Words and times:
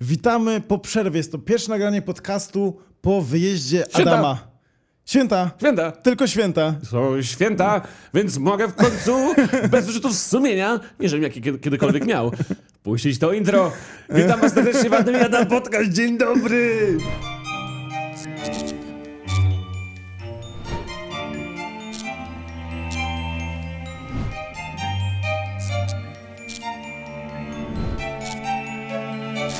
Witamy 0.00 0.60
po 0.60 0.78
przerwie. 0.78 1.16
Jest 1.18 1.32
to 1.32 1.38
pierwsze 1.38 1.70
nagranie 1.70 2.02
podcastu 2.02 2.76
po 3.00 3.22
wyjeździe 3.22 3.84
Święta. 3.90 4.10
Adama. 4.12 4.38
Święta. 5.06 5.50
Święta. 5.58 5.90
Tylko 5.92 6.26
święta. 6.26 6.74
Są 6.90 7.22
święta, 7.22 7.80
więc 8.14 8.38
mogę 8.38 8.68
w 8.68 8.74
końcu 8.74 9.34
bez 9.70 9.86
wyrzutów 9.86 10.18
sumienia, 10.18 10.80
nie 11.00 11.08
żebym 11.08 11.22
jaki 11.22 11.42
kiedy- 11.42 11.58
kiedykolwiek 11.58 12.06
miał, 12.06 12.32
puścić 12.82 13.18
to 13.18 13.32
intro. 13.32 13.72
Witam 14.10 14.40
was 14.40 14.52
serdecznie 14.52 14.90
w 14.90 14.94
Adam 14.94 15.46
Podcast. 15.46 15.90
Dzień 15.90 16.18
dobry! 16.18 16.98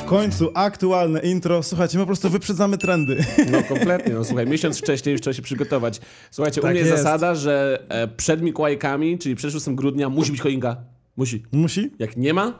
Końcu 0.07 0.51
aktualne 0.53 1.19
intro. 1.19 1.63
Słuchajcie, 1.63 1.97
my 1.97 2.03
po 2.03 2.07
prostu 2.07 2.29
wyprzedzamy 2.29 2.77
trendy. 2.77 3.25
No 3.51 3.63
kompletnie, 3.63 4.13
no 4.13 4.23
słuchaj, 4.23 4.47
miesiąc 4.47 4.77
wcześniej 4.77 5.13
już 5.13 5.21
trzeba 5.21 5.33
się 5.33 5.41
przygotować. 5.41 6.01
Słuchajcie, 6.31 6.61
Tak 6.61 6.69
u 6.69 6.71
mnie 6.71 6.79
jest 6.79 6.91
zasada, 6.91 7.35
że 7.35 7.83
e, 7.89 8.07
przed 8.07 8.41
Mikołajkami, 8.41 9.17
czyli 9.17 9.35
przed 9.35 9.51
6 9.53 9.69
grudnia 9.69 10.09
musi 10.09 10.31
być 10.31 10.41
choinka. 10.41 10.77
Musi. 11.17 11.43
Musi? 11.51 11.91
Jak 11.99 12.17
nie 12.17 12.33
ma, 12.33 12.59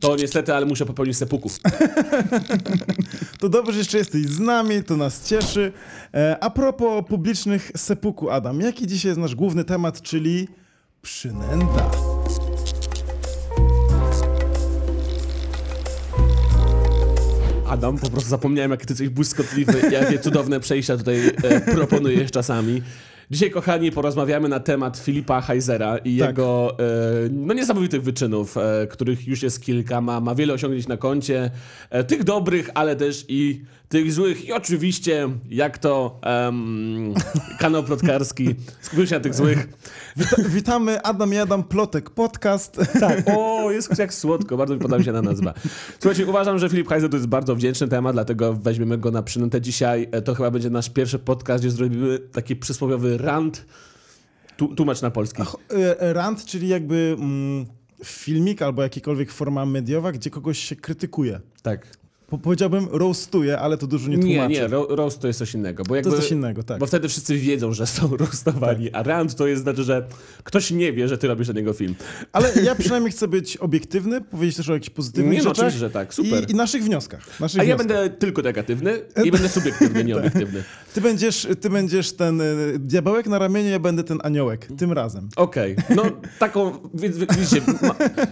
to 0.00 0.16
niestety, 0.16 0.54
ale 0.54 0.66
muszę 0.66 0.86
popełnić 0.86 1.16
sepuków. 1.16 1.58
To 3.40 3.48
dobrze, 3.48 3.72
że 3.72 3.78
jeszcze 3.78 3.98
jesteś 3.98 4.26
z 4.26 4.40
nami, 4.40 4.84
to 4.84 4.96
nas 4.96 5.28
cieszy. 5.28 5.72
E, 6.14 6.36
a 6.40 6.50
propos 6.50 7.04
publicznych 7.08 7.70
sepuku, 7.76 8.30
Adam, 8.30 8.60
jaki 8.60 8.86
dzisiaj 8.86 9.08
jest 9.08 9.20
nasz 9.20 9.34
główny 9.34 9.64
temat, 9.64 10.02
czyli 10.02 10.48
przynęta. 11.02 12.11
Adam, 17.72 17.98
po 17.98 18.10
prostu 18.10 18.30
zapomniałem, 18.30 18.70
jak 18.70 18.86
ty 18.86 18.94
coś 18.94 19.08
błyskotliwy, 19.08 19.80
jakie 19.90 20.18
cudowne 20.18 20.60
przejścia 20.60 20.96
tutaj 20.96 21.26
e, 21.26 21.60
proponujesz 21.60 22.30
czasami. 22.30 22.82
Dzisiaj, 23.30 23.50
kochani, 23.50 23.92
porozmawiamy 23.92 24.48
na 24.48 24.60
temat 24.60 24.98
Filipa 24.98 25.40
Heisera 25.40 25.98
i 25.98 26.18
Tak. 26.18 26.28
jego 26.28 26.76
e, 26.78 26.82
no, 27.30 27.54
niesamowitych 27.54 28.02
wyczynów, 28.02 28.56
e, 28.56 28.86
których 28.90 29.28
już 29.28 29.42
jest 29.42 29.62
kilka, 29.62 30.00
ma, 30.00 30.20
ma 30.20 30.34
wiele 30.34 30.52
osiągnięć 30.54 30.88
na 30.88 30.96
koncie, 30.96 31.50
e, 31.90 32.04
tych 32.04 32.24
dobrych, 32.24 32.70
ale 32.74 32.96
też 32.96 33.24
i 33.28 33.60
tych 33.92 34.12
złych 34.12 34.44
i 34.44 34.52
oczywiście, 34.52 35.28
jak 35.50 35.78
to 35.78 36.20
em, 36.22 37.14
kanał 37.60 37.84
plotkarski, 37.84 38.54
skupił 38.80 39.06
się 39.06 39.14
na 39.14 39.20
tych 39.20 39.34
złych. 39.34 39.68
Wita 40.16 40.36
witamy 40.48 41.02
Adam 41.02 41.34
i 41.34 41.36
Adam 41.36 41.64
Plotek 41.64 42.10
Podcast. 42.10 42.80
Tak, 43.00 43.22
o, 43.36 43.70
jest 43.70 43.98
jak 43.98 44.14
słodko, 44.14 44.56
bardzo 44.56 44.74
mi 44.74 44.80
podoba 44.80 44.98
mi 44.98 45.04
się 45.04 45.12
ta 45.12 45.22
nazwa. 45.22 45.54
Słuchajcie, 46.00 46.26
uważam, 46.26 46.58
że 46.58 46.68
Filip 46.68 46.88
Heiser 46.88 47.10
to 47.10 47.16
jest 47.16 47.28
bardzo 47.28 47.56
wdzięczny 47.56 47.88
temat, 47.88 48.14
dlatego 48.14 48.52
weźmiemy 48.54 48.98
go 48.98 49.10
na 49.10 49.22
przynętę 49.22 49.60
dzisiaj. 49.60 50.08
E, 50.12 50.22
To 50.22 50.34
chyba 50.34 50.50
będzie 50.50 50.70
nasz 50.70 50.90
pierwszy 50.90 51.18
podcast, 51.18 51.64
gdzie 51.64 51.70
zrobimy 51.70 52.18
taki 52.18 52.56
przysłowiowy 52.56 53.18
rant. 53.18 53.66
Tu, 54.56 54.74
tłumacz 54.74 55.02
na 55.02 55.10
polski. 55.10 55.42
E, 55.98 56.12
Rant, 56.12 56.44
czyli 56.44 56.68
jakby 56.68 57.16
mm, 57.18 57.66
filmik 58.04 58.62
albo 58.62 58.82
jakikolwiek 58.82 59.32
forma 59.32 59.66
mediowa, 59.66 60.12
gdzie 60.12 60.30
kogoś 60.30 60.58
się 60.58 60.76
krytykuje. 60.76 61.40
Tak. 61.62 62.01
Po, 62.32 62.38
powiedziałbym 62.38 62.88
roastuje, 62.92 63.58
ale 63.58 63.78
to 63.78 63.86
dużo 63.86 64.08
nie 64.08 64.16
Nie, 64.16 64.22
tłumaczy. 64.22 64.52
nie, 64.54 64.66
ro, 64.68 64.86
roast 64.90 65.20
to 65.20 65.26
jest 65.26 65.38
coś 65.38 65.54
innego. 65.54 65.82
Bo 65.84 65.96
jakby, 65.96 66.10
To 66.10 66.16
jest 66.16 66.28
coś 66.28 66.32
innego, 66.36 66.62
tak. 66.62 66.78
Bo 66.78 66.86
wtedy 66.86 67.08
wszyscy 67.08 67.36
wiedzą, 67.36 67.72
że 67.72 67.86
są 67.86 68.16
roastowani, 68.16 68.90
a 68.92 69.02
rant 69.02 69.34
to 69.34 69.46
jest 69.46 69.62
znaczy, 69.62 69.84
że 69.84 70.06
ktoś 70.44 70.70
nie 70.70 70.92
wie, 70.92 71.08
że 71.08 71.18
ty 71.18 71.26
robisz 71.28 71.48
na 71.48 71.54
niego 71.54 71.72
film. 71.72 71.94
Ale 72.32 72.52
ja 72.64 72.74
przynajmniej 72.74 73.12
chcę 73.12 73.28
być 73.28 73.56
obiektywny, 73.56 74.20
powiedzieć 74.20 74.56
też 74.56 74.68
o 74.68 74.72
jakichś 74.74 74.90
pozytywnych 74.90 75.32
Nie, 75.32 75.38
no 75.38 75.42
rzeczach. 75.44 75.58
oczywiście, 75.58 75.78
że 75.78 75.90
tak, 75.90 76.14
super. 76.14 76.44
I, 76.48 76.52
I 76.52 76.54
naszych 76.54 76.84
wnioskach. 76.84 77.40
Naszych 77.40 77.60
A 77.60 77.64
ja 77.64 77.76
wnioskach. 77.76 77.96
będę 77.96 78.16
tylko 78.16 78.42
negatywny 78.42 79.00
i 79.24 79.30
będę 79.30 79.48
subiektywny, 79.48 80.04
nie 80.04 80.16
obiektywny. 80.18 80.62
Ty, 80.94 81.00
będziesz, 81.00 81.48
ty 81.60 81.70
będziesz 81.70 82.12
ten 82.12 82.40
y, 82.40 82.78
diabełek 82.78 83.26
na 83.26 83.38
ramieniu, 83.38 83.70
ja 83.70 83.78
będę 83.78 84.04
ten 84.04 84.18
aniołek. 84.22 84.68
Tym 84.78 84.92
razem. 84.92 85.28
Okej, 85.36 85.76
no 85.96 86.02
taką, 86.38 86.72
więc 86.94 87.16
widzicie, 87.18 87.60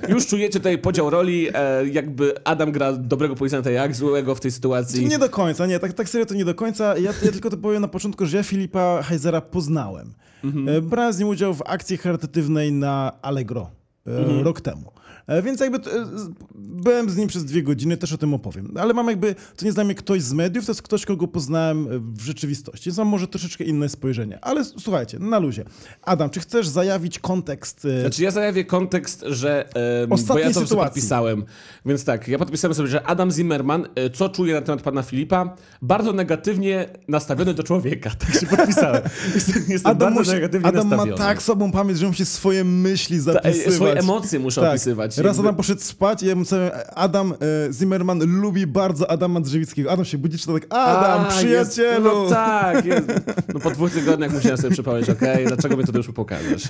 już 0.09 0.27
czujecie 0.27 0.59
tutaj 0.59 0.79
podział 0.79 1.11
roli, 1.11 1.49
e, 1.55 1.89
jakby 1.89 2.45
Adam 2.45 2.73
gra 2.73 2.93
dobrego 2.93 3.37
policjanta, 3.37 3.71
jak 3.71 3.90
złego 3.97 4.35
w 4.35 4.41
tej 4.41 4.51
sytuacji. 4.51 5.07
Nie 5.07 5.19
do 5.19 5.29
końca, 5.29 5.67
nie, 5.67 5.79
tak, 5.79 5.93
tak 5.93 6.09
serio 6.09 6.27
to 6.27 6.35
nie 6.35 6.45
do 6.45 6.55
końca. 6.55 6.99
Ja, 6.99 7.13
ja 7.23 7.33
tylko 7.33 7.51
to 7.51 7.57
powiem 7.57 7.83
na 7.83 7.89
początku, 7.89 8.27
że 8.27 8.37
ja 8.37 8.43
Filipa 8.43 9.03
Heisera 9.03 9.41
poznałem. 9.41 10.15
Mhm. 10.45 10.89
Brałem 10.89 11.13
z 11.13 11.19
nim 11.19 11.29
udział 11.29 11.55
w 11.55 11.63
akcji 11.67 11.97
charytatywnej 11.97 12.73
na 12.73 13.13
Allegro 13.23 13.71
e, 14.07 14.43
rok 14.43 14.61
temu. 14.61 14.93
E, 15.31 15.43
Więc 15.43 15.61
jakby 15.61 15.79
e, 15.79 16.07
byłem 16.55 17.11
z 17.11 17.17
nim 17.17 17.29
przez 17.29 17.45
dwie 17.45 17.63
godziny, 17.63 17.97
też 17.97 18.13
o 18.13 18.19
tym 18.19 18.35
opowiem. 18.35 18.73
Ale 18.77 18.95
mam 18.95 19.09
jakby, 19.09 19.35
to 19.57 19.65
nie 19.65 19.73
znam 19.73 19.87
mnie 19.87 19.95
ktoś 19.95 20.23
z 20.23 20.33
mediów, 20.33 20.67
to 20.67 20.73
jest 20.73 20.83
ktoś, 20.83 21.05
kogo 21.07 21.29
poznałem 21.29 21.87
e, 21.93 21.99
w 21.99 22.21
rzeczywistości. 22.21 22.91
Więc 22.91 22.99
mam 22.99 23.09
może 23.09 23.27
troszeczkę 23.29 23.65
inne 23.65 23.89
spojrzenie. 23.89 24.39
Ale 24.45 24.65
słuchajcie, 24.65 25.19
na 25.19 25.39
luzie. 25.39 25.65
Adam, 26.03 26.31
czy 26.31 26.41
chcesz 26.41 26.69
zajawić 26.69 27.19
kontekst? 27.19 27.87
Znaczy 28.01 28.23
ja 28.23 28.31
zajawię 28.31 28.65
kontekst, 28.65 29.25
że... 29.27 29.69
Bo 30.09 30.15
Ostatniej 30.15 30.43
ja 30.43 30.49
to 30.49 30.55
sobie 30.55 30.67
sytuacji. 30.67 30.91
podpisałem. 30.95 31.45
Więc 31.87 32.05
tak, 32.05 32.29
ja 32.29 32.39
podpisałem 32.39 32.75
sobie, 32.75 32.89
że 32.89 33.03
Adam 33.07 33.31
Zimmerman, 33.31 33.87
co 34.15 34.29
czuje 34.29 34.55
na 34.55 34.61
temat 34.63 34.83
pana 34.83 35.03
Filipa, 35.03 35.57
bardzo 35.83 36.13
negatywnie 36.13 36.89
nastawiony 37.09 37.55
do 37.55 37.63
człowieka. 37.63 38.11
Tak 38.21 38.41
się 38.41 38.47
podpisałem. 38.47 39.03
Jestem, 39.35 39.55
jestem 39.69 39.91
Adam, 39.91 39.99
bardzo 39.99 40.21
musi, 40.21 40.31
negatywnie 40.31 40.69
Adam 40.69 40.89
ma 40.89 40.97
nastawiony. 40.97 41.19
tak 41.19 41.43
sobą 41.43 41.73
pamięć, 41.73 41.99
że 41.99 42.07
musi 42.07 42.27
swoje 42.27 42.65
myśli 42.65 43.17
Ta, 43.17 43.23
zapisywać. 43.23 43.67
e, 43.69 43.73
swoje 43.73 43.93
emocje 43.95 44.39
muszę 44.39 44.61
Tak. 44.61 44.71
opisywać. 44.71 45.17
Raz 45.23 45.39
Adam 45.39 45.57
poszedł 45.57 45.81
spać 45.81 46.23
i 46.23 46.27
ja 46.27 46.35
mu 46.35 46.45
sobie, 46.45 46.89
Adam 46.97 47.33
e, 47.33 47.73
Zimmerman 47.73 48.41
lubi 48.41 48.67
bardzo 48.67 49.11
Adama 49.11 49.41
Drzewickiego. 49.41 49.93
Adam 49.93 50.05
się 50.05 50.19
budzi, 50.19 50.39
czy 50.39 50.47
to 50.47 50.53
tak, 50.53 50.67
Adam, 50.71 51.21
A, 51.21 51.25
przyjacielu! 51.25 52.21
Jest, 52.21 52.31
no 52.31 52.37
tak, 52.37 52.85
jest. 52.85 53.09
No 53.55 53.61
po 53.61 53.71
dwóch 53.71 53.91
tygodniach 53.91 54.33
musiałem 54.33 54.59
sobie 54.59 54.71
przypomnieć, 54.71 55.11
okej, 55.11 55.47
dlaczego 55.47 55.77
mi 55.77 55.85
to 55.85 55.97
już 55.97 56.09
pokażesz? 56.09 56.63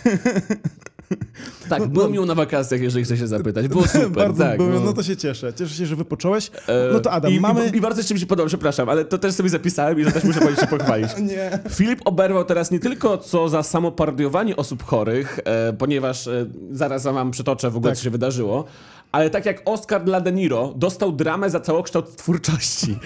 Tak, 1.69 1.87
było 1.87 2.09
miło 2.09 2.27
na 2.27 2.35
wakacjach, 2.35 2.81
jeżeli 2.81 3.05
chce 3.05 3.17
się 3.17 3.27
zapytać. 3.27 3.69
Było 3.69 3.87
super, 4.03 4.11
bardzo 4.11 4.45
tak. 4.45 4.59
było, 4.59 4.81
no. 4.81 4.93
to 4.93 5.03
się 5.03 5.17
cieszę. 5.17 5.55
Cieszę 5.55 5.75
się, 5.75 5.87
że 5.87 5.97
wypocząłeś. 5.97 6.51
No 6.93 7.01
to 7.01 7.11
Adam, 7.11 7.33
I, 7.33 7.41
mamy... 7.41 7.69
I, 7.69 7.77
I 7.77 7.81
bardzo 7.81 8.01
jeszcze 8.01 8.15
mi 8.15 8.21
się 8.21 8.27
podoba, 8.27 8.49
przepraszam, 8.49 8.89
ale 8.89 9.05
to 9.05 9.19
też 9.19 9.35
sobie 9.35 9.49
zapisałem 9.49 10.01
i 10.01 10.05
to 10.05 10.11
też 10.11 10.25
muszę 10.25 10.41
powiedzieć 10.41 10.61
się 10.61 10.67
pochwalić. 10.67 11.09
Nie. 11.33 11.59
Filip 11.71 12.01
oberwał 12.05 12.45
teraz 12.45 12.71
nie 12.71 12.79
tylko 12.79 13.19
co 13.19 13.49
za 13.49 13.63
samoparodiowanie 13.63 14.57
osób 14.57 14.83
chorych, 14.83 15.41
e, 15.45 15.73
ponieważ 15.73 16.27
e, 16.27 16.47
zaraz 16.71 17.05
wam 17.05 17.31
przytoczę 17.31 17.71
w 17.71 17.77
ogóle, 17.77 17.93
Tak. 17.93 17.99
co 17.99 18.05
się 18.05 18.11
wydarzyło, 18.11 18.65
ale 19.13 19.31
tak 19.31 19.47
jak 19.47 19.63
Oscar 19.65 20.05
dla 20.05 20.21
De 20.21 20.33
Niro 20.33 20.75
dostał 20.77 21.13
dramę 21.13 21.51
za 21.51 21.61
całokształt 21.61 22.17
twórczości. 22.17 22.99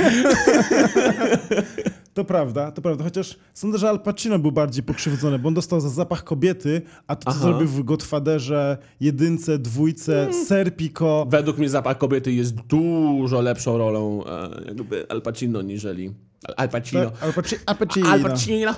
To 2.15 2.25
prawda, 2.25 2.73
to 2.73 2.83
prawda. 2.83 3.05
Chociaż 3.05 3.37
sądzę, 3.55 3.79
że 3.79 3.89
Al 3.89 4.01
Pacino 4.01 4.39
był 4.39 4.53
bardziej 4.53 4.83
pokrzywdzony, 4.83 5.39
bo 5.39 5.49
on 5.49 5.55
dostał 5.55 5.81
za 5.81 5.89
zapach 5.89 6.25
kobiety, 6.25 6.83
a 7.07 7.17
to, 7.17 7.25
co 7.25 7.31
Aha. 7.31 7.39
zrobił 7.41 7.69
w 7.69 7.83
Godfatherze, 7.85 8.79
jedynce, 9.01 9.59
dwójce, 9.59 10.23
Mm. 10.23 10.45
Serpico. 10.47 11.27
Według 11.29 11.59
mnie 11.59 11.69
zapach 11.69 11.99
kobiety 11.99 12.33
jest 12.33 12.55
dużo 12.55 13.41
lepszą 13.41 13.79
rolą 13.79 14.25
e, 14.27 14.51
jakby 14.67 15.07
Al 15.09 15.23
Pacino 15.23 15.63
niżeli... 15.63 16.15
Al- 16.49 16.55
Al 16.57 16.69
Pacino. 16.69 17.11
Tak, 17.11 17.23
Al, 17.23 17.33
Paci- 17.33 17.59
Al 17.67 17.77
Pacino. 17.77 18.09
Al 18.09 18.21
Pacino. 18.21 18.75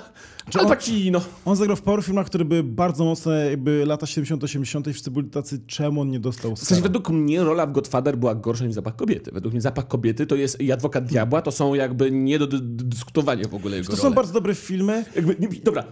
Czy 0.49 0.59
Al 0.59 0.65
on- 0.65 0.71
Pacino. 0.71 1.21
On 1.45 1.55
zagrał 1.55 1.77
w 1.77 1.81
paru 1.81 2.01
filmach, 2.01 2.25
które 2.25 2.45
były 2.45 2.63
bardzo 2.63 3.05
mocne, 3.05 3.49
jakby 3.49 3.85
lata 3.85 4.05
70-80 4.05 4.89
i 4.89 4.93
wszyscy 4.93 5.11
byli 5.11 5.29
tacy, 5.29 5.59
czemu 5.67 6.01
on 6.01 6.11
nie 6.11 6.19
dostał 6.19 6.55
W 6.55 6.59
sensie 6.59 6.63
Oscara? 6.75 6.81
według 6.83 7.09
mnie 7.09 7.43
rola 7.43 7.65
w 7.67 7.71
Godfather 7.71 8.17
była 8.17 8.35
gorsza 8.35 8.65
niż 8.65 8.73
zapach 8.75 8.95
kobiety. 8.95 9.31
Według 9.33 9.53
mnie 9.53 9.61
zapach 9.61 9.87
kobiety 9.87 10.25
to 10.27 10.35
jest 10.35 10.61
i 10.61 10.71
adwokat 10.71 11.05
diabła, 11.05 11.41
to 11.41 11.51
są 11.51 11.73
jakby 11.73 12.11
nie 12.11 12.39
do 12.39 12.47
dy- 12.47 12.59
dyskutowania 12.61 13.47
w 13.47 13.55
ogóle 13.55 13.77
jego 13.77 13.89
To 13.91 13.97
są 13.97 14.13
bardzo 14.13 14.33
dobre 14.33 14.55
filmy. 14.55 15.05
Jakby, 15.15 15.35
nie, 15.39 15.47
dobra. 15.63 15.83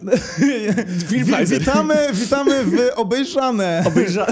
Film 1.08 1.28
witamy, 1.46 1.96
witamy 2.14 2.64
w 2.66 2.76
obejrzane. 2.96 3.84
Obejrza... 3.88 4.26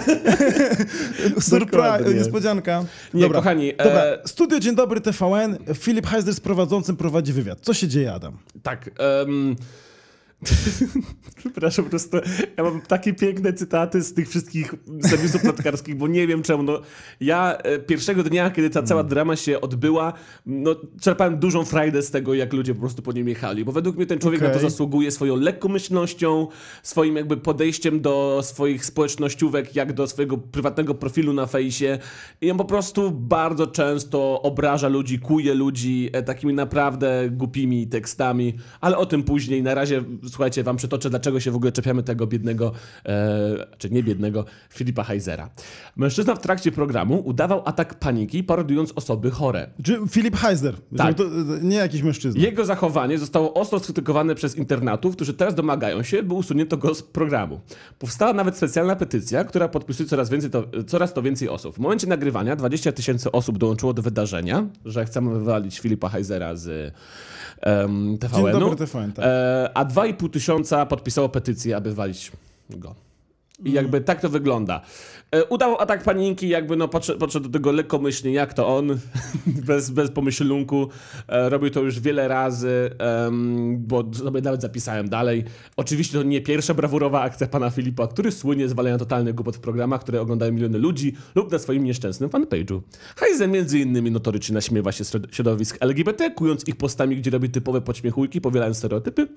Surprise, 1.40 2.14
niespodzianka. 2.16 2.86
Nie, 3.14 3.30
kochani, 3.30 3.74
e- 3.74 3.84
Dobra, 3.84 4.04
studio 4.26 4.60
Dzień 4.60 4.76
Dobry 4.76 5.02
TVN. 5.02 5.58
Filip 5.76 6.08
Heiser 6.08 6.34
z 6.34 6.40
prowadzącym 6.40 6.96
prowadzi 6.98 7.34
wywiad. 7.34 7.60
Co 7.62 7.74
się 7.74 7.88
dzieje, 7.88 8.14
Adam? 8.14 8.38
Tak. 8.64 8.90
em, 9.28 9.56
Przepraszam, 11.38 11.86
po 11.86 11.90
prostu 11.90 12.18
ja 12.58 12.64
mam 12.64 12.82
takie 12.82 13.14
piękne 13.14 13.54
cytaty 13.54 14.02
z 14.02 14.14
tych 14.14 14.30
wszystkich 14.30 14.76
serwisów 15.02 15.42
plotkarskich, 15.42 15.96
bo 15.96 16.08
nie 16.08 16.28
wiem 16.28 16.44
czemu. 16.44 16.64
No, 16.64 16.82
ja 17.22 17.58
e, 17.58 17.80
pierwszego 17.80 18.24
dnia, 18.24 18.52
kiedy 18.52 18.70
ta 18.70 18.84
cała 18.84 19.04
drama 19.04 19.36
się 19.36 19.62
odbyła, 19.62 20.14
no, 20.46 20.76
czerpałem 21.02 21.40
dużą 21.40 21.66
frajdę 21.66 22.02
z 22.02 22.12
tego, 22.12 22.34
jak 22.34 22.54
ludzie 22.54 22.74
po 22.74 22.80
prostu 22.80 23.02
po 23.02 23.12
nim 23.12 23.28
jechali, 23.28 23.66
bo 23.66 23.72
według 23.72 23.96
mnie 23.96 24.06
ten 24.06 24.20
człowiek 24.20 24.42
na 24.42 24.50
to 24.50 24.60
zasługuje 24.60 25.12
swoją 25.12 25.36
lekkomyślnością, 25.36 26.48
swoim 26.84 27.16
jakby 27.16 27.38
podejściem 27.38 28.02
do 28.02 28.42
swoich 28.44 28.86
społecznościówek, 28.86 29.76
jak 29.76 29.94
do 29.94 30.08
swojego 30.08 30.38
prywatnego 30.38 30.96
profilu 30.96 31.34
na 31.34 31.46
fejsie 31.46 32.00
i 32.42 32.52
on 32.52 32.58
po 32.58 32.66
prostu 32.66 33.12
bardzo 33.12 33.68
często 33.68 34.42
obraża 34.42 34.88
ludzi, 34.88 35.20
kuje 35.20 35.54
ludzi 35.54 36.10
e, 36.14 36.24
takimi 36.24 36.54
naprawdę 36.54 37.30
głupimi 37.32 37.88
tekstami, 37.88 38.54
ale 38.82 38.98
o 38.98 39.06
tym 39.06 39.24
później. 39.24 39.64
Na 39.64 39.74
razie 39.74 40.04
słuchajcie, 40.34 40.64
wam 40.64 40.78
przytoczę, 40.78 41.10
dlaczego 41.10 41.40
się 41.40 41.52
w 41.52 41.56
ogóle 41.56 41.72
czepiamy 41.72 42.04
tego 42.04 42.28
biednego, 42.28 42.72
e, 43.06 43.68
czy 43.78 43.90
nie 43.90 44.04
biednego, 44.04 44.46
Filipa 44.70 45.04
Heisera. 45.04 45.50
Mężczyzna 45.96 46.36
w 46.36 46.40
trakcie 46.40 46.72
programu 46.72 47.22
udawał 47.26 47.62
atak 47.66 47.96
paniki, 47.96 48.44
parodując 48.44 48.94
osoby 48.96 49.32
chore. 49.32 49.68
Czy 49.84 50.00
Filip 50.10 50.36
Heiser, 50.36 50.76
Tak. 50.98 51.18
to, 51.18 51.24
nie 51.62 51.76
jakiś 51.76 52.02
mężczyzna. 52.02 52.42
Jego 52.42 52.66
zachowanie 52.66 53.18
zostało 53.18 53.54
ostro 53.54 53.80
skrytykowane 53.80 54.36
przez 54.36 54.56
internatów, 54.56 55.16
którzy 55.16 55.34
teraz 55.34 55.56
domagają 55.56 56.04
się, 56.04 56.24
by 56.24 56.34
usunięto 56.34 56.78
go 56.78 56.96
z 56.96 57.04
programu. 57.04 57.62
Powstała 58.00 58.34
nawet 58.34 58.58
specjalna 58.58 58.96
petycja, 58.96 59.44
która 59.44 59.68
podpisuje 59.68 60.10
coraz, 60.10 60.30
więcej 60.30 60.50
to, 60.50 60.64
coraz 60.88 61.14
to 61.14 61.22
więcej 61.22 61.50
osób. 61.50 61.76
W 61.76 61.80
momencie 61.80 62.08
nagrywania 62.08 62.56
20 62.56 62.92
tysięcy 62.92 63.32
osób 63.32 63.58
dołączyło 63.58 63.94
do 63.94 64.02
wydarzenia, 64.02 64.68
że 64.86 65.06
chcemy 65.06 65.34
wywalić 65.34 65.80
Filipa 65.80 66.10
Heisera 66.10 66.56
z 66.56 66.94
um, 67.66 68.08
Dzień 68.08 68.18
TVN-u, 68.18 68.60
dobry, 68.60 68.86
TVN, 68.86 69.12
tak. 69.12 69.26
e, 69.26 69.72
a 69.74 69.86
2,5 69.86 70.23
tysiąca 70.30 70.86
podpisało 70.86 71.30
petycję, 71.30 71.76
aby 71.76 71.94
walić 71.94 72.32
go. 72.70 72.96
I 73.66 73.72
jakby 73.72 74.02
tak 74.02 74.22
to 74.22 74.30
wygląda. 74.30 74.82
E, 75.32 75.46
Udał 75.46 75.82
atak 75.82 76.04
paniki, 76.04 76.50
jakby 76.50 76.76
no 76.76 76.88
podszedł, 76.88 77.20
podszedł 77.20 77.50
do 77.50 77.54
tego 77.54 77.72
lekkomyślnie, 77.72 78.34
jak 78.34 78.54
to 78.54 78.78
on, 78.78 78.88
bez, 79.68 79.90
bez 79.90 80.12
pomyślunku. 80.12 80.90
E, 81.28 81.50
robił 81.50 81.70
to 81.70 81.82
już 81.82 82.00
wiele 82.00 82.28
razy, 82.28 82.90
bo 83.78 84.14
sobie 84.14 84.42
nawet 84.42 84.62
zapisałem 84.62 85.10
dalej. 85.10 85.44
Oczywiście 85.78 86.18
to 86.18 86.24
nie 86.24 86.42
pierwsza 86.42 86.74
brawurowa 86.74 87.22
akcja 87.22 87.48
pana 87.48 87.70
Filipa, 87.70 88.08
który 88.08 88.32
słynie 88.32 88.68
z 88.68 88.74
walenia 88.74 88.98
totalnych 88.98 89.36
głupot 89.36 89.58
w 89.58 89.60
programach, 89.60 90.02
które 90.02 90.22
oglądają 90.22 90.52
miliony 90.52 90.78
ludzi 90.78 91.16
lub 91.36 91.52
na 91.52 91.60
swoim 91.60 91.84
nieszczęsnym 91.84 92.30
fanpage'u. 92.30 92.82
Heiser 93.16 93.50
między 93.50 93.80
innymi 93.80 94.12
notorycznie 94.12 94.54
naśmiewa 94.54 94.92
się 94.92 95.04
środowisk 95.32 95.78
LGBT, 95.80 96.32
kując 96.32 96.68
ich 96.68 96.76
postami, 96.76 97.18
gdzie 97.18 97.32
robi 97.32 97.50
typowe 97.50 97.82
podśmiechujki, 97.82 98.42
powielając 98.42 98.78
stereotypy. 98.78 99.28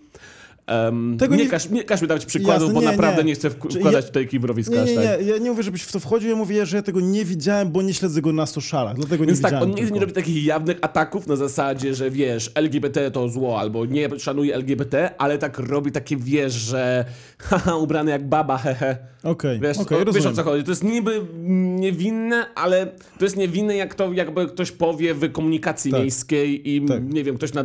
Em, 0.67 1.17
Tego 1.19 1.37
nie, 1.37 1.45
nie- 1.45 1.51
Każ, 1.51 1.71
nie 1.71 1.85
każ 1.85 2.03
mi 2.03 2.09
dawać 2.09 2.27
przykładów, 2.27 2.61
Jasne, 2.63 2.75
bo 2.75 2.81
nie, 2.81 2.87
naprawdę 2.87 3.23
nie, 3.25 3.29
nie. 3.29 3.35
chcę 3.35 3.51
wkładać 3.51 3.93
ja- 3.93 4.03
tutaj 4.03 4.29
kibrowiska 4.29 4.75
Nie, 4.75 4.85
nie, 4.85 4.95
tak. 4.95 5.21
nie, 5.21 5.27
ja 5.27 5.39
nie 5.39 5.51
mówię, 5.51 5.63
żebyś 5.63 5.83
w 5.83 5.93
to 5.93 6.01
wchodził, 6.01 6.31
ja 6.31 6.37
mówię, 6.37 6.67
że 6.67 6.77
ja 6.77 6.83
tego 6.83 7.01
nie 7.01 7.25
widziałem, 7.25 7.73
bo 7.73 7.83
nie 7.83 7.95
śledzę 7.95 8.23
go 8.23 8.33
na 8.33 8.47
socialach, 8.47 8.97
dlatego 8.97 9.25
nie 9.25 9.29
Więc 9.29 9.41
tak, 9.41 9.51
widziałem 9.53 9.71
on 9.71 9.77
nigdy 9.77 9.93
nie 9.93 10.01
robi 10.01 10.13
takich 10.13 10.45
jawnych 10.45 10.77
ataków 10.83 11.27
na 11.27 11.37
zasadzie, 11.37 11.95
że 11.95 12.11
wiesz, 12.11 12.51
LGBT 12.55 13.11
to 13.11 13.29
zło, 13.29 13.61
albo 13.61 13.85
nie 13.87 14.09
szanuje 14.19 14.55
LGBT, 14.55 15.11
ale 15.19 15.39
tak 15.39 15.59
robi 15.59 15.93
takie, 15.93 16.17
wiesz, 16.17 16.53
że 16.53 17.05
haha, 17.39 17.77
ubrany 17.77 18.11
jak 18.11 18.29
baba, 18.29 18.59
hehe. 18.59 18.97
Okej, 19.23 19.61
Wiesz, 19.61 19.79
okej, 19.79 19.99
o, 20.09 20.13
wiesz 20.13 20.27
o 20.27 20.33
co 20.33 20.43
chodzi. 20.43 20.65
To 20.65 20.71
jest 20.71 20.85
niby 20.85 21.21
niewinne, 21.75 22.47
ale 22.55 22.87
to 23.19 23.25
jest 23.25 23.37
niewinne, 23.37 23.77
jak 23.77 23.95
to 23.95 24.13
jakby 24.13 24.47
ktoś 24.47 24.73
powie 24.73 25.15
w 25.15 25.33
komunikacji 25.33 25.91
Tak. 25.91 26.01
miejskiej 26.01 26.75
i 26.75 26.83
Tak. 26.87 27.13
nie 27.13 27.25
wiem, 27.25 27.37
ktoś 27.37 27.53
na, 27.55 27.65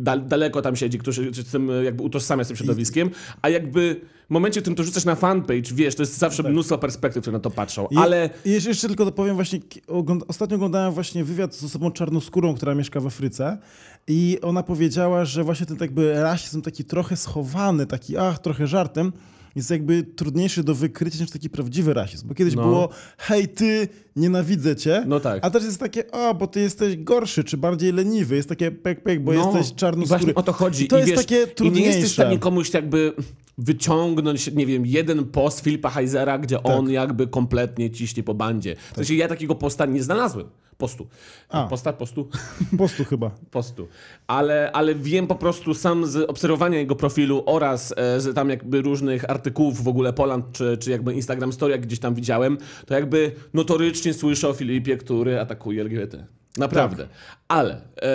daleko 0.00 0.62
tam 0.62 0.76
siedzi, 0.76 0.98
się 1.12 1.42
z 1.42 1.50
tym 1.50 1.70
jakby 1.84 2.02
utożsamia 2.02 2.44
z 2.44 2.48
tym 2.48 2.56
środowiskiem, 2.56 3.10
a 3.42 3.48
jakby 3.48 4.00
w 4.26 4.30
momencie, 4.30 4.60
w 4.60 4.62
którym 4.62 4.76
to 4.76 4.82
rzucasz 4.82 5.04
na 5.04 5.14
fanpage, 5.14 5.74
wiesz, 5.74 5.94
to 5.94 6.02
jest 6.02 6.18
zawsze 6.18 6.42
mnóstwo 6.42 6.78
perspektyw, 6.78 7.22
które 7.22 7.32
na 7.32 7.40
to 7.40 7.50
patrzą, 7.50 7.82
Tak. 7.82 7.92
I, 7.92 7.96
ale... 7.96 8.30
Jeszcze, 8.44 8.68
jeszcze 8.68 8.88
tylko 8.88 9.04
dopowiem 9.04 9.34
właśnie, 9.34 9.58
ostatnio 10.28 10.56
oglądałem 10.56 10.92
właśnie 10.92 11.24
wywiad 11.24 11.54
z 11.54 11.64
osobą 11.64 11.90
czarnoskórą, 11.90 12.54
która 12.54 12.74
mieszka 12.74 13.00
w 13.00 13.06
Afryce 13.06 13.58
i 14.06 14.38
ona 14.42 14.62
powiedziała, 14.62 15.24
że 15.24 15.44
właśnie 15.44 15.66
ten 15.66 15.76
tak 15.76 15.88
jakby 15.88 16.22
rasizm 16.22 16.62
taki 16.62 16.84
trochę 16.84 17.16
schowany, 17.16 17.86
taki 17.86 18.16
ach, 18.16 18.38
trochę 18.38 18.66
żartem, 18.66 19.12
jest 19.56 19.70
jakby 19.70 20.02
trudniejszy 20.02 20.64
do 20.64 20.74
wykrycia 20.74 21.18
niż 21.20 21.30
taki 21.30 21.50
prawdziwy 21.50 21.94
rasizm. 21.94 22.28
Bo 22.28 22.34
kiedyś 22.34 22.54
No. 22.54 22.62
było, 22.62 22.88
hej 23.18 23.48
ty, 23.48 23.88
nienawidzę 24.16 24.76
cię, 24.76 25.04
No 25.06 25.20
tak. 25.20 25.44
a 25.44 25.50
teraz 25.50 25.66
jest 25.66 25.80
takie, 25.80 26.10
o, 26.10 26.34
bo 26.34 26.46
ty 26.46 26.60
jesteś 26.60 26.96
gorszy, 26.96 27.44
czy 27.44 27.56
bardziej 27.56 27.92
leniwy, 27.92 28.36
jest 28.36 28.48
takie 28.48 28.70
pek, 28.70 29.02
pek, 29.02 29.22
bo 29.24 29.32
No, 29.32 29.44
jesteś 29.52 29.72
i 29.72 29.76
czarnoskóry. 29.76 30.18
Właśnie 30.18 30.34
o 30.34 30.42
to 30.42 30.52
chodzi. 30.52 30.84
I 30.84 30.88
to 30.88 30.98
jest 30.98 31.10
wiesz, 31.10 31.18
takie 31.20 31.36
I 31.36 31.40
nie 31.40 31.46
trudniejsze. 31.46 31.90
jesteś 31.90 32.10
w 32.10 32.12
stanie 32.14 32.38
komuś 32.38 32.74
jakby 32.74 33.12
wyciągnąć, 33.58 34.52
nie 34.52 34.66
wiem, 34.66 34.86
jeden 34.86 35.24
post 35.24 35.60
Filipa 35.60 35.90
Heisera, 35.90 36.38
gdzie 36.38 36.56
Tak. 36.56 36.66
on 36.66 36.90
jakby 36.90 37.26
kompletnie 37.26 37.90
ciśnie 37.90 38.22
po 38.22 38.34
bandzie. 38.34 38.76
W 38.92 38.96
sensie 38.96 39.14
ja 39.14 39.28
takiego 39.28 39.54
posta 39.54 39.86
nie 39.86 40.02
znalazłem. 40.02 40.46
Postu. 40.78 41.06
A. 41.48 41.66
Posta, 41.66 41.92
postu, 41.92 42.28
Po 42.70 42.76
prostu 42.76 43.04
chyba. 43.04 43.30
postu. 43.50 43.88
Ale, 44.26 44.72
ale 44.72 44.94
wiem 44.94 45.26
po 45.26 45.34
prostu 45.34 45.74
sam 45.74 46.06
z 46.06 46.16
obserwowania 46.30 46.78
jego 46.78 46.96
profilu 46.96 47.42
oraz 47.46 47.94
e, 47.96 48.20
z 48.20 48.34
tam 48.34 48.50
jakby 48.50 48.82
różnych 48.82 49.30
artykułów 49.30 49.84
w 49.84 49.88
ogóle 49.88 50.12
Poland, 50.12 50.44
czy, 50.52 50.78
czy 50.80 50.90
jakby 50.90 51.14
Instagram 51.14 51.52
Story, 51.52 51.72
jak 51.72 51.80
gdzieś 51.86 51.98
tam 51.98 52.14
widziałem, 52.14 52.58
to 52.86 52.94
jakby 52.94 53.32
notorycznie 53.54 54.14
słyszę 54.14 54.48
o 54.48 54.52
Filipie, 54.52 54.96
który 54.96 55.40
atakuje 55.40 55.80
LGBT. 55.82 56.26
Naprawdę. 56.58 57.02
Tak. 57.02 57.12
Ale 57.48 57.74
e, 57.74 58.08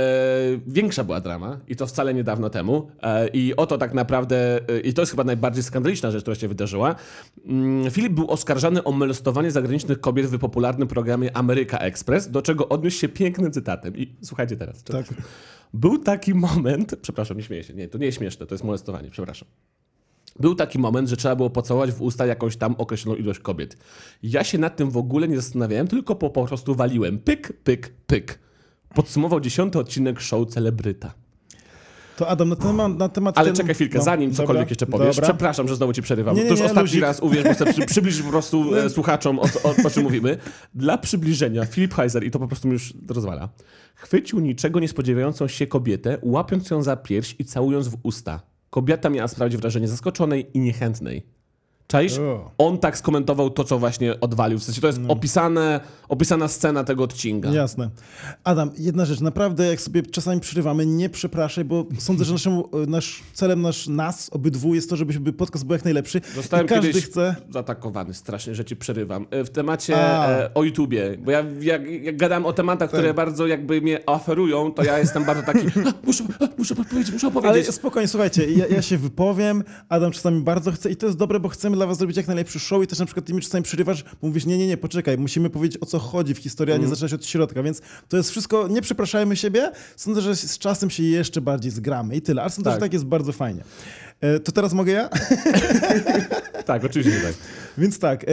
większa 0.68 1.04
była 1.04 1.22
drama 1.22 1.60
i 1.68 1.76
to 1.76 1.88
wcale 1.88 2.14
niedawno 2.14 2.50
temu. 2.50 2.92
E, 3.02 3.28
I 3.28 3.56
oto 3.56 3.78
tak 3.78 3.94
naprawdę, 3.94 4.60
e, 4.70 4.80
i 4.80 4.94
to 4.94 5.02
jest 5.02 5.12
chyba 5.12 5.24
najbardziej 5.24 5.64
skandaliczna 5.64 6.12
rzecz, 6.12 6.22
która 6.22 6.36
się 6.36 6.48
wydarzyła. 6.48 6.96
Mm, 7.46 7.92
Filip 7.92 8.14
był 8.14 8.32
oskarżany 8.32 8.84
o 8.84 8.92
molestowanie 8.92 9.52
zagranicznych 9.52 10.02
kobiet 10.02 10.26
w 10.26 10.40
popularnym 10.40 10.88
programie 10.88 11.38
Ameryka 11.38 11.78
Express, 11.78 12.32
do 12.32 12.42
czego 12.42 12.70
odniósł 12.70 12.98
się 12.98 13.10
pięknym 13.10 13.52
cytatem. 13.52 13.98
I 13.98 14.16
słuchajcie 14.22 14.58
teraz. 14.58 14.84
Tak. 14.84 15.06
Był 15.74 15.98
taki 15.98 16.34
moment, 16.34 16.96
przepraszam, 17.02 17.38
nie 17.38 17.44
śmieję 17.44 17.64
się, 17.64 17.74
nie, 17.74 17.88
to 17.88 17.98
nie 17.98 18.06
jest 18.06 18.18
śmieszne, 18.18 18.46
to 18.46 18.54
jest 18.54 18.64
molestowanie, 18.64 19.10
przepraszam. 19.12 19.48
Był 20.40 20.56
taki 20.56 20.80
moment, 20.80 21.10
że 21.10 21.18
trzeba 21.18 21.36
było 21.36 21.50
pocałować 21.50 21.92
w 21.92 22.02
usta 22.02 22.26
jakąś 22.26 22.58
tam 22.58 22.76
określoną 22.78 23.18
ilość 23.18 23.40
kobiet. 23.40 23.78
Ja 24.24 24.44
się 24.44 24.58
nad 24.58 24.76
tym 24.76 24.92
w 24.92 24.98
ogóle 24.98 25.28
nie 25.28 25.36
zastanawiałem, 25.36 25.88
tylko 25.88 26.16
po, 26.16 26.30
po 26.30 26.46
prostu 26.46 26.76
waliłem. 26.76 27.20
Pyk, 27.20 27.54
pyk, 27.64 27.94
pyk. 28.08 28.40
Podsumował 28.96 29.40
dziesiąty 29.40 29.80
odcinek 29.80 30.20
show 30.22 30.48
Celebryta. 30.50 31.14
To 32.18 32.28
Adam, 32.28 32.50
na 32.50 32.56
temat... 32.56 32.98
Na 32.98 33.10
temat 33.10 33.38
Ale 33.38 33.48
ten- 33.48 33.56
czekaj 33.56 33.76
chwilkę, 33.76 33.98
no, 33.98 34.04
zanim 34.04 34.30
dobra, 34.30 34.44
cokolwiek 34.44 34.70
jeszcze 34.70 34.86
powiesz. 34.86 35.16
dobra. 35.16 35.30
Przepraszam, 35.30 35.68
że 35.68 35.76
znowu 35.76 35.94
ci 35.94 36.02
przerywam. 36.02 36.36
Nie, 36.36 36.42
nie, 36.42 36.48
to 36.48 36.54
już 36.54 36.60
nie, 36.60 36.66
ostatni 36.66 36.82
luzik. 36.82 37.02
raz, 37.02 37.20
uwierz, 37.20 37.44
bo 37.44 37.54
chcę 37.54 37.66
przy, 37.74 37.86
przybliżyć 37.86 38.22
po 38.24 38.30
prostu 38.30 38.76
e, 38.76 38.90
słuchaczom, 38.90 39.40
o, 39.40 39.44
o, 39.44 39.76
o 39.88 39.90
czym 39.90 40.04
mówimy. 40.04 40.38
Dla 40.76 40.98
przybliżenia, 40.98 41.66
Filip 41.66 41.94
Heiser, 41.94 42.24
i 42.24 42.32
to 42.32 42.40
po 42.40 42.48
prostu 42.48 42.68
mi 42.68 42.74
już 42.74 42.94
rozwala, 43.10 43.50
chwycił 43.96 44.40
niczego 44.40 44.80
nie 44.80 44.88
spodziewającą 44.88 45.48
się 45.48 45.68
kobietę, 45.68 46.18
łapiąc 46.22 46.70
ją 46.70 46.84
za 46.84 46.96
pierś 46.96 47.36
i 47.40 47.46
całując 47.46 47.88
w 47.88 47.98
usta. 48.04 48.40
Kobieta 48.70 49.10
miała 49.10 49.28
sprawić 49.28 49.58
wrażenie 49.58 49.88
zaskoczonej 49.88 50.58
i 50.58 50.60
niechętnej. 50.60 51.39
Czaisz? 51.92 52.14
On 52.58 52.78
tak 52.78 52.98
skomentował 52.98 53.50
to, 53.50 53.64
co 53.64 53.80
właśnie 53.80 54.20
odwalił. 54.20 54.60
W 54.60 54.64
sensie 54.64 54.82
to 54.82 54.88
jest 54.88 55.00
opisane, 55.08 55.80
opisana 56.10 56.48
scena 56.48 56.84
tego 56.84 57.04
odcinka. 57.04 57.50
Jasne. 57.50 57.90
Adam, 58.44 58.72
jedna 58.78 59.06
rzecz, 59.06 59.20
naprawdę 59.20 59.66
jak 59.68 59.82
sobie 59.82 60.04
czasami 60.04 60.42
przerywamy, 60.42 60.86
nie 60.86 61.10
przepraszaj, 61.10 61.66
bo 61.66 61.86
sądzę, 62.00 62.26
że 62.26 62.34
naszym, 62.34 62.64
nasz 62.88 63.24
celem 63.34 63.62
nasz, 63.62 63.88
nas, 63.88 64.30
obydwu, 64.34 64.76
jest 64.76 64.90
to, 64.90 64.96
żeby 64.96 65.34
podcast 65.34 65.66
był 65.66 65.74
jak 65.74 65.84
najlepszy. 65.86 66.22
Zostałem 66.36 66.66
I 66.66 66.70
każdy 66.70 66.88
kiedyś 66.88 67.06
chce... 67.06 67.36
zaatakowany 67.50 68.14
strasznie, 68.14 68.56
że 68.56 68.66
ci 68.66 68.76
przerywam. 68.76 69.26
E, 69.32 69.44
W 69.44 69.50
temacie 69.50 69.96
A. 69.98 70.28
Tak. 70.28 70.40
e, 70.42 70.54
o 70.54 70.64
YouTubie, 70.64 71.18
bo 71.18 71.32
ja 71.32 71.44
jak, 71.62 71.82
jak 72.04 72.18
gadam 72.18 72.46
o 72.46 72.54
tematach, 72.54 72.90
które 72.90 73.14
bardzo 73.14 73.48
jakby 73.48 73.82
mnie 73.82 74.06
oferują, 74.06 74.72
to 74.72 74.84
ja 74.84 75.00
jestem 75.00 75.26
bardzo 75.26 75.44
taki, 75.44 75.60
"A, 75.90 75.94
muszę, 76.06 76.24
muszę 76.58 76.76
powiedzieć, 76.76 77.12
muszę 77.14 77.28
Ale 77.28 77.40
opowiedzieć. 77.40 77.76
spokojnie, 77.76 78.08
słuchajcie, 78.08 78.52
ja, 78.52 78.68
ja 78.68 78.82
się 78.82 78.98
wypowiem, 78.98 79.64
Adam 79.90 80.12
czasami 80.12 80.42
bardzo 80.42 80.72
chce 80.72 80.90
i 80.92 80.96
to 80.96 81.06
jest 81.06 81.18
dobre, 81.18 81.40
bo 81.40 81.50
chcemy 81.50 81.79
dla 81.80 81.88
was 81.88 81.98
zrobić 81.98 82.18
jak 82.18 82.28
najlepszy 82.28 82.60
show 82.60 82.84
i 82.84 82.88
też 82.88 83.00
na 83.00 83.06
przykład 83.06 83.26
ty 83.26 83.34
mi 83.34 83.42
czasami 83.42 83.64
przerywasz, 83.64 84.04
bo 84.04 84.28
mówisz, 84.28 84.46
nie, 84.46 84.58
nie, 84.58 84.68
nie, 84.68 84.78
poczekaj, 84.78 85.18
musimy 85.18 85.50
powiedzieć 85.50 85.78
o 85.82 85.86
co 85.86 86.00
chodzi 86.00 86.34
w 86.34 86.38
historii, 86.38 86.72
a 86.74 86.76
Mhm. 86.76 86.90
nie 86.90 86.96
zaczynać 86.96 87.14
od 87.14 87.26
środka, 87.26 87.64
więc 87.64 87.82
to 88.10 88.18
jest 88.18 88.30
wszystko, 88.32 88.68
nie 88.68 88.82
przepraszajmy 88.82 89.36
siebie, 89.36 89.72
sądzę, 89.96 90.22
że 90.22 90.36
z 90.36 90.58
czasem 90.58 90.90
się 90.90 91.04
jeszcze 91.04 91.42
bardziej 91.42 91.72
zgramy 91.72 92.16
i 92.16 92.22
tyle, 92.22 92.42
ale 92.42 92.52
sądzę, 92.52 92.70
Tak. 92.70 92.78
że 92.80 92.86
tak 92.86 92.94
jest 92.94 93.06
bardzo 93.06 93.32
fajnie. 93.32 93.64
E, 94.22 94.40
To 94.40 94.52
teraz 94.52 94.74
mogę 94.74 94.92
ja? 94.92 95.10
Tak, 96.66 96.84
oczywiście, 96.86 97.22
tak. 97.22 97.34
Więc 97.80 98.00
tak, 98.00 98.26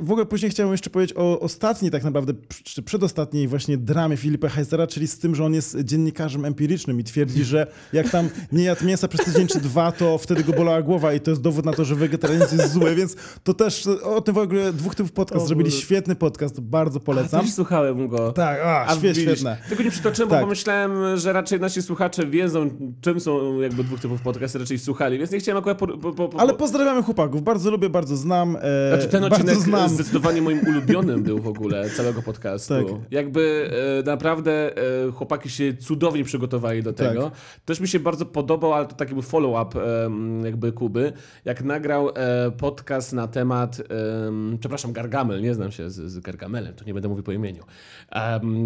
w 0.00 0.10
ogóle 0.10 0.26
później 0.26 0.50
chciałem 0.50 0.72
jeszcze 0.72 0.90
powiedzieć 0.90 1.16
o 1.16 1.40
ostatniej 1.40 1.90
tak 1.90 2.04
naprawdę, 2.04 2.32
czy 2.64 2.82
przedostatniej 2.82 3.48
właśnie 3.48 3.78
dramie 3.78 4.16
Filipa 4.16 4.48
Heisera, 4.48 4.86
czyli 4.86 5.08
z 5.08 5.18
tym, 5.18 5.34
że 5.34 5.44
on 5.44 5.54
jest 5.54 5.78
dziennikarzem 5.84 6.44
empirycznym 6.44 7.00
i 7.00 7.04
twierdzi, 7.04 7.44
że 7.44 7.66
jak 7.92 8.10
tam 8.10 8.28
nie 8.52 8.64
jadł 8.64 8.84
mięsa 8.84 9.08
przez 9.08 9.24
tydzień 9.26 9.46
czy 9.46 9.60
dwa, 9.60 9.92
to 9.92 10.18
wtedy 10.18 10.44
go 10.44 10.52
bolała 10.52 10.82
głowa 10.82 11.12
i 11.12 11.20
to 11.20 11.30
jest 11.30 11.42
dowód 11.42 11.64
na 11.64 11.72
to, 11.72 11.84
że 11.84 11.94
wegetarianizm 11.94 12.58
jest 12.58 12.72
zły, 12.72 12.94
więc 12.94 13.16
to 13.44 13.54
też 13.54 13.86
o 13.86 14.20
tym 14.20 14.34
w 14.34 14.38
ogóle 14.38 14.72
dwóch 14.72 14.94
typów 14.94 15.12
podcast 15.12 15.44
O 15.44 15.46
zrobili 15.46 15.70
świetny 15.70 16.14
podcast, 16.14 16.60
bardzo 16.60 17.00
polecam. 17.00 17.40
Też 17.40 17.54
słuchałem 17.54 18.08
go. 18.08 18.32
Tak, 18.32 18.60
a, 18.64 18.86
A 18.86 18.96
świetne. 18.96 19.56
Tego 19.68 19.82
nie 19.82 19.90
przytoczyłem, 19.90 20.30
Tak. 20.30 20.38
bo 20.38 20.44
pomyślałem, 20.44 21.16
że 21.16 21.32
raczej 21.32 21.60
nasi 21.60 21.82
słuchacze 21.82 22.26
wiedzą, 22.26 22.70
czym 23.00 23.20
są 23.20 23.60
jakby 23.60 23.84
dwóch 23.84 24.00
typów 24.00 24.20
podcasty, 24.20 24.58
raczej 24.58 24.78
słuchali, 24.78 25.18
więc 25.18 25.30
nie 25.30 25.38
chciałem 25.38 25.58
akurat... 25.58 25.78
Po, 25.78 25.86
po, 25.86 26.28
po, 26.28 26.40
Ale 26.40 26.54
pozdrawiamy 26.54 27.02
chłopaków, 27.02 27.42
bardzo 27.42 27.70
lubię, 27.70 27.90
bardzo 27.90 28.16
znam. 28.16 28.56
E, 28.70 28.88
Znaczy 28.96 29.08
ten 29.08 29.24
odcinek 29.24 29.56
znam. 29.56 29.88
zdecydowanie 29.88 30.42
moim 30.42 30.60
ulubionym 30.68 31.22
był 31.22 31.38
w 31.38 31.48
ogóle 31.48 31.90
całego 31.90 32.22
podcastu. 32.22 32.74
Tak. 32.74 32.86
Jakby 33.10 33.70
e, 34.00 34.02
naprawdę 34.10 34.76
e, 34.76 35.12
chłopaki 35.12 35.50
się 35.50 35.74
cudownie 35.74 36.24
przygotowali 36.24 36.82
do 36.82 36.92
tego. 36.92 37.22
Tak. 37.22 37.32
Też 37.64 37.80
mi 37.80 37.88
się 37.88 38.00
bardzo 38.00 38.26
podobał, 38.26 38.74
ale 38.74 38.86
to 38.86 38.94
taki 38.94 39.12
był 39.14 39.22
follow-up 39.22 39.80
em, 40.04 40.44
jakby 40.44 40.72
Kuby, 40.72 41.12
jak 41.44 41.64
nagrał 41.64 42.10
e, 42.14 42.50
podcast 42.50 43.12
na 43.12 43.28
temat, 43.28 43.80
em, 44.26 44.56
przepraszam, 44.60 44.92
Gargamel, 44.92 45.42
nie 45.42 45.54
znam 45.54 45.72
się 45.72 45.90
z, 45.90 45.94
z 46.12 46.18
Gargamelem, 46.18 46.74
to 46.74 46.84
nie 46.84 46.94
będę 46.94 47.08
mówił 47.08 47.24
po 47.24 47.32
imieniu. 47.32 47.62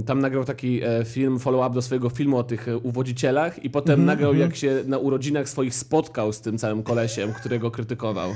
Tam 0.06 0.18
nagrał 0.18 0.44
taki 0.44 0.80
e, 0.84 1.04
film, 1.04 1.38
follow-up 1.38 1.75
do 1.75 1.82
swojego 1.82 2.11
filmu 2.11 2.37
o 2.38 2.42
tych 2.44 2.68
e, 2.68 2.76
uwodzicielach 2.76 3.64
i 3.64 3.70
potem 3.70 3.94
Mhm, 4.00 4.06
nagrał 4.06 4.34
jak 4.34 4.56
się 4.56 4.82
na 4.87 4.99
urodzinach 4.99 5.49
swoich 5.49 5.75
spotkał 5.75 6.32
z 6.32 6.40
tym 6.40 6.58
całym 6.58 6.82
kolesiem, 6.82 7.32
którego 7.32 7.70
krytykował. 7.70 8.30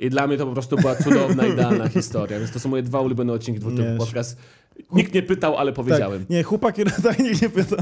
I 0.00 0.10
dla 0.10 0.26
mnie 0.26 0.36
to 0.36 0.46
po 0.46 0.52
prostu 0.52 0.76
była 0.76 0.94
cudowna, 0.96 1.46
idealna 1.46 1.88
historia. 1.88 2.38
Więc 2.38 2.50
to 2.52 2.60
są 2.60 2.68
moje 2.68 2.82
dwa 2.82 3.00
ulubione 3.00 3.32
odcinki 3.32 3.60
dwóch 3.60 3.72
podcast. 3.98 4.36
Nikt 4.92 5.14
nie 5.14 5.22
pytał, 5.22 5.56
ale 5.56 5.72
powiedziałem. 5.72 6.20
Tak. 6.20 6.30
Nie, 6.30 6.42
chłopaki, 6.42 6.82
tak 7.02 7.18
nikt 7.24 7.42
nie 7.42 7.48
pyta. 7.50 7.76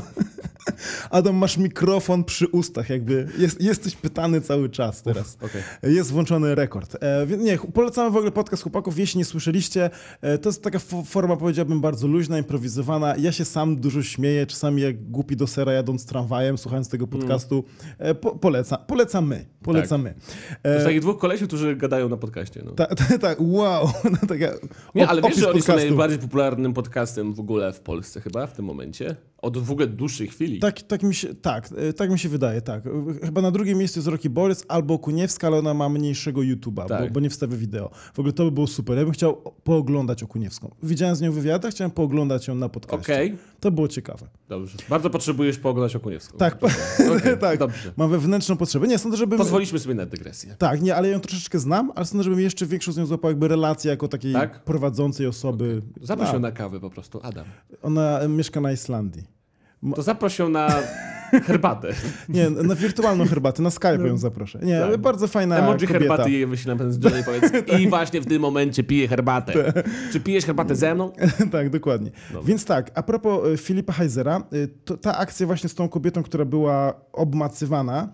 Adam, 1.10 1.36
masz 1.36 1.56
mikrofon 1.58 2.24
przy 2.24 2.48
ustach, 2.48 2.90
jakby 2.90 3.28
jest, 3.38 3.60
jesteś 3.60 3.96
pytany 3.96 4.40
cały 4.40 4.68
czas 4.70 5.02
teraz. 5.02 5.36
Okej. 5.42 5.62
Jest 5.94 6.12
włączony 6.12 6.54
rekord. 6.54 6.96
E, 7.00 7.26
nie, 7.38 7.58
polecamy 7.58 8.10
w 8.10 8.16
ogóle 8.16 8.30
podcast 8.32 8.62
chłopaków, 8.62 8.98
jeśli 8.98 9.18
nie 9.18 9.24
słyszeliście. 9.24 9.90
E, 10.20 10.38
to 10.38 10.48
jest 10.48 10.62
taka 10.62 10.78
fo- 10.78 11.04
forma, 11.06 11.36
powiedziałbym, 11.36 11.80
bardzo 11.80 12.06
luźna, 12.06 12.38
improwizowana. 12.38 13.14
Ja 13.16 13.32
się 13.32 13.44
sam 13.44 13.76
dużo 13.76 14.02
śmieję, 14.02 14.46
czasami 14.46 14.82
jak 14.82 15.10
głupi 15.10 15.36
do 15.36 15.46
sera 15.46 15.72
jadąc 15.72 16.06
tramwajem, 16.06 16.58
słuchając 16.58 16.88
tego 16.88 17.06
podcastu. 17.06 17.64
E, 17.98 18.14
po, 18.14 18.36
polecam, 18.36 18.78
polecamy, 18.86 19.44
polecamy. 19.62 20.14
To 20.62 20.68
E, 20.68 20.72
jest 20.74 20.86
takich 20.86 21.00
dwóch 21.00 21.18
kolesiów, 21.18 21.48
którzy 21.48 21.76
gadają 21.76 22.08
na 22.08 22.16
podcaście. 22.16 22.62
No. 22.64 22.72
tak, 22.86 22.94
tak, 22.94 23.18
ta, 23.20 23.34
wow. 23.38 23.90
No, 24.12 24.18
taka, 24.28 24.46
Nie, 24.94 25.08
ale 25.08 25.22
wiesz, 25.22 25.36
że 25.36 25.50
oni 25.50 25.60
są 25.62 25.66
podcastu. 25.66 25.88
najbardziej 25.88 26.18
popularnym 26.18 26.74
podcastem 26.74 26.87
w 27.34 27.40
ogóle 27.40 27.72
w 27.72 27.80
Polsce 27.80 28.20
chyba 28.20 28.46
w 28.46 28.52
tym 28.52 28.64
momencie? 28.64 29.16
Od 29.42 29.58
w 29.58 29.70
ogóle 29.70 29.86
dłuższej 29.86 30.26
chwili. 30.28 30.58
Tak, 30.60 30.82
tak, 30.82 31.02
mi 31.02 31.14
się, 31.14 31.34
tak, 31.34 31.68
e, 31.76 31.92
tak 31.92 32.10
mi 32.10 32.18
się 32.18 32.28
wydaje, 32.28 32.60
tak. 32.62 32.86
E, 32.86 33.26
Chyba 33.26 33.40
na 33.42 33.50
drugim 33.50 33.78
miejscu 33.78 33.98
jest 33.98 34.08
Rocky 34.08 34.30
Borys 34.30 34.64
albo 34.68 34.98
Kuniewska, 34.98 35.46
ale 35.46 35.58
ona 35.58 35.74
ma 35.74 35.88
mniejszego 35.88 36.40
YouTube'a, 36.40 36.74
bo, 36.74 36.84
Tak. 36.88 37.12
bo 37.12 37.20
nie 37.20 37.30
wstawia 37.30 37.56
wideo. 37.56 37.90
W 38.14 38.18
ogóle 38.18 38.32
to 38.32 38.44
by 38.44 38.50
było 38.50 38.66
super. 38.66 38.98
Ja 38.98 39.04
bym 39.04 39.12
chciał 39.12 39.42
pooglądać 39.64 40.22
Okuniewską. 40.22 40.74
Widziałem 40.82 41.16
z 41.16 41.20
nią 41.20 41.32
wywiady, 41.32 41.70
chciałem 41.70 41.90
pooglądać 41.90 42.48
ją 42.48 42.54
na 42.54 42.68
podcaście. 42.68 43.12
Okej, 43.14 43.36
To 43.60 43.70
było 43.70 43.88
ciekawe. 43.88 44.28
dobrze. 44.48 44.76
Bardzo 44.88 45.10
potrzebujesz 45.10 45.58
pooglądać 45.58 45.96
Okuniewską. 45.96 46.38
Tak, 46.38 46.58
Okej, 47.18 47.38
tak. 47.40 47.58
Dobrze. 47.58 47.92
Mam 47.96 48.10
wewnętrzną 48.10 48.56
potrzebę. 48.56 48.88
Nie, 48.88 48.98
sądzę, 48.98 49.16
żebym... 49.16 49.38
Pozwoliśmy 49.38 49.78
sobie 49.78 49.94
na 49.94 50.06
dygresję. 50.06 50.56
Tak, 50.58 50.82
nie, 50.82 50.96
ale 50.96 51.08
ją 51.08 51.20
troszeczkę 51.20 51.58
znam, 51.58 51.92
ale 51.94 52.06
sądzę, 52.06 52.24
żebym 52.24 52.40
jeszcze 52.40 52.66
większą 52.66 52.92
z 52.92 52.96
nią 52.96 53.06
złapał 53.06 53.30
jakby 53.30 53.48
relację 53.48 53.90
jako 53.90 54.08
takiej 54.08 54.32
Tak? 54.32 54.64
prowadzącej 54.64 55.26
osoby. 55.26 55.82
Zaproś 56.02 56.26
ją 56.26 56.32
Tak. 56.32 56.42
na 56.42 56.52
kawę 56.52 56.80
po 56.80 56.90
prostu, 56.90 57.20
Adam. 57.22 57.46
Ona 57.82 58.20
mieszka 58.28 58.60
na 58.60 58.72
Islandii. 58.72 59.27
To 59.96 60.02
zaproś 60.02 60.38
ją 60.38 60.48
na 60.48 60.68
herbatę. 61.46 61.88
Nie, 62.28 62.50
na 62.50 62.74
wirtualną 62.74 63.26
herbatę, 63.26 63.62
na 63.62 63.70
Skype 63.70 64.08
ją 64.08 64.18
zaproszę. 64.18 64.58
Nie, 64.62 64.80
Tak. 64.80 64.96
bardzo 65.00 65.28
fajna 65.28 65.58
Emoji 65.58 65.86
kobieta. 65.86 65.98
herbaty 65.98 66.30
jej 66.30 66.46
wyślę 66.46 66.76
z 66.88 67.04
Johnny 67.04 67.20
i 67.20 67.24
powiedz 67.24 67.52
i 67.80 67.88
właśnie 67.88 68.20
w 68.20 68.26
tym 68.26 68.42
momencie 68.42 68.84
piję 68.84 69.08
herbatę. 69.08 69.72
Czy 70.12 70.20
pijesz 70.20 70.44
herbatę 70.44 70.76
ze 70.76 70.94
mną? 70.94 71.12
tak, 71.52 71.70
dokładnie. 71.70 72.10
Więc 72.44 72.64
tak, 72.64 72.90
a 72.94 73.02
propos 73.02 73.48
y, 73.48 73.56
Filipa 73.56 73.92
Heisera, 73.92 74.42
to, 74.84 74.96
ta 74.96 75.18
akcja 75.18 75.46
właśnie 75.46 75.68
z 75.68 75.74
tą 75.74 75.88
kobietą, 75.88 76.22
która 76.22 76.44
była 76.44 76.94
obmacywana, 77.12 78.08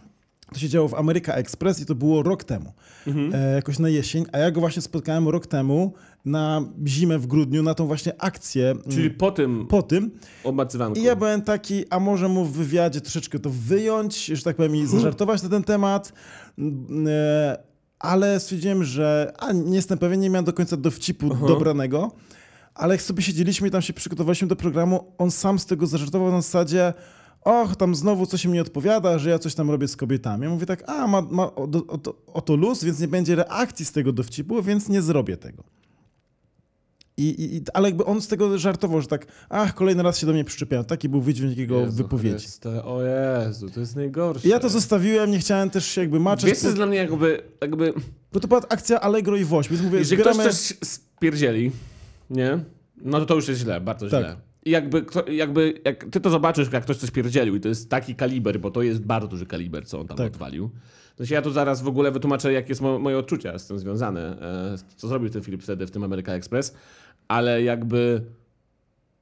to 0.52 0.58
się 0.58 0.68
działo 0.68 0.88
w 0.88 0.94
America 0.94 1.34
Express 1.34 1.80
i 1.80 1.86
to 1.86 1.94
było 1.94 2.22
rok 2.22 2.44
temu, 2.44 2.72
Mhm. 3.06 3.34
e, 3.34 3.54
jakoś 3.54 3.78
na 3.78 3.88
jesień, 3.88 4.24
a 4.32 4.38
ja 4.38 4.50
go 4.50 4.60
właśnie 4.60 4.82
spotkałem 4.82 5.28
rok 5.28 5.46
temu 5.46 5.92
na 6.24 6.62
zimę 6.86 7.18
w 7.18 7.26
grudniu, 7.26 7.62
na 7.62 7.74
tą 7.74 7.86
właśnie 7.86 8.12
akcję 8.22 8.70
mm, 8.70 8.82
Czyli 8.90 9.10
po 9.10 9.30
tym 9.30 9.66
po 9.66 9.82
tym. 9.82 10.10
obmacywanku. 10.44 11.00
I 11.00 11.02
ja 11.02 11.16
byłem 11.16 11.42
taki, 11.42 11.84
a 11.90 12.00
może 12.00 12.28
mu 12.28 12.44
w 12.44 12.52
wywiadzie 12.52 13.00
troszeczkę 13.00 13.38
to 13.38 13.50
wyjąć, 13.50 14.24
że 14.26 14.42
tak 14.42 14.56
powiem, 14.56 14.76
i 14.76 14.86
zażartować 14.86 15.42
na 15.42 15.48
ten 15.48 15.64
temat, 15.64 16.12
Mm, 16.58 17.06
e, 17.08 17.58
ale 17.98 18.40
stwierdziłem, 18.40 18.84
że 18.84 19.32
a, 19.38 19.52
nie 19.52 19.76
jestem 19.76 19.98
pewien, 19.98 20.20
nie 20.20 20.30
miałem 20.30 20.44
do 20.44 20.52
końca 20.52 20.76
dowcipu 20.76 21.34
dobranego, 21.48 22.12
ale 22.74 22.94
jak 22.94 23.02
sobie 23.02 23.22
siedzieliśmy 23.22 23.68
i 23.68 23.70
tam 23.70 23.82
się 23.82 23.92
przygotowaliśmy 23.92 24.48
do 24.48 24.56
programu, 24.56 25.12
on 25.18 25.30
sam 25.30 25.58
z 25.58 25.66
tego 25.66 25.86
zażartował 25.86 26.30
na 26.32 26.40
zasadzie 26.40 26.92
och, 27.40 27.76
tam 27.76 27.94
znowu 27.94 28.26
coś 28.26 28.44
mi 28.44 28.52
nie 28.52 28.60
odpowiada, 28.62 29.18
że 29.18 29.30
ja 29.30 29.38
coś 29.38 29.54
tam 29.54 29.70
robię 29.70 29.88
z 29.88 29.96
kobietami. 29.96 30.44
Ja 30.44 30.50
mówię 30.50 30.66
tak, 30.66 30.88
a, 30.88 31.06
ma, 31.06 31.22
ma 31.22 31.42
o, 31.42 31.68
o, 31.88 31.98
o 32.26 32.40
to 32.40 32.56
luz, 32.56 32.84
więc 32.84 33.00
nie 33.00 33.08
będzie 33.08 33.34
reakcji 33.34 33.84
z 33.84 33.92
tego 33.92 34.12
dowcipu, 34.12 34.62
więc 34.62 34.88
nie 34.88 35.02
zrobię 35.02 35.36
tego. 35.36 35.64
I, 37.16 37.56
i, 37.56 37.62
ale 37.74 37.88
jakby 37.88 38.04
on 38.04 38.20
z 38.20 38.28
tego 38.28 38.58
żartował, 38.58 39.00
że 39.00 39.06
tak, 39.06 39.26
ach, 39.48 39.74
kolejny 39.74 40.02
raz 40.02 40.18
się 40.18 40.26
do 40.26 40.32
mnie 40.32 40.44
przyczepiają. 40.44 40.84
Taki 40.84 41.08
był 41.08 41.20
wydźwięk 41.20 41.56
jego 41.56 41.80
Jezu 41.80 41.92
wypowiedzi. 41.96 42.38
Chryste, 42.38 42.84
o 42.84 43.02
Jezu, 43.02 43.70
to 43.70 43.80
jest 43.80 43.96
najgorsze. 43.96 44.48
I 44.48 44.50
ja 44.50 44.60
to 44.60 44.68
zostawiłem, 44.68 45.30
nie 45.30 45.38
chciałem 45.38 45.70
też 45.70 45.96
jakby 45.96 46.20
maczać, 46.20 46.50
Wiesz, 46.50 46.58
co 46.58 46.66
jest 46.66 46.76
dla 46.76 46.86
mnie 46.86 46.96
jakby, 46.96 47.42
jakby 47.60 47.94
bo 48.32 48.40
to 48.40 48.48
była 48.48 48.60
akcja 48.68 49.00
Allegro 49.00 49.36
i 49.36 49.44
Woś, 49.44 49.68
więc 49.68 49.82
mówię, 49.82 49.98
jeżeli 49.98 50.22
ktoś 50.22 50.34
zbieramy... 50.34 50.54
coś 50.54 50.76
spierdzieli, 50.84 51.70
nie? 52.30 52.58
No 52.96 53.18
to 53.20 53.26
to 53.26 53.34
już 53.34 53.48
jest 53.48 53.60
źle, 53.60 53.80
bardzo 53.80 54.08
Tak. 54.08 54.24
źle. 54.24 54.36
I 54.64 54.70
jakby, 54.70 55.04
jakby, 55.32 55.74
jak 55.84 56.04
ty 56.10 56.20
to 56.20 56.30
zobaczysz, 56.30 56.72
jak 56.72 56.82
ktoś 56.82 56.96
coś 56.96 57.10
pierdzielił 57.10 57.56
i 57.56 57.60
to 57.60 57.68
jest 57.68 57.90
taki 57.90 58.14
kaliber, 58.14 58.60
bo 58.60 58.70
to 58.70 58.82
jest 58.82 59.00
bardzo 59.00 59.28
duży 59.28 59.46
kaliber, 59.46 59.86
co 59.86 60.00
on 60.00 60.06
tam 60.06 60.16
Tak. 60.16 60.26
odwalił. 60.26 60.70
Się 61.24 61.34
ja 61.34 61.42
tu 61.42 61.50
zaraz 61.50 61.82
w 61.82 61.88
ogóle 61.88 62.10
wytłumaczę, 62.10 62.52
jakie 62.52 62.68
jest 62.68 62.80
mo 62.80 62.98
moje 62.98 63.18
odczucia 63.18 63.58
z 63.58 63.66
tym 63.66 63.78
związane, 63.78 64.20
e, 64.40 64.76
co 64.96 65.08
zrobił 65.08 65.30
ten 65.30 65.42
Filip 65.42 65.62
wtedy 65.62 65.86
w 65.86 65.90
tym 65.90 66.04
America 66.04 66.32
Express, 66.32 66.74
ale 67.28 67.62
jakby, 67.62 68.22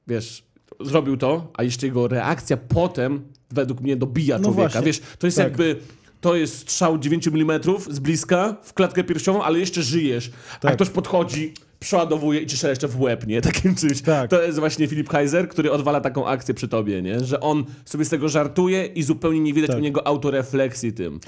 wiesz, 0.07 0.43
zrobił 0.79 1.17
to, 1.17 1.51
a 1.53 1.63
jeszcze 1.63 1.87
jego 1.87 2.07
reakcja 2.07 2.57
potem 2.57 3.21
według 3.51 3.81
mnie 3.81 3.95
dobija 3.95 4.37
No 4.37 4.43
człowieka. 4.43 4.61
właśnie. 4.61 4.81
Wiesz, 4.81 5.01
to 5.19 5.27
jest 5.27 5.37
Tak. 5.37 5.43
jakby, 5.47 5.75
to 6.21 6.35
jest 6.35 6.57
strzał 6.59 6.97
9 6.97 7.27
mm 7.27 7.59
z 7.89 7.99
bliska 7.99 8.55
w 8.63 8.73
klatkę 8.73 9.03
piersiową, 9.03 9.43
ale 9.43 9.59
jeszcze 9.59 9.83
żyjesz. 9.83 10.31
A 10.55 10.59
Tak. 10.59 10.75
ktoś 10.75 10.89
podchodzi, 10.89 11.53
przeładowuje 11.79 12.39
i 12.41 12.47
ci 12.47 12.55
strzela 12.55 12.69
jeszcze 12.69 12.87
w 12.87 13.01
łeb, 13.01 13.27
nie? 13.27 13.41
Takim 13.51 13.75
czymś. 13.75 14.01
Tak. 14.01 14.29
To 14.29 14.41
jest 14.43 14.59
właśnie 14.59 14.87
Filip 14.87 15.09
Heiser, 15.09 15.49
który 15.49 15.71
odwala 15.71 16.01
taką 16.01 16.27
akcję 16.27 16.53
przy 16.53 16.67
tobie, 16.67 17.01
nie? 17.01 17.19
Że 17.19 17.39
on 17.39 17.65
sobie 17.85 18.05
z 18.05 18.09
tego 18.09 18.29
żartuje 18.29 18.85
i 18.85 19.03
zupełnie 19.03 19.39
nie 19.39 19.53
widać 19.53 19.67
Tak. 19.69 19.77
u 19.77 19.81
niego 19.81 20.07
autorefleksji 20.07 20.93
tym. 20.93 21.19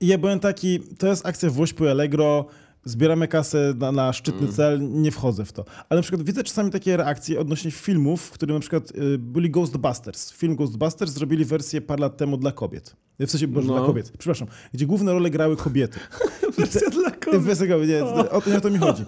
I 0.00 0.06
ja 0.06 0.18
byłem 0.18 0.40
taki, 0.40 0.80
to 0.98 1.06
jest 1.06 1.26
akcja 1.26 1.50
Wośpu 1.50 1.84
i 1.84 1.88
Allegro, 1.88 2.46
zbieramy 2.84 3.28
kasę 3.28 3.74
na, 3.78 3.92
na 3.92 4.12
szczytny 4.12 4.40
Mm. 4.42 4.52
cel, 4.52 4.90
nie 4.92 5.10
wchodzę 5.10 5.44
w 5.44 5.52
to. 5.52 5.64
Ale 5.88 5.98
na 5.98 6.02
przykład 6.02 6.22
widzę 6.22 6.44
czasami 6.44 6.70
takie 6.70 6.96
reakcje 6.96 7.40
odnośnie 7.40 7.70
filmów, 7.70 8.22
w 8.22 8.30
których 8.30 8.54
na 8.54 8.60
przykład 8.60 8.90
y, 8.90 9.18
byli 9.18 9.50
Ghostbusters. 9.50 10.32
Film 10.32 10.56
Ghostbusters 10.56 11.12
zrobili 11.12 11.44
wersję 11.44 11.80
parę 11.80 12.00
lat 12.00 12.16
temu 12.16 12.36
dla 12.36 12.52
kobiet. 12.52 12.96
W 13.20 13.30
sensie, 13.30 13.48
boże, 13.48 13.68
No. 13.68 13.74
dla 13.78 13.86
kobiet, 13.86 14.12
przepraszam. 14.18 14.48
Gdzie 14.74 14.86
główne 14.86 15.12
role 15.12 15.30
grały 15.30 15.56
kobiety. 15.56 16.00
Wersja 16.58 16.90
dla 16.90 17.38
Wersja 17.40 17.66
kobiet, 17.66 17.88
nie, 17.88 18.04
o 18.04 18.40
to, 18.40 18.50
nie 18.50 18.56
o 18.56 18.60
to 18.60 18.70
mi 18.70 18.78
chodzi. 18.78 19.02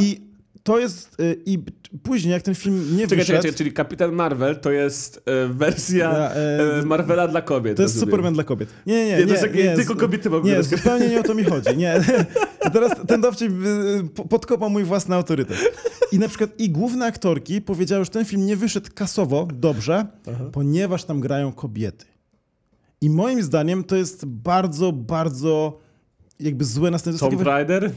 I 0.00 0.20
to 0.64 0.78
jest, 0.78 1.20
y, 1.20 1.42
i 1.46 1.58
później 2.02 2.32
jak 2.32 2.42
ten 2.42 2.54
film 2.54 2.96
nie 2.96 3.02
Czekaj, 3.02 3.18
wyszedł... 3.18 3.38
czekaj, 3.42 3.54
czyli 3.56 3.72
Kapitan 3.72 4.12
Marvel 4.12 4.60
to 4.60 4.70
jest 4.70 5.22
e, 5.26 5.48
wersja 5.48 6.12
Ja, 6.12 6.30
e, 6.30 6.78
e, 6.78 6.82
Marvela 6.82 7.28
dla 7.28 7.42
kobiet. 7.42 7.76
To 7.76 7.82
jest 7.82 7.94
rozumiem. 7.94 8.10
Superman 8.10 8.34
dla 8.34 8.44
kobiet. 8.44 8.68
Nie, 8.86 8.94
nie, 8.94 9.06
nie. 9.06 9.16
Nie, 9.18 9.26
to 9.26 9.30
jest 9.32 9.42
takie- 9.42 9.74
tylko 9.74 9.96
kobiety 9.96 10.30
mogą 10.30 10.48
Nie, 10.48 10.62
zupełnie 10.62 11.08
nie 11.08 11.20
o 11.20 11.22
to 11.22 11.34
mi 11.34 11.44
chodzi. 11.44 11.76
Nie. 11.76 12.00
Teraz 12.72 12.92
ten 13.06 13.20
dowcip 13.20 13.52
y, 13.52 14.08
po- 14.14 14.24
podkopał 14.24 14.70
mój 14.70 14.84
własny 14.84 15.14
autorytet. 15.14 15.56
I 16.12 16.18
na 16.18 16.28
przykład 16.28 16.50
i 16.60 16.70
główne 16.70 17.06
aktorki 17.06 17.60
powiedziały, 17.60 18.04
że 18.04 18.10
ten 18.10 18.24
film 18.24 18.46
nie 18.46 18.56
wyszedł 18.56 18.90
kasowo 18.94 19.48
dobrze, 19.54 20.06
ponieważ 20.52 21.04
tam 21.04 21.20
grają 21.20 21.52
kobiety. 21.52 22.04
I 23.00 23.10
moim 23.10 23.42
zdaniem 23.42 23.84
to 23.84 23.96
jest 23.96 24.26
bardzo, 24.26 24.92
bardzo 24.92 25.78
jakby 26.40 26.64
złe 26.64 26.90
następstwo. 26.90 27.28
Tomb 27.28 27.42
Raider? 27.42 27.90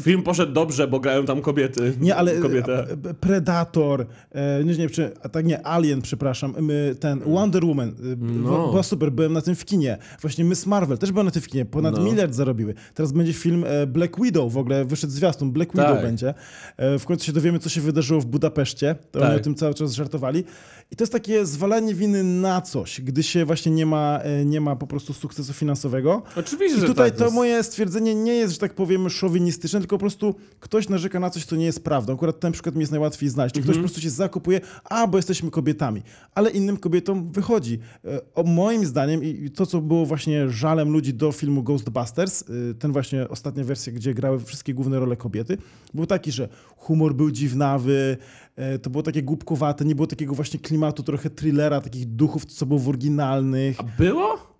Film 0.00 0.22
poszedł 0.22 0.52
dobrze, 0.52 0.88
bo 0.88 1.00
grają 1.00 1.24
tam 1.24 1.40
kobiety. 1.40 1.92
Nie, 2.00 2.16
ale 2.16 2.34
Kobieta. 2.38 2.72
e, 2.72 3.14
Predator, 3.20 4.06
e, 4.32 4.64
nie 4.64 4.74
wiem 4.74 4.88
czy, 4.88 5.10
a 5.22 5.28
tak 5.28 5.46
nie, 5.46 5.66
Alien, 5.66 6.02
przepraszam, 6.02 6.54
ten 7.00 7.20
Wonder 7.26 7.64
Woman, 7.64 7.88
e, 7.88 7.92
No. 8.18 8.68
była 8.70 8.82
super, 8.82 9.12
byłem 9.12 9.32
na 9.32 9.40
tym 9.40 9.54
w 9.54 9.64
kinie. 9.64 9.98
Właśnie 10.20 10.44
Miss 10.44 10.66
Marvel 10.66 10.98
też 10.98 11.12
była 11.12 11.24
na 11.24 11.30
tym 11.30 11.42
w 11.42 11.48
kinie, 11.48 11.64
ponad 11.64 11.96
No. 11.96 12.04
miliard 12.04 12.34
zarobiły. 12.34 12.74
Teraz 12.94 13.12
będzie 13.12 13.32
film 13.32 13.64
Black 13.86 14.20
Widow, 14.22 14.52
w 14.52 14.56
ogóle 14.58 14.84
wyszedł 14.84 15.12
zwiastun, 15.12 15.52
Black 15.52 15.72
Tak. 15.72 15.86
Widow 15.88 16.02
będzie. 16.02 16.34
E, 16.76 16.98
W 16.98 17.04
końcu 17.04 17.24
się 17.26 17.32
dowiemy, 17.32 17.58
co 17.58 17.68
się 17.68 17.80
wydarzyło 17.80 18.20
w 18.20 18.26
Budapeszcie, 18.26 18.94
to 19.10 19.20
Tak. 19.20 19.28
oni 19.30 19.40
o 19.40 19.42
tym 19.42 19.54
cały 19.54 19.74
czas 19.74 19.92
żartowali. 19.92 20.44
I 20.90 20.96
to 20.96 21.02
jest 21.04 21.12
takie 21.12 21.46
zwalanie 21.46 21.94
winy 21.94 22.24
na 22.24 22.60
coś, 22.60 23.00
gdy 23.00 23.22
się 23.22 23.44
właśnie 23.44 23.72
nie 23.72 23.86
ma, 23.86 24.20
nie 24.44 24.60
ma 24.60 24.76
po 24.76 24.86
prostu 24.86 25.12
sukcesu 25.12 25.52
finansowego. 25.52 26.22
Oczywiście, 26.36 26.78
I 26.78 26.80
tutaj 26.80 27.10
tak, 27.10 27.18
to 27.18 27.24
jest- 27.24 27.36
moje 27.36 27.62
stwierdzenie 27.62 28.14
nie 28.14 28.34
jest, 28.34 28.52
że 28.52 28.58
tak 28.58 28.74
powiem, 28.74 29.10
szowinistyczne, 29.10 29.71
polityczne, 29.72 29.80
tylko 29.80 29.96
po 29.96 30.00
prostu 30.00 30.34
ktoś 30.60 30.88
narzeka 30.88 31.20
na 31.20 31.30
coś, 31.30 31.44
co 31.44 31.56
nie 31.56 31.64
jest 31.64 31.84
prawdą. 31.84 32.14
Akurat 32.14 32.40
ten 32.40 32.52
przykład 32.52 32.74
mi 32.74 32.80
jest 32.80 32.92
najłatwiej 32.92 33.28
znaleźć. 33.28 33.54
Czy 33.54 33.60
ktoś 33.60 33.68
Mhm. 33.76 33.82
po 33.82 33.88
prostu 33.88 34.00
się 34.00 34.10
zakopuje, 34.10 34.60
a 34.84 35.06
bo 35.06 35.18
jesteśmy 35.18 35.50
kobietami. 35.50 36.02
Ale 36.34 36.50
innym 36.50 36.76
kobietom 36.76 37.32
wychodzi. 37.32 37.78
E, 38.04 38.20
O, 38.34 38.42
moim 38.42 38.86
zdaniem 38.86 39.24
i 39.24 39.50
to, 39.50 39.66
co 39.66 39.80
było 39.80 40.06
właśnie 40.06 40.50
żalem 40.50 40.90
ludzi 40.90 41.14
do 41.14 41.32
filmu 41.32 41.62
Ghostbusters, 41.62 42.42
y, 42.42 42.74
ten 42.78 42.92
właśnie 42.92 43.28
ostatnia 43.28 43.64
wersja, 43.64 43.92
gdzie 43.92 44.14
grały 44.14 44.40
wszystkie 44.40 44.74
główne 44.74 44.98
role 44.98 45.16
kobiety, 45.16 45.58
był 45.94 46.06
taki, 46.06 46.32
że 46.32 46.48
humor 46.76 47.14
był 47.14 47.30
dziwnawy, 47.30 48.16
e, 48.56 48.78
to 48.78 48.90
było 48.90 49.02
takie 49.02 49.22
głupkowate, 49.22 49.84
nie 49.84 49.94
było 49.94 50.06
takiego 50.06 50.34
właśnie 50.34 50.60
klimatu 50.60 51.02
trochę 51.02 51.30
thrillera, 51.30 51.80
takich 51.80 52.06
duchów, 52.06 52.44
co 52.44 52.66
było 52.66 52.80
w 52.80 52.88
oryginalnych. 52.88 53.80
A 53.80 53.82
było? 53.82 54.51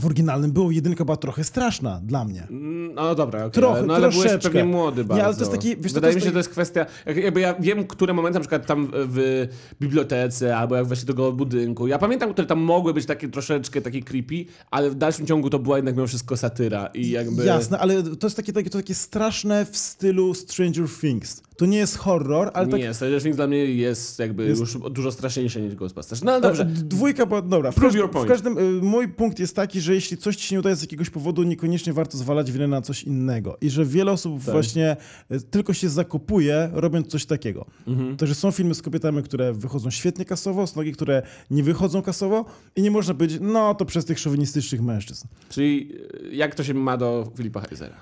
W 0.00 0.06
oryginalnym 0.06 0.52
było, 0.52 0.70
jedynka 0.70 1.04
była 1.04 1.16
trochę 1.16 1.44
straszna 1.44 2.00
dla 2.04 2.24
mnie. 2.24 2.46
Mm, 2.50 2.94
No 2.94 3.14
dobra, 3.14 3.40
okej. 3.40 3.50
Trochę, 3.52 3.82
no, 3.82 3.94
ale 3.94 4.08
byłeś 4.08 4.16
troszeczkę. 4.28 4.50
pewnie 4.50 4.64
młody 4.64 5.04
bardzo. 5.04 5.16
Nie, 5.20 5.24
ale 5.24 5.34
to 5.34 5.40
jest 5.40 5.52
taki- 5.52 5.76
wiesz 5.76 5.92
Wydaje 5.92 6.12
to 6.12 6.16
mi 6.16 6.20
się, 6.20 6.26
że 6.26 6.32
to 6.32 6.38
jest 6.38 6.48
kwestia... 6.50 6.86
jak- 7.06 7.16
Jakby 7.16 7.40
ja 7.40 7.54
wiem, 7.60 7.86
które 7.86 8.14
momenty, 8.14 8.34
na 8.38 8.40
przykład 8.40 8.66
tam 8.66 8.90
w 8.92 9.46
bibliotece, 9.80 10.56
albo 10.56 10.76
jak 10.76 10.86
weszli 10.86 11.06
do 11.06 11.12
tego 11.12 11.32
budynku. 11.32 11.86
Ja 11.86 11.98
pamiętam, 11.98 12.32
które 12.32 12.46
tam 12.46 12.58
mogły 12.60 12.94
być 12.94 13.06
takie 13.06 13.28
troszeczkę 13.28 13.80
takie 13.80 14.02
creepy, 14.02 14.44
ale 14.70 14.90
w 14.90 14.94
dalszym 14.94 15.26
ciągu 15.26 15.50
to 15.50 15.58
była 15.58 15.76
jednak 15.76 15.94
mimo 15.94 16.06
wszystko 16.06 16.36
satyra 16.36 16.86
i 16.86 17.10
jakby... 17.10 17.44
Jasne, 17.44 17.78
ale 17.78 18.02
to 18.02 18.26
jest 18.26 18.36
takie, 18.36 18.52
takie, 18.52 18.70
to 18.70 18.78
takie 18.78 18.94
straszne 18.94 19.64
w 19.64 19.76
stylu 19.76 20.34
Stranger 20.34 20.88
Things. 21.00 21.42
To 21.58 21.66
nie 21.66 21.78
jest 21.78 21.96
horror, 21.96 22.50
ale 22.54 22.68
tak... 22.68 22.80
Nie, 22.80 22.94
Stranger 22.94 23.34
dla 23.34 23.46
mnie 23.46 23.64
jest 23.64 24.18
jakby 24.18 24.44
Jest- 24.46 24.60
już 24.60 24.78
dużo 24.90 25.12
straszniejsze 25.12 25.60
niż 25.60 25.74
Ghostbusters. 25.74 26.22
No 26.22 26.32
ale 26.32 26.40
dobrze. 26.40 26.64
Dwójka 26.64 27.26
była 27.26 27.42
dobra. 27.42 27.72
Prove 27.72 27.94
your 27.94 28.10
point. 28.10 28.26
w 28.28 28.32
każdym 28.32 28.58
y, 28.58 28.82
mój 28.82 29.08
punkt 29.08 29.38
jest 29.38 29.56
taki, 29.56 29.80
że 29.80 29.94
jeśli 29.94 30.16
coś 30.16 30.36
ci 30.36 30.46
się 30.46 30.54
nie 30.54 30.58
udaje 30.60 30.76
z 30.76 30.82
jakiegoś 30.82 31.10
powodu, 31.10 31.42
niekoniecznie 31.42 31.92
warto 31.92 32.18
zwalać 32.18 32.52
winę 32.52 32.68
na 32.68 32.82
coś 32.82 33.02
innego. 33.02 33.58
I 33.60 33.70
że 33.70 33.84
wiele 33.84 34.12
osób 34.12 34.44
Tak. 34.44 34.54
właśnie 34.54 34.96
y, 35.32 35.40
tylko 35.40 35.74
się 35.74 35.88
zakopuje, 35.88 36.70
robiąc 36.72 37.06
coś 37.06 37.26
takiego. 37.26 37.66
Mhm. 37.86 38.16
Także 38.16 38.34
są 38.34 38.50
filmy 38.50 38.74
z 38.74 38.82
kobietami, 38.82 39.22
które 39.22 39.52
wychodzą 39.52 39.90
świetnie 39.90 40.24
kasowo, 40.24 40.66
są 40.66 40.74
takie, 40.74 40.92
które 40.92 41.22
nie 41.50 41.62
wychodzą 41.62 42.02
kasowo 42.02 42.44
i 42.76 42.82
nie 42.82 42.90
można 42.90 43.14
powiedzieć, 43.14 43.38
no 43.42 43.74
to 43.74 43.84
przez 43.84 44.04
tych 44.04 44.18
szowinistycznych 44.18 44.82
mężczyzn. 44.82 45.26
Czyli 45.48 45.92
e, 46.32 46.34
jak 46.34 46.54
to 46.54 46.64
się 46.64 46.74
ma 46.74 46.96
do 46.96 47.32
Filipa 47.36 47.60
Heisera? 47.60 47.96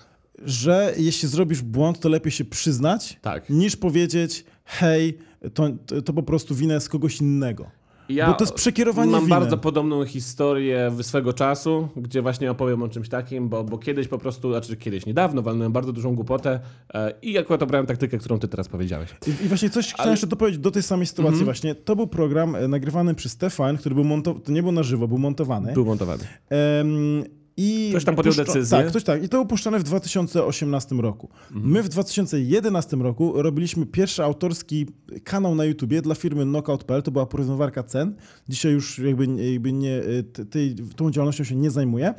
Że 0.44 0.94
jeśli 0.96 1.28
zrobisz 1.28 1.62
błąd, 1.62 2.00
to 2.00 2.08
lepiej 2.08 2.32
się 2.32 2.44
przyznać, 2.44 3.18
Tak. 3.22 3.50
niż 3.50 3.76
powiedzieć, 3.76 4.44
hej, 4.64 5.18
to, 5.54 5.68
to, 6.04 6.12
po 6.12 6.22
prostu 6.22 6.54
wina 6.54 6.74
jest 6.74 6.88
kogoś 6.88 7.20
innego. 7.20 7.66
Ja 8.08 8.26
Bo 8.26 8.32
to 8.34 8.44
jest 8.44 8.54
przekierowanie 8.54 9.10
Mam 9.12 9.20
winy. 9.20 9.30
bardzo 9.30 9.58
podobną 9.58 10.04
historię 10.04 10.92
swego 11.02 11.32
czasu, 11.32 11.88
gdzie 11.96 12.22
właśnie 12.22 12.50
opowiem 12.50 12.82
o 12.82 12.88
czymś 12.88 13.08
takim, 13.08 13.48
bo, 13.48 13.64
bo 13.64 13.78
kiedyś 13.78 14.08
po 14.08 14.18
prostu, 14.18 14.50
znaczy 14.50 14.76
kiedyś, 14.76 15.06
niedawno 15.06 15.42
walnąłem 15.42 15.72
bardzo 15.72 15.92
dużą 15.92 16.14
głupotę 16.14 16.60
e, 16.94 17.12
i 17.22 17.38
akurat 17.38 17.62
obrałem 17.62 17.86
taktykę, 17.86 18.18
którą 18.18 18.38
ty 18.38 18.48
teraz 18.48 18.68
powiedziałeś. 18.68 19.10
I, 19.26 19.44
I 19.44 19.48
właśnie 19.48 19.70
coś 19.70 19.86
chciałem 19.86 20.02
Ale- 20.02 20.10
jeszcze 20.10 20.26
dopowiedzieć 20.26 20.60
do 20.60 20.70
tej 20.70 20.82
samej 20.82 21.06
sytuacji 21.06 21.28
Mhm. 21.32 21.44
właśnie. 21.44 21.74
To 21.74 21.96
był 21.96 22.06
program 22.06 22.56
e, 22.56 22.68
nagrywany 22.68 23.14
przez 23.14 23.36
TVN, 23.36 23.76
który 23.76 23.94
był 23.94 24.04
montowany, 24.04 24.44
to 24.44 24.52
nie 24.52 24.62
był 24.62 24.72
na 24.72 24.82
żywo, 24.82 25.08
był 25.08 25.18
montowany. 25.18 25.72
Był 25.72 25.84
montowany. 25.84 26.24
Em, 26.48 27.24
i 27.56 27.88
Ktoś 27.90 28.04
tam 28.04 28.16
podjął 28.16 28.34
decyzję. 28.34 28.78
Tak, 28.78 28.86
ktoś 28.88 29.04
tak. 29.04 29.24
I 29.24 29.28
to 29.28 29.36
był 29.36 29.46
puszczane 29.46 29.78
w 29.78 29.82
2018 29.82 30.94
roku. 30.94 31.28
Mhm. 31.52 31.72
My 31.72 31.82
w 31.82 31.88
2011 31.88 32.96
roku 32.96 33.42
robiliśmy 33.42 33.86
pierwszy 33.86 34.24
autorski 34.24 34.86
kanał 35.24 35.54
na 35.54 35.64
YouTubie 35.64 36.02
dla 36.02 36.14
firmy 36.14 36.44
Knockout.pl. 36.44 37.02
To 37.02 37.10
była 37.10 37.26
porównywarka 37.26 37.82
cen. 37.82 38.14
Dzisiaj 38.48 38.72
już 38.72 38.98
jakby, 38.98 39.26
jakby 39.52 39.72
nie, 39.72 40.02
tej, 40.50 40.74
tą 40.96 41.10
działalnością 41.10 41.44
się 41.44 41.56
nie 41.56 41.70
zajmuję. 41.70 42.14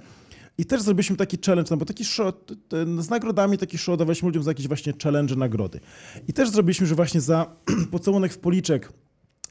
I 0.57 0.65
też 0.65 0.81
zrobiliśmy 0.81 1.15
taki 1.15 1.37
challenge, 1.45 1.67
no 1.71 1.77
bo 1.77 1.85
taki 1.85 2.05
show, 2.05 2.33
t- 2.45 2.55
t- 2.67 3.01
z 3.03 3.09
nagrodami 3.09 3.57
taki 3.57 3.77
show 3.77 3.97
dawaliśmy 3.97 4.27
ludziom 4.27 4.43
za 4.43 4.51
jakieś 4.51 4.67
właśnie 4.67 4.93
challenge, 5.03 5.35
nagrody. 5.35 5.79
I 6.27 6.33
też 6.33 6.49
zrobiliśmy, 6.49 6.87
że 6.87 6.95
właśnie 6.95 7.21
za 7.21 7.55
pocałunek 7.91 8.33
w 8.33 8.37
policzek 8.37 8.93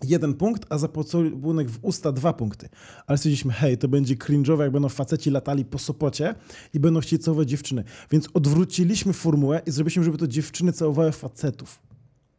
jeden 0.04 0.34
punkt, 0.34 0.66
a 0.70 0.78
za 0.78 0.88
pocałunek 0.88 1.70
w 1.70 1.78
usta 1.82 2.12
dwa 2.12 2.32
punkty. 2.32 2.68
Ale 3.06 3.18
stwierdziliśmy, 3.18 3.52
hej, 3.52 3.78
to 3.78 3.88
będzie 3.88 4.14
cringe'owe, 4.16 4.60
jak 4.60 4.70
będą 4.72 4.88
faceci 4.88 5.30
latali 5.30 5.64
po 5.64 5.78
Sopocie 5.78 6.34
i 6.74 6.80
będą 6.80 7.00
chcieli 7.00 7.22
całować 7.22 7.48
dziewczyny. 7.48 7.84
Więc 8.10 8.28
odwróciliśmy 8.34 9.12
formułę 9.12 9.62
i 9.66 9.70
zrobiliśmy, 9.70 10.04
żeby 10.04 10.18
to 10.18 10.26
dziewczyny 10.26 10.72
całowały 10.72 11.12
facetów. 11.12 11.78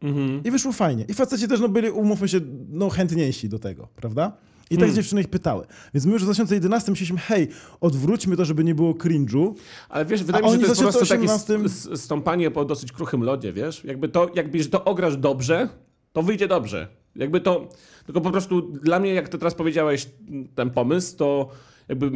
Mhm. 0.02 0.44
I 0.44 0.52
wyszło 0.52 0.72
fajnie. 0.72 1.06
I 1.08 1.14
faceci 1.14 1.48
też 1.48 1.60
no, 1.60 1.70
byli, 1.70 1.90
umówmy 1.90 2.28
się, 2.28 2.40
no, 2.70 2.90
chętniejsi 2.90 3.50
do 3.50 3.60
tego, 3.60 3.88
prawda? 3.96 4.38
I 4.70 4.76
tak 4.76 4.80
Hmm. 4.80 4.96
dziewczyny 4.96 5.22
ich 5.22 5.28
pytały. 5.28 5.66
Więc 5.94 6.06
my 6.06 6.12
już 6.14 6.22
w 6.22 6.26
2011 6.26 6.92
myśleliśmy, 6.92 7.18
hej, 7.20 7.48
odwróćmy 7.82 8.38
to, 8.38 8.46
żeby 8.46 8.64
nie 8.64 8.76
było 8.76 8.94
cringe'u. 8.94 9.54
Ale 9.90 10.06
wiesz, 10.06 10.24
wydaje 10.24 10.46
mi 10.46 10.52
się, 10.52 10.58
że 10.58 10.62
to 10.64 10.68
jest 10.70 10.82
po 10.82 10.88
prostu 10.88 11.06
takie 11.06 11.26
2018 11.26 11.66
s- 11.66 11.88
s- 11.94 12.02
stąpanie 12.04 12.52
po 12.52 12.66
dosyć 12.66 12.92
kruchym 12.92 13.24
lodzie, 13.24 13.54
wiesz? 13.54 13.84
Jakby 13.84 14.10
to, 14.10 14.30
jakby 14.36 14.64
że 14.64 14.70
to 14.70 14.86
ograsz 14.86 15.18
dobrze, 15.18 15.70
to 16.14 16.22
wyjdzie 16.24 16.48
dobrze. 16.48 16.88
Jakby 17.18 17.42
to, 17.42 17.70
tylko 18.06 18.22
po 18.22 18.32
prostu 18.32 18.62
dla 18.62 19.00
mnie, 19.00 19.14
jak 19.14 19.30
ty 19.30 19.38
teraz 19.38 19.56
powiedziałeś 19.56 20.10
ten 20.56 20.70
pomysł, 20.70 21.18
to 21.18 21.50
jakby 21.90 22.12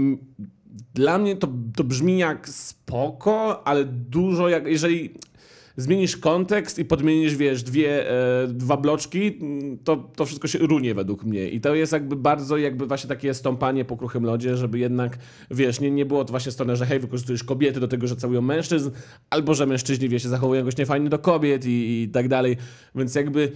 dla 0.94 1.18
mnie 1.18 1.36
to, 1.36 1.48
to 1.76 1.84
brzmi 1.84 2.18
jak 2.18 2.50
spoko, 2.50 3.68
ale 3.68 3.86
dużo 3.86 4.50
jak, 4.50 4.68
jeżeli 4.68 5.10
zmienisz 5.78 6.18
kontekst 6.18 6.80
i 6.80 6.86
podmienisz, 6.86 7.36
wiesz, 7.36 7.64
dwie, 7.64 8.12
e, 8.12 8.48
dwa 8.48 8.78
bloczki, 8.78 9.40
to, 9.84 9.96
to 10.16 10.26
wszystko 10.26 10.48
się 10.48 10.60
runie 10.60 10.96
według 10.96 11.24
mnie. 11.24 11.50
I 11.50 11.62
to 11.62 11.76
jest 11.76 11.94
jakby 11.94 12.16
bardzo 12.16 12.58
jakby 12.58 12.86
właśnie 12.86 13.08
takie 13.08 13.34
stąpanie 13.34 13.86
po 13.86 13.98
kruchym 13.98 14.24
lodzie, 14.24 14.58
żeby 14.58 14.80
jednak, 14.80 15.18
wiesz, 15.52 15.80
nie, 15.80 15.92
nie 15.92 16.06
było 16.06 16.26
to 16.26 16.32
właśnie 16.32 16.52
strony, 16.52 16.76
że 16.76 16.86
hej, 16.86 17.00
wykorzystujesz 17.00 17.44
kobiety 17.44 17.80
do 17.80 17.88
tego, 17.88 18.08
że 18.08 18.16
całują 18.16 18.42
mężczyzn, 18.42 18.92
albo 19.30 19.54
że 19.54 19.66
mężczyźni, 19.66 20.10
wiesz, 20.10 20.24
się 20.24 20.30
zachowują 20.30 20.60
jakoś 20.60 20.78
niefajnie 20.78 21.10
do 21.10 21.20
kobiet 21.20 21.66
i, 21.66 22.04
i 22.04 22.10
tak 22.10 22.28
dalej. 22.28 22.58
Więc 22.96 23.16
jakby 23.16 23.52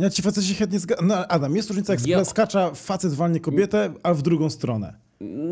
Ja 0.00 0.10
ci 0.10 0.22
faceci 0.22 0.54
chętnie 0.54 0.78
zgadzam. 0.78 1.06
No, 1.06 1.26
Adam, 1.26 1.56
jest 1.56 1.68
różnica, 1.68 1.92
jak 1.92 2.06
Ja- 2.06 2.24
skacza 2.24 2.74
facet 2.74 3.14
walnie 3.14 3.40
kobietę, 3.40 3.92
a 4.02 4.14
w 4.14 4.22
drugą 4.22 4.50
stronę. 4.50 4.94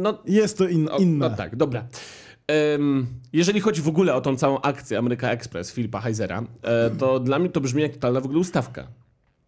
no 0.03 0.19
Jest 0.27 0.59
to 0.59 0.69
in, 0.69 0.89
O, 0.93 0.97
inne. 0.99 1.29
No 1.31 1.37
tak, 1.37 1.57
dobra. 1.57 1.85
Em, 2.47 3.07
jeżeli 3.33 3.61
chodzi 3.61 3.83
w 3.83 3.89
ogóle 3.89 4.15
o 4.15 4.21
tą 4.21 4.37
całą 4.37 4.61
akcję 4.61 4.99
Ameryka 4.99 5.31
Express 5.31 5.73
Filipa 5.73 6.01
Heisera, 6.01 6.43
e, 6.63 6.91
to 6.91 7.21
dla 7.21 7.39
mnie 7.39 7.49
to 7.49 7.61
brzmi 7.61 7.83
jak 7.83 7.93
totalna 7.93 8.21
w 8.21 8.25
ogóle 8.25 8.39
ustawka. 8.41 8.87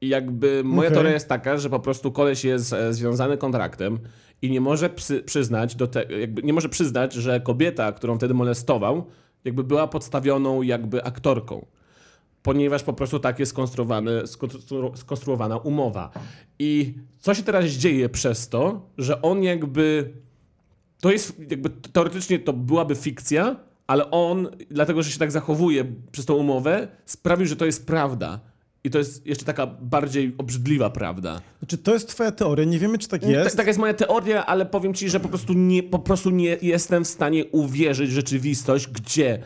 I 0.01 0.09
jakby 0.09 0.65
moja 0.65 0.89
Okej. 0.89 0.95
teoria 0.95 1.13
jest 1.13 1.29
taka, 1.29 1.59
że 1.59 1.71
po 1.71 1.81
prostu 1.81 2.13
koleś 2.13 2.45
jest 2.45 2.73
e, 2.73 2.95
związany 2.95 3.37
kontraktem 3.37 3.99
i 4.43 4.51
nie 4.51 4.61
może 4.61 4.91
psy, 4.91 5.23
przyznać 5.23 5.77
do 5.77 5.87
te, 5.87 6.05
jakby 6.21 6.43
nie 6.43 6.53
może 6.53 6.69
przyznać, 6.69 7.13
że 7.13 7.41
kobieta, 7.41 7.93
którą 7.93 8.17
wtedy 8.17 8.35
molestował, 8.35 9.05
jakby 9.45 9.65
była 9.65 9.87
podstawioną 9.89 10.63
jakby 10.63 11.05
aktorką. 11.05 11.67
Ponieważ 12.43 12.83
po 12.83 12.93
prostu 12.93 13.19
tak 13.19 13.39
jest 13.39 13.55
skonstruowana 14.95 15.57
umowa. 15.57 16.11
I 16.59 16.95
co 17.19 17.35
się 17.35 17.43
teraz 17.43 17.65
dzieje 17.67 18.09
przez 18.09 18.49
to, 18.49 18.91
że 18.99 19.23
on 19.23 19.43
jakby 19.43 20.13
to 21.01 21.11
jest 21.13 21.39
jakby 21.51 21.71
teoretycznie 21.71 22.39
to 22.39 22.53
byłaby 22.53 22.95
fikcja, 22.95 23.57
ale 23.87 24.11
on, 24.11 24.49
dlatego 24.71 25.03
że 25.03 25.11
się 25.11 25.19
tak 25.19 25.33
zachowuje 25.33 25.85
przez 26.13 26.25
tą 26.27 26.35
umowę, 26.35 26.89
sprawił, 27.07 27.47
że 27.47 27.57
to 27.57 27.67
jest 27.67 27.87
prawda. 27.87 28.41
I 28.85 28.91
to 28.91 28.99
jest 28.99 29.27
jeszcze 29.27 29.45
taka 29.45 29.67
bardziej 29.67 30.35
obrzydliwa 30.39 30.91
prawda. 30.91 31.41
Znaczy, 31.59 31.79
to 31.79 31.93
jest 31.95 32.09
twoja 32.09 32.33
teoria, 32.33 32.65
nie 32.65 32.79
wiemy, 32.79 32.99
czy 32.99 33.09
tak 33.09 33.21
Tak, 33.21 33.31
jest. 33.31 33.57
taka 33.57 33.69
jest 33.69 33.79
moja 33.81 33.95
teoria, 33.95 34.47
ale 34.47 34.67
powiem 34.67 34.95
ci, 34.95 35.11
że 35.11 35.21
po 35.21 35.29
prostu, 35.29 35.53
nie, 35.53 35.83
po 35.83 35.99
prostu 35.99 36.31
nie 36.31 36.57
jestem 36.63 37.05
w 37.05 37.09
stanie 37.09 37.45
uwierzyć 37.45 38.11
w 38.11 38.13
rzeczywistość, 38.13 38.89
gdzie 38.89 39.43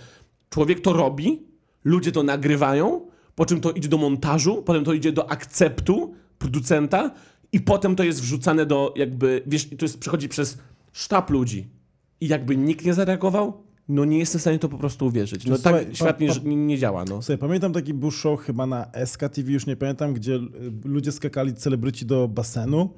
człowiek 0.51 0.81
to 0.81 0.93
robi, 0.93 1.43
ludzie 1.85 2.13
to 2.13 2.23
nagrywają, 2.23 3.07
po 3.35 3.47
czym 3.47 3.61
to 3.61 3.73
idzie 3.73 3.89
do 3.89 3.99
montażu, 3.99 4.63
potem 4.63 4.85
to 4.85 4.93
idzie 4.93 5.13
do 5.13 5.31
akceptu 5.31 6.15
producenta 6.39 7.11
i 7.53 7.61
potem 7.61 7.97
to 7.97 8.05
jest 8.05 8.21
wrzucane 8.21 8.67
do 8.67 8.95
jakby, 8.97 9.43
wiesz, 9.47 9.69
to 9.69 9.85
jest, 9.85 9.99
przechodzi 9.99 10.29
przez 10.29 10.59
sztab 10.93 11.31
ludzi. 11.31 11.69
I 12.21 12.29
jakby 12.29 12.57
nikt 12.57 12.85
nie 12.85 12.95
zareagował, 12.95 13.65
no 13.89 14.05
nie 14.05 14.19
jestem 14.19 14.39
w 14.39 14.43
stanie 14.43 14.59
to 14.59 14.69
po 14.69 14.79
prostu 14.79 15.07
uwierzyć. 15.07 15.47
No 15.47 15.57
Słuchaj, 15.57 15.87
tak 15.87 15.97
świat 15.97 16.21
nie, 16.21 16.57
nie, 16.57 16.79
działa, 16.79 17.05
no. 17.05 17.23
Słuchaj, 17.23 17.39
pamiętam 17.39 17.73
taki 17.73 17.95
był 17.95 18.11
show 18.11 18.41
chyba 18.41 18.67
na 18.67 18.91
SK 19.05 19.21
TV, 19.21 19.53
już 19.53 19.67
nie 19.67 19.77
pamiętam, 19.77 20.15
gdzie 20.15 20.35
y, 20.35 20.41
ludzie 20.85 21.13
skakali 21.13 21.55
celebryci 21.55 22.07
do 22.07 22.29
basenu 22.29 22.91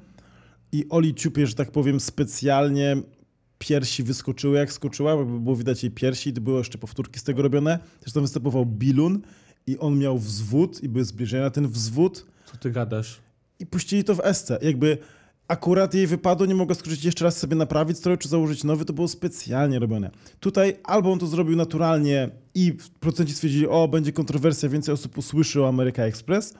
i 0.71 0.85
Oli 0.89 1.15
Ciupie, 1.15 1.47
że 1.47 1.55
tak 1.55 1.71
powiem, 1.71 1.99
specjalnie 1.99 2.97
piersi 3.59 4.03
wyskoczyły, 4.03 4.57
jak 4.57 4.73
skoczyła, 4.73 5.15
bo 5.17 5.25
było 5.25 5.55
widać 5.55 5.83
jej 5.83 5.91
piersi, 5.91 6.33
to 6.33 6.41
były 6.41 6.57
jeszcze 6.57 6.77
powtórki 6.77 7.19
z 7.19 7.23
tego 7.23 7.41
robione. 7.41 7.79
Zresztą 8.01 8.21
występował 8.21 8.65
Bilun 8.65 9.21
i 9.67 9.77
on 9.77 9.99
miał 9.99 10.17
wzwód 10.19 10.83
i 10.83 10.89
były 10.89 11.05
zbliżenia 11.05 11.43
na 11.43 11.49
ten 11.49 11.67
wzwód 11.67 12.25
Co 12.51 12.57
ty 12.57 12.71
gadasz? 12.71 13.19
i 13.59 13.65
puścili 13.65 14.03
to 14.03 14.15
w 14.15 14.21
SC. 14.33 14.51
Jakby 14.61 14.97
akurat 15.47 15.93
jej 15.93 16.07
wypadło, 16.07 16.45
nie 16.45 16.55
mogła 16.55 16.75
skoczyć 16.75 17.05
jeszcze 17.05 17.25
raz 17.25 17.37
sobie 17.37 17.55
naprawić 17.55 17.97
stroju, 17.97 18.17
czy 18.17 18.29
założyć 18.29 18.63
nowy, 18.63 18.85
to 18.85 18.93
było 18.93 19.07
specjalnie 19.07 19.79
robione. 19.79 20.11
Tutaj 20.39 20.75
albo 20.83 21.11
on 21.11 21.19
to 21.19 21.27
zrobił 21.27 21.55
naturalnie 21.55 22.29
i 22.55 22.73
producenci 22.99 23.33
stwierdzili, 23.33 23.67
o, 23.67 23.87
będzie 23.87 24.11
kontrowersja, 24.13 24.69
więcej 24.69 24.93
osób 24.93 25.17
usłyszy 25.17 25.61
o 25.61 25.67
America 25.67 26.03
Express, 26.03 26.53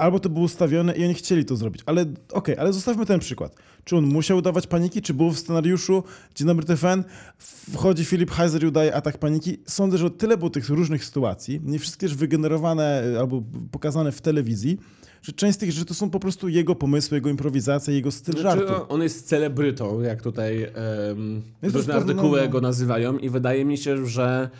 albo 0.00 0.20
to 0.20 0.28
było 0.28 0.44
ustawione 0.44 0.96
i 0.96 1.04
oni 1.04 1.14
chcieli 1.14 1.44
to 1.44 1.56
zrobić. 1.56 1.82
Ale 1.86 2.06
okej, 2.32 2.56
ale 2.58 2.72
zostawmy 2.72 3.06
ten 3.06 3.20
przykład. 3.20 3.56
Czy 3.84 3.96
on 3.96 4.04
musiał 4.04 4.38
udawać 4.38 4.66
paniki, 4.66 5.02
czy 5.02 5.14
było 5.14 5.30
w 5.30 5.38
scenariuszu 5.38 6.02
Dzień 6.34 6.46
dobry 6.46 6.66
TFN, 6.66 7.04
wchodzi 7.72 8.04
Filip 8.04 8.30
Heiser 8.30 8.62
i 8.64 8.66
udaje 8.66 8.94
atak 8.94 9.18
paniki. 9.18 9.58
Sądzę, 9.66 9.98
że 9.98 10.10
tyle 10.10 10.36
było 10.36 10.50
tych 10.50 10.68
różnych 10.68 11.04
sytuacji, 11.04 11.60
nie 11.64 11.78
wszystkie 11.78 12.06
też 12.06 12.16
wygenerowane 12.16 13.02
e, 13.14 13.20
albo 13.20 13.42
pokazane 13.70 14.12
w 14.12 14.20
telewizji, 14.20 14.78
że 15.22 15.32
część 15.32 15.54
z 15.54 15.58
tych 15.58 15.72
rzeczy 15.72 15.86
to 15.86 15.94
są 15.94 16.10
po 16.10 16.20
prostu 16.20 16.48
jego 16.48 16.74
pomysły, 16.74 17.16
jego 17.16 17.30
improwizacja, 17.30 17.92
jego 17.92 18.10
styl 18.10 18.34
Znaczy, 18.34 18.66
żartu. 18.66 18.86
on- 18.88 19.02
jest 19.02 19.28
celebrytą, 19.28 20.00
jak 20.00 20.22
tutaj 20.22 20.66
um, 21.08 21.42
różne 21.62 21.94
artykuły 21.94 22.48
go 22.48 22.60
nazywają 22.60 23.18
i 23.18 23.28
wydaje 23.30 23.64
mi 23.64 23.78
się, 23.78 24.06
że 24.06 24.50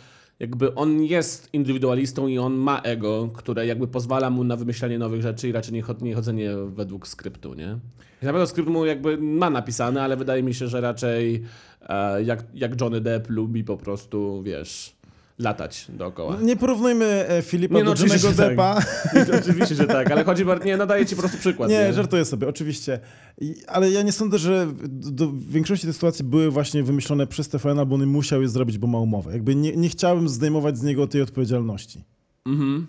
jakby 0.41 0.75
on 0.75 1.03
jest 1.03 1.49
indywidualistą 1.53 2.27
i 2.27 2.37
on 2.37 2.53
ma 2.53 2.79
ego, 2.81 3.29
które 3.33 3.65
jakby 3.67 3.87
pozwala 3.87 4.29
mu 4.29 4.43
na 4.43 4.55
wymyślanie 4.55 4.99
nowych 4.99 5.21
rzeczy 5.21 5.49
i 5.49 5.51
raczej 5.51 5.73
nie, 5.73 5.81
chod- 5.83 6.01
nie 6.01 6.15
chodzenie 6.15 6.51
według 6.67 7.07
skryptu, 7.07 7.53
nie? 7.53 7.77
I 8.21 8.25
na 8.25 8.31
pewno 8.31 8.47
skrypt 8.47 8.69
mu 8.69 8.85
jakby 8.85 9.17
ma 9.17 9.49
napisany, 9.49 10.01
ale 10.01 10.17
wydaje 10.17 10.43
mi 10.43 10.53
się, 10.53 10.67
że 10.67 10.81
raczej 10.81 11.43
e, 11.81 12.23
jak, 12.23 12.43
jak 12.53 12.81
Johnny 12.81 13.01
Depp 13.01 13.29
lubi 13.29 13.63
po 13.63 13.77
prostu, 13.77 14.43
wiesz, 14.43 14.95
latać 15.41 15.85
dookoła. 15.89 16.37
Nie 16.41 16.55
porównujmy 16.55 17.05
e, 17.05 17.41
Filipa 17.41 17.75
Nie, 17.77 17.83
no 17.83 17.93
do 17.93 18.01
Johnego 18.01 18.27
oczywiście 18.27 18.43
tak. 18.43 18.49
Deppa. 19.15 19.39
Oczywiście, 19.39 19.75
że 19.75 19.87
tak, 19.87 20.11
ale 20.11 20.23
chodzi 20.23 20.45
bardziej, 20.45 20.67
nie, 20.67 20.77
no 20.77 20.85
daję 20.85 21.05
ci 21.05 21.15
po 21.15 21.21
prostu 21.21 21.37
przykład. 21.37 21.69
Nie, 21.69 21.93
żartuję 21.93 22.25
sobie, 22.25 22.47
oczywiście. 22.47 22.99
I, 23.41 23.55
ale 23.67 23.91
ja 23.91 24.01
nie 24.01 24.11
sądzę, 24.11 24.37
że 24.37 24.67
do, 24.87 25.31
większości 25.49 25.87
tych 25.87 25.95
sytuacji 25.95 26.25
były 26.25 26.51
właśnie 26.51 26.83
wymyślone 26.83 27.27
przez 27.27 27.49
TVN, 27.49 27.79
albo 27.79 27.95
on 27.95 28.05
musiał 28.05 28.41
je 28.41 28.49
zrobić, 28.49 28.77
bo 28.77 28.87
ma 28.87 28.99
umowę. 28.99 29.33
Jakby 29.33 29.55
nie, 29.55 29.75
nie 29.75 29.89
chciałem 29.89 30.29
zdejmować 30.29 30.77
z 30.77 30.83
niego 30.83 31.07
tej 31.07 31.21
odpowiedzialności. 31.21 32.03
Mhm. 32.45 32.87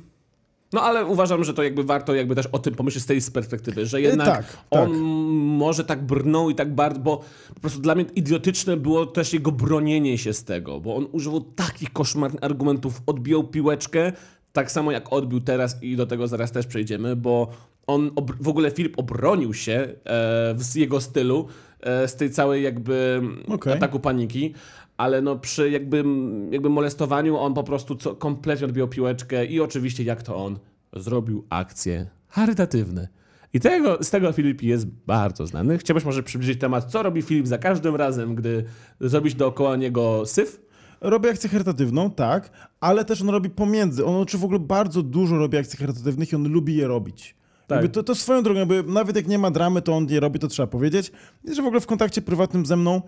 No 0.73 0.83
ale 0.83 1.07
uważam, 1.07 1.45
że 1.45 1.55
to 1.55 1.63
jakby 1.63 1.85
warto 1.85 2.15
jakby 2.15 2.35
też 2.35 2.47
o 2.47 2.59
tym 2.59 2.75
pomyśleć 2.75 3.05
z 3.05 3.07
tej 3.07 3.21
perspektywy, 3.33 3.87
że 3.87 4.01
jednak 4.01 4.27
tak, 4.27 4.57
on 4.71 4.91
tak. 4.91 5.01
może 5.43 5.85
tak 5.85 6.07
brnął 6.07 6.51
i 6.51 6.55
tak 6.55 6.75
bardzo, 6.75 7.01
bo 7.01 7.25
po 7.55 7.61
prostu 7.61 7.81
dla 7.81 7.95
mnie 7.95 8.05
idiotyczne 8.15 8.77
było 8.77 9.07
też 9.07 9.33
jego 9.33 9.53
bronienie 9.53 10.19
się 10.19 10.33
z 10.33 10.45
tego, 10.45 10.81
bo 10.81 10.97
on 10.97 11.07
używał 11.13 11.41
takich 11.41 11.93
koszmarnych 11.93 12.45
argumentów, 12.45 13.03
odbijał 13.07 13.45
piłeczkę, 13.45 14.13
tak 14.53 14.71
samo 14.71 14.93
jak 14.93 15.13
odbił 15.13 15.41
teraz 15.41 15.83
i 15.83 15.97
do 15.97 16.07
tego 16.07 16.29
zaraz 16.29 16.53
też 16.53 16.67
przejdziemy, 16.67 17.17
bo 17.17 17.49
on 17.87 18.11
w 18.41 18.49
ogóle 18.49 18.71
Filip 18.71 18.99
obronił 18.99 19.55
się 19.55 19.73
e, 19.73 20.55
z 20.57 20.75
jego 20.75 21.01
stylu 21.01 21.49
e, 21.81 22.09
z 22.09 22.17
tej 22.17 22.31
całej 22.31 22.63
jakby 22.63 23.23
Okej. 23.49 23.73
ataku 23.73 24.01
paniki, 24.01 24.55
ale 25.03 25.23
no 25.23 25.39
przy 25.39 25.71
jakby, 25.71 26.05
jakby 26.51 26.71
molestowaniu 26.71 27.37
on 27.37 27.55
po 27.55 27.65
prostu 27.65 27.97
co, 27.97 28.15
kompletnie 28.15 28.67
odbił 28.67 28.89
piłeczkę 28.89 29.47
i 29.47 29.61
oczywiście 29.61 30.05
jak 30.05 30.23
to 30.23 30.37
on 30.37 30.59
zrobił 30.93 31.45
akcje 31.51 32.07
charytatywne. 32.29 33.09
I 33.53 33.61
tego, 33.61 33.99
z 34.01 34.11
tego 34.11 34.33
Filip 34.33 34.63
jest 34.63 34.87
bardzo 34.87 35.47
znany. 35.47 35.79
Chciałbyś 35.79 36.05
może 36.05 36.23
przybliżyć 36.23 36.61
temat, 36.61 36.85
co 36.85 37.03
robi 37.03 37.23
Filip 37.23 37.47
za 37.47 37.59
każdym 37.59 37.97
razem, 37.97 38.35
gdy 38.35 38.65
zrobisz 39.01 39.35
dookoła 39.35 39.77
niego 39.77 40.27
syf? 40.27 40.61
Robi 41.01 41.29
akcję 41.29 41.51
charytatywną, 41.51 42.11
tak, 42.11 42.51
ale 42.81 43.05
też 43.05 43.23
on 43.23 43.29
robi 43.29 43.51
pomiędzy. 43.51 44.05
On 44.05 44.27
czy 44.27 44.39
w 44.39 44.45
ogóle 44.45 44.59
bardzo 44.59 45.03
dużo 45.03 45.39
robi 45.39 45.59
akcji 45.59 45.79
charytatywnych 45.79 46.33
i 46.33 46.37
on 46.37 46.49
lubi 46.49 46.77
je 46.77 46.89
robić. 46.89 47.37
Tak. 47.81 47.93
To, 47.93 48.03
to 48.03 48.15
swoją 48.15 48.43
drogą, 48.43 48.61
nawet 48.87 49.17
jak 49.17 49.29
nie 49.29 49.39
ma 49.39 49.51
dramy, 49.51 49.83
to 49.83 49.97
on 49.97 50.09
je 50.09 50.21
robi, 50.21 50.39
to 50.39 50.49
trzeba 50.49 50.67
powiedzieć. 50.67 51.13
I 51.45 51.55
że 51.55 51.63
w 51.63 51.67
ogóle 51.67 51.81
w 51.81 51.87
kontakcie 51.87 52.23
prywatnym 52.23 52.67
ze 52.67 52.77
mną 52.77 53.03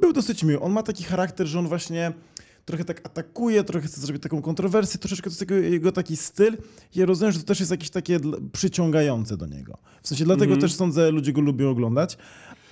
był 0.00 0.12
dosyć 0.12 0.44
miły. 0.44 0.60
On 0.60 0.72
ma 0.72 0.82
taki 0.82 1.04
charakter, 1.04 1.46
że 1.46 1.58
on 1.58 1.68
właśnie 1.68 2.12
trochę 2.64 2.84
tak 2.84 3.06
atakuje, 3.06 3.64
trochę 3.64 3.86
chce 3.86 4.00
zrobić 4.00 4.22
taką 4.22 4.42
kontrowersję, 4.42 5.00
troszeczkę 5.00 5.24
to 5.24 5.30
jest 5.30 5.40
jego, 5.40 5.54
jego 5.54 5.92
taki 5.92 6.16
styl. 6.16 6.56
Ja 6.94 7.06
rozumiem, 7.06 7.32
że 7.32 7.38
to 7.38 7.44
też 7.44 7.60
jest 7.60 7.70
jakieś 7.70 7.90
takie 7.90 8.20
przyciągające 8.52 9.36
do 9.36 9.46
niego. 9.46 9.78
W 10.02 10.08
sensie 10.08 10.24
dlatego 10.24 10.56
też 10.56 10.74
sądzę, 10.74 11.10
ludzie 11.10 11.32
go 11.32 11.40
lubią 11.40 11.70
oglądać. 11.70 12.18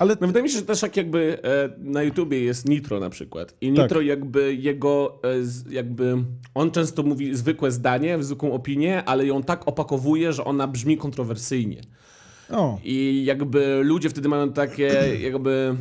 Ale 0.00 0.16
No 0.20 0.26
wydaje 0.26 0.42
mi 0.42 0.50
się, 0.50 0.58
że 0.58 0.64
też 0.64 0.82
jak 0.82 0.96
jakby 0.96 1.38
e, 1.44 1.70
na 1.78 2.02
YouTubie 2.02 2.40
jest 2.40 2.68
Nitro 2.68 3.00
na 3.00 3.10
przykład. 3.10 3.54
I 3.60 3.72
Tak. 3.72 3.82
Nitro 3.84 4.00
jakby 4.00 4.54
jego, 4.54 5.20
e, 5.24 5.74
jakby 5.74 6.16
on 6.54 6.70
często 6.70 7.02
mówi 7.02 7.34
zwykłe 7.34 7.70
zdanie, 7.70 8.22
zwykłą 8.22 8.52
opinię, 8.52 9.04
ale 9.04 9.26
ją 9.26 9.42
tak 9.42 9.68
opakowuje, 9.68 10.32
że 10.32 10.44
ona 10.44 10.66
brzmi 10.66 10.96
kontrowersyjnie. 10.96 11.80
o, 12.50 12.78
I 12.84 13.22
jakby 13.24 13.80
ludzie 13.84 14.10
wtedy 14.10 14.28
mają 14.28 14.52
takie 14.52 15.16
jakby 15.20 15.76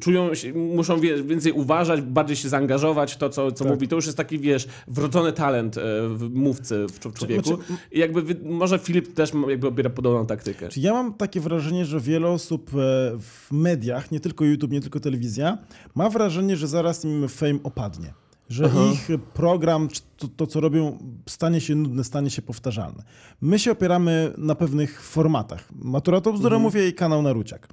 czują 0.00 0.34
się, 0.34 0.52
muszą 0.54 1.00
wie, 1.00 1.22
więcej 1.22 1.52
uważać, 1.52 2.00
bardziej 2.00 2.36
się 2.36 2.48
zaangażować 2.48 3.14
w 3.14 3.16
to, 3.16 3.28
co, 3.30 3.52
co 3.52 3.64
Tak. 3.64 3.72
mówi. 3.74 3.88
To 3.88 3.96
już 3.96 4.06
jest 4.06 4.16
taki, 4.18 4.38
wiesz, 4.38 4.68
wrodzony 4.88 5.32
talent 5.32 5.76
e, 5.78 5.80
w 6.08 6.30
mówcy 6.34 6.86
w 6.86 7.14
człowieku. 7.14 7.44
znaczy- 7.46 7.62
I 7.92 7.98
jakby 7.98 8.36
może 8.44 8.78
Filip 8.78 9.14
też 9.14 9.32
jakby 9.48 9.66
obiera 9.68 9.90
podobną 9.90 10.26
taktykę. 10.26 10.68
Ja 10.76 10.92
mam 10.92 11.14
takie 11.14 11.40
wrażenie, 11.40 11.84
że 11.84 12.00
wiele 12.00 12.28
osób 12.28 12.70
e, 12.70 12.72
w 13.20 13.48
mediach, 13.52 14.10
nie 14.10 14.20
tylko 14.20 14.44
YouTube, 14.44 14.70
nie 14.70 14.80
tylko 14.80 15.00
telewizja, 15.00 15.58
ma 15.94 16.10
wrażenie, 16.10 16.56
że 16.56 16.68
zaraz 16.68 17.04
im 17.04 17.28
fame 17.28 17.58
opadnie. 17.62 18.12
Że 18.48 18.64
Aha. 18.64 18.80
ich 18.92 19.08
program, 19.34 19.88
to, 20.16 20.28
to, 20.36 20.46
co 20.46 20.60
robią, 20.60 20.98
stanie 21.28 21.60
się 21.60 21.74
nudne, 21.74 22.04
stanie 22.04 22.30
się 22.30 22.42
powtarzalne. 22.42 23.02
My 23.40 23.58
się 23.58 23.72
opieramy 23.72 24.32
na 24.38 24.54
pewnych 24.54 25.02
formatach. 25.02 25.64
Matura 25.82 26.20
to 26.20 26.32
bzdura, 26.32 26.58
mówię, 26.58 26.88
i 26.88 26.92
kanał 26.92 27.22
Naruciak. 27.22 27.68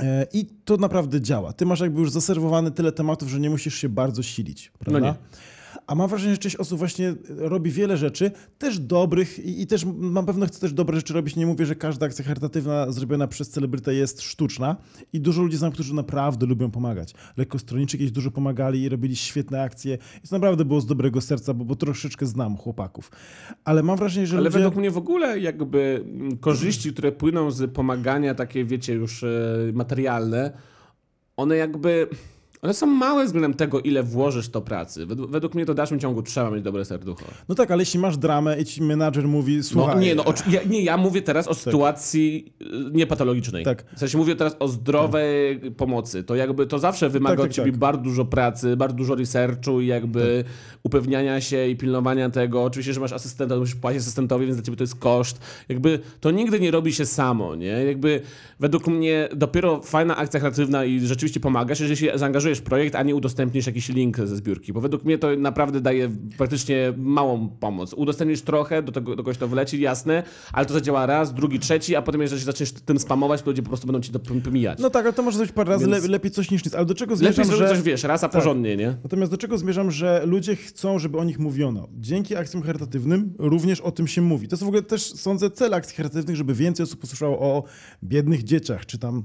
E, 0.00 0.26
I 0.32 0.46
to 0.64 0.76
naprawdę 0.76 1.20
działa. 1.20 1.52
Ty 1.52 1.66
masz 1.66 1.80
jakby 1.80 2.00
już 2.00 2.10
zaserwowany 2.10 2.70
tyle 2.70 2.92
tematów, 2.92 3.28
że 3.28 3.40
nie 3.40 3.50
musisz 3.50 3.74
się 3.74 3.88
bardzo 3.88 4.22
silić, 4.22 4.72
prawda? 4.78 5.00
nie. 5.00 5.14
A 5.86 5.94
mam 5.94 6.08
wrażenie, 6.08 6.32
że 6.34 6.38
część 6.38 6.56
osób 6.56 6.78
właśnie 6.78 7.14
robi 7.28 7.70
wiele 7.70 7.96
rzeczy, 7.96 8.30
też 8.58 8.78
dobrych 8.78 9.38
i, 9.38 9.62
i 9.62 9.66
też 9.66 9.86
na 9.96 10.22
pewno 10.22 10.46
chce 10.46 10.60
też 10.60 10.72
dobre 10.72 10.96
rzeczy 10.96 11.14
robić. 11.14 11.36
Nie 11.36 11.46
mówię, 11.46 11.66
że 11.66 11.74
każda 11.74 12.06
akcja 12.06 12.24
charytatywna 12.24 12.92
zrobiona 12.92 13.26
przez 13.26 13.50
celebrytę 13.50 13.94
jest 13.94 14.22
sztuczna 14.22 14.76
i 15.12 15.20
dużo 15.20 15.42
ludzi 15.42 15.56
znam, 15.56 15.72
którzy 15.72 15.94
naprawdę 15.94 16.46
lubią 16.46 16.70
pomagać. 16.70 17.14
Lekkostroniczy 17.36 17.98
kiedyś 17.98 18.12
dużo 18.12 18.30
pomagali 18.30 18.82
i 18.82 18.88
robili 18.88 19.16
świetne 19.16 19.62
akcje 19.62 19.98
i 20.24 20.28
to 20.28 20.36
naprawdę 20.36 20.64
było 20.64 20.80
z 20.80 20.86
dobrego 20.86 21.20
serca, 21.20 21.54
bo, 21.54 21.64
bo 21.64 21.76
troszeczkę 21.76 22.26
znam 22.26 22.56
chłopaków. 22.56 23.10
Ale 23.64 23.82
mam 23.82 23.96
wrażenie, 23.96 24.26
że 24.26 24.36
Ale 24.36 24.44
ludzie... 24.44 24.58
według 24.58 24.76
mnie 24.76 24.90
w 24.90 24.96
ogóle 24.96 25.40
jakby 25.40 26.04
korzyści, 26.40 26.92
które 26.92 27.12
płyną 27.12 27.50
z 27.50 27.72
pomagania 27.72 28.34
takie, 28.34 28.64
wiecie, 28.64 28.94
już 28.94 29.22
e, 29.22 29.28
materialne, 29.74 30.52
one 31.36 31.56
jakby... 31.56 32.08
One 32.64 32.74
są 32.74 32.86
małe 32.86 33.24
względem 33.24 33.54
tego, 33.54 33.80
ile 33.80 34.02
włożysz 34.02 34.48
to 34.48 34.60
pracy. 34.60 35.06
Według, 35.06 35.30
według 35.30 35.54
mnie 35.54 35.66
to 35.66 35.72
w 35.72 35.76
dalszym 35.76 36.00
ciągu 36.00 36.22
trzeba 36.22 36.50
mieć 36.50 36.62
dobre 36.62 36.84
serducho. 36.84 37.24
No 37.48 37.54
tak, 37.54 37.70
ale 37.70 37.82
jeśli 37.82 38.00
masz 38.00 38.16
dramę 38.16 38.60
i 38.60 38.64
ci 38.64 38.82
menadżer 38.82 39.28
mówi, 39.28 39.56
No 39.56 39.62
słuchaj... 39.62 39.98
nie, 40.00 40.14
no 40.14 40.24
ja, 40.50 40.60
nie, 40.62 40.82
ja 40.82 40.96
mówię 40.96 41.22
teraz 41.22 41.48
o 41.48 41.54
sytuacji 41.54 42.52
y, 42.62 42.66
niepatologicznej. 42.92 43.64
Tak. 43.64 43.84
W 43.96 43.98
sensie 43.98 44.18
mówię 44.18 44.36
teraz 44.36 44.56
o 44.60 44.68
zdrowej 44.68 45.60
pomocy. 45.76 46.24
To 46.24 46.34
jakby 46.34 46.66
to 46.66 46.78
zawsze 46.78 47.08
wymaga 47.10 47.36
Tak, 47.36 47.40
tak, 47.40 47.50
od 47.50 47.56
ciebie 47.56 47.70
tak. 47.70 47.80
bardzo 47.80 48.02
dużo 48.02 48.24
pracy, 48.24 48.76
bardzo 48.76 48.96
dużo 48.96 49.14
researchu 49.14 49.80
i 49.80 49.86
jakby 49.86 50.44
upewniania 50.94 51.40
się 51.40 51.66
i 51.68 51.76
pilnowania 51.76 52.30
tego. 52.30 52.64
Oczywiście, 52.64 52.92
że 52.94 53.00
masz 53.00 53.12
asystenta, 53.12 53.54
to 53.54 53.60
musisz 53.60 53.74
płacić 53.74 54.00
asystentowi, 54.00 54.46
więc 54.46 54.56
dla 54.56 54.64
ciebie 54.64 54.76
to 54.76 54.82
jest 54.82 54.94
koszt. 54.94 55.40
Jakby 55.68 55.98
to 56.20 56.30
nigdy 56.30 56.60
nie 56.60 56.70
robi 56.70 56.92
się 56.92 57.06
samo, 57.06 57.54
nie? 57.56 57.66
Jakby 57.66 58.20
według 58.60 58.86
mnie 58.86 59.28
dopiero 59.36 59.80
fajna 59.82 60.16
akcja 60.16 60.40
kreatywna 60.40 60.84
i 60.84 61.00
rzeczywiście 61.00 61.40
pomagasz, 61.40 61.80
jeżeli 61.80 61.96
się 61.96 62.12
zaangażujesz 62.18 62.58
w 62.58 62.62
projekt, 62.62 62.94
a 62.94 63.02
nie 63.02 63.14
udostępnisz 63.14 63.66
jakiś 63.66 63.88
link 63.88 64.16
ze 64.16 64.36
zbiórki. 64.36 64.72
Bo 64.72 64.80
według 64.80 65.04
mnie 65.04 65.18
to 65.18 65.36
naprawdę 65.36 65.80
daje 65.80 66.10
praktycznie 66.38 66.92
małą 66.96 67.48
pomoc. 67.48 67.92
Udostępnisz 67.94 68.42
trochę, 68.42 68.82
do, 68.82 68.92
tego, 68.92 69.10
do 69.10 69.22
kogoś 69.22 69.38
to 69.38 69.48
wleci, 69.48 69.80
jasne, 69.80 70.22
ale 70.52 70.66
to 70.66 70.74
zadziała 70.74 71.06
raz, 71.06 71.34
drugi, 71.34 71.58
trzeci, 71.58 71.96
a 71.96 72.02
potem 72.02 72.20
jeżeli 72.20 72.42
zaczniesz 72.42 72.72
tym 72.72 72.98
spamować, 72.98 73.42
to 73.42 73.50
ludzie 73.50 73.62
po 73.62 73.68
prostu 73.68 73.86
będą 73.86 74.00
ci 74.00 74.12
to 74.12 74.18
pom- 74.18 74.40
pomijać. 74.40 74.78
No 74.78 74.90
tak, 74.90 75.04
ale 75.04 75.12
to 75.12 75.22
może 75.22 75.36
zrobić 75.36 75.54
parę 75.54 75.70
razy, 75.72 75.86
Więc- 75.86 76.02
le, 76.04 76.08
lepiej 76.08 76.30
coś 76.30 76.50
niż 76.50 76.64
nic. 76.64 76.74
Ale 76.74 76.86
do 76.86 76.94
czego 76.94 77.14
Lepiej 77.14 77.26
zmierzam, 77.32 77.44
zrobić 77.44 77.68
że... 77.68 77.74
coś, 77.74 77.82
wiesz, 77.84 78.02
raz 78.02 78.24
a 78.24 78.28
Tak. 78.28 78.40
porządnie, 78.40 78.76
nie? 78.76 78.96
Natomiast 79.02 79.30
do 79.32 79.38
czego 79.38 79.58
zmierzam, 79.58 79.90
że 79.90 80.22
ludzie 80.26 80.56
chcą, 80.74 80.98
żeby 80.98 81.18
o 81.18 81.24
nich 81.24 81.38
mówiono. 81.38 81.88
Dzięki 81.92 82.36
akcjom 82.36 82.62
charytatywnym 82.62 83.34
również 83.38 83.80
o 83.80 83.92
tym 83.92 84.06
się 84.06 84.22
mówi. 84.22 84.48
To 84.48 84.54
jest 84.54 84.64
w 84.64 84.66
ogóle 84.66 84.82
też, 84.82 85.14
sądzę, 85.14 85.50
cel 85.50 85.74
akcji 85.74 85.96
charytatywnych, 85.96 86.36
żeby 86.36 86.54
więcej 86.54 86.84
osób 86.84 87.04
usłyszało 87.04 87.38
o 87.38 87.64
biednych 88.04 88.44
dzieciach, 88.44 88.86
czy 88.86 88.98
tam 88.98 89.24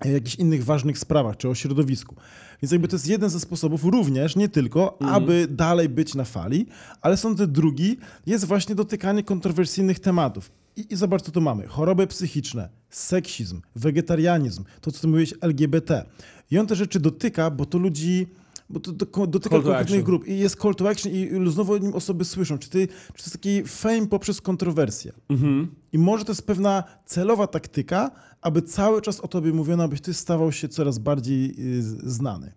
e, 0.00 0.12
jakichś 0.12 0.34
innych 0.34 0.64
ważnych 0.64 0.98
sprawach, 0.98 1.36
czy 1.36 1.48
o 1.48 1.54
środowisku. 1.54 2.16
Więc 2.62 2.72
jakby 2.72 2.88
to 2.88 2.96
jest 2.96 3.08
jeden 3.08 3.30
ze 3.30 3.40
sposobów 3.40 3.84
również, 3.84 4.36
nie 4.36 4.48
tylko, 4.48 5.02
aby 5.02 5.46
dalej 5.50 5.88
być 5.88 6.14
na 6.14 6.24
fali, 6.24 6.66
ale 7.00 7.16
sądzę 7.16 7.46
drugi 7.46 7.96
jest 8.26 8.44
właśnie 8.44 8.74
dotykanie 8.74 9.22
kontrowersyjnych 9.22 10.00
tematów. 10.00 10.50
I, 10.76 10.86
I 10.90 10.96
zobacz, 10.96 11.22
co 11.22 11.32
tu 11.32 11.40
mamy. 11.40 11.66
Choroby 11.66 12.06
psychiczne, 12.06 12.68
seksizm, 12.90 13.60
wegetarianizm, 13.76 14.64
to, 14.80 14.92
co 14.92 15.00
ty 15.00 15.06
mówiłeś, 15.06 15.34
LGBT. 15.40 16.04
I 16.50 16.58
on 16.58 16.66
te 16.66 16.74
rzeczy 16.74 17.00
dotyka, 17.00 17.50
bo 17.50 17.66
to 17.66 17.78
ludzi... 17.78 18.26
Bo 18.70 18.80
to, 18.80 18.92
to 18.92 19.26
dotyka 19.26 19.56
konkretnych 19.56 20.02
grup 20.02 20.28
i 20.28 20.38
jest 20.38 20.60
call 20.60 20.74
to 20.74 20.88
action 20.88 21.12
i 21.12 21.30
znowu 21.50 21.72
o 21.72 21.78
nim 21.78 21.94
osoby 21.94 22.24
słyszą. 22.24 22.58
Czy, 22.58 22.70
ty, 22.70 22.88
czy 22.88 23.12
to 23.12 23.22
jest 23.22 23.32
taki 23.32 23.62
fame 23.62 24.06
poprzez 24.06 24.40
kontrowersję? 24.40 25.12
Mhm. 25.28 25.74
I 25.92 25.98
może 25.98 26.24
to 26.24 26.32
jest 26.32 26.46
pewna 26.46 26.84
celowa 27.06 27.46
taktyka, 27.46 28.10
aby 28.40 28.62
cały 28.62 29.02
czas 29.02 29.20
o 29.20 29.28
tobie 29.28 29.52
mówiono, 29.52 29.84
abyś 29.84 30.00
ty 30.00 30.14
stawał 30.14 30.52
się 30.52 30.68
coraz 30.68 30.98
bardziej 30.98 31.54
y, 31.78 31.82
znany. 32.10 32.52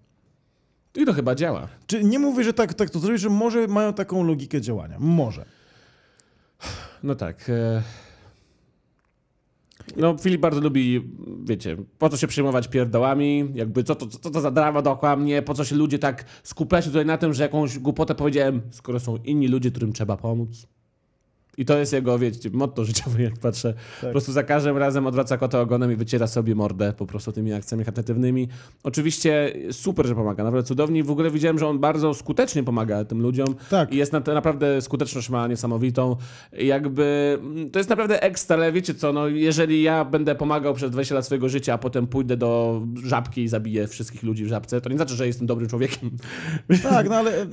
I 0.95 1.05
to 1.05 1.13
chyba 1.13 1.35
działa. 1.35 1.67
Czy 1.87 2.03
nie 2.03 2.19
mówię, 2.19 2.43
że 2.43 2.53
tak, 2.53 2.73
tak 2.73 2.89
to 2.89 2.99
zrobić, 2.99 3.21
że 3.21 3.29
może 3.29 3.67
mają 3.67 3.93
taką 3.93 4.23
logikę 4.23 4.61
działania. 4.61 4.97
Może. 4.99 5.45
No 7.03 7.15
tak. 7.15 7.49
E... 7.49 7.83
No, 9.95 10.17
Filip 10.17 10.41
bardzo 10.41 10.61
lubi, 10.61 11.11
wiecie, 11.43 11.77
po 11.97 12.09
co 12.09 12.17
się 12.17 12.27
przejmować 12.27 12.67
pierdołami, 12.67 13.51
jakby 13.53 13.83
co 13.83 13.95
to, 13.95 14.07
co 14.07 14.29
to 14.29 14.41
za 14.41 14.51
drama 14.51 14.81
dookoła 14.81 15.15
mnie, 15.15 15.41
po 15.41 15.53
co 15.53 15.63
się 15.63 15.75
ludzie 15.75 15.99
tak 15.99 16.25
skupiają 16.43 16.83
tutaj 16.83 17.05
na 17.05 17.17
tym, 17.17 17.33
że 17.33 17.43
jakąś 17.43 17.79
głupotę 17.79 18.15
powiedziałem, 18.15 18.61
skoro 18.71 18.99
są 18.99 19.17
inni 19.17 19.47
ludzie, 19.47 19.71
którym 19.71 19.93
trzeba 19.93 20.17
pomóc. 20.17 20.67
I 21.57 21.65
to 21.65 21.77
jest 21.77 21.93
jego, 21.93 22.19
wiecie, 22.19 22.49
motto 22.53 22.85
życiowe, 22.85 23.23
jak 23.23 23.39
patrzę. 23.39 23.73
Po 24.01 24.07
prostu 24.07 24.31
za 24.31 24.43
każdym 24.43 24.77
razem 24.77 25.07
odwraca 25.07 25.37
kota 25.37 25.61
ogonem 25.61 25.91
i 25.91 25.95
wyciera 25.95 26.27
sobie 26.27 26.55
mordę 26.55 26.93
po 26.97 27.05
prostu 27.05 27.31
tymi 27.31 27.53
akcjami 27.53 27.83
charytatywnymi. 27.83 28.47
Oczywiście 28.83 29.53
super, 29.71 30.07
że 30.07 30.15
pomaga, 30.15 30.43
naprawdę 30.43 30.67
cudownie. 30.67 31.03
W 31.03 31.11
ogóle 31.11 31.31
widziałem, 31.31 31.59
że 31.59 31.67
on 31.67 31.79
bardzo 31.79 32.13
skutecznie 32.13 32.63
pomaga 32.63 33.05
tym 33.05 33.21
ludziom. 33.21 33.55
Tak. 33.69 33.93
I 33.93 33.97
jest 33.97 34.13
na, 34.13 34.19
naprawdę, 34.19 34.81
skuteczność 34.81 35.29
ma 35.29 35.47
niesamowitą. 35.47 36.15
Jakby, 36.53 37.37
mm, 37.41 37.71
to 37.71 37.79
jest 37.79 37.89
naprawdę 37.89 38.23
ekstra, 38.23 38.57
ale 38.57 38.71
wiecie 38.71 38.93
co, 38.95 39.13
no 39.13 39.27
jeżeli 39.27 39.81
ja 39.81 40.05
będę 40.05 40.35
pomagał 40.35 40.73
przez 40.73 40.91
20 40.91 41.15
lat 41.15 41.25
swojego 41.25 41.49
życia, 41.49 41.73
a 41.73 41.77
potem 41.77 42.07
pójdę 42.07 42.37
do 42.37 42.81
żabki 43.03 43.43
i 43.43 43.47
zabiję 43.47 43.87
wszystkich 43.87 44.23
ludzi 44.23 44.45
w 44.45 44.47
żabce, 44.47 44.81
to 44.81 44.89
nie 44.89 44.95
znaczy, 44.95 45.15
że 45.15 45.27
jestem 45.27 45.47
dobrym 45.47 45.69
człowiekiem. 45.69 46.11
Tak, 46.83 47.09
no 47.09 47.15
ale. 47.15 47.45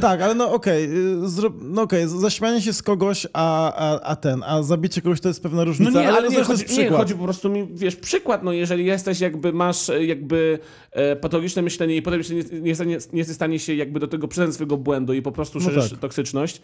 tak, 0.00 0.22
ale 0.22 0.34
no 0.34 0.52
okej. 0.52 0.84
Okay, 0.84 1.50
no 1.62 1.82
okej, 1.82 2.04
okay, 2.04 2.20
zaśmianie 2.20 2.62
się 2.62 2.72
z 2.72 2.82
kogoś 2.82 3.15
a, 3.32 3.72
a, 3.74 4.00
a 4.00 4.16
ten, 4.16 4.42
a 4.46 4.62
zabicie 4.62 5.02
kogoś 5.02 5.20
to 5.20 5.28
jest 5.28 5.42
pewna 5.42 5.64
różnica. 5.64 5.90
No 5.90 6.00
nie, 6.00 6.08
ale, 6.08 6.18
ale 6.18 6.28
nie, 6.28 6.44
chodzi, 6.44 6.64
nie, 6.78 6.90
chodzi 6.90 7.14
po 7.14 7.24
prostu 7.24 7.50
mi, 7.50 7.68
wiesz, 7.74 7.96
przykład, 7.96 8.42
no 8.42 8.52
jeżeli 8.52 8.84
jesteś 8.84 9.20
jakby, 9.20 9.52
masz 9.52 9.90
e, 9.90 10.04
jakby 10.04 10.58
e, 10.92 11.16
patologiczne 11.16 11.62
myślenie 11.62 11.96
i 11.96 12.02
potem 12.02 12.20
jeszcze 12.20 12.34
nie, 12.34 12.42
nie, 12.42 12.74
nie, 12.86 12.94
jesteś 12.94 13.26
w 13.28 13.32
stanie 13.32 13.58
się 13.58 13.74
jakby 13.74 14.00
do 14.00 14.08
tego 14.08 14.28
przyznać 14.28 14.54
swojego 14.54 14.76
błędu 14.76 15.12
i 15.12 15.22
po 15.22 15.32
prostu 15.32 15.60
szerzysz 15.60 15.84
no 15.84 15.90
tak. 15.90 15.98
toksyczność, 15.98 16.62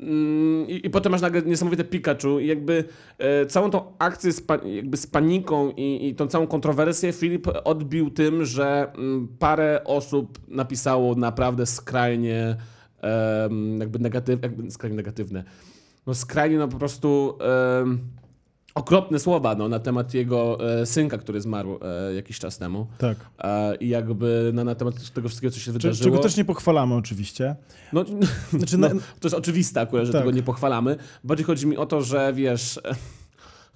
mm, 0.00 0.68
i, 0.68 0.86
I, 0.86 0.90
potem 0.90 1.12
masz 1.12 1.20
nagle 1.20 1.42
niesamowite 1.42 1.84
Pikachu 1.84 2.38
i 2.38 2.46
jakby 2.46 2.84
e, 3.18 3.46
całą 3.46 3.70
tą 3.70 3.92
akcję 3.98 4.32
z, 4.32 4.42
jakby 4.64 4.96
z 4.96 5.06
paniką 5.06 5.70
i, 5.76 6.08
i 6.08 6.14
tą 6.14 6.26
całą 6.26 6.46
kontrowersję 6.46 7.12
Filip 7.12 7.48
odbił 7.64 8.10
tym, 8.10 8.44
że 8.44 8.92
m, 8.94 9.00
mm, 9.00 9.28
parę 9.38 9.80
osób 9.84 10.38
napisało 10.48 11.14
naprawdę 11.14 11.66
skrajnie 11.66 12.56
e, 13.02 13.48
jakby, 13.78 13.98
negatyw, 13.98 14.42
jakby 14.42 14.70
skrajnie 14.70 14.96
negatywne 14.96 15.44
no 16.08 16.14
skrajnie 16.14 16.58
no 16.58 16.68
po 16.68 16.78
prostu 16.78 17.38
okropne 18.78 19.18
słowa 19.18 19.54
no, 19.54 19.68
na 19.68 19.78
temat 19.78 20.14
jego 20.14 20.58
e, 20.80 20.86
synka, 20.86 21.18
który 21.18 21.40
zmarł 21.40 21.78
e, 21.82 22.14
jakiś 22.14 22.38
czas 22.38 22.58
temu. 22.58 22.86
Tak. 22.98 23.18
E, 23.38 23.76
I 23.76 23.88
jakby 23.88 24.50
no, 24.54 24.64
na 24.64 24.74
temat 24.74 25.10
tego 25.10 25.28
wszystkiego, 25.28 25.50
co 25.54 25.60
się 25.60 25.72
wydarzyło. 25.72 26.04
Czego 26.04 26.22
też 26.22 26.36
nie 26.36 26.44
pochwalamy 26.44 26.94
oczywiście. 26.94 27.56
No, 27.92 28.04
znaczy, 28.58 28.78
no, 28.78 28.88
to 28.88 28.94
jest 29.24 29.36
oczywiste 29.36 29.80
akurat, 29.80 30.06
że 30.06 30.12
tak. 30.12 30.20
tego 30.22 30.30
nie 30.30 30.42
pochwalamy. 30.42 30.96
Bardziej 31.24 31.46
chodzi 31.46 31.66
mi 31.66 31.76
o 31.76 31.86
to, 31.86 32.02
że 32.02 32.32
wiesz... 32.32 32.80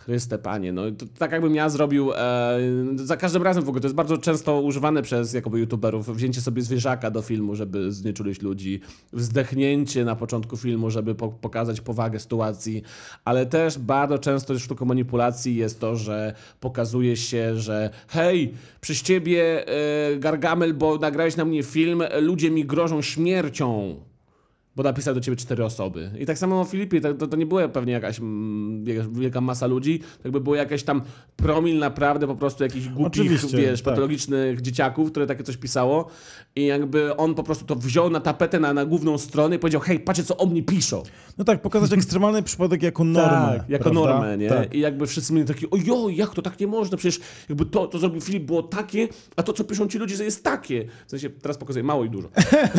Chryste 0.05 0.39
panie, 0.39 0.73
no 0.73 0.83
to 0.91 1.07
tak 1.19 1.33
jakbym 1.33 1.55
ja 1.55 1.69
zrobił, 1.69 2.13
e, 2.13 2.59
za 2.95 3.17
każdym 3.17 3.43
razem 3.43 3.65
w 3.65 3.69
ogóle, 3.69 3.81
to 3.81 3.87
jest 3.87 3.95
bardzo 3.95 4.19
często 4.19 4.61
używane 4.61 5.03
przez 5.03 5.33
jakoby 5.33 5.59
youtuberów, 5.59 6.17
wzięcie 6.17 6.41
sobie 6.41 6.63
zwierzaka 6.63 7.11
do 7.11 7.23
filmu, 7.23 7.55
żeby 7.55 7.93
znieczulić 7.93 8.43
ludzi, 8.43 8.81
wzdechnięcie 9.13 10.05
na 10.05 10.17
początku 10.17 10.57
filmu, 10.57 10.91
żeby 10.91 11.15
po, 11.15 11.29
pokazać 11.29 11.81
powagę 11.81 12.21
sytuacji, 12.21 12.83
ale 13.25 13.47
też 13.47 13.79
bardzo 13.79 14.19
często 14.19 14.59
sztuką 14.59 14.85
manipulacji 14.85 15.57
jest 15.57 15.81
to, 15.81 15.97
że 15.97 16.35
pokazuje 16.61 17.17
się, 17.17 17.57
że 17.57 17.91
hej, 18.09 18.55
przez 18.81 19.03
ciebie 19.03 19.67
e, 19.67 20.17
Gargamel, 20.17 20.75
bo 20.75 20.99
nagrałeś 20.99 21.37
na 21.37 21.45
mnie 21.45 21.63
film, 21.63 22.03
ludzie 22.21 22.51
mi 22.51 22.65
grożą 22.65 23.03
śmiercią 23.03 23.97
bo 24.77 24.83
napisał 24.83 25.15
do 25.15 25.21
ciebie 25.21 25.37
cztery 25.37 25.65
osoby. 25.65 26.11
I 26.19 26.27
tak 26.27 26.39
samo 26.39 26.61
o 26.61 26.65
Filipie, 26.65 27.01
to, 27.01 27.27
to, 27.27 27.37
nie 27.37 27.47
była 27.47 27.69
pewnie 27.69 27.93
jakaś 27.93 28.19
mm, 28.21 28.85
wielka 29.13 29.41
masa 29.41 29.67
ludzi, 29.67 29.99
to 29.99 30.21
jakby 30.25 30.41
było 30.41 30.57
jakieś 30.57 30.83
tam 30.83 31.03
promil 31.37 31.79
naprawdę 31.79 32.27
po 32.27 32.35
prostu 32.35 32.63
jakichś 32.63 32.89
głupich, 32.89 33.23
Oczywiście, 33.23 33.57
wiesz, 33.57 33.83
tak. 33.83 33.93
patologicznych 33.93 34.61
dzieciaków, 34.61 35.11
które 35.11 35.27
takie 35.27 35.45
coś 35.45 35.57
pisało 35.57 36.09
i 36.57 36.67
jakby 36.67 37.17
on 37.17 37.35
po 37.35 37.43
prostu 37.43 37.65
to 37.65 37.75
wziął 37.75 38.11
na 38.11 38.21
tapetę, 38.21 38.61
na, 38.61 38.75
na 38.75 38.85
główną 38.85 39.19
stronę 39.19 39.57
i 39.57 39.59
powiedział, 39.59 39.81
hej, 39.81 40.01
patrzcie 40.01 40.25
co 40.25 40.37
o 40.37 40.47
mnie 40.47 40.63
piszą. 40.63 41.03
No 41.39 41.45
tak, 41.45 41.63
pokazać 41.63 41.93
ekstremalny 41.99 42.43
przypadek 42.43 42.83
jako 42.83 43.05
normę. 43.05 43.59
Tak, 43.59 43.71
jako 43.71 43.91
prawda? 43.91 44.01
normę, 44.01 44.39
nie? 44.39 44.49
Tak. 44.49 44.75
I 44.75 44.81
jakby 44.81 45.07
wszyscy 45.07 45.33
mieli 45.33 45.49
taki, 45.49 45.67
ojo, 45.71 46.09
jak 46.09 46.35
to 46.35 46.43
tak 46.43 46.61
nie 46.61 46.67
można, 46.67 46.97
przecież 46.97 47.21
jakby 47.49 47.67
to, 47.67 47.87
to 47.87 47.99
zrobił 47.99 48.21
Filip 48.21 48.45
było 48.45 48.63
takie, 48.63 49.09
a 49.37 49.43
to, 49.43 49.53
co 49.53 49.65
piszą 49.65 49.89
ci 49.89 49.99
ludzie, 49.99 50.17
że 50.17 50.25
jest 50.25 50.45
takie. 50.45 50.85
W 51.07 51.11
sensie, 51.11 51.31
teraz 51.31 51.59
pokazuję 51.59 51.83
mało 51.83 52.05
i 52.05 52.11
dużo. 52.11 52.29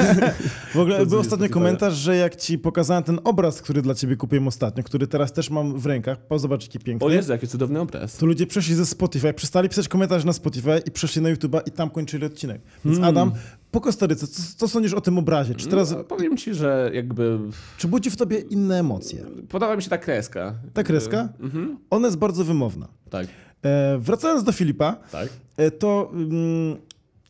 w 0.73 0.79
ogóle 0.79 1.05
był 1.05 1.19
ostatnio 1.19 1.49
komentarz, 1.49 1.82
pamiętasz, 1.83 2.03
że 2.03 2.15
jak 2.15 2.35
ci 2.35 2.59
pokazałem 2.59 3.03
ten 3.03 3.19
obraz, 3.23 3.61
który 3.61 3.81
dla 3.81 3.95
ciebie 3.95 4.15
kupiłem 4.15 4.47
ostatnio, 4.47 4.83
który 4.83 5.07
teraz 5.07 5.33
też 5.33 5.49
mam 5.49 5.79
w 5.79 5.85
rękach, 5.85 6.17
zobacz 6.35 6.63
jaki 6.63 6.79
piękny. 6.79 7.07
O 7.07 7.09
Jezu, 7.09 7.31
jaki 7.31 7.47
cudowny 7.47 7.79
obraz. 7.79 8.17
To 8.17 8.25
ludzie 8.25 8.47
przeszli 8.47 8.75
ze 8.75 8.85
Spotify, 8.85 9.33
przestali 9.33 9.69
pisać 9.69 9.87
komentarz 9.87 10.25
na 10.25 10.33
Spotify 10.33 10.81
i 10.85 10.91
przeszli 10.91 11.21
na 11.21 11.33
YouTube'a 11.33 11.61
i 11.65 11.71
tam 11.71 11.89
kończyli 11.89 12.25
odcinek. 12.25 12.61
Więc 12.85 12.97
hmm. 12.97 13.17
Adam, 13.17 13.31
po 13.71 13.81
kostaryce, 13.81 14.27
co, 14.27 14.41
co 14.57 14.67
sądzisz 14.67 14.93
o 14.93 15.01
tym 15.01 15.17
obrazie? 15.17 15.55
Czy 15.55 15.67
teraz... 15.67 15.91
No, 15.91 16.03
powiem 16.03 16.37
ci, 16.37 16.53
że 16.53 16.91
jakby... 16.93 17.39
Czy 17.77 17.87
budzi 17.87 18.09
w 18.09 18.17
tobie 18.17 18.39
inne 18.39 18.79
emocje? 18.79 19.25
Podoba 19.49 19.75
mi 19.75 19.81
się 19.81 19.89
ta 19.89 19.97
kreska. 19.97 20.55
Ta 20.73 20.83
kreska? 20.83 21.29
Mhm. 21.39 21.77
Ona 21.89 22.07
jest 22.07 22.17
bardzo 22.17 22.43
wymowna. 22.43 22.87
Tak. 23.09 23.27
E, 23.65 23.97
wracając 23.99 24.43
do 24.43 24.51
Filipa, 24.51 24.95
tak. 25.11 25.29
E, 25.57 25.71
to 25.71 26.11
mm, 26.13 26.77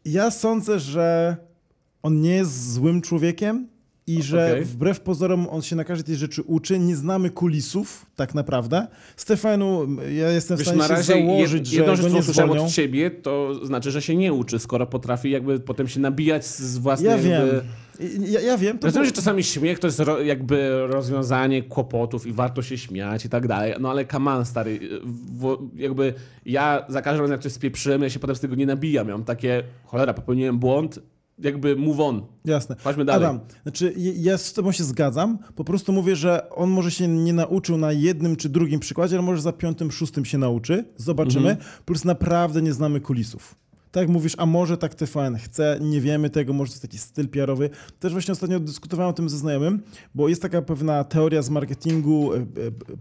ja 0.05 0.31
sądzę, 0.31 0.79
że 0.79 1.37
on 2.03 2.21
nie 2.21 2.35
jest 2.35 2.73
złym 2.73 3.01
człowiekiem, 3.01 3.67
i 4.07 4.21
że 4.21 4.51
okay. 4.51 4.65
wbrew 4.65 4.99
pozorom 4.99 5.47
on 5.49 5.61
się 5.61 5.75
na 5.75 5.83
każdej 5.83 6.05
tej 6.05 6.15
rzeczy 6.15 6.41
uczy. 6.41 6.79
Nie 6.79 6.95
znamy 6.95 7.29
kulisów 7.29 8.05
tak 8.15 8.35
naprawdę. 8.35 8.87
Stefanu, 9.17 9.87
ja 10.11 10.29
jestem 10.29 10.57
Wiesz, 10.57 10.67
w 10.67 10.71
stanie 10.71 10.97
się 10.97 11.03
założyć, 11.03 11.71
jed, 11.71 11.79
jedno, 11.79 11.95
że 11.95 12.03
go 12.03 12.09
nie 12.09 12.23
zwolnią. 12.23 12.65
od 12.65 12.71
ciebie, 12.71 13.11
to 13.11 13.65
znaczy, 13.65 13.91
że 13.91 14.01
się 14.01 14.15
nie 14.15 14.33
uczy, 14.33 14.59
skoro 14.59 14.87
potrafi 14.87 15.29
jakby 15.29 15.59
potem 15.59 15.87
się 15.87 15.99
nabijać 15.99 16.45
z 16.45 16.77
własnej... 16.77 17.11
Ja 17.11 17.17
wiem. 17.17 17.47
Ja, 18.19 18.39
ja 18.39 18.57
wiem. 18.57 18.79
To 18.79 18.87
Rozumiem, 18.87 19.05
że 19.05 19.11
czasami 19.11 19.43
śmiech 19.43 19.79
to 19.79 19.87
jest 19.87 19.99
ro, 19.99 20.21
jakby 20.21 20.87
rozwiązanie 20.87 21.63
kłopotów 21.63 22.27
i 22.27 22.33
warto 22.33 22.61
się 22.61 22.77
śmiać 22.77 23.25
i 23.25 23.29
tak 23.29 23.47
dalej, 23.47 23.73
no 23.79 23.89
ale 23.89 24.05
kaman 24.05 24.45
stary, 24.45 24.79
w, 25.39 25.57
jakby 25.75 26.13
ja 26.45 26.85
za 26.89 27.01
każdym 27.01 27.21
razem 27.21 27.31
jak 27.31 27.41
coś 27.41 27.51
spieprzyłem, 27.51 28.01
ja 28.01 28.09
się 28.09 28.19
potem 28.19 28.35
z 28.35 28.39
tego 28.39 28.55
nie 28.55 28.65
nabijam. 28.65 29.07
Ja 29.07 29.13
mam 29.13 29.25
takie, 29.25 29.63
cholera, 29.85 30.13
popełniłem 30.13 30.59
błąd, 30.59 30.99
jakby 31.39 31.75
move 31.75 31.99
on. 31.99 32.25
Jasne. 32.45 32.75
Chodźmy 32.83 33.05
dalej. 33.05 33.25
Adam, 33.25 33.39
znaczy 33.63 33.93
ja 33.97 34.37
z 34.37 34.53
tobą 34.53 34.71
się 34.71 34.83
zgadzam, 34.83 35.37
po 35.55 35.63
prostu 35.63 35.93
mówię, 35.93 36.15
że 36.15 36.49
on 36.49 36.69
może 36.69 36.91
się 36.91 37.07
nie 37.07 37.33
nauczył 37.33 37.77
na 37.77 37.91
jednym 37.91 38.35
czy 38.35 38.49
drugim 38.49 38.79
przykładzie, 38.79 39.15
ale 39.15 39.25
może 39.25 39.41
za 39.41 39.51
piątym, 39.51 39.91
szóstym 39.91 40.25
się 40.25 40.37
nauczy, 40.37 40.85
zobaczymy, 40.97 41.49
mhm. 41.49 41.69
plus 41.85 42.05
naprawdę 42.05 42.61
nie 42.61 42.73
znamy 42.73 43.01
kulisów. 43.01 43.55
Tak 43.91 44.01
jak 44.01 44.09
mówisz, 44.09 44.33
a 44.37 44.45
może 44.45 44.77
tak 44.77 44.95
TVN 44.95 45.37
chce, 45.37 45.77
nie 45.81 46.01
wiemy 46.01 46.29
tego, 46.29 46.53
może 46.53 46.71
to 46.71 46.73
jest 46.73 46.81
taki 46.81 46.97
styl 46.97 47.29
PR-owy. 47.29 47.69
Też 47.99 48.11
właśnie 48.11 48.31
ostatnio 48.31 48.59
dyskutowałem 48.59 49.09
o 49.09 49.13
tym 49.13 49.29
ze 49.29 49.37
znajomym, 49.37 49.81
bo 50.15 50.29
jest 50.29 50.41
taka 50.41 50.61
pewna 50.61 51.03
teoria 51.03 51.41
z 51.41 51.49
marketingu 51.49 52.33
e, 52.33 52.37
e, 52.37 52.43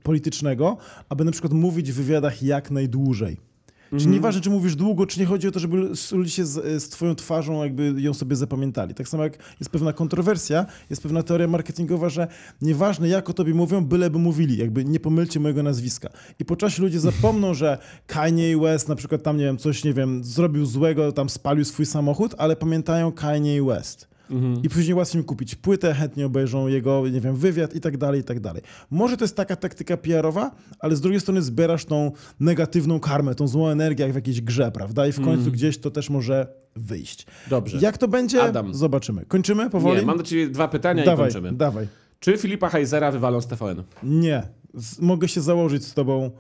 politycznego, 0.03 0.77
aby 1.09 1.25
na 1.25 1.33
przykład 1.33 1.53
mówić 1.53 1.93
w 1.93 1.95
wywiadach 1.95 2.43
jak 2.43 2.71
najdłużej. 2.71 3.52
Czyli 3.93 4.05
mhm. 4.05 4.15
nieważne, 4.15 4.41
czy 4.41 4.51
mówisz 4.51 4.77
długo, 4.77 5.07
czy 5.07 5.21
nie 5.21 5.27
chodzi 5.27 5.49
o 5.49 5.51
to, 5.51 5.61
żeby 5.61 5.77
ludzie 6.13 6.31
się 6.31 6.47
z, 6.47 6.83
z 6.83 6.89
twoją 6.89 7.15
twarzą 7.15 7.65
jakby 7.65 7.95
ją 7.97 8.15
sobie 8.15 8.37
zapamiętali. 8.37 8.95
Tak 8.95 9.09
samo 9.09 9.25
jak 9.25 9.39
jest 9.61 9.71
pewna 9.71 9.93
kontrowersja, 9.93 10.67
jest 10.91 11.03
pewna 11.03 11.23
teoria 11.23 11.49
marketingowa, 11.49 12.09
że 12.09 12.29
nieważne 12.63 13.09
jak 13.09 13.31
o 13.31 13.33
tobie 13.33 13.55
mówią, 13.55 13.85
byleby 13.85 14.19
mówili, 14.19 14.57
jakby 14.57 14.85
nie 14.85 15.01
pomylcie 15.01 15.41
mojego 15.41 15.63
nazwiska. 15.63 16.09
I 16.39 16.45
po 16.45 16.57
czasie 16.57 16.83
ludzie 16.83 17.01
zapomną, 17.01 17.55
że 17.55 17.79
Kanye 18.07 18.59
West 18.59 18.89
na 18.89 18.97
przykład 18.97 19.23
tam, 19.23 19.37
nie 19.37 19.45
wiem, 19.45 19.59
coś, 19.59 19.85
nie 19.85 19.95
wiem, 19.95 20.25
zrobił 20.25 20.67
złego, 20.67 21.13
tam 21.13 21.29
spalił 21.29 21.65
swój 21.65 21.87
samochód, 21.87 22.35
ale 22.39 22.57
pamiętają 22.57 23.13
Kanye 23.13 23.63
West. 23.63 24.12
Mhm. 24.33 24.63
I 24.63 24.69
później 24.69 24.95
łatwiej 24.95 25.19
mi 25.19 25.25
kupić 25.25 25.55
płytę, 25.55 25.95
chętnie 25.95 26.27
obejrzą 26.27 26.67
jego, 26.67 27.09
nie 27.09 27.21
wiem, 27.21 27.37
wywiad 27.37 27.75
i 27.75 27.81
tak 27.81 27.97
dalej, 27.97 28.21
i 28.21 28.25
tak 28.25 28.41
dalej. 28.41 28.63
Może 28.91 29.17
to 29.17 29.25
jest 29.25 29.37
taka 29.37 29.57
taktyka 29.57 29.97
PR-owa, 29.97 30.51
ale 30.79 30.97
z 30.97 31.01
drugiej 31.01 31.21
strony 31.21 31.43
zbierasz 31.43 31.85
tą 31.85 32.13
negatywną 32.41 33.01
karmę, 33.01 33.35
tą 33.35 33.49
złą 33.49 33.69
energię 33.69 34.05
jak 34.05 34.13
w 34.13 34.17
jakiejś 34.17 34.41
grze, 34.41 34.73
prawda? 34.73 35.07
I 35.07 35.13
w 35.13 35.17
końcu 35.17 35.33
mhm. 35.33 35.53
gdzieś 35.53 35.79
to 35.79 35.91
też 35.91 36.11
może 36.11 36.47
wyjść. 36.77 37.27
Dobrze. 37.51 37.79
Jak 37.81 37.99
to 37.99 38.09
będzie? 38.09 38.43
Adam. 38.43 38.75
Zobaczymy. 38.75 39.25
Kończymy 39.25 39.71
powoli? 39.71 40.01
Nie, 40.01 40.07
mam 40.07 40.19
do 40.19 40.25
ciebie 40.25 40.47
dwa 40.47 40.69
pytania 40.69 41.05
dawaj, 41.05 41.31
i 41.31 41.33
kończymy. 41.33 41.53
Dawaj. 41.57 41.87
Czy 42.21 42.39
Filipa 42.39 42.69
Heizera 42.69 43.11
wywalą 43.11 43.41
z 43.41 43.47
TVN? 43.47 43.83
Nie. 44.03 44.43
Z 44.75 45.01
mogę 45.01 45.29
się 45.29 45.41
założyć 45.41 45.85
z 45.85 45.95
tobą 45.95 46.31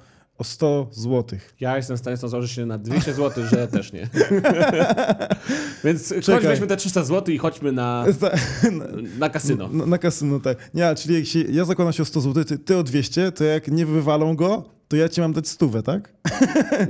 o 0.42 0.44
100 0.44 0.88
zł. 0.92 1.38
Ja 1.60 1.76
jestem 1.76 1.96
w 1.96 2.00
stanie 2.00 2.16
założyć 2.16 2.52
się 2.52 2.66
na 2.66 2.78
200 2.78 3.14
zł, 3.14 3.44
że 3.46 3.68
też 3.68 3.92
nie. 3.92 4.08
Więc 5.84 6.14
Czekaj. 6.22 6.42
weźmy 6.42 6.66
te 6.66 6.76
300 6.76 7.04
zł 7.04 7.34
i 7.34 7.38
chodźmy 7.38 7.72
na, 7.82 8.04
na 9.18 9.28
kasyno. 9.30 9.68
Na, 9.68 9.86
na 9.86 9.98
kasyno, 9.98 10.40
tak. 10.40 10.70
Nie, 10.74 10.94
czyli 10.94 11.14
jak 11.14 11.26
się, 11.26 11.40
ja 11.40 11.64
zakładam 11.64 11.92
się 11.92 12.02
o 12.02 12.06
100 12.06 12.20
zł, 12.20 12.44
ty, 12.44 12.58
ty 12.58 12.76
o 12.76 12.82
200, 12.82 13.32
to 13.32 13.44
jak 13.44 13.68
nie 13.68 13.86
wywalą 13.86 14.36
go, 14.36 14.64
to 14.92 14.96
ja 14.96 15.08
ci 15.08 15.20
mam 15.20 15.32
dać 15.32 15.48
stówę, 15.48 15.82
tak? 15.82 16.12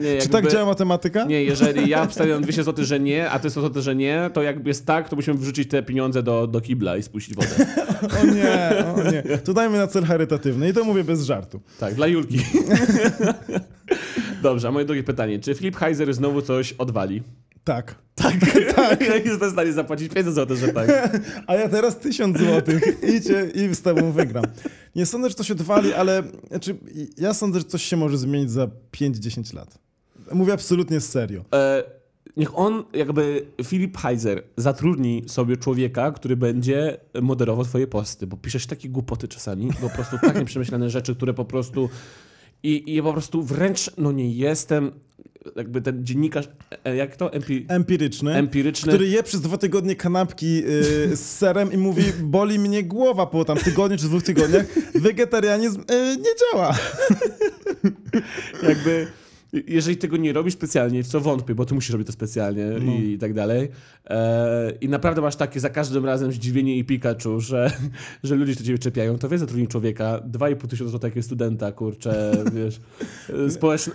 Nie, 0.00 0.08
jakby, 0.08 0.22
Czy 0.22 0.28
tak 0.28 0.50
działa 0.50 0.66
matematyka? 0.66 1.24
Nie, 1.24 1.44
jeżeli 1.44 1.88
ja 1.88 2.06
wstawiam 2.06 2.42
200 2.42 2.64
zł, 2.64 2.84
że 2.84 3.00
nie, 3.00 3.30
a 3.30 3.38
ty 3.38 3.50
100 3.50 3.60
zł, 3.62 3.82
że 3.82 3.94
nie, 3.94 4.30
to 4.32 4.42
jakby 4.42 4.70
jest 4.70 4.86
tak, 4.86 5.08
to 5.08 5.16
musimy 5.16 5.38
wrzucić 5.38 5.68
te 5.70 5.82
pieniądze 5.82 6.22
do, 6.22 6.46
do 6.46 6.60
kibla 6.60 6.96
i 6.96 7.02
spuścić 7.02 7.34
wodę. 7.34 7.48
o 8.22 8.26
nie, 8.26 8.84
o 8.94 9.10
nie. 9.10 9.38
To 9.38 9.54
dajmy 9.54 9.78
na 9.78 9.86
cel 9.86 10.04
charytatywny 10.04 10.68
i 10.68 10.72
to 10.72 10.84
mówię 10.84 11.04
bez 11.04 11.24
żartu. 11.24 11.60
Tak, 11.80 11.94
dla 11.94 12.06
Julki. 12.06 12.38
Dobrze, 14.42 14.68
a 14.68 14.70
moje 14.70 14.84
drugie 14.84 15.02
pytanie. 15.02 15.38
Czy 15.38 15.54
Flip 15.54 15.76
Heiser 15.76 16.14
znowu 16.14 16.42
coś 16.42 16.72
odwali? 16.72 17.22
Tak. 17.64 17.94
Tak, 18.14 18.34
tak. 18.76 19.00
Jestem 19.24 19.48
w 19.48 19.52
stanie 19.52 19.72
zapłacić 19.72 20.12
500 20.12 20.34
zł, 20.34 20.56
że 20.56 20.68
tak. 20.68 21.18
A 21.46 21.54
ja 21.54 21.68
teraz 21.68 21.98
1000 21.98 22.38
zł. 22.38 22.74
Idźcie 23.02 23.50
i 23.54 23.74
z 23.74 23.82
tobą 23.82 24.12
wygram. 24.12 24.44
Nie 24.96 25.06
sądzę, 25.06 25.28
że 25.28 25.34
to 25.34 25.44
się 25.44 25.54
odwali, 25.54 25.92
ale 25.92 26.22
znaczy, 26.48 26.76
ja 27.18 27.34
sądzę, 27.34 27.58
że 27.58 27.64
coś 27.64 27.82
się 27.82 27.96
może 27.96 28.18
zmienić 28.18 28.50
za 28.50 28.68
5-10 28.92 29.54
lat. 29.54 29.78
Mówię 30.32 30.52
absolutnie 30.52 31.00
serio. 31.00 31.44
E, 31.54 31.84
niech 32.36 32.58
on, 32.58 32.84
jakby 32.92 33.46
Filip 33.64 33.98
Heiser, 33.98 34.42
zatrudni 34.56 35.22
sobie 35.26 35.56
człowieka, 35.56 36.12
który 36.12 36.36
będzie 36.36 36.96
moderował 37.22 37.64
twoje 37.64 37.86
posty, 37.86 38.26
bo 38.26 38.36
piszesz 38.36 38.66
takie 38.66 38.88
głupoty 38.88 39.28
czasami, 39.28 39.70
po 39.80 39.90
prostu 39.90 40.18
tak 40.18 40.38
nieprzemyślane 40.38 40.90
rzeczy, 40.96 41.14
które 41.14 41.34
po 41.34 41.44
prostu... 41.44 41.88
I, 42.64 42.96
I 42.96 43.02
po 43.02 43.12
prostu 43.12 43.42
wręcz, 43.42 43.90
no 43.98 44.12
nie 44.12 44.32
jestem 44.32 44.92
jakby 45.56 45.82
ten 45.82 46.04
dziennikarz, 46.04 46.48
e, 46.84 46.96
jak 46.96 47.16
to? 47.16 47.32
Empi... 47.32 47.66
Empiryczny, 47.68 48.34
Empiryczny. 48.34 48.92
Który 48.92 49.08
je 49.08 49.22
przez 49.22 49.40
dwa 49.40 49.58
tygodnie 49.58 49.96
kanapki 49.96 50.54
yy, 50.54 51.16
z 51.16 51.20
serem 51.20 51.72
i 51.72 51.76
mówi, 51.76 52.04
boli 52.22 52.58
mnie 52.58 52.82
głowa 52.82 53.26
po 53.26 53.44
tam 53.44 53.56
tygodniu 53.58 53.98
czy 53.98 54.04
dwóch 54.04 54.22
tygodniach. 54.22 54.66
Wegetarianizm 54.94 55.80
yy, 55.90 56.16
nie 56.16 56.30
działa. 56.40 56.74
jakby 58.68 59.06
jeżeli 59.52 59.96
tego 59.96 60.16
nie 60.16 60.32
robisz 60.32 60.54
specjalnie, 60.54 61.02
w 61.02 61.06
co 61.06 61.20
wątpię, 61.20 61.54
bo 61.54 61.64
ty 61.64 61.74
musisz 61.74 61.90
robić 61.90 62.06
to 62.06 62.12
specjalnie 62.12 62.66
no. 62.80 62.92
i 62.92 63.18
tak 63.18 63.34
dalej. 63.34 63.68
E, 64.06 64.72
I 64.80 64.88
naprawdę 64.88 65.20
masz 65.20 65.36
takie 65.36 65.60
za 65.60 65.70
każdym 65.70 66.04
razem 66.04 66.32
zdziwienie 66.32 66.76
i 66.76 66.84
Pikachu, 66.84 67.40
że, 67.50 67.72
że 68.22 68.34
ludzie 68.34 68.52
się 68.52 68.58
do 68.58 68.66
ciebie 68.66 68.78
czepiają. 68.78 69.18
To 69.18 69.28
wiesz, 69.28 69.40
zatrudnij 69.40 69.68
człowieka, 69.68 70.20
2,5 70.30 70.68
tysiąca 70.68 70.90
złotych 70.90 71.10
takiego 71.10 71.24
studenta, 71.24 71.72
kurczę, 71.72 72.32
wiesz, 72.54 72.80
społeczn 73.50 73.90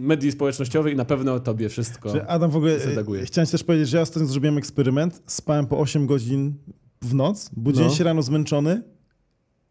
medii 0.00 0.32
społecznościowe 0.32 0.92
i 0.92 0.96
na 0.96 1.04
pewno 1.04 1.34
o 1.34 1.40
tobie 1.40 1.68
wszystko 1.68 2.12
Czy 2.12 2.26
Adam, 2.26 2.50
w 2.50 2.56
ogóle 2.56 2.80
zadaguje. 2.80 3.24
chciałem 3.24 3.48
też 3.48 3.64
powiedzieć, 3.64 3.88
że 3.88 3.96
ja 3.96 4.02
ostatnio 4.02 4.28
zrobiłem 4.28 4.58
eksperyment, 4.58 5.22
spałem 5.26 5.66
po 5.66 5.78
8 5.78 6.06
godzin 6.06 6.54
w 7.02 7.14
noc, 7.14 7.50
budziłem 7.56 7.88
no. 7.88 7.94
się 7.94 8.04
rano 8.04 8.22
zmęczony, 8.22 8.82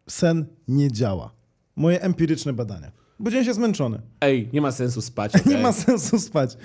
sen 0.08 0.46
nie 0.68 0.92
działa. 0.92 1.30
Moje 1.76 2.02
empiryczne 2.02 2.52
badania. 2.52 3.05
Budziłem 3.20 3.44
się 3.44 3.54
zmęczony. 3.54 4.00
Ej, 4.20 4.48
nie 4.52 4.60
ma 4.60 4.72
sensu 4.72 5.00
spać. 5.00 5.34
Okay? 5.34 5.52
nie 5.54 5.62
ma 5.62 5.72
sensu 5.72 6.18
spać. 6.18 6.56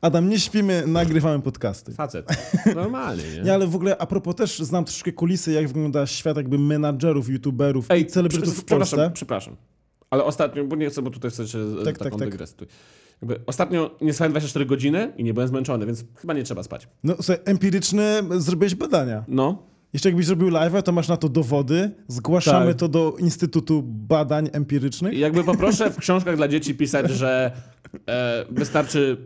Adam, 0.00 0.28
nie 0.28 0.40
śpimy, 0.40 0.86
nagrywamy 0.86 1.42
podcasty. 1.42 1.92
Facet. 1.92 2.26
Normalnie, 2.74 3.24
nie? 3.36 3.42
nie? 3.42 3.54
ale 3.54 3.66
w 3.66 3.74
ogóle 3.74 3.98
a 3.98 4.06
propos 4.06 4.34
też 4.34 4.58
znam 4.58 4.84
troszkę 4.84 5.12
kulisy, 5.12 5.52
jak 5.52 5.68
wygląda 5.68 6.06
świat 6.06 6.36
jakby 6.36 6.58
menadżerów, 6.58 7.28
youtuberów 7.28 7.86
Ej, 7.88 8.06
celebrytów 8.06 8.58
w 8.58 8.64
Polsce. 8.64 8.86
Przepraszam, 8.86 9.12
przepraszam. 9.12 9.56
Ale 10.10 10.24
ostatnio, 10.24 10.64
bo 10.64 10.76
nie 10.76 10.90
chcę, 10.90 11.02
bo 11.02 11.10
tutaj 11.10 11.30
chcesz 11.30 11.56
tak, 11.84 11.98
taką 11.98 12.18
tak, 12.18 12.36
tak. 12.36 12.68
Jakby 13.22 13.40
ostatnio 13.46 13.96
nie 14.00 14.12
spałem 14.12 14.32
24 14.32 14.66
godziny 14.66 15.12
i 15.16 15.24
nie 15.24 15.34
byłem 15.34 15.48
zmęczony, 15.48 15.86
więc 15.86 16.04
chyba 16.16 16.34
nie 16.34 16.42
trzeba 16.42 16.62
spać. 16.62 16.88
No 17.04 17.14
słuchaj, 17.16 17.38
empiryczne 17.44 18.22
zrobiłeś 18.38 18.74
badania. 18.74 19.24
No. 19.28 19.69
Jeszcze 19.92 20.08
jakbyś 20.08 20.26
zrobił 20.26 20.48
live, 20.48 20.82
to 20.84 20.92
masz 20.92 21.08
na 21.08 21.16
to 21.16 21.28
dowody, 21.28 21.90
zgłaszamy 22.08 22.66
tak. 22.66 22.76
to 22.76 22.88
do 22.88 23.16
Instytutu 23.18 23.82
Badań 23.86 24.48
Empirycznych. 24.52 25.14
I 25.14 25.18
jakby 25.18 25.44
poproszę 25.44 25.90
w 25.90 25.96
książkach 25.96 26.36
dla 26.36 26.48
dzieci 26.48 26.74
pisać, 26.74 27.10
że 27.10 27.52
e, 28.08 28.44
wystarczy 28.50 29.16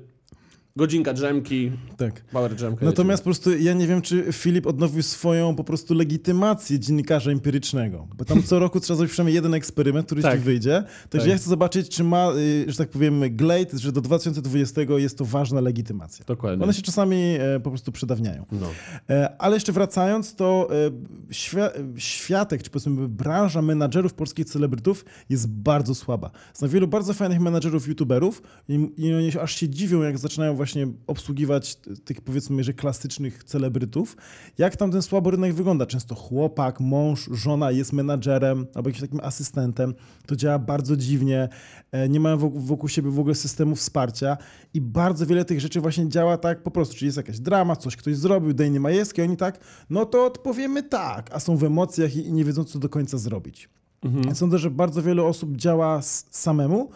Godzinka 0.77 1.13
drzemki, 1.13 1.73
tak. 1.97 2.25
power 2.25 2.55
drzemka. 2.55 2.85
Natomiast 2.85 3.23
po 3.23 3.25
prostu 3.25 3.59
ja 3.59 3.73
nie 3.73 3.87
wiem, 3.87 4.03
czy 4.03 4.33
Filip 4.33 4.67
odnowił 4.67 5.03
swoją 5.03 5.57
po 5.57 5.65
prostu 5.65 5.95
legitymację 5.95 6.79
dziennikarza 6.79 7.31
empirycznego. 7.31 8.09
Bo 8.17 8.25
tam 8.25 8.43
co 8.43 8.59
roku 8.59 8.81
trzeba 8.81 8.97
zrobić 8.97 9.13
przynajmniej 9.13 9.35
jeden 9.35 9.55
eksperyment, 9.55 10.07
który 10.07 10.23
tak. 10.23 10.35
ci 10.35 10.39
wyjdzie. 10.39 10.85
Także 11.11 11.27
tak. 11.27 11.29
ja 11.29 11.37
chcę 11.37 11.51
zobaczyć, 11.51 11.89
czy 11.89 12.05
ma, 12.05 12.33
y, 12.37 12.65
że 12.69 12.77
tak 12.77 12.89
powiem, 12.89 13.37
Glade, 13.37 13.79
że 13.79 13.93
do 13.93 14.01
2020 14.01 14.81
jest 14.97 15.19
to 15.19 15.25
ważna 15.25 15.61
legitymacja. 15.61 16.25
Dokładnie. 16.25 16.65
One 16.65 16.75
się 16.75 16.83
czasami 16.83 17.17
e, 17.17 17.61
po 17.61 17.71
prostu 17.71 17.93
przedawniają. 17.93 18.47
No. 18.53 18.71
E, 19.11 19.37
ale 19.39 19.57
jeszcze 19.57 19.73
wracając, 19.73 20.35
to 20.35 20.69
e, 20.71 20.91
świa 21.31 21.71
światek, 21.97 22.63
czy 22.63 22.71
powiedzmy 22.71 23.09
branża 23.09 23.63
menadżerów 23.63 24.15
polskich 24.15 24.47
celebrytów 24.47 25.05
jest 25.29 25.49
bardzo 25.49 25.95
słaba. 25.95 26.31
Znam 26.55 26.71
wielu 26.71 26.89
bardzo 26.89 27.15
fajnych 27.15 27.41
menadżerów, 27.41 27.89
youtuberów 27.89 28.43
i, 28.69 28.91
i 28.97 29.15
oni 29.15 29.39
aż 29.39 29.55
się 29.55 29.69
dziwią, 29.69 30.03
jak 30.03 30.19
zaczynają 30.19 30.55
właśnie 30.55 30.64
obsługiwać 31.07 31.77
tych 32.05 32.21
powiedzmy, 32.21 32.65
że 32.65 32.73
klasycznych 32.73 33.45
celebrytów, 33.45 34.17
jak 34.59 34.77
tam 34.77 34.91
ten 34.91 35.03
słaby 35.03 35.31
rynek 35.31 35.55
wygląda. 35.55 35.87
Często 35.87 36.15
chłopak, 36.15 36.81
mąż, 36.81 37.29
żona 37.33 37.71
jest 37.71 37.93
menadżerem 37.93 38.67
albo 38.75 38.89
jakimś 38.89 39.01
takim 39.01 39.21
asystentem. 39.21 39.95
To 40.27 40.37
działa 40.37 40.59
bardzo 40.59 40.97
dziwnie, 40.97 41.49
e, 41.93 42.09
nie 42.09 42.21
mają 42.21 42.39
wokół 42.39 42.89
siebie 42.89 43.11
w 43.11 43.19
ogóle 43.19 43.35
systemu 43.35 43.77
wsparcia 43.77 44.37
i 44.75 44.81
bardzo 44.81 45.27
wiele 45.27 45.45
tych 45.45 45.61
rzeczy 45.61 45.81
właśnie 45.81 46.09
działa 46.09 46.39
tak 46.39 46.63
po 46.63 46.71
prostu, 46.71 46.95
czyli 46.95 47.07
jest 47.07 47.17
jakaś 47.17 47.41
drama, 47.41 47.77
coś 47.77 47.97
ktoś 47.97 48.17
zrobił, 48.17 48.55
Dejnie 48.55 48.81
Majewski, 48.81 49.23
oni 49.23 49.37
tak, 49.37 49.59
no 49.91 50.07
to 50.07 50.27
odpowiemy 50.27 50.83
tak, 50.83 51.31
a 51.35 51.41
są 51.41 51.57
w 51.57 51.65
emocjach 51.65 52.17
i 52.17 52.33
nie 52.33 52.45
wiedzą, 52.45 52.65
co 52.65 52.79
do 52.79 52.89
końca 52.89 53.19
zrobić. 53.19 53.69
Mhm. 54.05 54.35
Sądzę, 54.35 54.59
że 54.59 54.71
bardzo 54.71 55.03
wiele 55.03 55.23
osób 55.23 55.57
działa 55.57 56.01
samemu, 56.31 56.91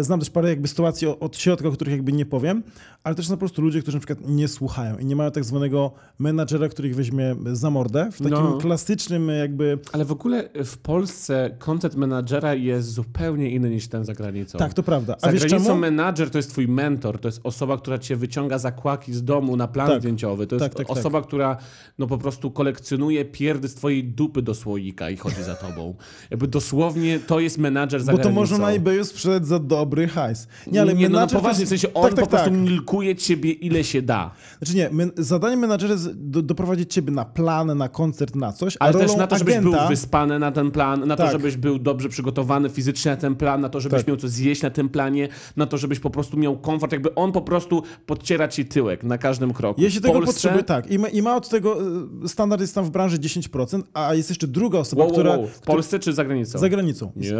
znam 0.00 0.20
też 0.20 0.30
parę 0.30 0.48
jakby 0.48 0.68
sytuacji 0.68 1.08
od 1.08 1.36
środka, 1.36 1.68
o 1.68 1.72
których 1.72 1.92
jakby 1.92 2.12
nie 2.12 2.26
powiem, 2.26 2.62
ale 3.04 3.14
też 3.14 3.26
są 3.26 3.34
po 3.34 3.38
prostu 3.38 3.62
ludzie, 3.62 3.82
którzy 3.82 3.96
na 3.96 4.00
przykład 4.00 4.28
nie 4.28 4.48
słuchają 4.48 4.98
i 4.98 5.04
nie 5.04 5.16
mają 5.16 5.30
tak 5.30 5.44
zwanego 5.44 5.92
menadżera, 6.18 6.68
który 6.68 6.88
ich 6.88 6.96
weźmie 6.96 7.36
za 7.52 7.70
mordę 7.70 8.08
w 8.12 8.18
takim 8.18 8.30
no. 8.30 8.58
klasycznym 8.58 9.28
jakby... 9.28 9.78
Ale 9.92 10.04
w 10.04 10.12
ogóle 10.12 10.48
w 10.64 10.78
Polsce 10.78 11.56
koncept 11.58 11.96
menadżera 11.96 12.54
jest 12.54 12.92
zupełnie 12.92 13.50
inny 13.50 13.70
niż 13.70 13.88
ten 13.88 14.04
za 14.04 14.14
granicą. 14.14 14.58
Tak, 14.58 14.74
to 14.74 14.82
prawda. 14.82 15.16
A 15.22 15.26
za 15.26 15.32
wiesz 15.32 15.46
granicą 15.46 15.66
czemu? 15.66 15.80
menadżer 15.80 16.30
to 16.30 16.38
jest 16.38 16.50
twój 16.50 16.68
mentor, 16.68 17.18
to 17.18 17.28
jest 17.28 17.40
osoba, 17.44 17.78
która 17.78 17.98
cię 17.98 18.16
wyciąga 18.16 18.58
zakłaki 18.58 19.12
z 19.12 19.24
domu 19.24 19.56
na 19.56 19.68
plan 19.68 19.88
tak. 19.88 20.00
zdjęciowy. 20.00 20.46
To 20.46 20.54
jest 20.56 20.64
tak, 20.64 20.74
tak, 20.74 20.88
tak. 20.88 20.98
osoba, 20.98 21.22
która 21.22 21.56
no 21.98 22.06
po 22.06 22.18
prostu 22.18 22.50
kolekcjonuje 22.50 23.24
pierdy 23.24 23.68
z 23.68 23.74
twojej 23.74 24.04
dupy 24.04 24.42
do 24.42 24.54
słoika 24.54 25.10
i 25.10 25.16
chodzi 25.16 25.42
za 25.42 25.54
tobą. 25.54 25.94
Jakby 26.30 26.48
dosłownie 26.48 27.18
to 27.18 27.40
jest 27.40 27.58
menadżer 27.58 28.02
za 28.02 28.12
Bo 28.12 28.18
granicą. 28.18 28.34
Bo 28.34 28.36
to 28.36 28.40
można 28.40 28.58
na 28.58 28.72
eBayu 28.72 29.04
sprzedać 29.04 29.46
za 29.46 29.59
dobry 29.60 30.08
hajs. 30.08 30.48
Nie, 30.66 30.80
ale 30.80 30.94
nie, 30.94 31.08
no, 31.08 31.20
no 31.20 31.26
poważnie, 31.26 31.66
w 31.66 31.68
sensie 31.68 31.94
on 31.94 32.02
tak, 32.02 32.14
tak, 32.14 32.24
po 32.24 32.30
prostu 32.30 32.50
tak. 32.50 32.58
milkuje 32.58 33.16
ciebie 33.16 33.52
ile 33.52 33.84
się 33.84 34.02
da. 34.02 34.30
Znaczy 34.58 34.76
nie, 34.76 34.88
my, 34.92 35.10
zadanie 35.16 35.56
menadżera 35.56 35.92
jest 35.92 36.12
do, 36.12 36.42
doprowadzić 36.42 36.94
ciebie 36.94 37.12
na 37.12 37.24
plan, 37.24 37.78
na 37.78 37.88
koncert, 37.88 38.36
na 38.36 38.52
coś, 38.52 38.76
Ale 38.80 38.92
też 38.92 39.16
na 39.16 39.26
to, 39.26 39.38
żebyś 39.38 39.56
agenta... 39.56 39.78
był 39.78 39.88
wyspany 39.88 40.38
na 40.38 40.52
ten 40.52 40.70
plan, 40.70 41.08
na 41.08 41.16
to, 41.16 41.22
tak. 41.22 41.32
żebyś 41.32 41.56
był 41.56 41.78
dobrze 41.78 42.08
przygotowany 42.08 42.68
fizycznie 42.68 43.10
na 43.10 43.16
ten 43.16 43.36
plan, 43.36 43.60
na 43.60 43.68
to, 43.68 43.80
żebyś 43.80 43.98
tak. 43.98 44.08
miał 44.08 44.16
co 44.16 44.28
zjeść 44.28 44.62
na 44.62 44.70
tym 44.70 44.88
planie, 44.88 45.28
na 45.56 45.66
to, 45.66 45.78
żebyś 45.78 46.00
po 46.00 46.10
prostu 46.10 46.36
miał 46.36 46.58
komfort, 46.58 46.92
jakby 46.92 47.14
on 47.14 47.32
po 47.32 47.42
prostu 47.42 47.82
podciera 48.06 48.48
ci 48.48 48.64
tyłek 48.64 49.04
na 49.04 49.18
każdym 49.18 49.52
kroku. 49.52 49.80
Jeśli 49.80 50.00
tego 50.00 50.14
Polsce... 50.14 50.32
potrzebuje, 50.32 50.64
tak. 50.64 50.90
I 50.90 50.98
ma, 50.98 51.08
I 51.08 51.22
ma 51.22 51.36
od 51.36 51.48
tego, 51.48 51.78
e, 52.24 52.28
standard 52.28 52.60
jest 52.60 52.74
tam 52.74 52.84
w 52.84 52.90
branży 52.90 53.18
10%, 53.18 53.82
a 53.94 54.14
jest 54.14 54.28
jeszcze 54.28 54.46
druga 54.46 54.78
osoba, 54.78 55.02
wow, 55.02 55.12
która... 55.12 55.30
Wow. 55.30 55.46
W 55.46 55.60
Polsce 55.60 55.98
czy 55.98 56.12
za 56.12 56.24
granicą? 56.24 56.58
Za 56.58 56.68
granicą. 56.68 57.12
Nie. 57.16 57.30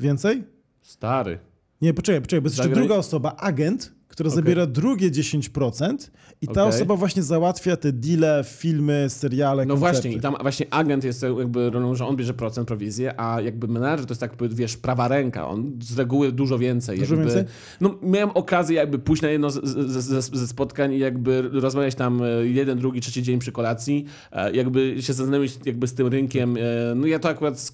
Więcej? 0.00 0.44
Stary. 0.82 1.38
Nie, 1.84 1.94
poczekaj, 1.94 2.20
poczekaj, 2.22 2.40
bo 2.40 2.46
jest 2.46 2.58
jeszcze 2.58 2.74
druga 2.74 2.94
osoba, 2.94 3.36
agent, 3.36 3.92
która 4.08 4.28
okay. 4.28 4.36
zabiera 4.36 4.66
drugie 4.66 5.10
10% 5.10 5.96
i 6.44 6.46
ta 6.46 6.52
okay. 6.52 6.64
osoba 6.64 6.96
właśnie 6.96 7.22
załatwia 7.22 7.76
te 7.76 7.92
deale, 7.92 8.44
filmy, 8.46 9.06
seriale, 9.08 9.66
No 9.66 9.74
koncerty. 9.74 9.94
właśnie, 9.94 10.12
i 10.12 10.20
tam 10.20 10.36
właśnie 10.40 10.66
agent 10.70 11.04
jest 11.04 11.22
jakby 11.38 11.70
rolą, 11.70 11.94
że 11.94 12.06
on 12.06 12.16
bierze 12.16 12.34
procent, 12.34 12.68
prowizję, 12.68 13.20
a 13.20 13.40
jakby 13.40 13.68
menadżer 13.68 14.06
to 14.06 14.12
jest 14.12 14.20
tak, 14.20 14.32
wiesz, 14.50 14.76
prawa 14.76 15.08
ręka, 15.08 15.48
on 15.48 15.72
z 15.80 15.98
reguły 15.98 16.32
dużo 16.32 16.58
więcej. 16.58 16.98
Dużo 16.98 17.14
jakby, 17.14 17.30
więcej? 17.30 17.54
No 17.80 17.94
miałem 18.02 18.30
okazję 18.30 18.76
jakby 18.76 18.98
pójść 18.98 19.22
na 19.22 19.28
jedno 19.28 19.50
ze 19.50 20.46
spotkań 20.46 20.92
i 20.92 20.98
jakby 20.98 21.42
rozmawiać 21.42 21.94
tam 21.94 22.22
e, 22.22 22.26
jeden, 22.46 22.78
drugi, 22.78 23.00
trzeci 23.00 23.22
dzień 23.22 23.38
przy 23.38 23.52
kolacji, 23.52 24.04
e, 24.32 24.52
jakby 24.52 25.02
się 25.02 25.12
zaznajomić 25.12 25.58
jakby 25.64 25.86
z 25.86 25.94
tym 25.94 26.06
rynkiem. 26.06 26.56
E, 26.56 26.60
no 26.94 27.06
ja 27.06 27.18
to 27.18 27.28
akurat 27.28 27.60
z, 27.60 27.72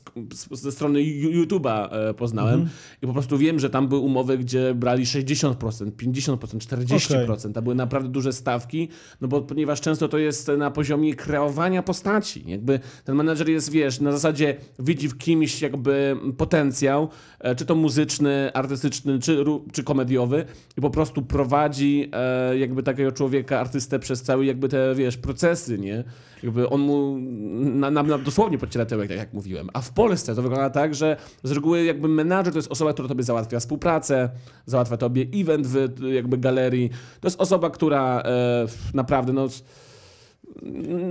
ze 0.52 0.72
strony 0.72 1.00
YouTube'a 1.00 1.88
poznałem 2.14 2.54
mhm. 2.54 2.70
i 3.02 3.06
po 3.06 3.12
prostu 3.12 3.38
wiem, 3.38 3.58
że 3.58 3.70
tam 3.70 3.88
były 3.88 4.00
umowy, 4.00 4.38
gdzie 4.38 4.74
brali 4.74 5.04
60%, 5.04 5.54
50%, 5.54 6.36
40%, 6.36 7.32
okay. 7.32 7.52
a 7.54 7.62
były 7.62 7.74
naprawdę 7.74 8.08
duże 8.08 8.32
stawki, 8.32 8.59
no 9.20 9.28
bo 9.28 9.40
ponieważ 9.40 9.80
często 9.80 10.08
to 10.08 10.18
jest 10.18 10.48
na 10.58 10.70
poziomie 10.70 11.14
kreowania 11.14 11.82
postaci. 11.82 12.44
Jakby 12.46 12.80
ten 13.04 13.16
menedżer 13.16 13.48
jest, 13.48 13.70
wiesz, 13.70 14.00
na 14.00 14.12
zasadzie 14.12 14.56
widzi 14.78 15.08
w 15.08 15.18
kimś 15.18 15.62
jakby 15.62 16.16
potencjał, 16.36 17.08
e, 17.40 17.54
czy 17.54 17.66
to 17.66 17.74
muzyczny, 17.74 18.50
artystyczny, 18.54 19.18
czy, 19.18 19.44
czy 19.72 19.84
komediowy 19.84 20.44
i 20.78 20.80
po 20.80 20.90
prostu 20.90 21.22
prowadzi 21.22 22.10
e, 22.12 22.58
jakby 22.58 22.82
takiego 22.82 23.12
człowieka, 23.12 23.60
artystę 23.60 23.98
przez 23.98 24.22
cały 24.22 24.46
jakby 24.46 24.68
te, 24.68 24.94
wiesz, 24.94 25.16
procesy, 25.16 25.78
nie? 25.78 26.04
Jakby 26.42 26.68
on 26.68 26.80
mu 26.80 27.18
na, 27.60 27.90
na, 27.90 28.02
na 28.02 28.18
dosłownie 28.18 28.58
podciera 28.58 28.86
tyłek, 28.86 29.08
tak 29.08 29.18
jak 29.18 29.32
mówiłem. 29.34 29.68
A 29.72 29.80
w 29.80 29.92
Polsce 29.92 30.34
to 30.34 30.42
wygląda 30.42 30.70
tak, 30.70 30.94
że 30.94 31.16
z 31.42 31.50
reguły 31.52 31.84
jakby 31.84 32.08
menadżer 32.08 32.52
to 32.52 32.58
jest 32.58 32.70
osoba, 32.72 32.92
która 32.92 33.08
tobie 33.08 33.22
załatwia 33.22 33.60
współpracę, 33.60 34.30
załatwia 34.66 34.96
tobie 34.96 35.26
event 35.34 35.66
w 35.66 36.02
jakby 36.12 36.38
galerii. 36.38 36.90
To 37.20 37.26
jest 37.28 37.40
osoba, 37.40 37.70
która 37.70 38.20
e, 38.22 38.66
naprawdę 38.94 39.32
no 39.32 39.48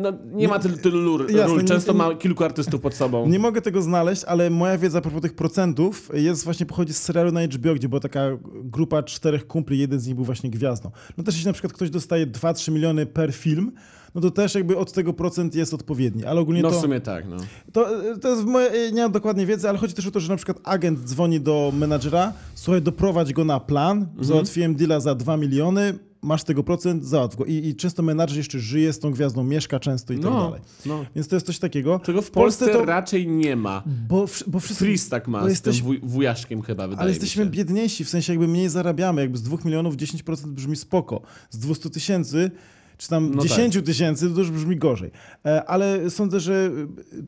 no, 0.01 0.13
nie 0.31 0.47
ma 0.47 0.59
tylu, 0.59 0.77
tylu 0.77 1.17
ról. 1.17 1.27
Jasne, 1.29 1.47
ról. 1.47 1.57
nie- 1.61 1.67
Często 1.67 1.91
nie- 1.91 1.97
ma 1.97 2.15
kilku 2.15 2.43
artystów 2.43 2.81
pod 2.81 2.95
sobą. 2.95 3.27
Nie 3.29 3.39
mogę 3.39 3.61
tego 3.61 3.81
znaleźć, 3.81 4.23
ale 4.23 4.49
moja 4.49 4.77
wiedza 4.77 4.97
a 4.97 5.01
propos 5.01 5.21
tych 5.21 5.35
procentów 5.35 6.11
jest 6.13 6.43
właśnie 6.43 6.65
pochodzi 6.65 6.93
z 6.93 6.97
serialu 6.97 7.31
na 7.31 7.41
HBO, 7.41 7.73
gdzie 7.75 7.89
była 7.89 7.99
taka 7.99 8.29
grupa 8.63 9.03
czterech 9.03 9.47
kumpli, 9.47 9.79
jeden 9.79 9.99
z 9.99 10.07
nich 10.07 10.15
był 10.15 10.25
właśnie 10.25 10.49
gwiazdą. 10.49 10.91
No 11.17 11.23
też 11.23 11.35
jeśli 11.35 11.47
na 11.47 11.53
przykład 11.53 11.73
ktoś 11.73 11.89
dostaje 11.89 12.27
2-3 12.27 12.71
miliony 12.71 13.05
per 13.05 13.33
film, 13.33 13.71
no 14.15 14.21
to 14.21 14.31
też 14.31 14.55
jakby 14.55 14.77
od 14.77 14.91
tego 14.91 15.13
procent 15.13 15.55
jest 15.55 15.73
odpowiedni, 15.73 16.25
ale 16.25 16.41
ogólnie 16.41 16.61
No 16.61 16.69
to... 16.71 16.77
w 16.79 16.81
sumie 16.81 16.99
tak, 17.01 17.27
no. 17.29 17.37
To, 17.73 17.87
to 18.21 18.29
jest 18.29 18.43
moje, 18.45 18.91
nie 18.91 19.01
mam 19.01 19.11
dokładnie 19.11 19.45
wiedzy, 19.45 19.69
ale 19.69 19.77
chodzi 19.77 19.93
też 19.93 20.07
o 20.07 20.11
to, 20.11 20.19
że 20.19 20.29
na 20.29 20.35
przykład 20.35 20.59
agent 20.63 20.99
dzwoni 20.99 21.41
do 21.41 21.71
menadżera, 21.75 22.33
słuchaj, 22.55 22.81
doprowadź 22.81 23.33
go 23.33 23.45
na 23.45 23.59
plan, 23.59 23.97
Mhm. 23.97 24.23
załatwiłem 24.23 24.75
deala 24.75 24.99
za 24.99 25.15
2 25.15 25.37
miliony, 25.37 25.93
masz 26.21 26.43
tego 26.43 26.63
procent, 26.63 27.03
załatw 27.05 27.35
go. 27.37 27.45
I, 27.45 27.53
I 27.67 27.75
często 27.75 28.03
menadżer 28.03 28.37
jeszcze 28.37 28.59
żyje 28.59 28.93
z 28.93 28.99
tą 28.99 29.11
gwiazdą, 29.11 29.43
mieszka 29.43 29.79
często 29.79 30.13
i 30.13 30.15
tak 30.15 30.25
No, 30.25 30.43
dalej. 30.45 30.61
no. 30.85 31.05
Więc 31.15 31.27
to 31.27 31.35
jest 31.35 31.45
coś 31.45 31.59
takiego. 31.59 31.99
Czego 32.03 32.21
w 32.21 32.31
Polsce, 32.31 32.67
to... 32.73 32.85
raczej 32.85 33.27
nie 33.27 33.55
ma. 33.55 33.83
Bo, 34.09 34.25
wsz- 34.25 34.43
bo 34.47 34.59
wszyscy... 34.59 34.85
Freeze 34.85 35.09
tak 35.09 35.27
ma 35.27 35.49
jesteś- 35.49 35.75
tym 35.77 35.85
wuj, 35.85 35.99
wujaszkiem 36.03 36.61
chyba, 36.61 36.87
wydaje 36.87 37.01
ale 37.01 37.09
jesteśmy 37.11 37.43
się. 37.43 37.49
biedniejsi, 37.49 38.05
w 38.05 38.09
sensie 38.09 38.33
jakby 38.33 38.47
mniej 38.47 38.69
zarabiamy. 38.69 39.21
Jakby 39.21 39.37
z 39.37 39.43
2 39.43 39.57
milionów 39.65 39.95
10% 39.95 40.47
brzmi 40.47 40.75
spoko. 40.75 41.21
Z 41.49 41.57
200 41.57 41.89
tysięcy 41.89 42.51
czy 42.99 43.09
tam 43.09 43.35
No 43.35 43.43
10 43.43 43.77
tysięcy 43.85 44.29
to 44.29 44.39
już 44.39 44.51
brzmi 44.51 44.77
gorzej. 44.77 45.11
E, 45.45 45.65
Ale 45.65 46.09
sądzę, 46.09 46.39
że 46.39 46.53
e, 46.53 46.69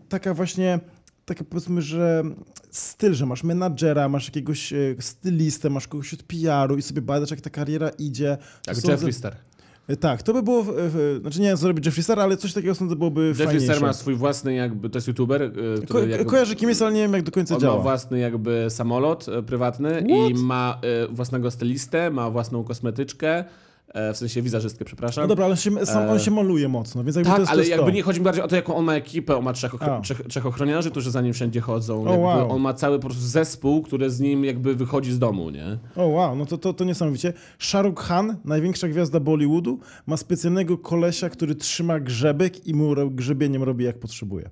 taka 0.10 0.34
właśnie, 0.34 0.80
taka 1.26 1.44
powiedzmy, 1.44 1.82
że 1.82 2.24
styl, 2.72 3.14
że 3.14 3.26
masz 3.26 3.44
menadżera, 3.44 4.10
masz 4.10 4.26
jakiegoś 4.26 4.74
e, 4.74 4.78
stylistę, 5.00 5.70
masz 5.70 5.88
kogoś 5.88 6.14
od 6.14 6.24
PR-u 6.24 6.78
i 6.78 6.82
sobie 6.82 7.02
badasz, 7.02 7.32
jak 7.32 7.42
ta 7.42 7.50
kariera 7.50 7.90
idzie. 7.90 8.38
Jak 8.68 8.76
Sądzę- 8.78 8.92
Jeffree 8.92 9.14
Star. 9.14 9.36
Tak, 10.00 10.24
to 10.24 10.34
by 10.34 10.44
było, 10.44 10.66
znaczy 11.22 11.42
nie 11.42 11.48
wiem, 11.48 11.58
co 11.58 11.68
robi 11.68 11.82
Jeffree 11.86 12.04
Star, 12.04 12.20
ale 12.20 12.38
coś 12.38 12.54
takiego 12.54 12.76
sądzę 12.76 12.96
byłoby 12.96 13.28
Jeffree 13.28 13.46
fajniejsze. 13.46 13.74
Star 13.76 13.88
ma 13.88 13.94
swój 13.94 14.16
własny 14.16 14.54
jakby, 14.54 14.90
to 14.90 14.98
jest 14.98 15.08
youtuber, 15.08 15.52
Ko- 15.90 16.00
jakby, 16.00 16.26
Kojarzę 16.26 16.56
kim 16.56 16.70
jest, 16.70 16.82
ale 16.82 16.92
nie 16.94 17.02
wiem, 17.02 17.14
jak 17.14 17.24
do 17.24 17.32
końca 17.32 17.56
on 17.56 17.62
ma 17.62 17.68
działa. 17.68 17.82
własny 17.82 18.20
jakby 18.20 18.66
samolot 18.70 19.26
prywatny 19.46 20.04
i 20.08 20.34
ma 20.34 20.82
własnego 21.12 21.52
stylistę, 21.52 22.12
ma 22.12 22.30
własną 22.30 22.64
kosmetyczkę, 22.64 23.46
w 24.14 24.18
sensie 24.18 24.42
wizerzystkę, 24.42 24.86
przepraszam. 24.86 25.24
No 25.24 25.28
dobra, 25.28 25.46
ale 25.46 25.58
się, 25.58 25.86
sam, 25.86 26.10
on 26.10 26.20
się 26.20 26.32
maluje 26.32 26.68
mocno, 26.70 27.04
więc 27.04 27.16
jakby 27.16 27.30
to 27.30 27.32
Tak, 27.32 27.40
jest 27.40 27.50
to 27.50 27.54
ale 27.54 27.62
jest 27.62 27.72
jakby 27.72 27.86
to. 27.92 27.96
nie 27.96 28.04
chodzi 28.04 28.20
mi 28.20 28.24
bardziej 28.24 28.44
o 28.44 28.48
to, 28.48 28.56
jaką 28.56 28.76
on 28.76 28.86
ma 28.86 28.94
ekipę. 28.96 29.38
On 29.38 29.44
ma 29.44 29.54
trzech, 29.54 29.74
ochro- 29.74 30.02
trzech, 30.02 30.22
trzech 30.30 30.46
ochroniarzy, 30.46 30.92
którzy 30.92 31.12
za 31.12 31.22
nim 31.22 31.34
wszędzie 31.34 31.62
chodzą. 31.62 32.04
O, 32.08 32.10
jakby 32.12 32.26
wow. 32.26 32.52
On 32.52 32.62
ma 32.62 32.74
cały 32.74 33.00
po 33.00 33.08
prostu 33.08 33.24
zespół, 33.24 33.82
który 33.82 34.10
z 34.10 34.20
nim 34.20 34.46
jakby 34.46 34.76
wychodzi 34.76 35.12
z 35.12 35.20
domu, 35.20 35.50
nie? 35.50 35.78
O 35.96 36.06
wow, 36.08 36.36
no 36.36 36.46
to, 36.46 36.58
to, 36.58 36.74
to 36.74 36.84
niesamowicie. 36.84 37.34
Shahrukh 37.60 38.04
Khan, 38.04 38.38
największa 38.46 38.88
gwiazda 38.88 39.20
Bollywoodu, 39.20 39.80
ma 40.08 40.18
specjalnego 40.18 40.78
kolesia, 40.78 41.30
który 41.30 41.56
trzyma 41.56 42.00
grzebek 42.00 42.68
i 42.68 42.74
mu 42.74 42.96
grzebieniem 43.12 43.64
robi 43.64 43.86
jak 43.86 44.00
potrzebuje. 44.00 44.50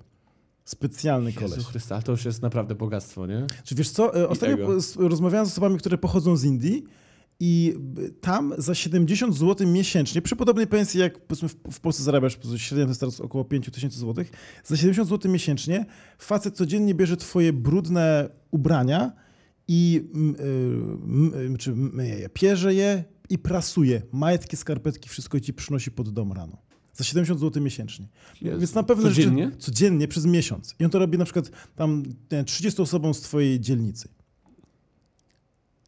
Specjalny 0.64 1.32
koleś. 1.32 1.56
Jezu 1.56 1.68
Chrysta, 1.68 2.02
to 2.02 2.12
już 2.12 2.24
jest 2.24 2.42
naprawdę 2.42 2.74
bogactwo, 2.74 3.26
nie? 3.26 3.46
Czy 3.64 3.74
wiesz 3.74 3.90
co, 3.90 4.20
e, 4.20 4.28
ostatnio 4.28 4.56
rozmawiałem 4.96 5.46
z 5.46 5.50
osobami, 5.50 5.78
które 5.78 5.98
pochodzą 5.98 6.36
z 6.36 6.44
Indii 6.44 6.84
i 7.40 7.74
tam 8.20 8.54
za 8.58 8.74
70 8.74 9.36
zł 9.36 9.66
miesięcznie, 9.66 10.22
przy 10.22 10.36
podobnej 10.36 10.66
pensji 10.66 11.00
jak 11.00 11.26
powiedzmy 11.26 11.48
w, 11.48 11.80
Polsce 11.80 12.02
zarabiasz, 12.02 12.38
średnio 12.56 12.84
to 12.84 12.90
jest 12.90 13.00
teraz 13.00 13.20
około 13.20 13.44
5 13.44 13.70
tysięcy 13.70 13.98
złotych, 13.98 14.30
za 14.64 14.76
70 14.76 15.08
zł 15.08 15.32
miesięcznie 15.32 15.86
facet 16.18 16.56
codziennie 16.56 16.94
bierze 16.94 17.16
twoje 17.16 17.52
brudne 17.52 18.28
ubrania 18.50 19.12
i 19.68 20.04
y, 21.40 21.54
y, 21.54 21.58
czy 21.58 21.72
myje 21.74 22.14
je, 22.14 22.28
pierze 22.28 22.74
je 22.74 23.04
i 23.28 23.38
prasuje. 23.38 24.02
Majtki, 24.12 24.56
skarpetki, 24.56 25.08
wszystko 25.08 25.40
ci 25.40 25.52
przynosi 25.52 25.90
pod 25.90 26.08
dom 26.08 26.32
rano. 26.32 26.56
Za 26.92 27.04
70 27.04 27.40
zł 27.40 27.62
miesięcznie. 27.62 28.08
Jezu. 28.40 28.60
Więc 28.60 28.74
na 28.74 28.82
pewno 28.82 29.08
Codziennie? 29.08 29.44
Rzeczy, 29.44 29.58
codziennie 29.58 30.08
przez 30.08 30.26
miesiąc. 30.26 30.74
I 30.78 30.84
on 30.84 30.90
to 30.90 30.98
robi 30.98 31.18
na 31.18 31.24
przykład 31.24 31.50
tam 31.76 32.02
nie, 32.06 32.14
wiem, 32.30 32.44
30 32.44 32.82
osobom 32.82 33.14
z 33.14 33.20
twojej 33.20 33.60
dzielnicy. 33.60 34.08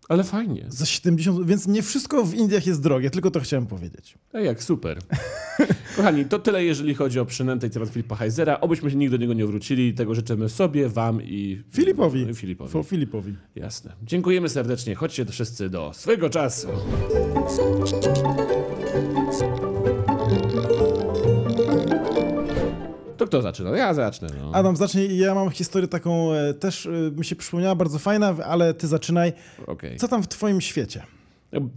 Ale 0.09 0.25
fajnie. 0.25 0.67
Za 0.69 0.87
70, 0.87 1.47
więc 1.47 1.67
nie 1.67 1.83
wszystko 1.83 2.25
w 2.25 2.35
Indiach 2.35 2.67
jest 2.67 2.83
drogie, 2.83 3.11
tylko 3.11 3.31
to 3.31 3.41
chciałem 3.41 3.67
powiedzieć. 3.67 4.19
A 4.33 4.41
jak, 4.41 4.63
super. 4.63 4.99
Kochani, 5.97 6.25
to 6.25 6.39
tyle, 6.39 6.65
jeżeli 6.65 6.95
chodzi 6.95 7.21
o 7.21 7.25
przynętę 7.25 7.67
i 7.67 7.71
temat 7.71 7.89
Filipa 7.89 8.17
Heisera. 8.17 8.61
Obyśmy 8.61 8.91
się 8.91 8.97
nigdy 8.97 9.19
do 9.19 9.23
niego 9.23 9.35
nie 9.35 9.47
wrócili. 9.47 9.95
Tego 9.95 10.15
życzymy 10.15 10.49
sobie, 10.49 10.89
wam 10.89 11.23
i... 11.23 11.63
Filipowi. 11.71 12.21
i 12.31 12.35
Filipowi. 12.35 12.73
Po 12.73 12.83
Filipowi. 12.83 13.35
Jasne. 13.57 13.93
Dziękujemy 14.03 14.49
serdecznie. 14.49 14.95
Chodźcie 14.95 15.25
wszyscy 15.25 15.71
do 15.71 15.93
swego 15.95 16.31
czasu. 16.31 16.69
Kto 23.33 23.43
zaczyna? 23.43 23.70
Ja 23.76 23.95
zacznę. 23.95 24.28
No. 24.41 24.51
Adam, 24.53 24.76
zacznij. 24.76 25.18
Ja 25.18 25.35
mam 25.35 25.51
historię 25.51 25.89
taką, 25.89 26.33
e, 26.33 26.55
też 26.55 26.87
e, 26.87 26.91
mi 26.91 27.24
się 27.24 27.37
przypomniała, 27.37 27.74
bardzo 27.74 27.99
fajna, 27.99 28.35
ale 28.47 28.74
ty 28.74 28.87
zaczynaj. 28.87 29.33
Okej. 29.66 29.97
Co 29.97 30.09
tam 30.09 30.22
w 30.22 30.28
twoim 30.28 30.61
świecie? 30.61 31.03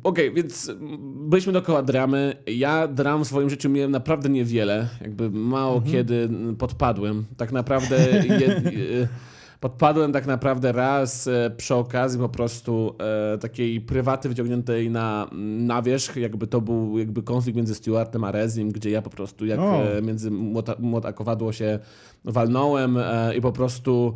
Okej, 0.03 0.33
więc 0.33 0.69
mm, 0.69 1.29
byliśmy 1.29 1.53
dookoła 1.53 1.83
dramy. 1.83 2.35
Ja 2.47 2.87
dram 2.87 3.23
w 3.23 3.27
swoim 3.27 3.49
życiu 3.49 3.69
miałem 3.69 3.91
naprawdę 3.91 4.29
niewiele. 4.29 4.87
Jakby 5.01 5.29
mało 5.29 5.81
kiedy 5.81 6.15
mm, 6.15 6.55
podpadłem. 6.55 7.25
Tak 7.37 7.51
naprawdę 7.51 7.95
je, 8.11 8.61
je, 8.71 9.07
podpadłem 9.65 10.11
tak 10.13 10.25
naprawdę 10.25 10.71
raz 10.71 11.27
e, 11.27 11.51
przy 11.57 11.75
okazji 11.75 12.19
po 12.19 12.29
prostu 12.29 12.95
e, 13.33 13.37
takiej 13.37 13.81
prywaty 13.81 14.29
wyciągniętej 14.29 14.89
na, 14.89 15.29
na 15.57 15.81
wierzch. 15.81 16.15
Jakby 16.15 16.47
to 16.47 16.61
był 16.61 16.99
jakby 16.99 17.23
konflikt 17.23 17.57
między 17.57 17.75
Stewartem 17.75 18.23
a 18.23 18.31
Rezim, 18.31 18.71
gdzie 18.71 18.89
ja 18.89 19.01
po 19.01 19.09
prostu 19.09 19.45
jak 19.45 19.59
O. 19.59 19.83
e, 19.83 20.01
między 20.01 20.31
młota, 20.31 20.75
młota 20.79 21.13
kowadło 21.13 21.53
się 21.53 21.79
walnąłem 22.25 22.97
i 23.37 23.41
po 23.41 23.51
prostu 23.51 24.13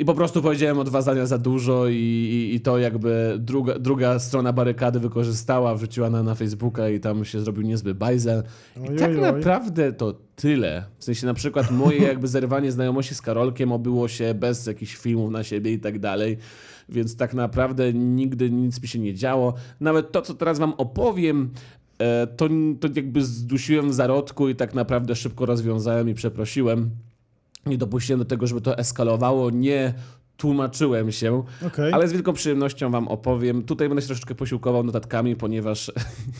i 0.00 0.04
po 0.04 0.14
prostu 0.14 0.42
powiedziałem 0.42 0.78
o 0.78 0.84
dwa 0.84 1.02
zdania 1.02 1.26
za 1.26 1.38
dużo 1.38 1.88
i, 1.88 1.94
i, 1.94 2.54
i 2.54 2.60
to 2.60 2.78
jakby 2.78 3.36
druga, 3.38 3.78
druga 3.78 4.18
strona 4.18 4.52
barykady 4.52 5.00
wykorzystała, 5.00 5.74
wrzuciła 5.74 6.10
na, 6.10 6.22
na 6.22 6.34
Facebooka 6.34 6.88
i 6.88 7.00
tam 7.00 7.24
się 7.24 7.40
zrobił 7.40 7.62
niezły 7.62 7.94
bajzel. 7.94 8.42
I 8.76 8.88
Oj, 8.88 8.96
tak 8.96 9.10
oj, 9.10 9.16
oj. 9.16 9.20
naprawdę 9.20 9.92
to 9.92 10.14
tyle. 10.36 10.84
W 10.98 11.04
sensie 11.04 11.26
na 11.26 11.34
przykład 11.34 11.70
moje 11.70 11.98
jakby 11.98 12.28
zerwanie 12.28 12.72
znajomości 12.72 13.14
z 13.14 13.22
Karolkiem 13.22 13.72
obyło 13.72 14.08
się 14.08 14.34
bez 14.34 14.66
jakichś 14.66 14.96
filmów 14.96 15.30
na 15.30 15.42
siebie 15.42 15.72
i 15.72 15.78
tak 15.78 15.98
dalej. 15.98 16.36
Więc 16.88 17.16
tak 17.16 17.34
naprawdę 17.34 17.92
nigdy 17.92 18.50
nic 18.50 18.82
mi 18.82 18.88
się 18.88 18.98
nie 18.98 19.14
działo. 19.14 19.54
Nawet 19.80 20.12
to, 20.12 20.22
co 20.22 20.34
teraz 20.34 20.58
wam 20.58 20.72
opowiem, 20.72 21.50
e, 21.98 22.26
to, 22.26 22.48
to 22.80 22.88
jakby 22.94 23.24
zdusiłem 23.24 23.90
w 23.90 23.94
zarodku 23.94 24.48
i 24.48 24.54
tak 24.54 24.74
naprawdę 24.74 25.16
szybko 25.16 25.46
rozwiązałem 25.46 26.08
i 26.08 26.14
przeprosiłem. 26.14 26.90
Nie 27.66 27.78
dopuściłem 27.78 28.18
do 28.18 28.24
tego, 28.24 28.46
żeby 28.46 28.60
to 28.60 28.78
eskalowało, 28.78 29.50
nie 29.50 29.94
tłumaczyłem 30.36 31.12
się, 31.12 31.42
Okej. 31.66 31.92
ale 31.92 32.08
z 32.08 32.12
wielką 32.12 32.32
przyjemnością 32.32 32.90
wam 32.90 33.08
opowiem. 33.08 33.62
Tutaj 33.62 33.88
będę 33.88 34.02
się 34.02 34.06
troszeczkę 34.06 34.34
posiłkował 34.34 34.84
notatkami, 34.84 35.36
ponieważ, 35.36 35.92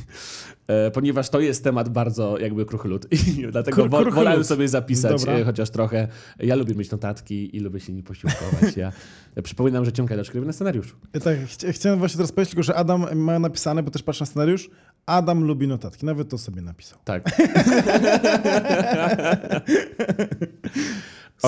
e, 0.66 0.90
ponieważ 0.90 1.28
to 1.30 1.40
jest 1.40 1.64
temat 1.64 1.88
bardzo 1.88 2.38
jakby 2.38 2.66
kruchlud 2.66 3.06
i 3.12 3.46
dlatego 3.50 3.88
kruchlud. 3.88 4.14
wolałem 4.14 4.44
sobie 4.44 4.68
zapisać 4.68 5.20
Dobra. 5.20 5.32
e, 5.38 5.44
chociaż 5.44 5.70
trochę. 5.70 6.08
Ja 6.38 6.54
lubię 6.54 6.74
mieć 6.74 6.90
notatki 6.90 7.56
i 7.56 7.60
lubię 7.60 7.80
się 7.80 7.92
nimi 7.92 8.02
posiłkować. 8.02 8.76
Ja, 8.76 8.92
ja 9.36 9.42
przypominam, 9.48 9.84
że 9.84 9.92
ciągle 9.92 10.16
robi 10.34 10.46
na 10.46 10.52
scenariuszu. 10.52 10.96
Ja 11.14 11.20
Tak, 11.20 11.38
chci- 11.38 11.72
chciałem 11.72 11.98
właśnie 11.98 12.16
teraz 12.16 12.32
powiedzieć 12.32 12.50
tylko, 12.50 12.62
że 12.62 12.74
Adam 12.74 13.18
ma 13.18 13.38
napisane, 13.38 13.82
bo 13.82 13.90
też 13.90 14.02
patrzę 14.02 14.22
na 14.22 14.26
scenariusz, 14.26 14.70
Adam 15.06 15.44
lubi 15.44 15.68
notatki. 15.68 16.06
Nawet 16.06 16.28
to 16.28 16.38
sobie 16.38 16.62
napisał. 16.62 16.98
Tak. 17.04 17.22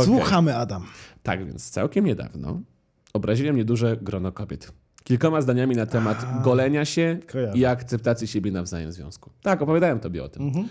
Słuchamy, 0.04 0.56
Adam. 0.56 0.86
Tak 1.22 1.46
więc 1.46 1.70
całkiem 1.70 2.04
niedawno 2.04 2.60
obraziło 3.12 3.52
mnie 3.52 3.64
duże 3.64 3.96
grono 3.96 4.32
kobiet. 4.32 4.72
Kilkoma 5.04 5.40
zdaniami 5.40 5.76
na 5.76 5.86
temat 5.86 6.26
A, 6.32 6.40
golenia 6.40 6.84
się 6.84 7.18
kojarzę. 7.32 7.58
i 7.58 7.64
akceptacji 7.66 8.26
siebie 8.28 8.52
nawzajem 8.52 8.90
w 8.90 8.92
związku. 8.92 9.30
Tak, 9.42 9.62
opowiadałem 9.62 10.00
tobie 10.00 10.24
o 10.24 10.28
tym. 10.28 10.42
Mhm. 10.42 10.68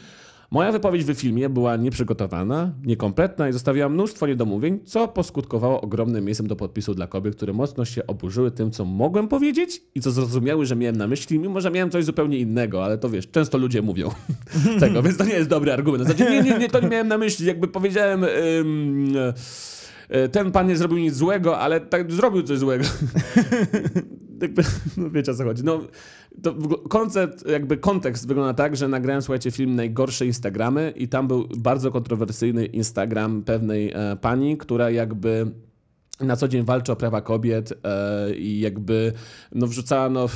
Moja 0.52 0.72
wypowiedź 0.72 1.04
w 1.04 1.14
filmie 1.14 1.50
była 1.50 1.76
nieprzygotowana, 1.76 2.74
niekompletna 2.84 3.50
i 3.50 3.54
zostawiła 3.54 3.90
mnóstwo 3.90 4.28
niedomówień, 4.28 4.80
co 4.86 5.08
poskutkowało 5.08 5.82
ogromnym 5.82 6.26
miejscem 6.26 6.48
do 6.48 6.56
podpisu 6.56 6.96
dla 6.96 7.08
kobiet, 7.08 7.36
które 7.36 7.54
mocno 7.54 7.86
się 7.86 8.08
oburzyły 8.08 8.52
tym, 8.52 8.72
co 8.72 8.86
mogłem 8.86 9.28
powiedzieć 9.28 9.82
i 9.96 10.02
co 10.02 10.12
zrozumiały, 10.12 10.66
że 10.66 10.76
miałem 10.76 10.96
na 10.96 11.08
myśli, 11.08 11.40
mimo 11.40 11.62
że 11.62 11.72
miałem 11.72 11.90
coś 11.90 12.06
zupełnie 12.06 12.38
innego, 12.38 12.86
ale 12.86 12.98
to 12.98 13.10
wiesz, 13.10 13.32
często 13.32 13.58
ludzie 13.58 13.82
mówią 13.82 14.12
tego, 14.80 15.02
więc 15.02 15.18
to 15.18 15.26
nie 15.26 15.34
jest 15.34 15.50
dobry 15.50 15.74
argument. 15.74 16.06
Znaczy, 16.06 16.32
nie, 16.32 16.42
nie, 16.42 16.58
nie, 16.58 16.70
to 16.70 16.80
nie 16.80 16.88
miałem 16.88 17.08
na 17.08 17.18
myśli, 17.18 17.46
jakby 17.46 17.68
powiedziałem... 17.68 18.24
Ym, 18.60 19.14
ten 20.32 20.52
pan 20.52 20.68
nie 20.68 20.78
zrobił 20.78 20.98
nic 20.98 21.16
złego, 21.16 21.60
ale 21.60 21.80
tak 21.80 22.12
zrobił 22.12 22.44
coś 22.44 22.58
złego. 22.58 22.86
jakby, 24.42 24.64
no 24.98 25.10
wiecie 25.10 25.32
o 25.32 25.36
co 25.36 25.44
chodzi. 25.44 25.64
No, 25.64 25.82
to 26.44 26.54
koncept, 26.90 27.50
jakby 27.50 27.78
kontekst 27.78 28.28
wygląda 28.28 28.54
tak, 28.54 28.76
że 28.76 28.88
nagrałem, 28.88 29.22
słuchajcie, 29.22 29.52
film 29.52 29.76
Najgorsze 29.76 30.26
Instagramy 30.26 30.94
i 30.96 31.08
tam 31.08 31.28
był 31.28 31.48
bardzo 31.58 31.92
kontrowersyjny 31.92 32.66
Instagram 32.66 33.44
pewnej 33.44 33.92
e, 33.92 34.18
pani, 34.22 34.58
która 34.58 34.90
jakby 34.90 35.52
na 36.24 36.36
co 36.36 36.48
dzień 36.48 36.64
walczy 36.66 36.92
o 36.92 36.96
prawa 36.96 37.22
kobiet 37.22 37.74
e, 37.84 38.36
i 38.36 38.60
jakby 38.60 39.14
no, 39.52 39.68
wrzucała 39.68 40.10
no, 40.10 40.30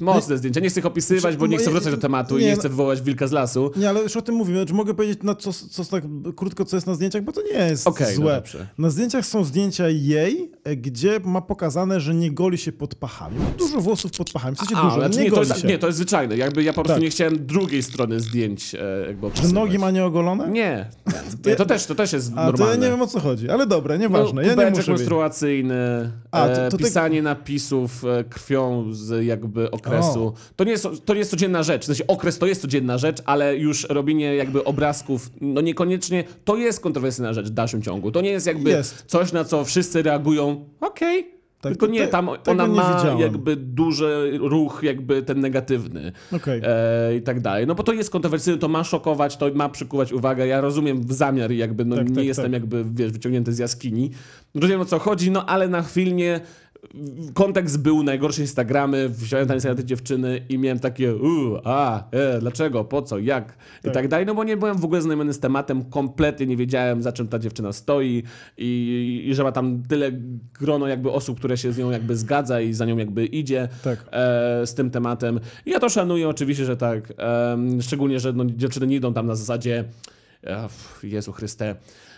mocne 0.00 0.38
zdjęcia. 0.38 0.60
Nie 0.60 0.68
chcę 0.70 0.80
ich 0.80 0.86
opisywać, 0.86 1.36
bo 1.36 1.46
nie 1.46 1.56
chcę 1.56 1.70
wracać 1.70 1.94
do 1.94 2.00
tematu 2.00 2.38
nie, 2.38 2.44
i 2.44 2.46
nie 2.46 2.56
chcę 2.56 2.68
wywołać 2.68 3.02
wilka 3.02 3.26
z 3.26 3.32
lasu. 3.32 3.70
Nie, 3.76 3.88
ale 3.88 4.02
już 4.02 4.16
o 4.16 4.22
tym 4.22 4.34
mówimy. 4.34 4.58
Znaczy, 4.58 4.74
mogę 4.74 4.94
powiedzieć 4.94 5.22
na 5.22 5.34
co, 5.34 5.52
co 5.52 5.84
tak 5.84 6.04
krótko, 6.36 6.64
co 6.64 6.76
jest 6.76 6.86
na 6.86 6.94
zdjęciach, 6.94 7.22
bo 7.22 7.32
to 7.32 7.42
nie 7.42 7.58
jest 7.58 7.86
okay, 7.86 8.14
złe. 8.14 8.42
No 8.54 8.84
na 8.84 8.90
zdjęciach 8.90 9.26
są 9.26 9.44
zdjęcia 9.44 9.88
jej, 9.88 10.52
e, 10.64 10.76
gdzie 10.76 11.20
ma 11.24 11.40
pokazane, 11.40 12.00
że 12.00 12.14
nie 12.14 12.30
goli 12.30 12.58
się 12.58 12.72
pod 12.72 12.94
pachami. 12.94 13.36
Dużo 13.58 13.80
włosów 13.80 14.10
pod 14.10 14.30
pachami, 14.30 14.56
w 14.56 14.58
sensie 14.58 14.76
A, 14.76 14.82
dużo, 14.82 14.96
znaczy, 14.96 15.18
nie, 15.18 15.24
nie, 15.24 15.30
to 15.30 15.40
jest, 15.40 15.64
nie, 15.64 15.78
to 15.78 15.86
jest 15.86 15.96
zwyczajne. 15.96 16.36
Jakby 16.36 16.62
ja 16.62 16.72
po 16.72 16.82
prostu 16.82 16.94
tak. 16.94 17.02
nie 17.02 17.10
chciałem 17.10 17.46
drugiej 17.46 17.82
strony 17.82 18.20
zdjęć 18.20 18.74
e, 18.74 19.06
jakby 19.06 19.30
Czy 19.30 19.52
nogi 19.52 19.78
ma 19.78 19.90
nieogolone? 19.90 20.48
Nie. 20.48 20.90
nie. 21.46 21.56
To, 21.56 21.66
też, 21.66 21.86
to 21.86 21.94
też 21.94 22.12
jest 22.12 22.32
A, 22.36 22.46
normalne. 22.46 22.58
to 22.58 22.70
ja 22.70 22.76
nie 22.76 22.90
wiem 22.90 23.02
o 23.02 23.06
co 23.06 23.20
chodzi, 23.20 23.50
ale 23.50 23.66
dobra, 23.66 23.96
nieważne. 23.96 24.42
No, 24.42 24.62
ja 24.62 24.70
nie 24.70 24.76
muszę 24.76 24.92
menstruacyjny, 25.04 26.10
A, 26.30 26.48
to, 26.48 26.54
to 26.54 26.76
e, 26.76 26.78
pisanie 26.78 27.18
tak... 27.18 27.24
napisów 27.24 28.04
e, 28.04 28.24
krwią 28.24 28.92
z 28.92 29.24
jakby 29.24 29.70
okresu. 29.70 30.34
To 30.56 30.64
nie, 30.64 30.70
jest, 30.70 30.86
to 31.04 31.12
nie 31.12 31.18
jest 31.18 31.30
codzienna 31.30 31.62
rzecz. 31.62 31.82
W 31.82 31.86
sensie 31.86 32.06
okres 32.06 32.38
to 32.38 32.46
jest 32.46 32.60
codzienna 32.62 32.98
rzecz, 32.98 33.22
ale 33.24 33.56
już 33.56 33.86
robienie 33.88 34.36
jakby 34.36 34.64
obrazków, 34.64 35.30
no 35.40 35.60
niekoniecznie, 35.60 36.24
to 36.44 36.56
jest 36.56 36.80
kontrowersyjna 36.80 37.32
rzecz 37.32 37.46
w 37.46 37.50
dalszym 37.50 37.82
ciągu. 37.82 38.12
To 38.12 38.20
nie 38.20 38.30
jest 38.30 38.46
jakby 38.46 38.70
jest. 38.70 39.04
coś, 39.06 39.32
na 39.32 39.44
co 39.44 39.64
wszyscy 39.64 40.02
reagują, 40.02 40.64
okej, 40.80 41.20
okay, 41.20 41.34
tak, 41.64 41.72
Tylko 41.72 41.86
nie, 41.86 42.08
tam 42.08 42.28
ona 42.46 42.66
ma 42.66 42.96
widziałem. 42.96 43.20
jakby 43.20 43.56
duży 43.56 44.38
ruch, 44.42 44.80
jakby 44.82 45.22
ten 45.22 45.40
negatywny 45.40 46.12
okay. 46.32 46.60
e, 46.64 47.16
i 47.16 47.22
tak 47.22 47.40
dalej. 47.40 47.66
No 47.66 47.74
bo 47.74 47.82
to 47.82 47.92
jest 47.92 48.10
kontrowersyjne, 48.10 48.58
to 48.58 48.68
ma 48.68 48.84
szokować, 48.84 49.36
to 49.36 49.50
ma 49.54 49.68
przykuwać 49.68 50.12
uwagę. 50.12 50.46
Ja 50.46 50.60
rozumiem 50.60 51.04
zamiar 51.08 51.52
jakby, 51.52 51.84
no 51.84 51.96
tak, 51.96 52.08
nie 52.08 52.14
tak, 52.14 52.24
jestem 52.24 52.44
tak. 52.44 52.52
jakby, 52.52 52.84
wiesz, 52.94 53.12
wyciągnięty 53.12 53.52
z 53.52 53.58
jaskini. 53.58 54.10
Rozumiem 54.54 54.80
o 54.80 54.84
co 54.84 54.98
chodzi, 54.98 55.30
no 55.30 55.46
ale 55.46 55.68
na 55.68 55.82
filmie 55.82 56.40
kontekst 57.34 57.82
był 57.82 58.02
najgorszy 58.02 58.40
Instagramy, 58.40 59.08
wziąłem 59.08 59.48
tam 59.48 59.60
te 59.60 59.84
dziewczyny 59.84 60.40
i 60.48 60.58
miałem 60.58 60.78
takie 60.78 61.16
uuu, 61.16 61.58
a, 61.64 62.10
e, 62.10 62.40
dlaczego, 62.40 62.84
po 62.84 63.02
co, 63.02 63.18
jak 63.18 63.56
tak. 63.56 63.92
i 63.92 63.94
tak 63.94 64.08
dalej, 64.08 64.26
no 64.26 64.34
bo 64.34 64.44
nie 64.44 64.56
byłem 64.56 64.78
w 64.78 64.84
ogóle 64.84 65.02
znajomy 65.02 65.32
z 65.32 65.40
tematem, 65.40 65.84
kompletnie 65.84 66.46
nie 66.46 66.56
wiedziałem 66.56 67.02
za 67.02 67.12
czym 67.12 67.28
ta 67.28 67.38
dziewczyna 67.38 67.72
stoi 67.72 68.22
i, 68.58 69.24
i 69.26 69.34
że 69.34 69.42
ma 69.42 69.52
tam 69.52 69.82
tyle 69.88 70.12
grono 70.60 70.88
jakby 70.88 71.10
osób, 71.10 71.38
które 71.38 71.53
się 71.56 71.72
z 71.72 71.78
nią 71.78 71.90
jakby 71.90 72.16
zgadza 72.16 72.60
i 72.60 72.72
za 72.72 72.84
nią 72.84 72.96
jakby 72.96 73.26
idzie 73.26 73.68
tak. 73.84 74.04
e, 74.12 74.66
z 74.66 74.74
tym 74.74 74.90
tematem. 74.90 75.40
I 75.66 75.70
ja 75.70 75.80
to 75.80 75.88
szanuję 75.88 76.28
oczywiście, 76.28 76.64
że 76.64 76.76
tak, 76.76 77.12
e, 77.18 77.56
szczególnie, 77.82 78.20
że 78.20 78.32
no, 78.32 78.44
dziewczyny 78.44 78.86
nie 78.86 78.96
idą 78.96 79.14
tam 79.14 79.26
na 79.26 79.34
zasadzie 79.34 79.84
Jezu 81.02 81.32
Chryste, 81.32 81.76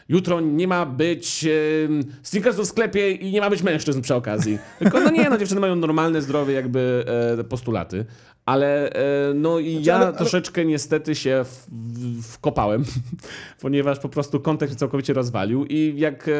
jutro 0.09 0.41
nie 0.41 0.69
ma 0.69 0.87
być 0.87 1.45
e, 1.45 1.49
sneakers 2.23 2.57
w 2.57 2.65
sklepie 2.65 3.13
i 3.13 3.33
nie 3.33 3.41
ma 3.41 3.51
być 3.51 3.63
mężczyzn 3.63 4.01
przy 4.01 4.15
okazji. 4.15 4.59
Tylko 4.79 5.01
no 5.01 5.11
nie, 5.11 5.31
no 5.31 5.39
dziewczyny 5.39 5.61
mają 5.61 5.77
normalne 5.77 6.23
zdrowie 6.23 6.55
jakby 6.55 7.05
e, 7.39 7.45
postulaty. 7.45 8.05
Ale 8.47 8.93
e, 8.93 9.35
no 9.35 9.59
i 9.59 9.73
znaczy, 9.73 9.87
ja 9.89 9.97
ale, 9.97 10.07
ale... 10.07 10.17
troszeczkę 10.17 10.65
niestety 10.65 11.15
się 11.15 11.45
w, 11.45 11.67
w, 11.69 12.23
wkopałem, 12.23 12.85
ponieważ 13.61 13.99
po 13.99 14.09
prostu 14.09 14.41
kontekst 14.41 14.79
całkowicie 14.79 15.13
rozwalił 15.13 15.65
i 15.65 15.95
jak 15.97 16.31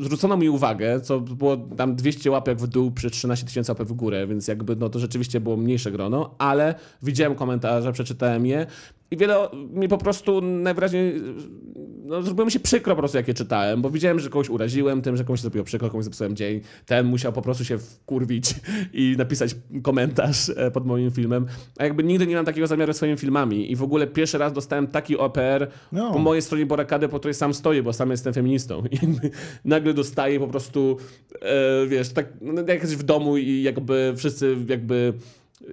zwrócono 0.00 0.36
mi 0.36 0.48
uwagę, 0.48 1.00
co 1.00 1.20
było 1.20 1.56
tam 1.56 1.96
200 1.96 2.30
łapek 2.30 2.58
w 2.58 2.66
dół 2.66 2.90
przy 2.90 3.10
13 3.10 3.46
tysięcy 3.46 3.72
łapek 3.72 3.88
w 3.88 3.92
górę, 3.92 4.26
więc 4.26 4.48
jakby 4.48 4.76
no 4.76 4.88
to 4.88 4.98
rzeczywiście 4.98 5.40
było 5.40 5.56
mniejsze 5.56 5.92
grono, 5.92 6.34
ale 6.38 6.74
widziałem 7.02 7.34
komentarze, 7.34 7.92
przeczytałem 7.92 8.46
je 8.46 8.66
i 9.10 9.16
wiele 9.16 9.48
mi 9.72 9.88
po 9.88 9.98
prostu 9.98 10.40
najwyraźniej 10.40 11.22
no, 12.10 12.22
zrobiło 12.22 12.44
mi 12.44 12.52
się 12.52 12.60
przykro 12.60 12.94
po 12.94 12.98
prostu, 12.98 13.16
jak 13.16 13.28
je 13.28 13.34
czytałem, 13.34 13.82
bo 13.82 13.90
widziałem, 13.90 14.20
że 14.20 14.30
kogoś 14.30 14.50
uraziłem 14.50 15.02
tym, 15.02 15.16
że 15.16 15.24
komuś 15.24 15.40
zrobiło 15.40 15.64
przykro, 15.64 15.90
komuś 15.90 16.04
zepsułem 16.04 16.36
dzień. 16.36 16.60
Ten 16.86 17.06
musiał 17.06 17.32
po 17.32 17.42
prostu 17.42 17.64
się 17.64 17.78
wkurwić 17.78 18.54
i 18.92 19.14
napisać 19.18 19.56
komentarz 19.82 20.50
e, 20.56 20.70
pod 20.70 20.86
moim 20.86 21.10
filmem. 21.10 21.46
A 21.78 21.84
jakby 21.84 22.04
nigdy 22.04 22.26
nie 22.26 22.36
mam 22.36 22.44
takiego 22.44 22.66
zamiaru 22.66 22.92
swoimi 22.92 23.16
filmami 23.16 23.72
i 23.72 23.76
w 23.76 23.82
ogóle 23.82 24.06
pierwszy 24.06 24.38
raz 24.38 24.52
dostałem 24.52 24.86
taki 24.86 25.16
OPR 25.16 25.68
no. 25.92 26.12
po 26.12 26.18
mojej 26.18 26.42
stronie 26.42 26.66
Borakady, 26.66 27.08
po 27.08 27.18
której 27.18 27.34
sam 27.34 27.54
stoję, 27.54 27.82
bo 27.82 27.92
sam 27.92 28.10
jestem 28.10 28.34
feministą. 28.34 28.82
I 28.92 28.98
nagle 29.64 29.94
dostaję 29.94 30.40
po 30.40 30.46
prostu, 30.46 30.96
e, 31.42 31.86
wiesz, 31.86 32.08
tak 32.08 32.26
no, 32.40 32.60
jak 32.60 32.80
jesteś 32.80 32.96
w 32.96 33.02
domu 33.02 33.36
i 33.36 33.62
jakby 33.62 34.14
wszyscy 34.16 34.56
jakby 34.68 35.12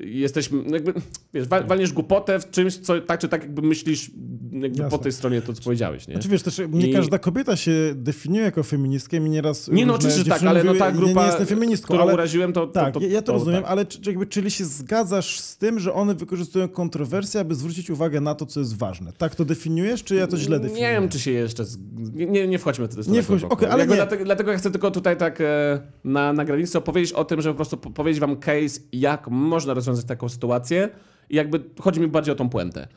jesteśmy, 0.02 0.64
no 0.66 0.74
jakby, 0.76 0.94
wiesz, 1.34 1.48
walniesz 1.48 1.94
głupotę 1.94 2.40
w 2.40 2.50
czymś, 2.50 2.78
co 2.78 3.02
tak 3.02 3.20
czy 3.20 3.28
tak 3.28 3.42
jakby 3.42 3.62
myślisz 3.62 4.12
jakby 4.52 4.84
po 4.90 4.98
tej 4.98 5.12
stronie 5.12 5.42
to, 5.42 5.54
co 5.54 5.62
powiedziałeś, 5.64 6.08
nie? 6.08 6.14
Znaczy 6.14 6.30
wiesz, 6.30 6.44
też 6.44 6.62
nie 6.70 6.88
I... 6.88 6.94
każda 6.94 7.20
kobieta 7.20 7.56
się 7.56 7.72
definiuje 7.96 8.46
jako 8.46 8.64
feministkę 8.64 9.18
i 9.18 9.22
nieraz 9.22 9.68
Nie 9.68 9.86
no, 9.86 9.94
oczywiście, 9.94 10.24
że 10.24 10.30
tak, 10.30 10.44
ale 10.44 10.64
no 10.64 10.74
ta 10.74 10.92
grupa, 10.92 11.08
nie, 11.08 11.16
nie 11.16 11.26
jestem 11.26 11.46
feministką, 11.46 11.88
którą 11.88 12.02
ale, 12.04 12.14
uraziłem, 12.14 12.54
to... 12.54 12.68
Tak, 12.68 12.94
to, 12.94 13.00
to, 13.00 13.06
ja 13.06 13.22
to, 13.22 13.34
rozumiem, 13.34 13.62
tak. 13.62 13.72
ale 13.72 13.86
jakby, 14.06 14.26
czyli 14.26 14.52
się 14.52 14.66
zgadzasz 14.66 15.40
z 15.40 15.58
tym, 15.58 15.80
że 15.80 15.94
one 15.94 16.16
wykorzystują 16.16 16.70
kontrowersje, 16.70 17.40
aby 17.40 17.56
zwrócić 17.56 17.90
uwagę 17.90 18.22
na 18.22 18.36
to, 18.36 18.46
co 18.46 18.60
jest 18.60 18.78
ważne. 18.78 19.14
Tak 19.18 19.36
to 19.36 19.46
definiujesz, 19.46 20.04
czy 20.04 20.16
ja 20.16 20.28
to 20.28 20.38
źle 20.38 20.60
definiuję? 20.60 20.88
Nie 20.88 20.94
wiem, 20.94 21.10
czy 21.10 21.20
się 21.20 21.32
jeszcze... 21.32 21.66
Z... 21.66 21.78
Nie, 22.14 22.48
nie 22.48 22.60
wchodźmy 22.60 22.88
to. 22.88 23.12
Nie 23.12 23.24
wchodź, 23.24 23.44
okej, 23.44 23.58
okay, 23.58 23.72
ale 23.72 23.88
nie. 23.88 23.96
Dlatego, 23.96 24.26
dlatego 24.26 24.52
ja 24.52 24.58
chcę 24.58 24.72
tylko 24.72 24.92
tutaj 24.92 25.18
tak 25.18 25.42
e, 25.42 25.82
na, 26.04 26.34
na 26.34 26.46
granicy 26.46 26.78
opowiedzieć 26.78 27.14
o 27.14 27.26
tym, 27.26 27.42
że 27.42 27.50
po 27.50 27.56
prostu 27.56 27.78
powiedzieć 27.78 28.20
wam 28.20 28.38
case, 28.38 28.80
jak 28.92 29.28
można 29.28 29.74
rozwiązać 29.74 30.06
taką 30.06 30.30
sytuację 30.30 30.90
i 31.30 31.36
jakby 31.36 31.64
chodzi 31.80 32.00
mi 32.00 32.08
bardziej 32.08 32.32
o 32.32 32.36
tą 32.36 32.50
puentę 32.50 32.88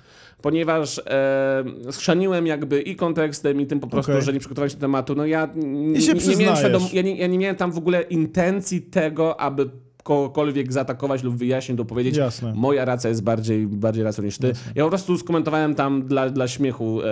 ponieważ 0.42 0.98
e, 0.98 1.64
schrzaniłem 1.90 2.46
jakby 2.46 2.82
i 2.82 2.96
kontekstem, 2.96 3.60
i 3.60 3.66
tym 3.66 3.80
po 3.80 3.86
prostu, 3.86 4.12
okay. 4.12 4.22
że 4.22 4.32
nie 4.32 4.40
przygotowałem 4.40 4.70
się 4.70 4.76
do 4.76 4.80
tematu. 4.80 5.14
No 5.14 5.26
ja, 5.26 5.48
I 5.94 6.02
się 6.02 6.14
nie, 6.14 6.26
nie 6.26 6.36
miałem 6.36 6.72
ja, 6.92 7.02
nie, 7.02 7.16
ja 7.16 7.26
nie 7.26 7.38
miałem 7.38 7.56
tam 7.56 7.72
w 7.72 7.78
ogóle 7.78 8.02
intencji 8.02 8.82
tego, 8.82 9.40
aby 9.40 9.70
kogokolwiek 10.02 10.72
zaatakować 10.72 11.22
lub 11.22 11.36
wyjaśnić, 11.36 11.78
lub 11.78 11.88
powiedzieć, 11.88 12.16
Jasne. 12.16 12.52
moja 12.56 12.84
racja 12.84 13.10
jest 13.10 13.22
bardziej, 13.22 13.66
bardziej 13.66 14.04
racją 14.04 14.24
niż 14.24 14.38
ty. 14.38 14.48
Jasne. 14.48 14.72
Ja 14.74 14.84
po 14.84 14.88
prostu 14.88 15.18
skomentowałem 15.18 15.74
tam 15.74 16.02
dla, 16.02 16.30
dla 16.30 16.48
śmiechu 16.48 17.00
e, 17.02 17.04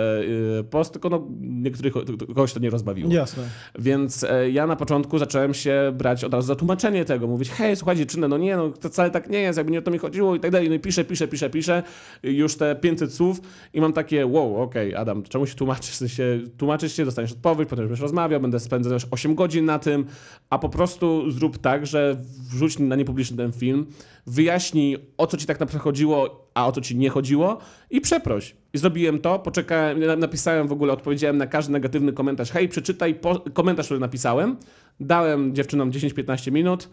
e, 0.59 0.63
post, 0.63 0.91
tylko 0.91 1.09
no, 1.09 1.27
niektórych 1.41 1.93
kogoś 2.27 2.53
to 2.53 2.59
nie 2.59 2.69
rozbawiło. 2.69 3.11
Jasne. 3.11 3.43
Więc 3.79 4.23
e, 4.23 4.51
ja 4.51 4.67
na 4.67 4.75
początku 4.75 5.19
zacząłem 5.19 5.53
się 5.53 5.91
brać 5.97 6.23
od 6.23 6.33
razu 6.33 6.47
za 6.47 6.55
tłumaczenie 6.55 7.05
tego, 7.05 7.27
mówić, 7.27 7.49
hej, 7.49 7.75
słuchajcie, 7.75 7.99
dziewczyny, 7.99 8.27
no 8.27 8.37
nie, 8.37 8.57
no 8.57 8.69
to 8.69 8.89
wcale 8.89 9.11
tak 9.11 9.29
nie 9.29 9.39
jest, 9.39 9.57
jakby 9.57 9.71
nie 9.71 9.79
o 9.79 9.81
to 9.81 9.91
mi 9.91 9.97
chodziło 9.97 10.35
i 10.35 10.39
tak 10.39 10.51
dalej. 10.51 10.69
No 10.69 10.75
i 10.75 10.79
piszę, 10.79 11.05
piszę, 11.05 11.27
piszę, 11.27 11.49
piszę, 11.49 11.83
już 12.23 12.55
te 12.55 12.75
500 12.75 13.13
słów 13.13 13.41
i 13.73 13.81
mam 13.81 13.93
takie, 13.93 14.25
wow, 14.25 14.61
okej, 14.61 14.89
okay, 14.89 15.01
Adam, 15.01 15.23
czemu 15.23 15.45
się 15.45 15.55
tłumaczysz? 15.55 15.91
W 15.91 15.95
sensie, 15.95 16.39
tłumaczysz 16.57 16.95
się, 16.95 17.05
dostaniesz 17.05 17.31
odpowiedź, 17.31 17.69
potem 17.69 17.85
będziesz 17.85 18.01
rozmawiał, 18.01 18.39
będę 18.39 18.59
spędzać 18.59 19.07
8 19.11 19.35
godzin 19.35 19.65
na 19.65 19.79
tym, 19.79 20.05
a 20.49 20.59
po 20.59 20.69
prostu 20.69 21.31
zrób 21.31 21.57
tak, 21.57 21.85
że 21.85 22.21
wrzuć 22.51 22.78
na 22.87 22.95
niepubliczny 22.95 23.37
ten 23.37 23.51
film, 23.51 23.85
wyjaśnij 24.27 24.97
o 25.17 25.27
co 25.27 25.37
ci 25.37 25.45
tak 25.45 25.59
naprawdę 25.59 25.83
chodziło, 25.83 26.49
a 26.53 26.67
o 26.67 26.71
co 26.71 26.81
ci 26.81 26.97
nie 26.97 27.09
chodziło 27.09 27.57
i 27.89 28.01
przeproś. 28.01 28.55
I 28.73 28.77
zrobiłem 28.77 29.19
to, 29.19 29.39
poczekałem, 29.39 30.19
napisałem 30.19 30.67
w 30.67 30.71
ogóle, 30.71 30.93
odpowiedziałem 30.93 31.37
na 31.37 31.47
każdy 31.47 31.73
negatywny 31.73 32.13
komentarz. 32.13 32.51
Hej, 32.51 32.69
przeczytaj 32.69 33.15
po, 33.15 33.39
komentarz, 33.39 33.85
który 33.85 33.99
napisałem. 33.99 34.57
Dałem 34.99 35.55
dziewczynom 35.55 35.91
10-15 35.91 36.51
minut 36.51 36.89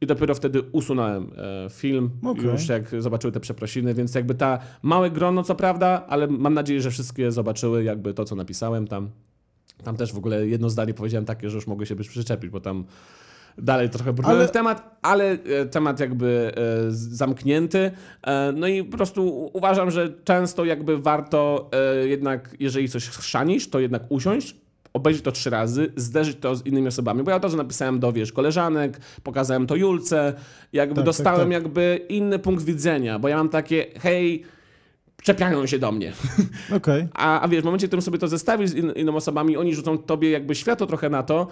i 0.00 0.06
dopiero 0.06 0.34
wtedy 0.34 0.62
usunąłem 0.62 1.30
e, 1.36 1.70
film, 1.70 2.10
okay. 2.24 2.44
już 2.44 2.68
jak 2.68 3.02
zobaczyły 3.02 3.32
te 3.32 3.40
przeprosiny, 3.40 3.94
więc 3.94 4.14
jakby 4.14 4.34
ta 4.34 4.58
małe 4.82 5.10
grono, 5.10 5.42
co 5.42 5.54
prawda, 5.54 6.06
ale 6.08 6.26
mam 6.26 6.54
nadzieję, 6.54 6.80
że 6.80 6.90
wszystkie 6.90 7.32
zobaczyły 7.32 7.84
jakby 7.84 8.14
to, 8.14 8.24
co 8.24 8.36
napisałem 8.36 8.86
tam. 8.86 9.10
Tam 9.84 9.96
też 9.96 10.12
w 10.12 10.18
ogóle 10.18 10.48
jedno 10.48 10.70
zdanie 10.70 10.94
powiedziałem 10.94 11.24
takie, 11.24 11.50
że 11.50 11.56
już 11.56 11.66
mogę 11.66 11.86
się 11.86 11.96
być 11.96 12.08
przyczepić, 12.08 12.50
bo 12.50 12.60
tam 12.60 12.84
dalej 13.58 13.90
trochę 13.90 14.12
brnąłem 14.12 14.38
ale... 14.38 14.48
temat, 14.48 14.98
ale 15.02 15.30
e, 15.32 15.66
temat 15.66 16.00
jakby 16.00 16.52
e, 16.56 16.60
zamknięty. 16.90 17.90
E, 18.22 18.52
no 18.52 18.66
i 18.66 18.84
po 18.84 18.96
prostu 18.96 19.50
uważam, 19.52 19.90
że 19.90 20.12
często 20.24 20.64
jakby 20.64 20.98
warto 20.98 21.70
jednak, 22.04 22.56
jeżeli 22.60 22.88
coś 22.88 23.08
chrzanisz, 23.08 23.70
to 23.70 23.80
jednak 23.80 24.02
usiąść, 24.08 24.56
obejrzeć 24.92 25.24
to 25.24 25.32
trzy 25.32 25.50
razy, 25.50 25.92
zderzyć 25.96 26.38
to 26.40 26.54
z 26.54 26.66
innymi 26.66 26.88
osobami. 26.88 27.22
Bo 27.22 27.30
ja 27.30 27.36
od 27.36 27.42
razu 27.42 27.56
napisałem 27.56 28.00
do, 28.00 28.12
wiesz, 28.12 28.32
koleżanek, 28.32 29.00
pokazałem 29.22 29.66
to 29.66 29.76
Julce, 29.76 30.34
jakby 30.72 30.94
tak, 30.94 30.96
tak 30.96 31.04
dostałem 31.04 31.40
tak, 31.40 31.48
tak. 31.48 31.62
jakby 31.62 32.06
inny 32.08 32.38
punkt 32.38 32.64
widzenia, 32.64 33.18
bo 33.18 33.28
ja 33.28 33.36
mam 33.36 33.48
takie, 33.48 33.86
hej, 34.00 34.44
czepiają 35.22 35.66
się 35.66 35.78
do 35.78 35.92
mnie. 35.92 36.12
Okay. 36.76 37.08
A, 37.14 37.40
a 37.40 37.48
wiesz, 37.48 37.62
w 37.62 37.64
momencie, 37.64 37.86
w 37.86 37.90
którym 37.90 38.02
sobie 38.02 38.18
to 38.18 38.28
zestawisz 38.28 38.70
z 38.70 38.74
in, 38.74 38.90
innymi 38.90 39.16
osobami, 39.16 39.56
oni 39.56 39.74
rzucą 39.74 39.98
tobie 39.98 40.30
jakby 40.30 40.54
światło 40.54 40.86
trochę 40.86 41.10
na 41.10 41.22
to, 41.22 41.46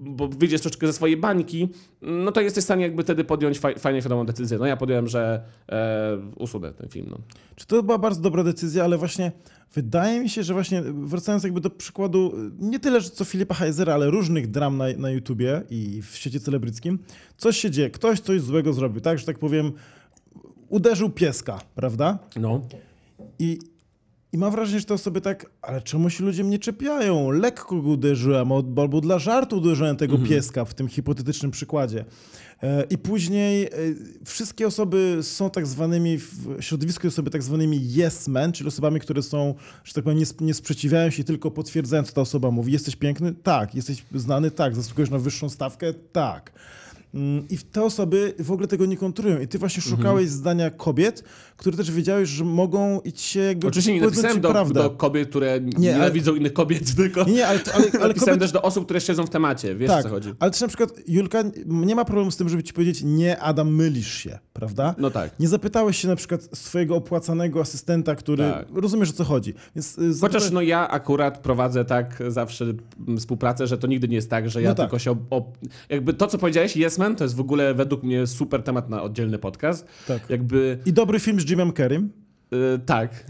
bo 0.00 0.28
wyjdziesz 0.28 0.60
troszeczkę 0.60 0.86
ze 0.86 0.92
swojej 0.92 1.16
bańki, 1.16 1.68
no 2.02 2.32
to 2.32 2.40
jesteś 2.40 2.62
w 2.62 2.64
stanie 2.64 2.82
jakby 2.82 3.02
wtedy 3.02 3.24
podjąć 3.24 3.58
faj, 3.58 3.78
fajnie 3.78 4.00
świadomą 4.00 4.26
decyzję. 4.26 4.58
No 4.58 4.66
ja 4.66 4.76
podjąłem, 4.76 5.08
że 5.08 5.42
e, 5.68 6.18
usunę 6.36 6.72
ten 6.72 6.88
film. 6.88 7.06
No. 7.10 7.18
Czy 7.56 7.66
to 7.66 7.82
była 7.82 7.98
bardzo 7.98 8.20
dobra 8.20 8.44
decyzja, 8.44 8.84
ale 8.84 8.98
właśnie 8.98 9.32
wydaje 9.74 10.20
mi 10.20 10.28
się, 10.28 10.42
że 10.42 10.54
właśnie 10.54 10.82
wracając 10.82 11.44
jakby 11.44 11.60
do 11.60 11.70
przykładu, 11.70 12.32
nie 12.58 12.78
tyle, 12.78 13.00
że 13.00 13.10
co 13.10 13.24
Filipa 13.24 13.54
Heisera, 13.54 13.94
ale 13.94 14.10
różnych 14.10 14.50
dram 14.50 14.76
na, 14.76 14.84
na 14.98 15.10
YouTubie 15.10 15.62
i 15.70 16.02
w 16.02 16.16
świecie 16.16 16.40
celebryckim, 16.40 16.98
coś 17.36 17.56
się 17.56 17.70
dzieje, 17.70 17.90
ktoś 17.90 18.20
coś 18.20 18.40
złego 18.40 18.72
zrobił, 18.72 19.00
tak, 19.00 19.18
że 19.18 19.26
tak 19.26 19.38
powiem, 19.38 19.72
uderzył 20.68 21.10
pieska, 21.10 21.58
prawda? 21.74 22.18
No. 22.36 22.60
I, 23.38 23.58
I 24.32 24.38
mam 24.38 24.52
wrażenie, 24.52 24.80
że 24.80 24.86
te 24.86 24.94
osoby 24.94 25.20
tak, 25.20 25.46
ale 25.62 25.82
czemu 25.82 26.10
się 26.10 26.24
ludzie 26.24 26.44
mnie 26.44 26.58
czepiają? 26.58 27.30
Lekko 27.30 27.82
go 27.82 27.88
uderzyłem, 27.88 28.52
albo 28.52 29.00
dla 29.00 29.18
żartu 29.18 29.56
uderzyłem 29.56 29.96
tego 29.96 30.14
Mhm. 30.14 30.30
pieska 30.30 30.64
w 30.64 30.74
tym 30.74 30.88
hipotetycznym 30.88 31.50
przykładzie. 31.50 32.04
E, 32.62 32.84
I 32.90 32.98
później 32.98 33.64
e, 33.64 33.68
wszystkie 34.24 34.66
osoby 34.66 35.18
są 35.22 35.50
tak 35.50 35.66
zwanymi, 35.66 36.18
w 36.18 36.56
środowisku 36.60 37.08
osoby 37.08 37.30
tak 37.30 37.42
zwanymi 37.42 37.80
yes 38.04 38.28
men, 38.28 38.52
czyli 38.52 38.68
osobami, 38.68 39.00
które 39.00 39.22
są, 39.22 39.54
że 39.84 39.92
tak 39.94 40.04
powiem, 40.04 40.18
nie, 40.18 40.26
sp- 40.32 40.44
nie 40.44 40.54
sprzeciwiają 40.54 41.10
się, 41.10 41.24
tylko 41.24 41.50
potwierdzają, 41.50 42.02
co 42.02 42.12
ta 42.12 42.20
osoba 42.20 42.50
mówi. 42.50 42.72
Jesteś 42.72 42.96
piękny? 42.96 43.34
Tak. 43.42 43.74
Jesteś 43.74 44.04
znany? 44.14 44.50
Tak. 44.50 44.74
Zasługujesz 44.76 45.10
na 45.10 45.18
wyższą 45.18 45.48
stawkę? 45.48 45.94
Tak. 46.12 46.52
Mm, 47.16 47.48
I 47.48 47.58
te 47.58 47.82
osoby 47.82 48.34
w 48.38 48.50
ogóle 48.52 48.68
tego 48.68 48.86
nie 48.86 48.96
kontrują. 48.96 49.40
I 49.40 49.48
ty 49.48 49.58
właśnie 49.58 49.82
Mhm. 49.82 49.96
szukałeś 49.96 50.28
zdania 50.28 50.70
kobiet, 50.70 51.24
które 51.56 51.76
też 51.76 51.90
wiedziałeś, 51.90 52.28
że 52.28 52.44
mogą 52.44 53.00
i 53.00 53.12
się 53.18 53.40
jakby 53.40 53.66
Oczywiście 53.66 53.94
nie 53.94 54.00
napisałem 54.00 54.40
do, 54.40 54.64
do 54.64 54.90
kobiet, 54.90 55.28
które 55.28 55.60
Nie, 55.60 55.92
nienawidzą 55.92 56.34
innych 56.34 56.52
kobiet, 56.52 56.94
tylko 56.96 57.24
Nie, 57.24 57.32
nie, 57.32 57.46
ale, 57.46 57.60
ale, 57.74 57.84
ale 57.84 57.84
napisałem 57.92 58.14
kobiety... 58.18 58.38
też 58.38 58.52
do 58.52 58.62
osób, 58.62 58.84
które 58.84 59.00
siedzą 59.00 59.26
w 59.26 59.30
temacie, 59.30 59.74
wiesz 59.76 59.90
o 59.90 59.94
Tak, 59.94 60.02
co 60.02 60.08
chodzi. 60.08 60.34
ale 60.38 60.50
też 60.50 60.60
na 60.60 60.68
przykład 60.68 60.90
Julka 61.08 61.42
nie 61.66 61.94
ma 61.94 62.04
problemu 62.04 62.30
z 62.30 62.36
tym, 62.36 62.48
żeby 62.48 62.62
ci 62.62 62.72
powiedzieć 62.72 63.02
nie, 63.04 63.38
Adam, 63.40 63.74
mylisz 63.74 64.14
się, 64.14 64.38
prawda? 64.52 64.94
No 64.98 65.10
tak. 65.10 65.30
Nie 65.40 65.48
zapytałeś 65.48 65.96
się 65.96 66.08
na 66.08 66.16
przykład 66.16 66.48
swojego 66.52 66.96
opłacanego 66.96 67.60
asystenta, 67.60 68.14
który... 68.14 68.44
Tak. 68.44 68.66
Rozumiesz, 68.74 69.10
o 69.10 69.12
co 69.12 69.24
chodzi. 69.24 69.54
Więc 69.76 69.98
y, 69.98 70.20
Chociaż 70.20 70.42
zapyta- 70.42 70.54
no 70.54 70.62
ja 70.62 70.88
akurat 70.88 71.38
prowadzę 71.38 71.84
tak 71.84 72.22
zawsze 72.28 72.64
współpracę, 73.18 73.66
że 73.66 73.78
to 73.78 73.86
nigdy 73.86 74.08
nie 74.08 74.16
jest 74.16 74.30
tak, 74.30 74.50
że 74.50 74.62
ja 74.62 74.68
No 74.68 74.74
tak. 74.74 74.86
tylko 74.86 74.98
się... 74.98 75.10
Op- 75.30 75.44
jakby 75.88 76.12
to, 76.14 76.26
co 76.26 76.38
powiedziałeś, 76.38 76.76
Yes 76.76 76.98
Man, 77.06 77.16
to 77.16 77.24
jest 77.24 77.36
w 77.36 77.40
ogóle 77.40 77.74
według 77.74 78.02
mnie 78.02 78.26
super 78.26 78.62
temat 78.62 78.88
na 78.90 79.02
oddzielny 79.02 79.38
podcast. 79.38 79.86
Tak. 80.08 80.30
Jakby... 80.30 80.78
I 80.86 80.92
dobry 80.92 81.20
film 81.20 81.40
z 81.40 81.50
Jimem 81.50 81.72
Carreym. 81.72 82.10
y, 82.52 82.78
tak. 82.86 83.10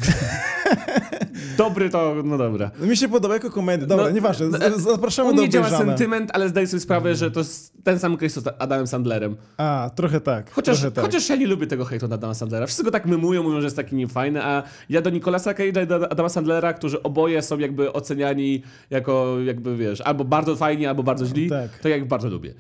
Dobry 1.59 1.91
to... 1.91 2.15
No 2.25 2.39
dobra. 2.39 2.71
Mi 2.81 2.97
się 2.97 3.09
podoba 3.09 3.35
jako 3.35 3.51
komedia. 3.51 3.87
Dobra, 3.87 4.05
No, 4.05 4.11
nieważne. 4.11 4.47
Z- 4.59 4.81
Zapraszamy 4.83 5.31
do 5.35 5.43
mnie 5.43 5.49
działa 5.49 5.71
sentyment, 5.71 6.31
ale 6.33 6.49
zdaję 6.49 6.67
sobie 6.67 6.81
sprawę, 6.81 7.15
że 7.15 7.31
to 7.31 7.41
jest 7.41 7.73
ten 7.85 7.99
sam 7.99 8.17
case 8.17 8.41
z 8.41 8.47
Adamem 8.59 8.87
Sandlerem. 8.87 9.37
A, 9.57 9.91
trochę 9.95 10.21
tak. 10.21 10.51
Chociaż, 10.51 10.77
trochę 10.81 10.91
tak. 10.95 11.05
chociaż 11.05 11.29
ja 11.29 11.37
nie 11.37 11.47
lubię 11.47 11.67
tego 11.67 11.85
hejtu 11.85 12.09
na 12.09 12.15
Adama 12.15 12.35
Sandlera. 12.35 12.67
Wszyscy 12.67 12.85
go 12.85 12.91
tak 12.91 13.07
mymują, 13.07 13.43
mówią, 13.43 13.61
że 13.61 13.67
jest 13.67 13.77
taki 13.77 13.97
niefajny, 13.97 14.43
a 14.45 14.63
ja 14.89 15.03
do 15.03 15.11
Nicolasa 15.11 15.53
Cage'a 15.53 15.83
i 15.85 15.87
do 15.87 16.13
Adama 16.13 16.29
Sandlera, 16.29 16.73
którzy 16.73 17.03
oboje 17.03 17.43
są 17.43 17.59
jakby 17.59 17.93
oceniani 17.93 18.63
jako, 18.91 19.37
jakby 19.45 19.77
wiesz, 19.77 20.01
albo 20.01 20.25
bardzo 20.25 20.57
fajni, 20.57 20.87
albo 20.87 21.03
bardzo 21.03 21.27
źli, 21.27 21.51
Tak. 21.51 21.79
to 21.79 21.89
ja 21.89 21.97
ich 21.97 22.07
bardzo 22.07 22.29
lubię. 22.29 22.55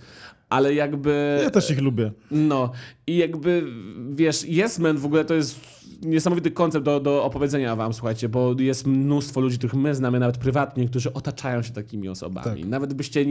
Ale 0.49 0.74
jakby... 0.74 1.40
Ja 1.42 1.51
też 1.51 1.70
ich 1.70 1.80
lubię. 1.80 2.12
No 2.30 2.70
i 3.07 3.16
jakby, 3.16 3.66
wiesz, 4.11 4.44
Yes 4.44 4.78
Man 4.78 4.99
w 4.99 5.07
ogóle 5.07 5.24
to 5.24 5.34
jest 5.34 5.61
niesamowity 6.03 6.51
koncept 6.51 6.84
do, 6.84 7.01
do 7.01 7.24
opowiedzenia 7.24 7.76
wam, 7.76 7.94
słuchajcie, 7.94 8.28
bo 8.28 8.55
jest 8.59 8.86
mnóstwo 8.86 9.40
ludzi, 9.40 9.59
których 9.59 9.74
my 9.74 9.94
znamy 9.94 10.20
nawet 10.20 10.38
prywatnie, 10.38 10.88
którzy 10.88 11.12
otaczają 11.12 11.62
się 11.62 11.72
takimi 11.72 12.09
osobami. 12.09 12.61
Tak. 12.61 12.70
Nawet 12.70 12.94
byście 12.94 13.24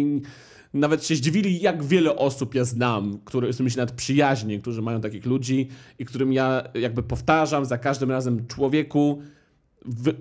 nawet 0.74 1.05
się 1.05 1.16
zdziwili, 1.16 1.61
jak 1.61 1.84
wiele 1.84 2.16
osób 2.16 2.55
ja 2.55 2.63
znam, 2.63 3.20
które, 3.26 3.53
z 3.53 3.55
którymi 3.55 3.72
się 3.72 3.78
nawet 3.78 3.95
przyjaźnię, 3.95 4.59
którzy 4.59 4.82
mają 4.82 5.01
takich 5.01 5.26
ludzi 5.26 5.68
i 5.99 6.05
którym 6.05 6.34
ja 6.34 6.63
jakby 6.74 7.03
powtarzam 7.03 7.66
za 7.66 7.78
każdym 7.78 8.11
razem 8.11 8.47
człowieku, 8.47 9.22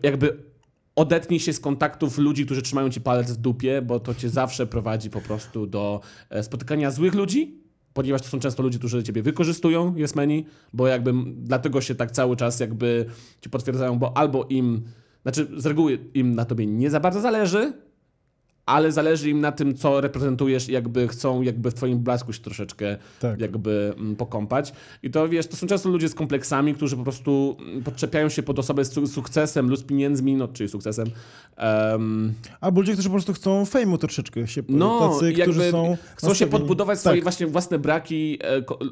jakby 0.02 0.36
odetnij 0.96 1.40
się 1.40 1.52
z 1.52 1.60
kontaktów 1.60 2.18
ludzi, 2.18 2.44
którzy 2.44 2.62
trzymają 2.62 2.90
ci 2.90 3.00
palec 3.00 3.32
w 3.32 3.36
dupie, 3.36 3.82
bo 3.82 4.00
to 4.00 4.14
cię 4.14 4.28
zawsze 4.28 4.66
prowadzi 4.66 5.10
po 5.10 5.20
prostu 5.20 5.66
do 5.66 6.00
e, 6.30 6.42
spotykania 6.42 6.90
złych 6.90 7.14
ludzi, 7.14 7.60
ponieważ 7.92 8.22
to 8.22 8.28
są 8.28 8.38
często 8.38 8.62
ludzie, 8.62 8.78
którzy 8.78 9.02
ciebie 9.02 9.22
wykorzystują, 9.22 9.96
jesmeni, 9.96 10.46
bo 10.72 10.86
jakby 10.86 11.12
dlatego 11.36 11.80
się 11.80 11.94
tak 11.94 12.10
cały 12.10 12.36
czas 12.36 12.60
jakby 12.60 13.06
ci 13.40 13.50
potwierdzają, 13.50 13.98
bo 13.98 14.16
albo 14.16 14.44
im, 14.44 14.82
znaczy 15.22 15.48
z 15.56 15.66
reguły 15.66 15.98
im 16.14 16.34
na 16.34 16.44
tobie 16.44 16.66
nie 16.66 16.90
za 16.90 17.00
bardzo 17.00 17.20
zależy, 17.20 17.72
ale 18.66 18.92
zależy 18.92 19.30
im 19.30 19.40
na 19.40 19.52
tym, 19.52 19.74
co 19.74 20.00
reprezentujesz 20.00 20.68
i 20.68 20.72
jakby 20.72 21.08
chcą 21.08 21.42
jakby 21.42 21.70
w 21.70 21.74
twoim 21.74 21.98
blasku 21.98 22.32
się 22.32 22.40
troszeczkę 22.40 22.96
Tak. 23.20 23.40
jakby 23.40 23.94
mm, 23.98 24.16
pokąpać. 24.16 24.72
I 25.02 25.10
to 25.10 25.28
wiesz, 25.28 25.46
to 25.46 25.56
są 25.56 25.66
często 25.66 25.88
ludzie 25.88 26.08
z 26.08 26.14
kompleksami, 26.14 26.74
którzy 26.74 26.96
po 26.96 27.02
prostu 27.02 27.56
mm, 27.60 27.82
podczepiają 27.82 28.28
się 28.28 28.42
pod 28.42 28.58
osobę 28.58 28.84
z 28.84 28.92
su- 28.92 29.06
sukcesem 29.06 29.68
lub 29.70 29.78
z 29.78 29.82
pieniędzmi, 29.82 30.34
no 30.34 30.48
czyli 30.48 30.68
sukcesem. 30.68 31.06
Em, 31.56 32.34
Albo 32.60 32.80
ludzie, 32.80 32.92
którzy 32.92 33.08
po 33.08 33.12
prostu 33.14 33.32
chcą 33.32 33.64
fejmu 33.64 33.98
troszeczkę. 33.98 34.46
Się, 34.46 34.62
no, 34.68 35.08
tacy, 35.12 35.32
którzy 35.32 35.70
są 35.70 35.96
chcą 36.16 36.34
się 36.34 36.46
podbudować 36.46 37.00
swoje 37.00 37.16
Tak. 37.16 37.22
właśnie 37.22 37.46
własne 37.46 37.78
braki 37.78 38.38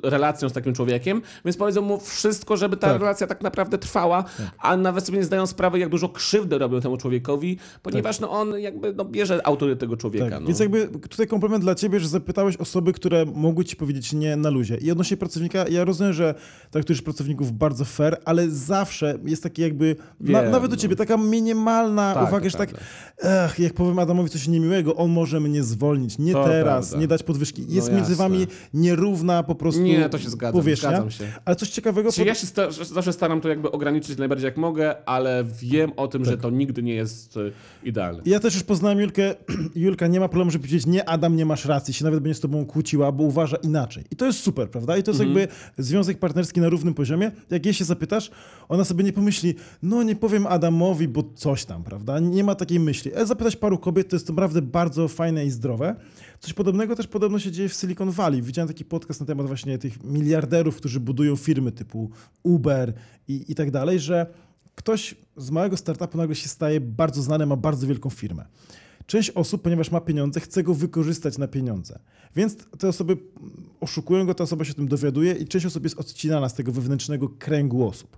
e, 0.04 0.10
relacją 0.10 0.48
z 0.48 0.52
takim 0.52 0.74
człowiekiem, 0.74 1.22
więc 1.44 1.56
powiedzą 1.56 1.82
mu 1.82 2.00
wszystko, 2.00 2.56
żeby 2.56 2.76
ta 2.76 2.88
Tak. 2.88 3.00
relacja 3.00 3.26
tak 3.26 3.42
naprawdę 3.42 3.78
trwała, 3.78 4.24
a 4.58 4.76
nawet 4.76 5.06
sobie 5.06 5.18
nie 5.18 5.24
zdają 5.24 5.46
sprawy, 5.46 5.78
jak 5.78 5.88
dużo 5.88 6.08
krzywdy 6.08 6.58
robią 6.58 6.80
temu 6.80 6.96
człowiekowi, 6.96 7.58
ponieważ 7.82 8.20
no 8.20 8.30
on 8.30 8.58
jakby 8.60 8.92
no, 8.92 9.04
bierze 9.04 9.46
autorytet 9.62 9.80
tego 9.80 9.96
człowieka. 9.96 10.30
Tak, 10.30 10.40
no. 10.40 10.46
więc 10.46 10.60
jakby 10.60 10.88
tutaj 10.88 11.26
komplement 11.26 11.64
dla 11.64 11.74
ciebie, 11.74 12.00
że 12.00 12.08
zapytałeś 12.08 12.56
osoby, 12.56 12.92
które 12.92 13.24
mogły 13.34 13.64
ci 13.64 13.76
powiedzieć 13.76 14.12
nie 14.12 14.36
na 14.36 14.50
luzie. 14.50 14.76
I 14.76 14.90
odnośnie 14.90 15.16
pracownika, 15.16 15.68
ja 15.68 15.84
rozumiem, 15.84 16.12
że 16.12 16.34
traktujesz 16.70 17.02
pracowników 17.02 17.52
bardzo 17.52 17.84
fair, 17.84 18.16
ale 18.24 18.50
zawsze 18.50 19.18
jest 19.24 19.42
taki 19.42 19.62
jakby, 19.62 19.96
na, 20.20 20.42
Wiem, 20.42 20.50
nawet 20.50 20.70
do 20.70 20.76
no. 20.76 20.82
ciebie, 20.82 20.96
taka 20.96 21.16
minimalna 21.16 22.14
Tak, 22.14 22.28
uwaga, 22.28 22.48
że 22.48 22.58
tak, 22.58 22.70
ech, 23.18 23.58
jak 23.58 23.74
powiem 23.74 23.98
Adamowi 23.98 24.30
coś 24.30 24.48
niemiłego, 24.48 24.96
on 24.96 25.10
może 25.10 25.40
mnie 25.40 25.62
zwolnić. 25.62 26.18
Nie 26.18 26.32
To 26.32 26.44
teraz, 26.44 26.88
prawda. 26.88 26.98
nie 27.00 27.08
dać 27.08 27.22
podwyżki. 27.22 27.64
Jest 27.68 27.90
No 27.90 27.96
między 27.96 28.16
wami 28.16 28.46
nierówna 28.74 29.42
po 29.42 29.54
prostu 29.54 29.82
Nie, 29.82 30.08
to 30.08 30.18
się 30.18 30.30
zgadzam, 30.30 30.60
powierzchnia. 30.60 30.90
zgadzam 30.90 31.10
się. 31.10 31.24
Ale 31.44 31.56
coś 31.56 31.70
ciekawego... 31.70 32.12
Czyli 32.12 32.26
ja 32.28 32.34
się 32.34 32.46
sta- 32.46 32.70
zawsze 32.70 33.12
staram 33.12 33.40
to 33.40 33.48
jakby 33.48 33.70
ograniczyć 33.70 34.18
najbardziej 34.18 34.44
jak 34.44 34.56
mogę, 34.56 35.08
ale 35.08 35.44
wiem 35.62 35.92
o 35.96 36.08
tym, 36.08 36.24
że 36.24 36.38
to 36.38 36.50
nigdy 36.50 36.82
nie 36.82 36.94
jest 36.94 37.36
e, 37.36 37.40
idealne. 37.84 38.22
Ja 38.26 38.40
też 38.40 38.54
już 38.54 38.62
poznałem 38.62 39.00
Julkę. 39.00 39.34
Julka 39.74 40.06
nie 40.06 40.20
ma 40.20 40.28
problemu, 40.28 40.50
żeby 40.50 40.62
powiedzieć, 40.62 40.86
nie, 40.86 41.08
Adam, 41.08 41.36
nie 41.36 41.46
masz 41.46 41.64
racji, 41.64 41.94
się 41.94 42.04
nawet 42.04 42.20
będzie 42.20 42.34
z 42.34 42.40
tobą 42.40 42.66
kłóciła, 42.66 43.12
bo 43.12 43.24
uważa 43.24 43.56
inaczej. 43.56 44.04
I 44.10 44.16
to 44.16 44.26
jest 44.26 44.38
super, 44.38 44.70
prawda? 44.70 44.96
I 44.96 45.02
to 45.02 45.10
jest 45.10 45.20
Mhm. 45.20 45.38
jakby 45.38 45.54
związek 45.84 46.18
partnerski 46.18 46.60
na 46.60 46.68
równym 46.68 46.94
poziomie. 46.94 47.30
Jak 47.50 47.64
jej 47.66 47.74
się 47.74 47.84
zapytasz, 47.84 48.30
ona 48.68 48.84
sobie 48.84 49.04
nie 49.04 49.12
pomyśli, 49.12 49.54
no 49.82 50.02
nie 50.02 50.16
powiem 50.16 50.46
Adamowi, 50.46 51.08
bo 51.08 51.24
coś 51.34 51.64
tam, 51.64 51.84
prawda? 51.84 52.18
Nie 52.18 52.44
ma 52.44 52.54
takiej 52.54 52.80
myśli. 52.80 53.10
E, 53.14 53.26
zapytać 53.26 53.56
paru 53.56 53.78
kobiet, 53.78 54.08
to 54.08 54.16
jest 54.16 54.28
naprawdę 54.28 54.62
bardzo 54.62 55.08
fajne 55.08 55.46
i 55.46 55.50
zdrowe. 55.50 55.96
Coś 56.40 56.52
podobnego 56.52 56.96
też 56.96 57.06
podobno 57.06 57.38
się 57.38 57.52
dzieje 57.52 57.68
w 57.68 57.74
Silicon 57.74 58.10
Valley. 58.10 58.42
Widziałem 58.42 58.68
taki 58.68 58.84
podcast 58.84 59.20
na 59.20 59.26
temat 59.26 59.46
właśnie 59.46 59.78
tych 59.78 60.04
miliarderów, 60.04 60.76
którzy 60.76 61.00
budują 61.00 61.36
firmy 61.36 61.72
typu 61.72 62.10
Uber 62.42 62.92
i, 63.28 63.44
i 63.48 63.54
tak 63.54 63.70
dalej, 63.70 64.00
że 64.00 64.26
ktoś 64.74 65.14
z 65.36 65.50
małego 65.50 65.76
startupu 65.76 66.18
nagle 66.18 66.34
się 66.34 66.48
staje 66.48 66.80
bardzo 66.80 67.22
znany, 67.22 67.46
ma 67.46 67.56
bardzo 67.56 67.86
wielką 67.86 68.10
firmę. 68.10 68.44
Część 69.06 69.30
osób, 69.30 69.62
ponieważ 69.62 69.90
ma 69.90 70.00
pieniądze, 70.00 70.40
chce 70.40 70.62
go 70.62 70.74
wykorzystać 70.74 71.38
na 71.38 71.48
pieniądze. 71.48 71.98
Więc 72.36 72.56
te 72.78 72.88
osoby 72.88 73.16
oszukują 73.80 74.26
go, 74.26 74.34
ta 74.34 74.44
osoba 74.44 74.64
się 74.64 74.70
o 74.72 74.74
tym 74.74 74.88
dowiaduje 74.88 75.32
i 75.32 75.46
część 75.48 75.66
osób 75.66 75.84
jest 75.84 75.98
odcinana 76.00 76.48
z 76.48 76.54
tego 76.54 76.72
wewnętrznego 76.72 77.28
kręgu 77.28 77.88
osób. 77.88 78.16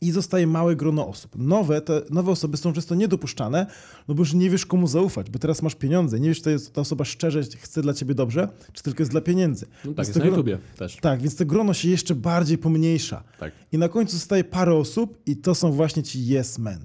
I 0.00 0.10
zostaje 0.10 0.46
małe 0.46 0.76
grono 0.76 1.08
osób. 1.08 1.32
Nowe, 1.38 1.80
te 1.80 2.02
nowe 2.10 2.30
osoby 2.32 2.56
są 2.56 2.72
często 2.72 2.94
niedopuszczane, 2.94 3.66
no 4.08 4.14
bo 4.14 4.20
już 4.22 4.34
nie 4.34 4.50
wiesz 4.50 4.66
komu 4.66 4.86
zaufać, 4.86 5.30
bo 5.30 5.38
teraz 5.38 5.62
masz 5.62 5.74
pieniądze, 5.74 6.20
nie 6.20 6.28
wiesz, 6.28 6.42
czy 6.42 6.50
jest 6.50 6.72
ta 6.72 6.80
osoba 6.80 7.04
szczerze 7.04 7.42
chce 7.42 7.82
dla 7.82 7.94
ciebie 7.94 8.14
dobrze, 8.14 8.48
czy 8.72 8.82
tylko 8.82 9.02
jest 9.02 9.10
dla 9.12 9.20
pieniędzy. 9.20 9.66
No 9.66 9.74
Więc 9.84 9.96
tak, 9.96 10.06
jest 10.06 10.18
na 10.18 10.24
grono- 10.24 10.36
YouTubie 10.36 10.58
też. 10.76 10.96
tak, 10.96 11.20
więc 11.22 11.36
to 11.36 11.46
grono 11.46 11.74
się 11.74 11.88
jeszcze 11.88 12.14
bardziej 12.14 12.58
pomniejsza. 12.58 13.22
Tak. 13.38 13.52
I 13.72 13.78
na 13.78 13.88
końcu 13.88 14.12
zostaje 14.12 14.44
parę 14.44 14.74
osób 14.74 15.18
i 15.26 15.36
to 15.36 15.54
są 15.54 15.72
właśnie 15.72 16.02
ci 16.02 16.34
yes 16.36 16.58
men. 16.58 16.84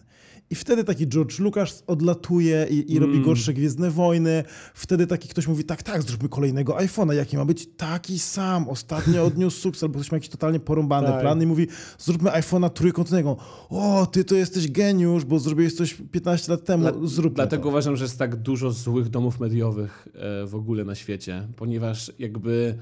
I 0.54 0.56
wtedy 0.56 0.84
taki 0.84 1.08
George 1.08 1.40
Lucas 1.40 1.84
odlatuje 1.88 2.68
i, 2.70 2.94
i 2.94 3.00
robi 3.00 3.14
Mm. 3.14 3.26
gorsze 3.26 3.54
Gwiezdne 3.54 3.92
Wojny. 3.92 4.44
Wtedy 4.74 5.08
taki 5.08 5.30
ktoś 5.30 5.48
mówi, 5.48 5.64
tak, 5.64 5.84
tak, 5.84 6.02
zróbmy 6.02 6.30
kolejnego 6.30 6.74
iPhone'a. 6.74 7.14
Jaki 7.14 7.38
ma 7.38 7.46
być? 7.46 7.68
Taki 7.78 8.20
sam. 8.20 8.70
Ostatnio 8.70 9.24
odniósł 9.30 9.60
sukces, 9.62 9.84
albo 9.84 10.00
ktoś 10.00 10.12
ma 10.12 10.16
jakiś 10.16 10.30
totalnie 10.30 10.60
porąbany 10.60 11.08
Tak. 11.08 11.22
plan 11.22 11.42
i 11.42 11.46
mówi, 11.46 11.68
zróbmy 11.98 12.30
iPhone'a 12.30 12.70
trójkątnego. 12.70 13.38
O, 13.70 14.06
ty 14.12 14.24
to 14.24 14.36
jesteś 14.36 14.72
geniusz, 14.72 15.26
bo 15.26 15.40
zrobiłeś 15.40 15.74
coś 15.74 15.98
15 16.12 16.52
lat 16.52 16.66
temu. 16.66 16.84
Dla- 16.92 17.08
zróbmy 17.08 17.36
Dlatego 17.36 17.64
to. 17.64 17.70
uważam, 17.70 17.96
że 17.96 18.04
jest 18.06 18.20
tak 18.20 18.36
dużo 18.36 18.72
złych 18.72 19.10
domów 19.10 19.40
mediowych 19.40 20.08
e, 20.16 20.46
w 20.48 20.56
ogóle 20.56 20.86
na 20.86 20.96
świecie, 20.96 21.48
ponieważ 21.56 22.12
jakby 22.20 22.78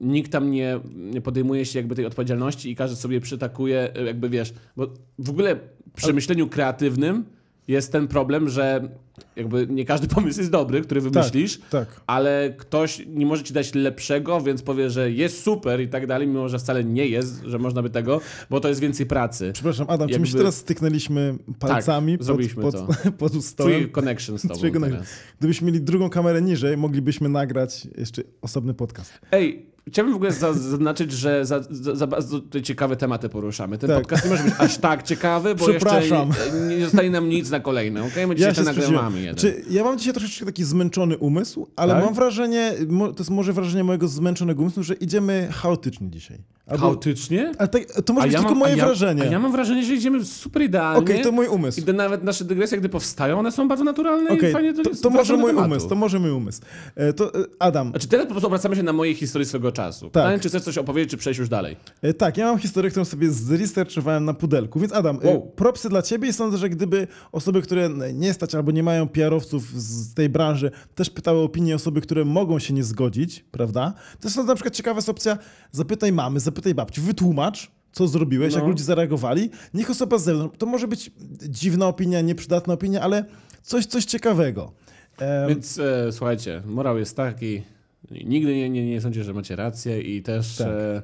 nikt 0.00 0.32
tam 0.32 0.50
nie, 0.50 0.80
nie 0.94 1.20
podejmuje 1.20 1.64
się 1.66 1.78
jakby 1.78 1.94
tej 1.94 2.06
odpowiedzialności 2.06 2.70
i 2.70 2.76
każdy 2.76 2.96
sobie 2.96 3.20
przytakuje, 3.20 3.94
e, 3.96 4.04
jakby 4.04 4.28
wiesz, 4.28 4.54
bo 4.76 4.86
w 5.18 5.30
ogóle 5.30 5.56
przy 5.96 6.12
myśleniu 6.12 6.48
kreatywnym 6.48 7.24
jest 7.68 7.92
ten 7.92 8.08
problem, 8.08 8.48
że 8.48 8.88
jakby 9.36 9.66
nie 9.66 9.84
każdy 9.84 10.08
pomysł 10.14 10.38
jest 10.38 10.50
dobry, 10.50 10.80
który 10.80 11.00
wymyślisz, 11.00 11.60
tak. 11.70 12.00
ale 12.06 12.54
ktoś 12.58 13.02
nie 13.06 13.26
może 13.26 13.42
ci 13.42 13.54
dać 13.54 13.74
lepszego, 13.74 14.40
więc 14.40 14.62
powie, 14.62 14.90
że 14.90 15.10
jest 15.10 15.42
super 15.42 15.80
i 15.80 15.88
tak 15.88 16.06
dalej, 16.06 16.28
mimo 16.28 16.48
że 16.48 16.58
wcale 16.58 16.84
nie 16.84 17.06
jest, 17.06 17.42
że 17.44 17.58
można 17.58 17.82
by 17.82 17.90
tego, 17.90 18.20
bo 18.50 18.60
to 18.60 18.68
jest 18.68 18.80
więcej 18.80 19.06
pracy. 19.06 19.50
Przepraszam, 19.52 19.86
Adam, 19.90 20.08
czy 20.08 20.12
my 20.12 20.12
Jakby- 20.12 20.26
się 20.26 20.36
teraz 20.36 20.56
styknęliśmy 20.56 21.38
palcami 21.58 22.12
Tak, 22.12 22.18
pod, 22.18 22.26
zrobiliśmy 22.26 22.62
pod, 22.62 22.74
to. 22.74 22.86
pod 23.18 23.44
stołem? 23.44 23.74
Czuję 23.74 23.88
connection 23.88 24.38
z 24.38 24.42
tobą 24.48 24.60
Czuję 24.60 24.72
connection. 24.72 25.04
Gdybyśmy 25.38 25.66
mieli 25.66 25.80
drugą 25.80 26.10
kamerę 26.10 26.42
niżej, 26.42 26.76
moglibyśmy 26.76 27.28
nagrać 27.28 27.88
jeszcze 27.98 28.22
osobny 28.42 28.74
podcast. 28.74 29.12
Ej, 29.32 29.75
chciałbym 29.88 30.12
w 30.12 30.16
ogóle 30.16 30.32
za- 30.32 30.52
zaznaczyć, 30.52 31.12
że 31.12 31.46
za, 31.46 31.60
za, 31.70 32.06
bardzo 32.06 32.40
ciekawe 32.62 32.96
tematy 32.96 33.28
poruszamy. 33.28 33.78
Ten 33.78 33.90
Tak. 33.90 33.98
podcast 34.02 34.24
nie 34.24 34.30
może 34.30 34.42
być 34.44 34.54
aż 34.58 34.78
tak 34.78 35.02
ciekawy, 35.02 35.54
bo 35.54 35.70
jeszcze 35.70 36.00
nie, 36.00 36.76
nie 36.76 36.84
zostaje 36.84 37.10
nam 37.10 37.28
nic 37.28 37.50
na 37.50 37.60
kolejne, 37.60 38.04
okej? 38.04 38.26
My 38.26 38.34
dzisiaj 38.36 38.54
się 38.54 38.62
ja 38.62 38.72
sprzeciwiam. 38.72 39.04
mamy 39.04 39.20
jeden. 39.20 39.34
Czy 39.36 39.64
ja 39.70 39.84
mam 39.84 39.98
dzisiaj 39.98 40.14
troszeczkę 40.14 40.46
taki 40.46 40.64
zmęczony 40.64 41.18
umysł, 41.18 41.66
ale 41.76 41.94
Tak? 41.94 42.04
mam 42.04 42.14
wrażenie, 42.14 42.72
to 42.98 43.14
jest 43.18 43.30
może 43.30 43.52
wrażenie 43.52 43.84
mojego 43.84 44.08
zmęczonego 44.08 44.62
umysłu, 44.62 44.82
że 44.82 44.94
idziemy 44.94 45.48
chaotycznie 45.52 46.10
dzisiaj. 46.10 46.38
Albo- 46.66 46.80
Chaotycznie? 46.80 47.52
Ale 47.58 47.68
tak, 47.68 47.82
to 48.04 48.12
może 48.12 48.22
A 48.24 48.26
być 48.26 48.32
ja 48.34 48.38
tylko 48.38 48.50
mam- 48.54 48.58
moje 48.58 48.72
a 48.74 48.76
ja, 48.76 48.84
wrażenie. 48.86 49.22
A 49.22 49.24
ja 49.24 49.38
mam 49.38 49.52
wrażenie, 49.52 49.84
że 49.84 49.94
idziemy 49.94 50.24
super 50.24 50.62
idealnie. 50.62 51.00
Okej, 51.00 51.22
to 51.22 51.32
mój 51.32 51.46
umysł. 51.46 51.80
I 51.80 51.82
to 51.82 51.92
nawet 51.92 52.24
nasze 52.24 52.44
dygresje, 52.44 52.78
gdy 52.78 52.88
powstają, 52.88 53.38
one 53.38 53.52
są 53.52 53.68
bardzo 53.68 53.84
naturalne 53.84 54.30
Okej, 54.30 54.50
i 54.50 54.52
fajnie 54.52 54.74
to, 54.74 54.90
jest 54.90 55.02
to 55.02 55.10
może 55.10 55.36
mój 55.36 55.50
tematu. 55.50 55.66
umysł, 55.66 55.88
to 55.88 55.94
może 55.94 56.18
mój 56.18 56.30
umysł. 56.30 56.60
E, 56.94 57.12
To 57.12 57.34
e, 57.34 57.44
Adam, 57.58 57.90
Znaczy 57.90 58.08
teraz 58.08 58.26
po 58.26 58.30
prostu 58.32 58.46
obracamy 58.46 58.76
się 58.76 58.82
na 58.82 58.92
mojej 58.92 59.14
historii 59.14 59.46
swego 59.48 59.72
czasu. 59.76 60.06
Pytanie, 60.06 60.38
czy 60.38 60.48
chcesz 60.48 60.62
coś 60.62 60.78
opowiedzieć, 60.78 61.10
czy 61.10 61.16
przejść 61.16 61.38
już 61.40 61.48
dalej? 61.48 61.76
E, 62.02 62.14
Tak, 62.14 62.36
ja 62.36 62.46
mam 62.46 62.58
historię, 62.58 62.90
którą 62.90 63.04
sobie 63.04 63.30
zresearchowałem 63.30 64.24
na 64.24 64.34
pudelku. 64.34 64.80
Więc 64.80 64.92
Adam, 64.92 65.18
e, 65.22 65.26
Wow. 65.28 65.50
propsy 65.56 65.88
dla 65.88 66.02
ciebie 66.02 66.28
i 66.28 66.32
sądzę, 66.32 66.58
że 66.58 66.68
gdyby 66.68 67.06
osoby, 67.32 67.62
które 67.62 67.88
nie 68.14 68.34
stać 68.34 68.54
albo 68.54 68.70
nie 68.72 68.82
mają 68.82 69.08
PR-owców 69.08 69.80
z 69.82 70.14
tej 70.14 70.28
branży, 70.28 70.70
też 70.94 71.10
pytały 71.10 71.38
o 71.38 71.44
opinię 71.44 71.74
osoby, 71.74 72.00
które 72.00 72.24
mogą 72.24 72.58
się 72.58 72.74
nie 72.74 72.84
zgodzić, 72.84 73.44
prawda? 73.50 73.92
To 74.20 74.28
jest 74.28 74.36
na 74.36 74.54
przykład 74.54 74.74
ciekawa 74.74 74.98
jest 74.98 75.08
opcja, 75.08 75.38
zapytaj 75.72 76.12
mamy, 76.12 76.40
zapytaj 76.40 76.74
babci, 76.74 77.00
wytłumacz, 77.00 77.70
co 77.92 78.08
zrobiłeś, 78.08 78.52
No. 78.54 78.58
jak 78.60 78.68
ludzie 78.68 78.84
zareagowali. 78.84 79.50
Niech 79.74 79.90
osoba 79.90 80.18
z 80.18 80.24
zewnątrz, 80.24 80.58
to 80.58 80.66
może 80.66 80.88
być 80.88 81.10
dziwna 81.48 81.86
opinia, 81.86 82.20
nieprzydatna 82.20 82.74
opinia, 82.74 83.00
ale 83.00 83.24
coś, 83.62 83.86
coś 83.86 84.04
ciekawego. 84.04 84.72
Em, 85.18 85.48
Więc 85.48 85.78
e, 85.78 86.12
słuchajcie, 86.12 86.62
morał 86.66 86.98
jest 86.98 87.16
taki, 87.16 87.62
nigdy 88.10 88.54
nie, 88.54 88.70
nie, 88.70 88.86
nie 88.86 89.00
sądzicie, 89.00 89.24
że 89.24 89.34
macie 89.34 89.56
rację 89.56 90.00
i 90.00 90.22
też 90.22 90.56
Tak. 90.56 90.68
e, 90.68 91.02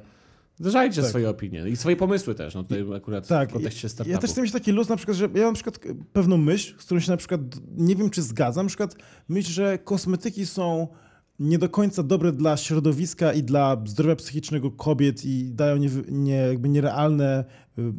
zderzajcie 0.55 1.01
Tak. 1.01 1.09
swoje 1.09 1.29
opinie 1.29 1.69
i 1.69 1.75
swoje 1.75 1.95
pomysły 1.95 2.35
też, 2.35 2.55
no 2.55 2.63
tutaj 2.63 2.85
akurat 2.95 3.27
Tak, 3.27 3.49
w 3.49 3.53
kontekście 3.53 3.87
ja 4.05 4.17
też 4.17 4.31
chcę 4.31 4.41
mieć 4.41 4.51
taki 4.51 4.71
luz, 4.71 4.89
na 4.89 4.95
przykład, 4.95 5.17
że 5.17 5.29
ja 5.33 5.41
mam 5.41 5.49
na 5.49 5.53
przykład 5.53 5.79
pewną 6.13 6.37
myśl, 6.37 6.73
z 6.79 6.85
którą 6.85 6.99
się 6.99 7.11
na 7.11 7.17
przykład 7.17 7.41
nie 7.77 7.95
wiem, 7.95 8.09
czy 8.09 8.21
zgadzam, 8.21 8.65
na 8.65 8.67
przykład 8.67 8.95
myśl, 9.29 9.51
że 9.51 9.77
kosmetyki 9.77 10.45
są 10.45 10.87
nie 11.39 11.57
do 11.57 11.69
końca 11.69 12.03
dobre 12.03 12.31
dla 12.31 12.57
środowiska 12.57 13.33
i 13.33 13.43
dla 13.43 13.83
zdrowia 13.85 14.15
psychicznego 14.15 14.71
kobiet 14.71 15.25
i 15.25 15.51
dają 15.51 15.77
nie, 15.77 15.89
nie, 16.07 16.35
jakby 16.35 16.69
nierealne 16.69 17.45
y, 17.77 17.81
y, 17.81 17.91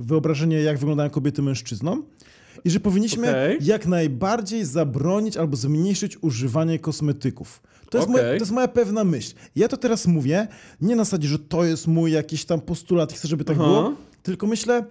wyobrażenie, 0.00 0.62
jak 0.62 0.78
wyglądają 0.78 1.10
kobiety 1.10 1.42
mężczyznom. 1.42 2.04
I 2.64 2.70
że 2.70 2.80
powinniśmy 2.80 3.30
Okej. 3.30 3.58
jak 3.60 3.86
najbardziej 3.86 4.64
zabronić 4.64 5.36
albo 5.36 5.56
zmniejszyć 5.56 6.22
używanie 6.22 6.78
kosmetyków. 6.78 7.62
To 7.96 8.00
jest, 8.00 8.10
Okej. 8.10 8.22
moja, 8.24 8.38
to 8.38 8.42
jest 8.42 8.52
moja 8.52 8.68
pewna 8.68 9.04
myśl. 9.04 9.34
Ja 9.56 9.68
to 9.68 9.76
teraz 9.76 10.06
mówię, 10.06 10.48
nie 10.80 10.96
na 10.96 11.04
zasadzie, 11.04 11.28
że 11.28 11.38
to 11.38 11.64
jest 11.64 11.86
mój 11.86 12.12
jakiś 12.12 12.44
tam 12.44 12.60
postulat 12.60 13.12
chcę, 13.12 13.28
żeby 13.28 13.44
tak 13.44 13.56
Aha. 13.56 13.66
było, 13.66 13.92
tylko 14.22 14.46
myślę, 14.46 14.84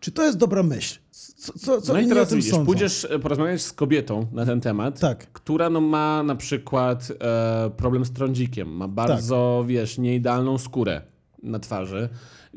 czy 0.00 0.12
to 0.12 0.24
jest 0.24 0.38
dobra 0.38 0.62
myśl? 0.62 0.98
Co, 1.36 1.52
co, 1.52 1.80
co 1.80 1.92
no 1.92 2.00
i 2.00 2.06
teraz 2.08 2.34
widzisz, 2.34 2.50
sądzą? 2.50 2.66
pójdziesz 2.66 3.04
e, 3.10 3.18
porozmawiać 3.18 3.62
z 3.62 3.72
kobietą 3.72 4.26
na 4.32 4.46
ten 4.46 4.60
temat, 4.60 5.00
Tak. 5.00 5.32
która 5.32 5.70
no, 5.70 5.80
ma 5.80 6.22
na 6.22 6.34
przykład 6.36 7.12
e, 7.20 7.70
problem 7.76 8.04
z 8.04 8.12
trądzikiem, 8.12 8.68
ma 8.68 8.88
bardzo, 8.88 9.58
Tak. 9.60 9.68
wiesz, 9.68 9.98
nieidealną 9.98 10.58
skórę 10.58 11.02
na 11.42 11.58
twarzy. 11.58 12.08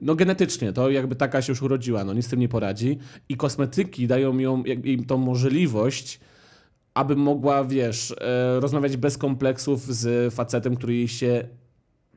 No 0.01 0.15
genetycznie, 0.15 0.73
to 0.73 0.89
jakby 0.89 1.15
taka 1.15 1.41
się 1.41 1.51
już 1.51 1.61
urodziła, 1.61 2.03
no 2.03 2.13
nic 2.13 2.25
z 2.25 2.29
tym 2.29 2.39
nie 2.39 2.49
poradzi. 2.49 2.97
I 3.29 3.37
kosmetyki 3.37 4.07
dają 4.07 4.37
ją, 4.37 4.63
im 4.63 5.05
tą 5.05 5.17
możliwość, 5.17 6.19
aby 6.93 7.15
mogła, 7.15 7.63
wiesz, 7.65 8.11
e, 8.21 8.59
rozmawiać 8.59 8.97
bez 8.97 9.17
kompleksów 9.17 9.95
z 9.95 10.33
facetem, 10.33 10.75
który 10.75 10.95
jej 10.95 11.07
się 11.07 11.47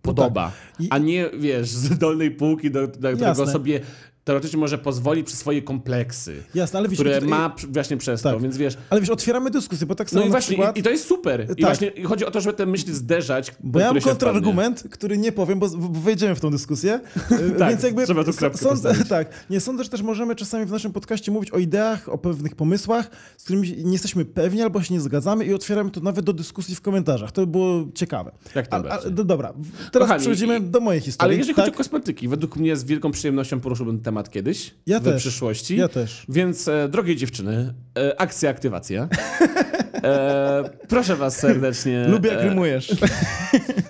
podoba. 0.02 0.52
I- 0.80 0.88
A 0.90 0.98
nie, 0.98 1.30
wiesz, 1.38 1.68
z 1.68 1.98
dolnej 1.98 2.30
półki, 2.30 2.70
do, 2.70 2.80
do 2.86 2.92
którego 3.16 3.34
sobie 3.52 3.80
teoretycznie 4.26 4.58
może 4.58 4.78
pozwolić 4.78 5.26
przez 5.26 5.38
swoje 5.38 5.62
kompleksy, 5.62 6.42
Jasne, 6.54 6.78
ale 6.78 6.88
wiesz, 6.88 6.98
które 6.98 7.14
tutaj- 7.14 7.28
ma 7.28 7.50
przy- 7.50 7.66
właśnie 7.66 7.96
przez 7.96 8.22
to, 8.22 8.32
Tak. 8.32 8.42
więc 8.42 8.56
wiesz... 8.56 8.76
ale 8.90 9.00
wiesz, 9.00 9.10
otwieramy 9.10 9.50
dyskusję, 9.50 9.86
bo 9.86 9.94
tak 9.94 10.10
samo 10.10 10.20
No 10.20 10.26
i 10.26 10.30
właśnie, 10.30 10.56
przykład... 10.56 10.76
i, 10.76 10.80
i 10.80 10.82
to 10.82 10.90
jest 10.90 11.06
super. 11.06 11.44
I 11.44 11.46
Tak. 11.48 11.58
właśnie 11.60 11.88
i 11.88 12.02
chodzi 12.04 12.24
o 12.26 12.30
to, 12.30 12.40
żeby 12.40 12.56
te 12.56 12.66
myśli 12.66 12.94
zderzać, 12.94 13.54
Bo 13.60 13.80
ja 13.80 13.92
mam 13.92 14.02
kontrargument, 14.02 14.84
który 14.90 15.18
nie 15.18 15.32
powiem, 15.32 15.58
bo, 15.58 15.68
bo 15.68 16.00
wejdziemy 16.00 16.34
w 16.34 16.40
tą 16.40 16.50
dyskusję. 16.50 17.00
Tak, 17.58 17.68
Więc 17.70 17.82
jakby 17.82 18.04
trzeba 18.04 18.24
tu 18.24 18.32
kropkę 18.32 18.68
postawić. 18.68 19.08
tak, 19.16 19.28
nie 19.50 19.60
sądzę, 19.60 19.84
że 19.84 19.90
też 19.90 20.02
możemy 20.02 20.34
czasami 20.34 20.66
w 20.66 20.70
naszym 20.70 20.92
podcaście 20.92 21.32
mówić 21.32 21.50
o 21.50 21.58
ideach, 21.58 22.08
o 22.08 22.18
pewnych 22.18 22.54
pomysłach, 22.54 23.10
z 23.36 23.44
którymi 23.44 23.72
nie 23.84 23.92
jesteśmy 23.92 24.24
pewni 24.24 24.62
albo 24.62 24.82
się 24.82 24.94
nie 24.94 25.00
zgadzamy 25.00 25.44
i 25.44 25.54
otwieramy 25.54 25.90
to 25.90 26.00
nawet 26.00 26.24
do 26.24 26.32
dyskusji 26.32 26.74
w 26.74 26.80
komentarzach. 26.80 27.32
To 27.32 27.40
by 27.40 27.46
było 27.46 27.84
ciekawe. 27.94 28.32
Jak 28.54 28.66
A, 28.70 28.76
a, 28.76 29.10
do, 29.10 29.24
dobra, 29.24 29.52
teraz 29.92 30.08
Kochani, 30.08 30.20
przechodzimy 30.20 30.56
i- 30.58 30.60
do 30.62 30.80
mojej 30.80 31.00
historii. 31.00 31.30
Ale 31.30 31.38
jeżeli 31.38 31.54
tak? 31.56 31.64
chodzi 31.64 31.74
o 31.74 31.78
kosmetyki, 31.78 32.28
według 32.28 32.56
mnie 32.56 32.76
z 32.76 32.84
wielką 32.84 33.10
przyjemnością 33.10 33.60
poruszyłbym 33.60 34.00
ten 34.00 34.15
temat 34.16 34.30
kiedyś, 34.30 34.74
Ja 34.86 35.00
w 35.00 35.04
też. 35.04 35.22
przyszłości. 35.22 35.76
Ja 35.76 35.88
też. 35.88 36.24
Więc, 36.28 36.68
e, 36.68 36.88
drogie 36.88 37.16
dziewczyny, 37.16 37.74
e, 37.98 38.20
akcja, 38.20 38.50
aktywacja. 38.50 39.08
E, 40.02 40.70
proszę 40.88 41.16
was 41.16 41.36
serdecznie... 41.36 42.06
Lubię 42.08 42.30
jak 42.30 42.40
e, 42.40 42.42
rymujesz. 42.48 42.90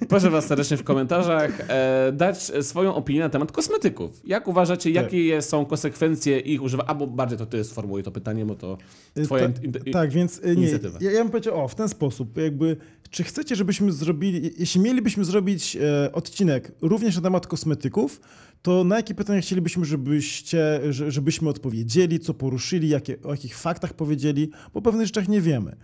Proszę 0.09 0.31
Was 0.31 0.47
serdecznie 0.47 0.77
w 0.77 0.85
komentarzach 0.85 1.61
e, 1.69 2.13
dać 2.13 2.39
swoją 2.67 2.95
opinię 2.95 3.21
na 3.21 3.29
temat 3.29 3.53
kosmetyków. 3.53 4.21
Jak 4.25 4.49
uważacie, 4.49 4.95
Tak. 4.95 5.03
jakie 5.03 5.43
są 5.43 5.67
konsekwencje 5.67 6.39
ich 6.41 6.63
używania? 6.63 6.89
Albo 6.89 7.07
bardziej 7.07 7.39
to 7.39 7.47
Ty 7.47 7.65
sformułuj 7.65 8.03
to 8.03 8.11
pytanie, 8.13 8.47
bo 8.47 8.55
to 8.55 8.79
Twoja 9.25 9.49
Ta- 9.49 9.63
in, 9.63 9.73
in, 9.87 9.93
tak, 9.93 10.11
więc 10.11 10.43
nie, 10.45 10.53
inicjatywa. 10.53 10.99
ja, 11.03 11.11
ja 11.11 11.19
bym 11.23 11.31
powiedział, 11.31 11.65
o, 11.65 11.69
w 11.69 11.75
ten 11.75 11.89
sposób, 11.89 12.37
jakby, 12.39 12.77
czy 13.11 13.25
chcecie, 13.25 13.57
żebyśmy 13.57 13.93
zrobili, 13.93 14.51
jeśli 14.59 14.81
mielibyśmy 14.81 15.25
zrobić 15.25 15.77
e, 15.77 16.13
odcinek 16.13 16.73
również 16.83 17.17
na 17.17 17.23
temat 17.23 17.47
kosmetyków, 17.47 18.21
to 18.63 18.85
na 18.85 18.97
jakie 18.97 19.15
pytania 19.15 19.41
chcielibyśmy, 19.41 19.85
żebyście, 19.85 20.81
że- 20.91 21.11
żebyśmy 21.11 21.49
odpowiedzieli, 21.49 22.21
co 22.21 22.35
poruszyli, 22.35 22.89
jakie, 22.89 23.17
o 23.25 23.31
jakich 23.31 23.59
faktach 23.59 23.95
powiedzieli, 23.95 24.51
bo 24.75 24.79
o 24.79 24.83
pewnych 24.83 25.07
rzeczach 25.07 25.29
nie 25.29 25.41
wiemy. 25.41 25.77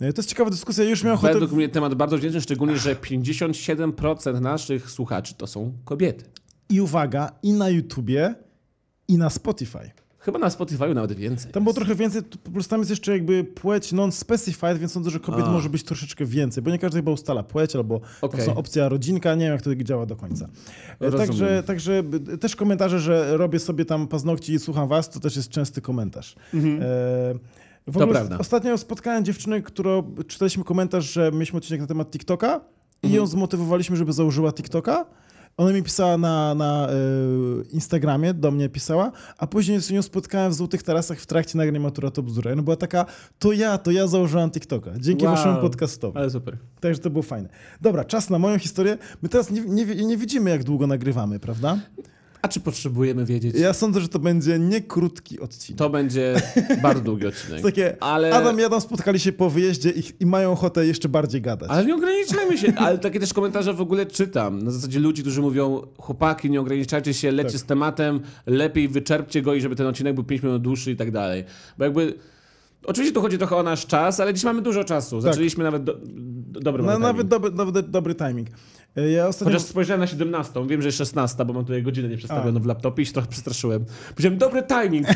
E, 0.00 0.12
To 0.12 0.20
jest 0.20 0.28
ciekawa 0.28 0.50
dyskusja, 0.50 0.84
już 0.84 1.02
miałem 1.02 1.18
ochotę... 1.18 1.32
Według 1.32 1.52
mnie 1.52 1.68
temat 1.68 1.94
bardzo 1.94 2.18
wdzięczny, 2.18 2.40
szczególnie, 2.40 2.76
że 2.78 2.94
57% 2.94 4.40
naszych 4.40 4.90
słuchaczy 4.90 5.34
to 5.34 5.46
są 5.46 5.72
kobiety. 5.84 6.24
I 6.68 6.80
uwaga, 6.80 7.32
i 7.42 7.52
na 7.52 7.68
YouTubie, 7.68 8.34
i 9.08 9.18
na 9.18 9.30
Spotify. 9.30 9.90
Chyba 10.18 10.38
na 10.38 10.50
Spotify 10.50 10.94
nawet 10.94 11.18
więcej. 11.18 11.52
Tam 11.52 11.62
było 11.64 11.70
jest. 11.70 11.78
trochę 11.78 11.94
więcej, 11.94 12.22
prostu 12.52 12.70
tam 12.70 12.80
jest 12.80 12.90
jeszcze 12.90 13.12
jakby 13.12 13.44
płeć 13.44 13.92
non-specified, 13.92 14.78
więc 14.78 14.92
sądzę, 14.92 15.10
że 15.10 15.20
kobiet 15.20 15.46
A. 15.46 15.50
może 15.52 15.70
być 15.70 15.82
troszeczkę 15.82 16.24
więcej, 16.24 16.62
bo 16.62 16.70
nie 16.70 16.78
każdy 16.78 16.98
chyba 16.98 17.10
ustala 17.12 17.42
płeć, 17.42 17.76
albo 17.76 18.00
to 18.20 18.42
są 18.42 18.54
opcja 18.54 18.88
rodzinka, 18.88 19.34
nie 19.34 19.44
wiem 19.44 19.52
jak 19.52 19.62
to 19.62 19.74
działa 19.74 20.06
do 20.06 20.16
końca. 20.16 20.44
E, 20.44 20.50
Rozumiem. 21.00 21.26
Także, 21.26 21.62
także 21.62 22.02
też 22.40 22.56
komentarze, 22.56 23.00
że 23.00 23.36
robię 23.36 23.58
sobie 23.58 23.84
tam 23.84 24.08
paznokci 24.08 24.52
i 24.52 24.58
słucham 24.58 24.88
was, 24.88 25.10
to 25.10 25.20
też 25.20 25.36
jest 25.36 25.48
częsty 25.48 25.80
komentarz. 25.80 26.36
E, 26.54 27.34
w 27.86 27.92
To 27.92 28.00
ogóle 28.04 28.18
prawda. 28.18 28.38
Ostatnio 28.38 28.78
spotkałem 28.78 29.24
dziewczynę, 29.24 29.62
którą 29.62 30.14
czytaliśmy 30.28 30.64
komentarz, 30.64 31.12
że 31.12 31.30
mieliśmy 31.32 31.56
odcinek 31.58 31.80
na 31.80 31.86
temat 31.86 32.10
TikToka 32.10 32.60
i 33.02 33.12
ją 33.12 33.26
zmotywowaliśmy, 33.26 33.96
żeby 33.96 34.12
założyła 34.12 34.52
TikToka. 34.52 35.06
Ona 35.56 35.72
mi 35.72 35.82
pisała 35.82 36.18
na, 36.18 36.54
na 36.54 36.88
e, 36.88 36.92
Instagramie, 37.72 38.34
do 38.34 38.50
mnie 38.50 38.68
pisała, 38.68 39.12
a 39.38 39.46
później 39.46 39.80
z 39.82 39.90
nią 39.90 40.02
spotkałem 40.02 40.50
w 40.50 40.54
Złotych 40.54 40.82
Tarasach 40.82 41.18
w 41.20 41.26
trakcie 41.26 41.58
nagrania 41.58 41.80
Matura 41.80 42.10
to 42.10 42.22
bzdura. 42.22 42.52
Ona 42.52 42.62
była 42.62 42.76
taka, 42.76 43.06
to 43.38 43.52
ja, 43.52 43.78
to 43.78 43.90
ja 43.90 44.06
założyłam 44.06 44.50
TikToka, 44.50 44.90
dzięki 44.98 45.24
Wow. 45.26 45.34
waszemu 45.36 45.60
podcastowi. 45.60 46.18
Ale 46.18 46.30
super. 46.30 46.56
Także 46.80 47.00
to 47.00 47.10
było 47.10 47.22
fajne. 47.22 47.48
Dobra, 47.80 48.04
czas 48.04 48.30
na 48.30 48.38
moją 48.38 48.58
historię. 48.58 48.98
My 49.22 49.28
teraz 49.28 49.50
nie, 49.50 49.60
nie, 49.60 49.84
nie 49.86 50.16
widzimy, 50.16 50.50
jak 50.50 50.64
długo 50.64 50.86
nagrywamy, 50.86 51.40
prawda? 51.40 51.78
A 52.46 52.48
czy 52.48 52.60
potrzebujemy 52.60 53.24
wiedzieć? 53.24 53.56
Ja 53.58 53.72
sądzę, 53.72 54.00
że 54.00 54.08
to 54.08 54.18
będzie 54.18 54.58
nie 54.58 54.80
krótki 54.80 55.40
odcinek. 55.40 55.78
To 55.78 55.90
będzie 55.90 56.42
bardzo 56.82 57.02
długi 57.02 57.26
odcinek. 57.32 57.62
Takie, 57.62 58.02
ale... 58.02 58.34
Adam 58.34 58.60
i 58.60 58.64
Adam 58.64 58.80
spotkali 58.80 59.20
się 59.20 59.32
po 59.32 59.50
wyjeździe 59.50 59.90
i, 59.90 60.02
i 60.20 60.26
mają 60.26 60.52
ochotę 60.52 60.86
jeszcze 60.86 61.08
bardziej 61.08 61.42
gadać. 61.42 61.70
Ale 61.70 61.84
nie 61.84 61.94
ograniczajmy 61.94 62.58
się, 62.58 62.72
ale 62.76 62.98
takie 62.98 63.20
też 63.20 63.32
komentarze 63.32 63.74
w 63.74 63.80
ogóle 63.80 64.06
czytam. 64.06 64.62
Na 64.62 64.70
zasadzie 64.70 65.00
ludzi, 65.00 65.22
którzy 65.22 65.42
mówią, 65.42 65.82
chłopaki, 65.98 66.50
nie 66.50 66.60
ograniczajcie 66.60 67.14
się, 67.14 67.32
lećcie 67.32 67.52
Tak. 67.52 67.60
z 67.60 67.64
tematem, 67.64 68.20
lepiej 68.46 68.88
wyczerpcie 68.88 69.42
go 69.42 69.54
i 69.54 69.60
żeby 69.60 69.76
ten 69.76 69.86
odcinek 69.86 70.14
był 70.14 70.24
5 70.24 70.42
minut 70.42 70.62
dłuższy 70.62 70.90
i 70.90 70.96
tak 70.96 71.10
dalej. 71.10 71.44
Bo 71.78 71.84
jakby, 71.84 72.14
oczywiście 72.84 73.14
tu 73.14 73.20
chodzi 73.20 73.38
trochę 73.38 73.56
o 73.56 73.62
nasz 73.62 73.86
czas, 73.86 74.20
ale 74.20 74.34
dziś 74.34 74.44
mamy 74.44 74.62
dużo 74.62 74.84
czasu. 74.84 75.20
Zaczęliśmy 75.20 75.64
nawet 75.64 75.84
do, 75.84 75.98
do, 76.04 76.60
dobry 76.60 76.82
No, 76.82 76.98
nawet 76.98 77.28
dobry, 77.28 77.50
dobry, 77.50 77.82
dobry 77.82 78.14
timing. 78.14 78.48
E, 78.96 79.10
Ja 79.10 79.28
ostatnio... 79.28 79.52
Chociaż 79.54 79.68
spojrzałem 79.68 80.00
na 80.00 80.06
17, 80.06 80.66
wiem, 80.66 80.82
że 80.82 80.88
jest 80.88 80.98
16, 80.98 81.44
bo 81.44 81.52
mam 81.52 81.64
tutaj 81.64 81.82
godzinę 81.82 82.08
nieprzestawioną 82.08 82.60
w 82.60 82.66
laptopie 82.66 83.02
i 83.02 83.06
się 83.06 83.12
trochę 83.12 83.28
przestraszyłem. 83.28 83.84
Powiedziałem, 84.08 84.38
dobry 84.38 84.62
timing. 84.62 85.06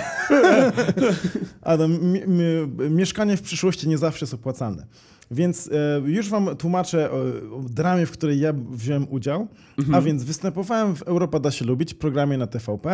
Adam, 1.63 1.93
mi, 1.93 2.21
mi, 2.27 2.45
mieszkanie 2.91 3.37
w 3.37 3.43
przyszłości 3.43 3.89
nie 3.89 3.99
zawsze 3.99 4.25
jest 4.25 4.35
opłacalne. 4.35 4.87
Więc 5.31 5.71
e, 5.73 6.01
już 6.05 6.29
wam 6.29 6.57
tłumaczę 6.57 7.11
o, 7.11 7.17
o 7.57 7.63
dramie, 7.63 8.07
w 8.07 8.11
której 8.11 8.41
ja 8.41 8.53
wziąłem 8.71 9.07
udział. 9.11 9.49
A 9.93 10.01
więc 10.01 10.25
występowałem 10.25 10.97
w 10.97 11.03
Europa 11.03 11.41
da 11.41 11.51
się 11.51 11.65
lubić, 11.65 11.95
programie 11.95 12.39
na 12.39 12.47
TVP. 12.47 12.91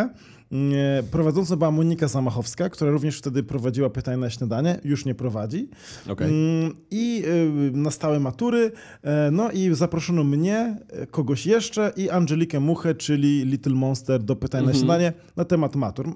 E, 0.53 1.03
prowadzącą 1.11 1.57
była 1.57 1.71
Monika 1.71 2.09
Zamachowska, 2.09 2.69
która 2.71 2.91
również 2.91 3.19
wtedy 3.19 3.43
prowadziła 3.43 3.91
pytania 3.91 4.17
na 4.19 4.31
śniadanie. 4.31 4.81
Już 4.85 5.05
nie 5.05 5.15
prowadzi. 5.15 5.69
Okej. 6.09 6.29
Mm, 6.29 6.75
I 6.91 7.23
y, 7.27 7.71
na 7.77 7.91
stałe 7.91 8.21
matury. 8.21 8.73
E, 9.03 9.31
No 9.31 9.51
i 9.51 9.75
zaproszono 9.75 10.25
mnie, 10.25 10.77
e, 10.89 11.07
kogoś 11.07 11.47
jeszcze 11.47 11.93
i 11.97 12.11
Angelikę 12.11 12.61
Muchę, 12.61 12.95
czyli 12.95 13.45
Little 13.45 13.75
Monster 13.75 14.23
do 14.23 14.37
pytań 14.37 14.67
na 14.67 14.75
śniadanie 14.75 15.13
na 15.37 15.45
temat 15.45 15.77
matur. 15.77 16.09
E, 16.09 16.13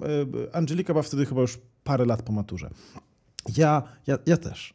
Angelika 0.56 0.92
była 0.92 1.02
wtedy 1.02 1.26
chyba 1.26 1.40
już 1.40 1.58
parę 1.84 2.04
lat 2.04 2.22
po 2.22 2.32
maturze. 2.32 2.70
Ja, 3.56 3.82
ja, 4.06 4.18
ja 4.26 4.36
też. 4.36 4.74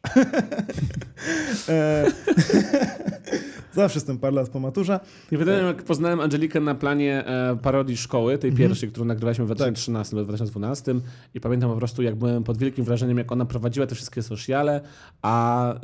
E, 1.68 2.06
Zawsze 3.72 3.96
jestem 3.96 4.18
parę 4.18 4.34
lat 4.36 4.48
po 4.48 4.60
maturze. 4.60 5.00
Nie 5.32 5.38
pamiętam, 5.38 5.66
jak 5.66 5.82
poznałem 5.82 6.20
Angelikę 6.20 6.60
na 6.60 6.74
planie 6.74 7.26
e, 7.26 7.56
parodii 7.62 7.96
szkoły, 7.96 8.38
tej 8.38 8.52
pierwszej, 8.52 8.88
którą 8.88 9.06
nagrywaliśmy 9.06 9.44
w 9.44 9.48
2013 9.48 10.16
albo 10.16 10.24
2012 10.24 10.94
i 11.34 11.40
pamiętam 11.40 11.70
po 11.70 11.76
prostu, 11.76 12.02
jak 12.02 12.14
byłem 12.16 12.44
pod 12.44 12.58
wielkim 12.58 12.84
wrażeniem, 12.84 13.18
jak 13.18 13.32
ona 13.32 13.44
prowadziła 13.44 13.86
te 13.86 13.94
wszystkie 13.94 14.22
sociale, 14.22 14.80
a 15.22 15.74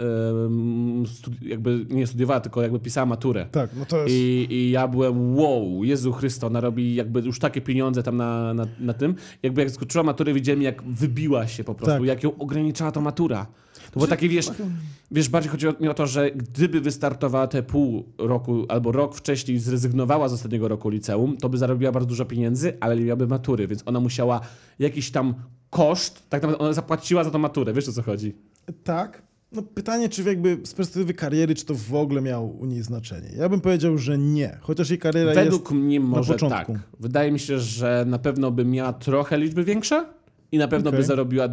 studi- 1.04 1.46
jakby 1.46 1.86
nie 1.90 2.06
studiowała, 2.06 2.40
tylko 2.40 2.62
jakby 2.62 2.78
pisała 2.78 3.06
maturę. 3.06 3.46
Tak, 3.52 3.70
no 3.78 3.84
to 3.86 4.02
jest... 4.02 4.14
I, 4.14 4.46
I 4.50 4.70
ja 4.70 4.88
byłem, 4.88 5.36
wow, 5.36 5.84
Jezu 5.84 6.12
Chrysto, 6.12 6.46
ona 6.46 6.60
robi 6.60 6.94
jakby 6.94 7.20
już 7.20 7.38
takie 7.38 7.60
pieniądze 7.60 8.02
tam 8.02 8.16
na, 8.16 8.54
na, 8.54 8.66
na 8.80 8.94
tym. 8.94 9.14
Jakby 9.42 9.62
jak 9.62 9.70
skończyła 9.70 10.04
maturę, 10.04 10.34
widziałem 10.34 10.62
jak 10.62 10.82
wybiła 10.82 11.46
się 11.46 11.64
po 11.64 11.74
prostu, 11.74 11.94
Tak. 11.98 12.04
jak 12.04 12.22
ją 12.22 12.30
ograniczała 12.72 12.92
ta 12.92 13.00
matura. 13.00 13.46
To 13.90 14.00
było 14.00 14.06
takie, 14.06 14.28
wiesz, 14.28 14.50
wiesz, 15.10 15.28
bardziej 15.28 15.50
chodzi 15.50 15.66
mi 15.80 15.88
o 15.88 15.94
to, 15.94 16.06
że 16.06 16.30
gdyby 16.30 16.80
wystartowała 16.80 17.46
te 17.46 17.62
pół 17.62 18.04
roku 18.18 18.64
albo 18.68 18.92
rok 18.92 19.14
wcześniej 19.14 19.58
zrezygnowała 19.58 20.28
z 20.28 20.32
ostatniego 20.32 20.68
roku 20.68 20.88
liceum, 20.88 21.36
to 21.36 21.48
by 21.48 21.58
zarobiła 21.58 21.92
bardzo 21.92 22.08
dużo 22.08 22.24
pieniędzy, 22.24 22.76
ale 22.80 22.96
nie 22.96 23.04
miałaby 23.04 23.26
matury, 23.26 23.66
więc 23.66 23.82
ona 23.86 24.00
musiała 24.00 24.40
jakiś 24.78 25.10
tam 25.10 25.34
koszt, 25.70 26.28
tak 26.28 26.42
naprawdę 26.42 26.64
ona 26.64 26.72
zapłaciła 26.72 27.24
za 27.24 27.30
tą 27.30 27.38
maturę, 27.38 27.72
wiesz 27.72 27.88
o 27.88 27.92
co 27.92 28.02
chodzi? 28.02 28.34
Tak. 28.84 29.22
No 29.52 29.62
pytanie, 29.62 30.08
czy 30.08 30.22
jakby 30.22 30.58
z 30.64 30.74
perspektywy 30.74 31.14
kariery, 31.14 31.54
czy 31.54 31.64
to 31.64 31.74
w 31.74 31.94
ogóle 31.94 32.20
miało 32.20 32.46
u 32.46 32.66
niej 32.66 32.82
znaczenie? 32.82 33.28
Ja 33.36 33.48
bym 33.48 33.60
powiedział, 33.60 33.98
że 33.98 34.18
nie. 34.18 34.58
Chociaż 34.60 34.90
jej 34.90 34.98
kariera 34.98 35.34
Według 35.34 35.70
jest... 35.70 35.82
mnie 35.82 36.00
może 36.00 36.34
tak. 36.34 36.40
początku. 36.40 36.78
Wydaje 37.00 37.32
mi 37.32 37.38
się, 37.38 37.58
że 37.58 38.04
na 38.08 38.18
pewno 38.18 38.50
by 38.50 38.64
miała 38.64 38.92
trochę 38.92 39.38
liczby 39.38 39.64
większe 39.64 40.06
i 40.52 40.58
na 40.58 40.68
pewno 40.68 40.90
by 40.90 40.96
Okej. 40.96 41.06
zarobiła 41.06 41.48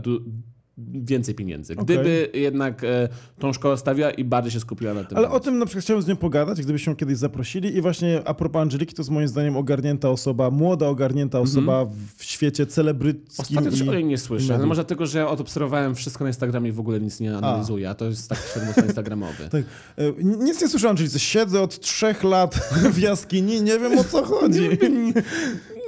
więcej 0.94 1.36
pieniędzy. 1.36 1.76
Gdyby 1.76 2.30
jednak 2.34 2.84
e, 2.84 3.10
tą 3.40 3.54
szkołę 3.54 3.78
stawiła 3.78 4.12
i 4.12 4.24
bardziej 4.24 4.52
się 4.52 4.60
skupiła 4.60 4.94
na 4.94 5.04
tym. 5.04 5.18
Ale 5.18 5.30
o 5.30 5.40
tym 5.40 5.60
na 5.60 5.66
przykład 5.66 5.84
chciałem 5.84 6.02
z 6.02 6.08
nią 6.08 6.16
pogadać, 6.16 6.62
gdybyśmy 6.62 6.92
ją 6.92 6.96
kiedyś 6.96 7.18
zaprosili. 7.18 7.78
I 7.78 7.82
właśnie 7.82 8.22
a 8.26 8.34
propos 8.34 8.62
Angeliki, 8.62 8.94
to 8.94 9.02
jest 9.02 9.10
moim 9.10 9.28
zdaniem 9.28 9.58
ogarnięta 9.58 10.10
osoba, 10.10 10.52
młoda 10.52 10.88
ogarnięta 10.88 11.40
osoba 11.40 11.86
w 12.18 12.24
świecie 12.24 12.66
celebryckim. 12.66 13.36
Ostatnio 13.38 13.72
też 13.72 13.82
i... 13.82 13.90
o 13.90 13.94
niej 13.94 14.06
nie 14.06 14.18
słyszę, 14.18 14.48
mediów. 14.54 14.68
może 14.68 14.82
dlatego, 14.82 15.06
że 15.06 15.20
ja 15.20 15.28
odobserwowałem 15.28 15.96
wszystko 15.96 16.24
na 16.24 16.30
Instagramie 16.30 16.70
i 16.70 16.74
w 16.74 16.80
ogóle 16.80 17.00
nic 17.00 17.20
nie 17.20 17.38
analizuję, 17.38 17.90
a 17.90 17.96
to 17.96 18.06
jest 18.06 18.30
taki 18.30 18.42
świadomostwo 18.52 18.86
instagramowy. 18.90 19.50
Tak. 19.50 19.64
E, 19.98 20.14
Nic 20.24 20.62
nie 20.62 20.68
słyszę 20.68 20.88
o 20.88 20.90
Angelice. 20.90 21.20
Siedzę 21.20 21.62
od 21.62 21.80
trzech 21.80 22.24
lat 22.24 22.56
w 22.96 22.98
jaskini, 22.98 23.62
nie 23.62 23.80
wiem 23.80 24.00
o 24.00 24.04
co 24.04 24.24
chodzi. 24.24 24.70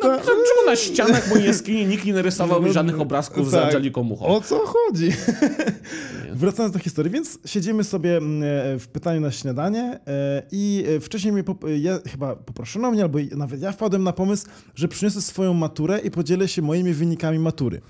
No, 0.03 0.17
czemu 0.17 0.65
na 0.65 0.75
ścianach 0.75 1.29
mojej 1.29 1.47
jaskini 1.47 1.85
nikt 1.85 2.05
nie 2.05 2.13
narysował 2.13 2.61
mi 2.61 2.73
żadnych 2.73 2.99
obrazków 2.99 3.49
z 3.49 3.51
Tak. 3.51 3.63
Angeliką 3.63 4.03
Muchą? 4.03 4.25
O 4.25 4.41
co 4.41 4.59
chodzi? 4.65 5.11
Wracając 6.33 6.73
do 6.73 6.79
historii, 6.79 7.11
więc 7.11 7.39
siedzimy 7.45 7.83
sobie 7.83 8.17
mm, 8.17 8.43
e, 8.43 8.79
w 8.79 8.87
pytaniu 8.87 9.21
na 9.21 9.31
śniadanie 9.31 9.99
e, 10.07 10.43
i 10.51 10.85
e, 10.87 10.99
wcześniej 10.99 11.33
mnie, 11.33 11.43
ja, 11.79 11.99
chyba 12.11 12.35
poproszono 12.35 12.91
mnie, 12.91 13.03
albo 13.03 13.19
nawet 13.35 13.61
ja 13.61 13.71
wpadłem 13.71 14.03
na 14.03 14.13
pomysł, 14.13 14.47
że 14.75 14.87
przyniosę 14.87 15.21
swoją 15.21 15.53
maturę 15.53 15.99
i 15.99 16.11
podzielę 16.11 16.47
się 16.47 16.61
moimi 16.61 16.93
wynikami 16.93 17.39
matury. 17.39 17.81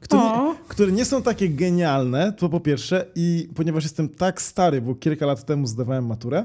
Które, 0.00 0.22
które 0.68 0.92
nie 0.92 1.04
są 1.04 1.22
takie 1.22 1.48
genialne, 1.48 2.32
to 2.32 2.48
po 2.48 2.60
pierwsze, 2.60 3.06
i 3.14 3.48
ponieważ 3.54 3.84
jestem 3.84 4.08
tak 4.08 4.42
stary, 4.42 4.80
bo 4.80 4.94
kilka 4.94 5.26
lat 5.26 5.44
temu 5.44 5.66
zdawałem 5.66 6.06
maturę, 6.06 6.44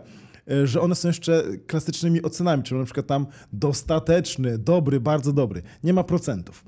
że 0.63 0.81
one 0.81 0.95
są 0.95 1.07
jeszcze 1.07 1.43
klasycznymi 1.67 2.21
ocenami, 2.21 2.63
czyli 2.63 2.79
na 2.79 2.85
przykład 2.85 3.07
tam 3.07 3.27
dostateczny, 3.53 4.57
dobry, 4.57 4.99
bardzo 4.99 5.33
dobry. 5.33 5.61
Nie 5.83 5.93
ma 5.93 6.03
procentów. 6.03 6.65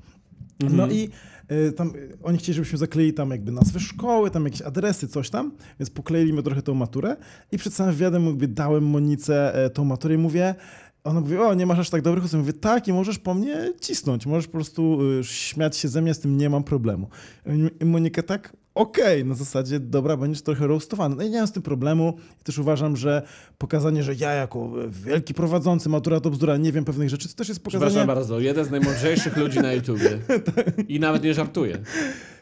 No 0.70 0.88
i 0.88 1.10
y, 1.52 1.72
tam 1.72 1.96
y, 1.96 2.18
oni 2.22 2.38
chcieli, 2.38 2.56
żebyśmy 2.56 2.78
zakleili 2.78 3.12
tam 3.12 3.30
jakby 3.30 3.52
nazwy 3.52 3.80
szkoły, 3.80 4.30
tam 4.30 4.44
jakieś 4.44 4.62
adresy, 4.62 5.08
coś 5.08 5.30
tam, 5.30 5.52
więc 5.80 5.90
pokleili 5.90 6.32
mi 6.32 6.42
trochę 6.42 6.62
tą 6.62 6.74
maturę 6.74 7.16
i 7.52 7.58
przed 7.58 7.74
samym 7.74 7.94
wywiadem 7.94 8.26
jakby 8.26 8.48
dałem 8.48 8.86
Monice 8.86 9.64
e, 9.64 9.70
tą 9.70 9.84
maturę 9.84 10.14
i 10.14 10.18
mówię, 10.18 10.54
ona 11.04 11.20
mówi, 11.20 11.36
o 11.36 11.54
nie 11.54 11.66
masz 11.66 11.78
aż 11.78 11.90
tak 11.90 12.02
dobrych 12.02 12.24
ocen. 12.24 12.40
Mówię, 12.40 12.52
tak 12.52 12.88
i 12.88 12.92
możesz 12.92 13.18
po 13.18 13.34
mnie 13.34 13.72
cisnąć, 13.80 14.26
możesz 14.26 14.46
po 14.46 14.52
prostu 14.52 14.98
śmiać 15.22 15.76
się 15.76 15.88
ze 15.88 16.02
mnie, 16.02 16.14
z 16.14 16.20
tym 16.20 16.36
nie 16.36 16.50
mam 16.50 16.64
problemu. 16.64 17.08
I 17.80 17.84
Monika 17.84 18.22
tak, 18.22 18.56
okej, 18.78 19.24
na 19.24 19.34
zasadzie, 19.34 19.80
dobra, 19.80 20.16
będziesz 20.16 20.42
trochę 20.42 20.66
roastowany. 20.66 21.16
No 21.16 21.22
i 21.22 21.30
nie 21.30 21.38
mam 21.38 21.46
z 21.46 21.52
tym 21.52 21.62
problemu. 21.62 22.16
I 22.40 22.44
też 22.44 22.58
uważam, 22.58 22.96
że 22.96 23.22
pokazanie, 23.58 24.02
że 24.02 24.14
ja 24.14 24.32
jako 24.32 24.72
wielki 24.90 25.34
prowadzący 25.34 25.88
matura 25.88 26.20
to 26.20 26.30
bzdura, 26.30 26.56
nie 26.56 26.72
wiem 26.72 26.84
pewnych 26.84 27.08
rzeczy, 27.08 27.28
to 27.28 27.34
też 27.34 27.48
jest 27.48 27.60
pokazanie... 27.60 27.90
Przepraszam 27.90 28.06
bardzo, 28.06 28.40
jeden 28.40 28.64
z 28.64 28.70
najmądrzejszych 28.70 29.36
ludzi 29.36 29.60
na 29.60 29.72
YouTubie. 29.72 30.18
I 30.88 31.00
nawet 31.00 31.22
nie 31.22 31.34
żartuję. 31.34 31.78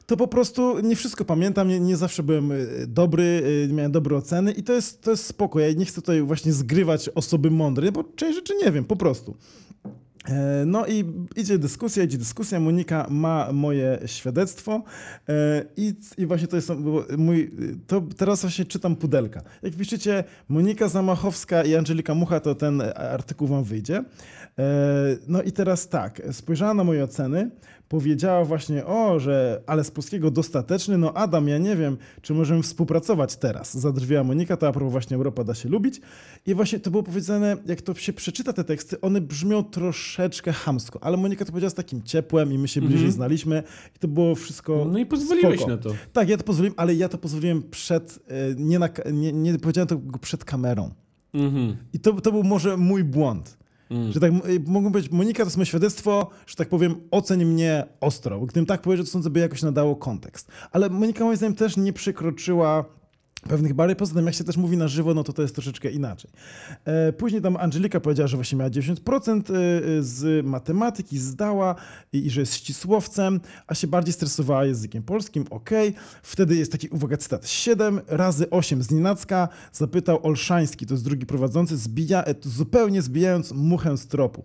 to 0.07 0.16
po 0.16 0.28
prostu 0.28 0.80
nie 0.80 0.97
wszystko 0.97 1.24
pamiętam, 1.24 1.68
nie, 1.68 1.80
nie 1.80 1.97
zawsze 1.97 2.22
byłem 2.22 2.53
y, 2.53 2.87
dobry, 2.87 3.43
y, 3.70 3.72
miałem 3.72 3.93
dobre 3.93 4.16
oceny 4.16 4.53
i 4.53 4.62
to 4.62 4.72
jest, 4.72 5.03
to 5.03 5.11
jest 5.11 5.26
spoko. 5.26 5.61
Ja 5.61 5.72
nie 5.72 5.84
chcę 5.84 6.03
tutaj 6.03 6.22
właśnie 6.22 6.53
zgrywać 6.53 7.09
osoby 7.09 7.51
mądrej, 7.51 7.93
bo 7.93 8.05
część 8.05 8.34
rzeczy 8.34 8.55
nie 8.64 8.72
wiem, 8.72 8.84
po 8.84 8.97
prostu. 8.97 9.37
E, 10.29 10.64
No 10.66 10.87
i 10.87 11.05
idzie 11.37 11.59
dyskusja, 11.59 12.03
idzie 12.03 12.18
dyskusja. 12.18 12.61
Monika 12.61 13.07
ma 13.11 13.53
moje 13.53 13.99
świadectwo 14.07 14.83
e, 15.29 15.64
i, 15.77 15.95
i 16.18 16.27
właśnie 16.27 16.49
to 16.49 16.57
jest 16.57 16.70
mój, 17.18 17.51
to 17.87 18.03
teraz 18.16 18.41
właśnie 18.41 18.64
czytam 18.64 18.97
pudelka. 18.97 19.43
Jak 19.62 19.74
piszecie 19.74 20.24
Monika 20.49 20.89
Zamachowska 20.89 21.64
i 21.64 21.77
Angelika 21.77 22.14
Mucha, 22.14 22.41
to 22.41 22.55
ten 22.55 22.83
artykuł 22.95 23.49
wam 23.49 23.64
wyjdzie. 23.64 23.97
E, 24.59 24.64
No 25.29 25.43
i 25.43 25.53
teraz 25.53 25.89
tak, 25.89 26.22
spojrzała 26.33 26.74
na 26.74 26.85
moje 26.85 27.05
oceny, 27.05 27.51
powiedziała 27.89 28.45
właśnie, 28.45 28.87
o, 28.87 29.20
że 29.20 29.62
ale 29.66 29.84
z 29.84 29.91
polskiego 29.91 30.30
dostateczny, 30.30 30.99
no 30.99 31.14
Adam, 31.14 31.49
ja 31.49 31.59
nie 31.59 31.76
wiem, 31.76 31.97
czy 32.22 32.34
możemy 32.34 32.62
współpracować 32.62 33.37
teraz. 33.37 33.76
Zadrwiała 33.78 34.24
Monika, 34.24 34.57
to 34.57 34.68
a 34.68 34.72
propos 34.72 34.93
właśnie 34.93 35.16
Europa 35.16 35.45
da 35.45 35.55
się 35.55 35.68
lubić. 35.68 36.01
I 36.47 36.55
właśnie 36.55 36.80
to 36.80 36.91
było 36.91 37.03
powiedziane, 37.03 37.57
jak 37.66 37.82
to 37.82 37.95
się 37.95 38.12
przeczyta 38.12 38.53
te 38.53 38.64
teksty, 38.64 39.01
one 39.01 39.20
brzmią 39.20 39.64
troszeczkę 39.64 40.53
hamsko, 40.53 40.99
ale 41.03 41.16
Monika 41.16 41.45
to 41.45 41.53
powiedziała 41.53 41.70
z 41.70 41.74
takim 41.74 42.03
ciepłem 42.03 42.53
i 42.53 42.59
my 42.59 42.68
się 42.68 42.80
bliżej 42.80 43.12
znaliśmy 43.12 43.62
i 43.97 43.99
to 43.99 44.09
było 44.09 44.34
wszystko 44.34 44.87
No 44.93 44.99
i 44.99 45.07
pozwoliłeś 45.07 45.57
spoko. 45.57 45.70
na 45.70 45.78
to. 45.78 45.91
Tak, 46.12 46.28
ja 46.28 46.37
to 46.37 46.45
pozwoliłem, 46.45 46.74
ale 46.76 46.95
ja 46.95 47.09
to 47.09 47.18
pozwoliłem 47.18 47.62
przed, 47.70 48.18
e, 48.28 48.55
nie, 48.57 48.78
na, 48.78 48.89
nie, 49.12 49.32
nie 49.32 49.59
powiedziałem 49.59 49.89
tego 49.89 50.18
przed 50.18 50.45
kamerą. 50.45 50.91
Mhm. 51.34 51.76
I 51.93 51.99
to, 51.99 52.12
to 52.20 52.32
był 52.32 52.43
może 52.43 52.76
mój 52.76 53.05
błąd. 53.05 53.59
Że 54.11 54.20
tak 54.20 54.32
mogą 54.66 54.93
być, 54.93 55.11
Monika 55.11 55.43
to 55.43 55.47
jest 55.47 55.57
moje 55.57 55.66
świadectwo, 55.66 56.30
że 56.47 56.57
tak 56.57 56.68
powiem, 56.68 56.95
oceń 57.11 57.45
mnie 57.45 57.87
ostro. 58.01 58.41
Gdybym 58.41 58.66
tak 58.66 58.82
powiedział, 58.82 59.05
to 59.05 59.11
sądzę, 59.12 59.30
by 59.30 59.41
jakoś 59.41 59.62
nadało 59.62 59.97
kontekst. 59.97 60.49
Ale 60.72 60.91
Monika 60.91 61.24
moim 61.24 61.37
zdaniem 61.37 61.55
też 61.55 61.76
nie 61.76 61.93
przekroczyła 61.93 62.84
pewnych 63.47 63.74
barier. 63.74 63.97
Poza 63.97 64.14
tym, 64.14 64.26
jak 64.26 64.34
się 64.34 64.44
też 64.44 64.57
mówi 64.57 64.76
na 64.76 64.88
żywo, 64.88 65.14
no 65.14 65.24
to 65.24 65.32
to 65.32 65.42
jest 65.42 65.55
troszeczkę 65.55 65.90
inaczej. 65.90 66.30
E, 66.84 67.12
później 67.12 67.42
tam 67.42 67.57
Angelika 67.57 68.01
powiedziała, 68.01 68.26
że 68.26 68.36
właśnie 68.36 68.59
miała 68.59 68.70
90% 68.70 69.40
e, 69.40 70.03
z 70.03 70.47
matematyki, 70.47 71.18
zdała 71.18 71.74
i, 72.12 72.30
że 72.30 72.40
jest 72.40 72.55
ścisłowcem, 72.55 73.40
a 73.66 73.74
się 73.74 73.86
bardziej 73.86 74.12
stresowała 74.12 74.64
językiem 74.64 75.03
polskim. 75.03 75.44
Okej. 75.51 75.94
Wtedy 76.22 76.57
jest 76.57 76.72
taki, 76.72 76.88
uwaga, 76.88 77.16
cytat. 77.16 77.49
7 77.49 78.01
razy 78.07 78.51
8 78.51 78.82
z 78.82 78.90
Nienacka 78.90 79.49
zapytał 79.72 80.26
Olszański, 80.26 80.86
to 80.86 80.94
jest 80.94 81.05
drugi 81.05 81.26
prowadzący, 81.26 81.76
zbija, 81.76 82.24
e, 82.24 82.34
zupełnie 82.42 83.03
zbijając 83.03 83.53
muchę 83.53 83.97
z 83.97 84.07
tropu. 84.07 84.44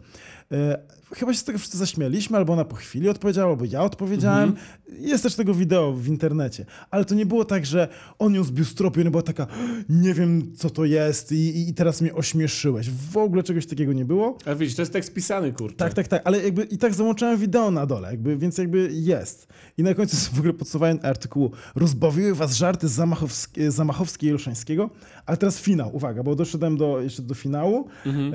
E, 0.51 0.77
chyba 1.15 1.33
się 1.33 1.39
z 1.39 1.43
tego 1.43 1.59
wszyscy 1.59 1.77
zaśmialiśmy, 1.77 2.37
albo 2.37 2.53
ona 2.53 2.65
po 2.65 2.75
chwili 2.75 3.09
odpowiedziała, 3.09 3.51
albo 3.51 3.65
ja 3.65 3.83
odpowiedziałem. 3.83 4.49
Mhm. 4.49 4.67
Jest 4.99 5.23
też 5.23 5.35
tego 5.35 5.53
wideo 5.53 5.93
w 5.93 6.07
internecie. 6.07 6.65
Ale 6.89 7.05
to 7.05 7.15
nie 7.15 7.25
było 7.25 7.45
tak, 7.45 7.65
że 7.65 7.87
on 8.19 8.33
ją 8.35 8.43
zbił 8.43 8.65
z 8.65 8.75
tropu 8.75 8.99
i 8.99 9.01
ona 9.01 9.11
była 9.11 9.23
taka, 9.23 9.47
nie 9.89 10.13
wiem 10.13 10.55
co 10.55 10.69
to 10.69 10.85
jest 10.85 11.31
i, 11.31 11.69
i, 11.69 11.73
teraz 11.73 12.01
mnie 12.01 12.13
ośmieszyłeś. 12.13 12.89
W 12.89 13.17
ogóle 13.17 13.43
czegoś 13.43 13.65
takiego 13.65 13.93
nie 13.93 14.05
było. 14.05 14.37
A 14.45 14.55
widzisz, 14.55 14.75
to 14.75 14.81
jest 14.81 14.93
tekst 14.93 15.13
pisany, 15.13 15.53
kurczę. 15.53 15.77
Tak, 15.77 15.93
tak, 15.93 16.07
tak, 16.07 16.21
ale 16.25 16.43
jakby 16.43 16.63
i 16.63 16.77
tak 16.77 16.93
załączałem 16.93 17.39
wideo 17.39 17.71
na 17.71 17.85
dole, 17.85 18.11
jakby, 18.11 18.37
więc 18.37 18.57
jakby 18.57 18.89
jest. 18.91 19.47
I 19.77 19.83
na 19.83 19.93
końcu 19.93 20.17
w 20.35 20.39
ogóle 20.39 20.53
podsumowałem 20.53 20.99
artykułu 21.03 21.51
Rozbawiły 21.75 22.35
was 22.35 22.53
żarty 22.53 22.87
Zamachowski, 22.87 23.71
Zamachowski 23.71 24.27
i 24.27 24.31
Olszańskiego, 24.31 24.89
ale 25.31 25.37
teraz 25.37 25.59
finał, 25.59 25.95
uwaga, 25.95 26.23
bo 26.23 26.35
doszedłem 26.35 26.77
do, 26.77 27.01
jeszcze 27.01 27.21
do 27.21 27.33
finału. 27.33 27.87
Mhm. 28.05 28.33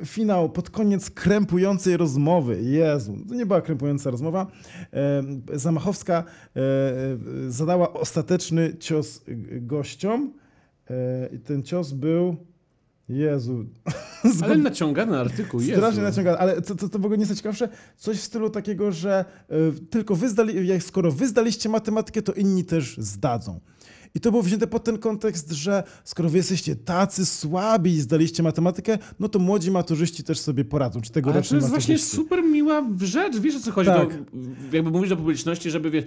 E, 0.00 0.04
finał 0.04 0.50
pod 0.50 0.70
koniec 0.70 1.10
krępującej 1.10 1.96
rozmowy. 1.96 2.62
Jezu, 2.62 3.18
to 3.28 3.34
nie 3.34 3.46
była 3.46 3.60
krępująca 3.60 4.10
rozmowa. 4.10 4.46
E, 4.92 5.58
Zamachowska 5.58 6.24
e, 6.56 6.60
zadała 7.48 7.92
ostateczny 7.92 8.76
cios 8.78 9.24
gościom 9.60 10.32
i 11.32 11.38
ten 11.38 11.62
cios 11.62 11.92
był... 11.92 12.36
Jezu. 13.08 13.64
Ale 14.44 14.56
naciągany 14.56 15.18
artykuł, 15.18 15.60
Jezu. 15.60 15.72
Strasznie 15.72 16.02
naciągane, 16.02 16.38
ale 16.38 16.62
to, 16.62 16.74
to, 16.74 16.88
to 16.88 16.98
w 16.98 17.04
ogóle 17.04 17.18
nie 17.18 17.24
jest 17.24 17.36
ciekawsze, 17.36 17.68
coś 17.96 18.16
w 18.16 18.22
stylu 18.22 18.50
takiego, 18.50 18.92
że 18.92 19.24
y, 19.50 19.86
tylko 19.90 20.16
wy 20.16 20.28
zdali, 20.28 20.68
jak 20.68 20.82
skoro 20.82 21.12
wy 21.12 21.28
zdaliście 21.28 21.68
matematykę, 21.68 22.22
to 22.22 22.32
inni 22.32 22.64
też 22.64 22.96
zdadzą. 22.98 23.60
I 24.14 24.20
to 24.20 24.30
było 24.30 24.42
wzięte 24.42 24.66
pod 24.66 24.84
ten 24.84 24.98
kontekst, 24.98 25.50
że 25.52 25.82
skoro 26.04 26.28
wy 26.28 26.36
jesteście 26.36 26.76
tacy 26.76 27.26
słabi 27.26 27.90
i 27.90 28.00
zdaliście 28.00 28.42
matematykę, 28.42 28.98
no 29.20 29.28
to 29.28 29.38
młodzi 29.38 29.70
maturzyści 29.70 30.24
też 30.24 30.38
sobie 30.40 30.64
poradzą, 30.64 31.00
czy 31.00 31.10
Ale 31.14 31.22
to 31.22 31.38
jest 31.38 31.50
właśnie 31.50 31.94
maturzyści. 31.94 32.16
super 32.16 32.44
miła 32.44 32.86
rzecz, 33.00 33.38
wiesz 33.38 33.56
o 33.56 33.60
co 33.60 33.72
chodzi? 33.72 33.90
Tak. 33.90 34.08
To, 34.08 34.76
jakby 34.76 34.90
mówisz 34.90 35.10
do 35.10 35.16
publiczności, 35.16 35.70
żeby 35.70 35.90
wie, 35.90 36.02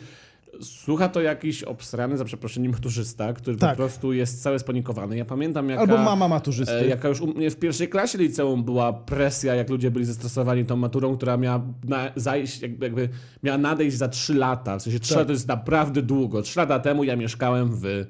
słucha 0.61 1.09
to 1.09 1.21
jakiś 1.21 1.63
obsrany, 1.63 2.17
za 2.17 2.25
przeproszeniem, 2.25 2.71
maturzysta, 2.71 3.33
który 3.33 3.57
Tak. 3.57 3.69
po 3.69 3.75
prostu 3.75 4.13
jest 4.13 4.43
cały 4.43 4.59
spanikowany. 4.59 5.17
Ja 5.17 5.25
pamiętam 5.25 5.69
jaka... 5.69 5.81
Albo 5.81 5.97
mama 5.97 6.27
maturzysty. 6.27 6.73
E, 6.75 6.87
jaka 6.87 7.09
już 7.09 7.21
u 7.21 7.27
mnie 7.27 7.51
w 7.51 7.55
pierwszej 7.55 7.89
klasie 7.89 8.17
liceum 8.17 8.63
była 8.63 8.93
presja, 8.93 9.55
jak 9.55 9.69
ludzie 9.69 9.91
byli 9.91 10.05
zestresowani 10.05 10.65
tą 10.65 10.75
maturą, 10.75 11.17
która 11.17 11.37
miała 11.37 11.61
na, 11.83 12.11
zajść, 12.15 12.61
jakby, 12.61 12.85
jakby 12.85 13.09
miała 13.43 13.57
nadejść 13.57 13.97
za 13.97 14.07
3 14.07 14.33
lata. 14.33 14.79
W 14.79 14.81
sensie 14.81 14.99
3 14.99 15.09
Tak. 15.09 15.17
lata 15.17 15.27
to 15.27 15.33
jest 15.33 15.47
naprawdę 15.47 16.01
długo. 16.01 16.41
3 16.41 16.59
lata 16.59 16.79
temu 16.79 17.03
ja 17.03 17.15
mieszkałem 17.15 17.75
w. 17.75 17.85
E, 17.85 18.05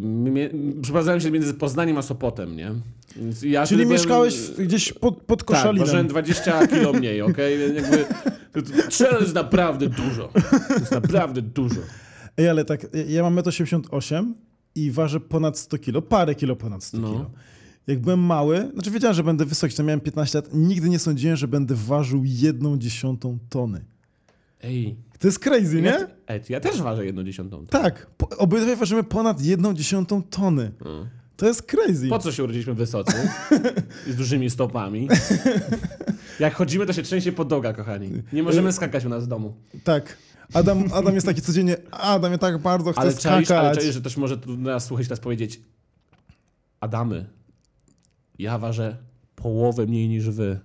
mie, 0.00 0.50
przeprowadzałem 0.82 1.20
się 1.20 1.30
między 1.30 1.54
Poznaniem 1.54 1.98
a 1.98 2.02
Sopotem, 2.02 2.56
nie? 2.56 2.70
Ja 3.42 3.66
Czyli 3.66 3.82
byłem- 3.82 3.98
mieszkałeś 3.98 4.50
gdzieś 4.58 4.92
pod, 4.92 5.22
pod 5.22 5.38
Tak, 5.38 5.46
koszalinem. 5.46 5.86
ważyłem 5.86 6.08
20 6.08 6.66
kilo 6.66 6.92
mniej, 6.92 7.22
okej? 7.22 7.58
Więc 7.58 7.74
Jakby, 7.74 8.04
to, 8.98 9.20
jest 9.20 9.34
naprawdę 9.34 9.88
dużo. 9.88 10.30
To 10.68 10.74
jest 10.74 10.92
naprawdę 10.92 11.42
dużo. 11.42 11.80
Ej, 12.36 12.48
ale 12.48 12.64
tak, 12.64 12.86
ja 13.08 13.22
mam 13.22 13.36
1,88 13.36 14.16
m 14.18 14.34
i 14.74 14.90
ważę 14.90 15.20
ponad 15.20 15.58
100 15.58 15.78
kilo, 15.78 16.02
parę 16.02 16.34
kilo 16.34 16.56
ponad 16.56 16.84
100 16.84 16.98
No. 16.98 17.08
kilo. 17.08 17.30
Jak 17.86 18.00
byłem 18.00 18.20
mały, 18.20 18.70
znaczy 18.74 18.90
wiedziałem, 18.90 19.14
że 19.16 19.24
będę 19.24 19.44
wysoki, 19.44 19.74
to 19.74 19.82
miałem 19.82 20.00
15 20.00 20.38
lat, 20.38 20.48
nigdy 20.54 20.88
nie 20.88 20.98
sądziłem, 20.98 21.36
że 21.36 21.48
będę 21.48 21.74
ważył 21.74 22.22
jedną 22.24 22.78
dziesiątą 22.78 23.38
tony. 23.48 23.84
Ej, 24.62 24.96
To 25.18 25.28
jest 25.28 25.38
crazy, 25.38 25.80
ja, 25.80 25.98
nie? 25.98 26.06
ej, 26.28 26.40
ja 26.48 26.60
też 26.60 26.82
ważę 26.82 27.06
jedną 27.06 27.24
dziesiątą. 27.24 27.66
Tak, 27.66 28.06
po, 28.16 28.28
obydwie 28.38 28.76
ważymy 28.76 29.02
ponad 29.04 29.40
jedną 29.44 29.74
dziesiątą 29.74 30.22
tony. 30.22 30.72
No. 30.84 31.06
To 31.42 31.46
jest 31.48 31.62
crazy. 31.62 32.08
Po 32.08 32.18
co 32.18 32.32
się 32.32 32.44
urodziliśmy 32.44 32.74
wysocy? 32.74 33.12
Z 34.12 34.16
dużymi 34.16 34.50
stopami. 34.50 35.08
Jak 36.40 36.54
chodzimy, 36.54 36.86
to 36.86 36.92
się 36.92 37.02
trzęsie 37.02 37.32
podłoga, 37.32 37.72
kochani. 37.72 38.10
Nie 38.32 38.42
możemy 38.42 38.72
skakać 38.72 39.04
u 39.04 39.08
nas 39.08 39.24
w 39.24 39.26
domu. 39.26 39.54
Tak. 39.84 40.16
Adam, 40.54 40.84
Adam 40.92 41.14
jest 41.14 41.26
taki 41.26 41.42
codziennie, 41.42 41.76
Adam, 41.90 42.32
ja 42.32 42.38
tak 42.38 42.58
bardzo 42.58 42.92
chcę 42.92 43.00
Ale 43.00 43.12
czaisz, 43.12 43.26
ale 43.26 43.44
skakać. 43.44 43.78
czaisz, 43.78 43.94
że 43.94 44.00
ktoś 44.00 44.16
może 44.16 44.38
tu 44.38 44.56
nas 44.56 44.84
słuchać 44.84 45.06
teraz 45.08 45.20
powiedzieć 45.20 45.60
Adamy, 46.80 47.26
ja 48.38 48.58
ważę 48.58 48.96
połowę 49.36 49.86
mniej 49.86 50.08
niż 50.08 50.30
wy. 50.30 50.60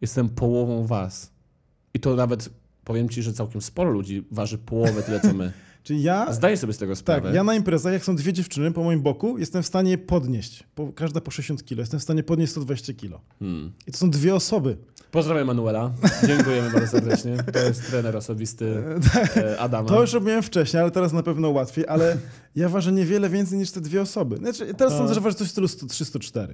Jestem 0.00 0.28
połową 0.28 0.86
was. 0.86 1.30
I 1.94 2.00
to 2.00 2.16
nawet, 2.16 2.50
powiem 2.84 3.08
ci, 3.08 3.22
że 3.22 3.32
całkiem 3.32 3.62
sporo 3.62 3.90
ludzi 3.90 4.24
waży 4.30 4.58
połowę 4.58 5.02
tyle, 5.02 5.20
co 5.20 5.34
my. 5.34 5.52
Czyli 5.88 6.02
ja, 6.02 6.32
Zdaję 6.32 6.56
sobie 6.56 6.72
z 6.72 6.78
tego 6.78 6.96
sprawę. 6.96 7.22
tak, 7.22 7.34
ja 7.34 7.44
na 7.44 7.54
imprezach, 7.54 7.92
jak 7.92 8.04
są 8.04 8.16
dwie 8.16 8.32
dziewczyny 8.32 8.72
po 8.72 8.84
moim 8.84 9.00
boku, 9.02 9.38
jestem 9.38 9.62
w 9.62 9.66
stanie 9.66 9.90
je 9.90 9.98
podnieść. 9.98 10.64
Po, 10.74 10.92
każda 10.92 11.20
po 11.20 11.30
60 11.30 11.64
kilo. 11.64 11.80
Jestem 11.80 12.00
w 12.00 12.02
stanie 12.02 12.22
podnieść 12.22 12.50
120 12.52 12.92
kilo. 12.92 13.20
Hmm. 13.38 13.72
I 13.86 13.92
to 13.92 13.98
są 13.98 14.10
dwie 14.10 14.34
osoby. 14.34 14.76
Pozdrawiam 15.10 15.46
Manuela. 15.46 15.92
Dziękujemy 16.26 16.70
bardzo 16.70 16.88
serdecznie. 16.88 17.36
To 17.52 17.58
jest 17.58 17.90
trener 17.90 18.16
osobisty 18.16 18.82
e, 19.36 19.60
Adama. 19.60 19.88
To 19.88 20.00
już 20.00 20.12
robiłem 20.12 20.42
wcześniej, 20.42 20.82
ale 20.82 20.90
teraz 20.90 21.12
na 21.12 21.22
pewno 21.22 21.50
łatwiej, 21.50 21.84
ale 21.88 22.16
ja 22.56 22.68
ważę 22.68 22.92
niewiele 22.92 23.28
więcej 23.30 23.58
niż 23.58 23.70
te 23.70 23.80
dwie 23.80 24.02
osoby. 24.02 24.36
Znaczy, 24.36 24.74
teraz 24.74 24.92
sądzę, 24.92 25.14
że 25.14 25.20
ważę 25.20 25.36
coś 25.36 25.48
w 25.48 25.50
stylu 25.50 25.66
100-304. 25.66 26.48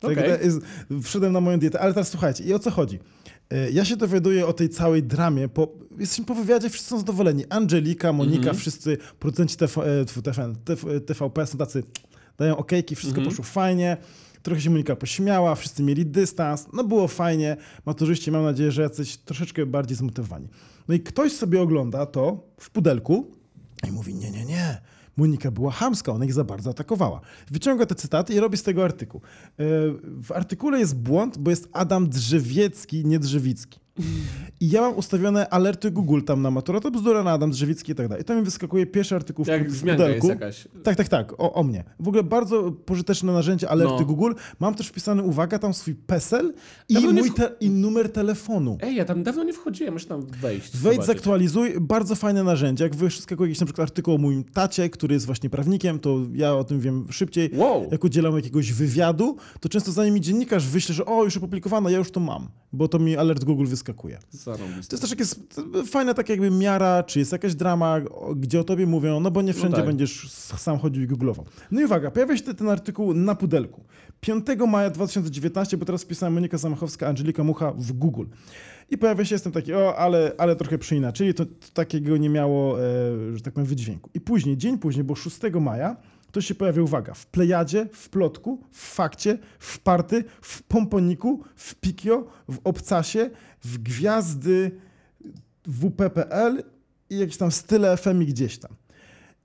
Tak, 0.00 0.16
jest- 0.44 0.60
Wszedłem 1.02 1.32
na 1.32 1.40
moją 1.40 1.58
dietę, 1.58 1.80
ale 1.80 1.94
teraz 1.94 2.08
słuchajcie, 2.08 2.44
i 2.44 2.54
o 2.54 2.58
co 2.58 2.70
chodzi? 2.70 2.98
E, 3.50 3.70
Ja 3.70 3.84
się 3.84 3.96
dowiaduję 3.96 4.46
o 4.46 4.52
tej 4.52 4.68
całej 4.68 5.02
dramie, 5.02 5.48
po, 5.48 5.68
jesteśmy 5.98 6.24
po 6.24 6.34
wywiadzie, 6.34 6.70
wszyscy 6.70 6.90
są 6.90 6.98
zadowoleni. 6.98 7.44
Angelika, 7.48 8.12
Monika, 8.12 8.38
Mhm. 8.38 8.56
wszyscy 8.56 8.98
producenci 9.18 9.56
TV, 9.56 10.00
e, 10.00 10.04
TVN, 10.04 10.56
TV, 10.64 11.00
TVP 11.00 11.46
są 11.46 11.58
tacy, 11.58 11.82
dają 12.38 12.56
okejki, 12.56 12.94
wszystko 12.96 13.18
Mhm. 13.18 13.30
poszło 13.30 13.44
fajnie. 13.44 13.96
Trochę 14.42 14.60
się 14.60 14.70
Monika 14.70 14.96
pośmiała, 14.96 15.54
wszyscy 15.54 15.82
mieli 15.82 16.06
dystans, 16.06 16.66
no 16.72 16.84
było 16.84 17.08
fajnie. 17.08 17.56
Maturzyści, 17.86 18.30
mam 18.30 18.42
nadzieję, 18.44 18.70
że 18.72 18.82
jacyś 18.82 19.16
troszeczkę 19.16 19.66
bardziej 19.66 19.96
zmotywowani. 19.96 20.48
No 20.88 20.94
i 20.94 21.00
ktoś 21.00 21.32
sobie 21.32 21.60
ogląda 21.62 22.06
to 22.06 22.46
w 22.60 22.70
pudelku 22.70 23.30
i 23.88 23.92
mówi, 23.92 24.14
nie, 24.14 24.30
nie, 24.30 24.44
nie, 24.44 24.80
Monika 25.16 25.50
była 25.50 25.70
chamska, 25.70 26.12
ona 26.12 26.24
ich 26.24 26.32
za 26.32 26.44
bardzo 26.44 26.70
atakowała. 26.70 27.20
Wyciąga 27.50 27.86
te 27.86 27.94
cytaty 27.94 28.34
i 28.34 28.40
robi 28.40 28.56
z 28.56 28.62
tego 28.62 28.84
artykuł. 28.84 29.20
E, 29.20 29.64
W 30.22 30.32
artykule 30.34 30.78
jest 30.78 30.96
błąd, 30.96 31.38
bo 31.38 31.50
jest 31.50 31.68
Adam 31.72 32.08
Drzewiecki, 32.08 33.04
nie 33.06 33.18
Drzewicki. 33.18 33.80
I 34.60 34.70
ja 34.70 34.80
mam 34.80 34.94
ustawione 34.94 35.48
alerty 35.48 35.90
Google 35.90 36.20
tam 36.22 36.42
na 36.42 36.50
maturę, 36.50 36.80
to 36.80 36.90
bzdura 36.90 37.22
na 37.22 37.32
Adam 37.32 37.50
Drzewicki 37.50 37.92
i 37.92 37.94
tak 37.94 38.08
dalej. 38.08 38.22
I 38.22 38.24
tam 38.24 38.36
mi 38.36 38.42
wyskakuje 38.42 38.86
pierwszy 38.86 39.14
artykuł 39.14 39.44
w, 39.44 39.48
Jak 39.48 39.70
w 39.70 39.72
wzmianka 39.72 40.08
jest 40.08 40.28
jakaś. 40.28 40.68
Tak, 40.82 40.96
tak, 40.96 41.08
tak, 41.08 41.32
o, 41.40 41.52
o 41.52 41.62
mnie. 41.62 41.84
W 42.00 42.08
ogóle 42.08 42.22
bardzo 42.22 42.72
pożyteczne 42.72 43.32
narzędzie 43.32 43.68
alerty 43.68 43.94
No. 44.00 44.04
Google. 44.04 44.32
Mam 44.60 44.74
też 44.74 44.86
wpisany, 44.86 45.22
uwaga, 45.22 45.58
tam 45.58 45.74
swój 45.74 45.94
PESEL 45.94 46.54
i, 46.88 46.98
mój 47.08 47.32
te, 47.32 47.50
i 47.60 47.70
numer 47.70 48.12
telefonu. 48.12 48.78
Ej, 48.80 48.96
ja 48.96 49.04
tam 49.04 49.22
dawno 49.22 49.44
nie 49.44 49.52
wchodziłem, 49.52 49.92
muszę 49.94 50.06
tam 50.06 50.26
wejść. 50.26 50.76
Wejdź, 50.76 51.04
zaktualizuj. 51.04 51.74
Bardzo 51.80 52.14
fajne 52.14 52.44
narzędzie. 52.44 52.84
Jak 52.84 52.96
wyskakuje 52.96 53.48
jakiś 53.48 53.60
na 53.60 53.66
przykład 53.66 53.88
artykuł 53.88 54.14
o 54.14 54.18
moim 54.18 54.44
tacie, 54.44 54.90
który 54.90 55.14
jest 55.14 55.26
właśnie 55.26 55.50
prawnikiem, 55.50 55.98
to 55.98 56.18
ja 56.34 56.54
o 56.54 56.64
tym 56.64 56.80
wiem 56.80 57.06
szybciej. 57.10 57.50
Wow. 57.54 57.88
Jak 57.92 58.04
udzielam 58.04 58.36
jakiegoś 58.36 58.72
wywiadu, 58.72 59.36
to 59.60 59.68
często 59.68 59.92
zanim 59.92 60.14
mi 60.14 60.20
dziennikarz 60.20 60.66
wyśle, 60.66 60.94
że 60.94 61.06
o, 61.06 61.24
już 61.24 61.36
opublikowane, 61.36 61.92
ja 61.92 61.98
już 61.98 62.10
to 62.10 62.20
mam, 62.20 62.48
bo 62.72 62.88
to 62.88 62.98
mi 62.98 63.16
alert 63.16 63.44
Google 63.44 63.66
wyskakuje. 63.66 63.85
Zarąbiste. 64.30 64.96
To 64.96 64.96
jest 64.96 65.00
też 65.02 65.10
takie 65.10 65.22
s- 65.22 65.90
fajna 65.90 66.14
taka 66.14 66.32
jakby 66.32 66.50
miara, 66.50 67.02
czy 67.02 67.18
jest 67.18 67.32
jakaś 67.32 67.54
drama, 67.54 68.00
gdzie 68.36 68.60
o 68.60 68.64
tobie 68.64 68.86
mówią, 68.86 69.20
no 69.20 69.30
bo 69.30 69.42
nie 69.42 69.52
wszędzie 69.52 69.76
tak. 69.76 69.86
będziesz 69.86 70.30
sam 70.32 70.78
chodził 70.78 71.02
i 71.02 71.06
googlował. 71.06 71.46
No 71.70 71.80
i 71.80 71.84
uwaga, 71.84 72.10
pojawia 72.10 72.36
się 72.36 72.54
ten 72.54 72.68
artykuł 72.68 73.14
na 73.14 73.34
pudelku. 73.34 73.84
5 74.20 74.46
maja 74.68 74.90
2019, 74.90 75.76
bo 75.76 75.84
teraz 75.84 76.02
wpisałem 76.02 76.32
Monika 76.34 76.58
Zamachowska, 76.58 77.08
Angelika 77.08 77.44
Mucha 77.44 77.72
w 77.72 77.92
Google. 77.92 78.24
I 78.90 78.98
pojawia 78.98 79.24
się, 79.24 79.34
jestem 79.34 79.52
taki, 79.52 79.74
o, 79.74 79.96
ale, 79.98 80.32
ale 80.38 80.56
trochę 80.56 80.78
przeinaczyli, 80.78 81.34
to, 81.34 81.46
to 81.46 81.52
takiego 81.74 82.16
nie 82.16 82.28
miało, 82.28 82.80
e, 82.80 82.82
że 83.34 83.40
tak 83.42 83.54
powiem, 83.54 83.66
wydźwięku. 83.66 84.10
I 84.14 84.20
później, 84.20 84.56
dzień 84.56 84.78
później, 84.78 85.04
bo 85.04 85.14
6 85.14 85.38
maja, 85.60 85.96
to 86.36 86.40
się 86.40 86.54
pojawia, 86.54 86.82
uwaga, 86.82 87.14
w 87.14 87.26
Plejadzie, 87.26 87.88
w 87.92 88.08
Plotku, 88.08 88.64
w 88.70 88.78
Fakcie, 88.78 89.38
w 89.58 89.78
Party, 89.78 90.24
w 90.42 90.62
Pomponiku, 90.62 91.44
w 91.56 91.74
Pikio, 91.74 92.26
w 92.48 92.58
Obcasie, 92.64 93.30
w 93.64 93.78
Gwiazdy 93.78 94.80
WP.pl 95.66 96.64
i 97.10 97.18
jakieś 97.18 97.36
tam 97.36 97.50
style 97.50 97.96
FM 97.96 98.22
i 98.22 98.26
gdzieś 98.26 98.58
tam. 98.58 98.70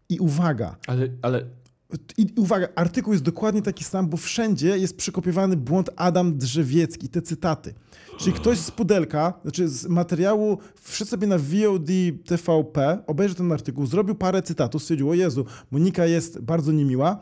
I 0.09 0.19
uwaga, 0.19 0.75
Ale, 0.87 1.07
ale 1.21 1.45
i 2.17 2.27
uwaga, 2.37 2.67
artykuł 2.75 3.13
jest 3.13 3.23
dokładnie 3.25 3.61
taki 3.61 3.83
sam, 3.83 4.07
bo 4.07 4.17
wszędzie 4.17 4.77
jest 4.77 4.97
przykopiowany 4.97 5.57
błąd 5.57 5.89
Adam 5.95 6.37
Drzewiecki, 6.37 7.09
te 7.09 7.21
cytaty. 7.21 7.73
Czyli 8.19 8.33
ktoś 8.33 8.59
z 8.59 8.71
pudelka, 8.71 9.33
znaczy 9.41 9.69
z 9.69 9.87
materiału, 9.87 10.57
wszedł 10.81 11.11
sobie 11.11 11.27
na 11.27 11.37
VOD 11.37 11.87
TVP, 12.25 13.03
obejrzał 13.07 13.35
ten 13.35 13.51
artykuł, 13.51 13.85
zrobił 13.85 14.15
parę 14.15 14.41
cytatów, 14.41 14.81
stwierdził, 14.81 15.09
o 15.09 15.13
Jezu, 15.13 15.45
Monika 15.71 16.05
jest 16.05 16.39
bardzo 16.41 16.71
niemiła 16.71 17.19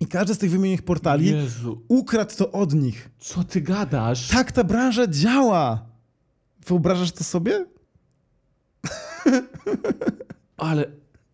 i 0.00 0.06
każdy 0.06 0.34
z 0.34 0.38
tych 0.38 0.50
wymienionych 0.50 0.82
portali 0.82 1.26
Jezu, 1.30 1.82
ukradł 1.88 2.36
to 2.36 2.52
od 2.52 2.74
nich. 2.74 3.10
co 3.18 3.44
ty 3.44 3.60
gadasz? 3.60 4.28
Tak 4.28 4.52
ta 4.52 4.64
branża 4.64 5.06
działa! 5.06 5.86
Wyobrażasz 6.66 7.12
to 7.12 7.24
sobie? 7.24 7.66
Ale 10.56 10.86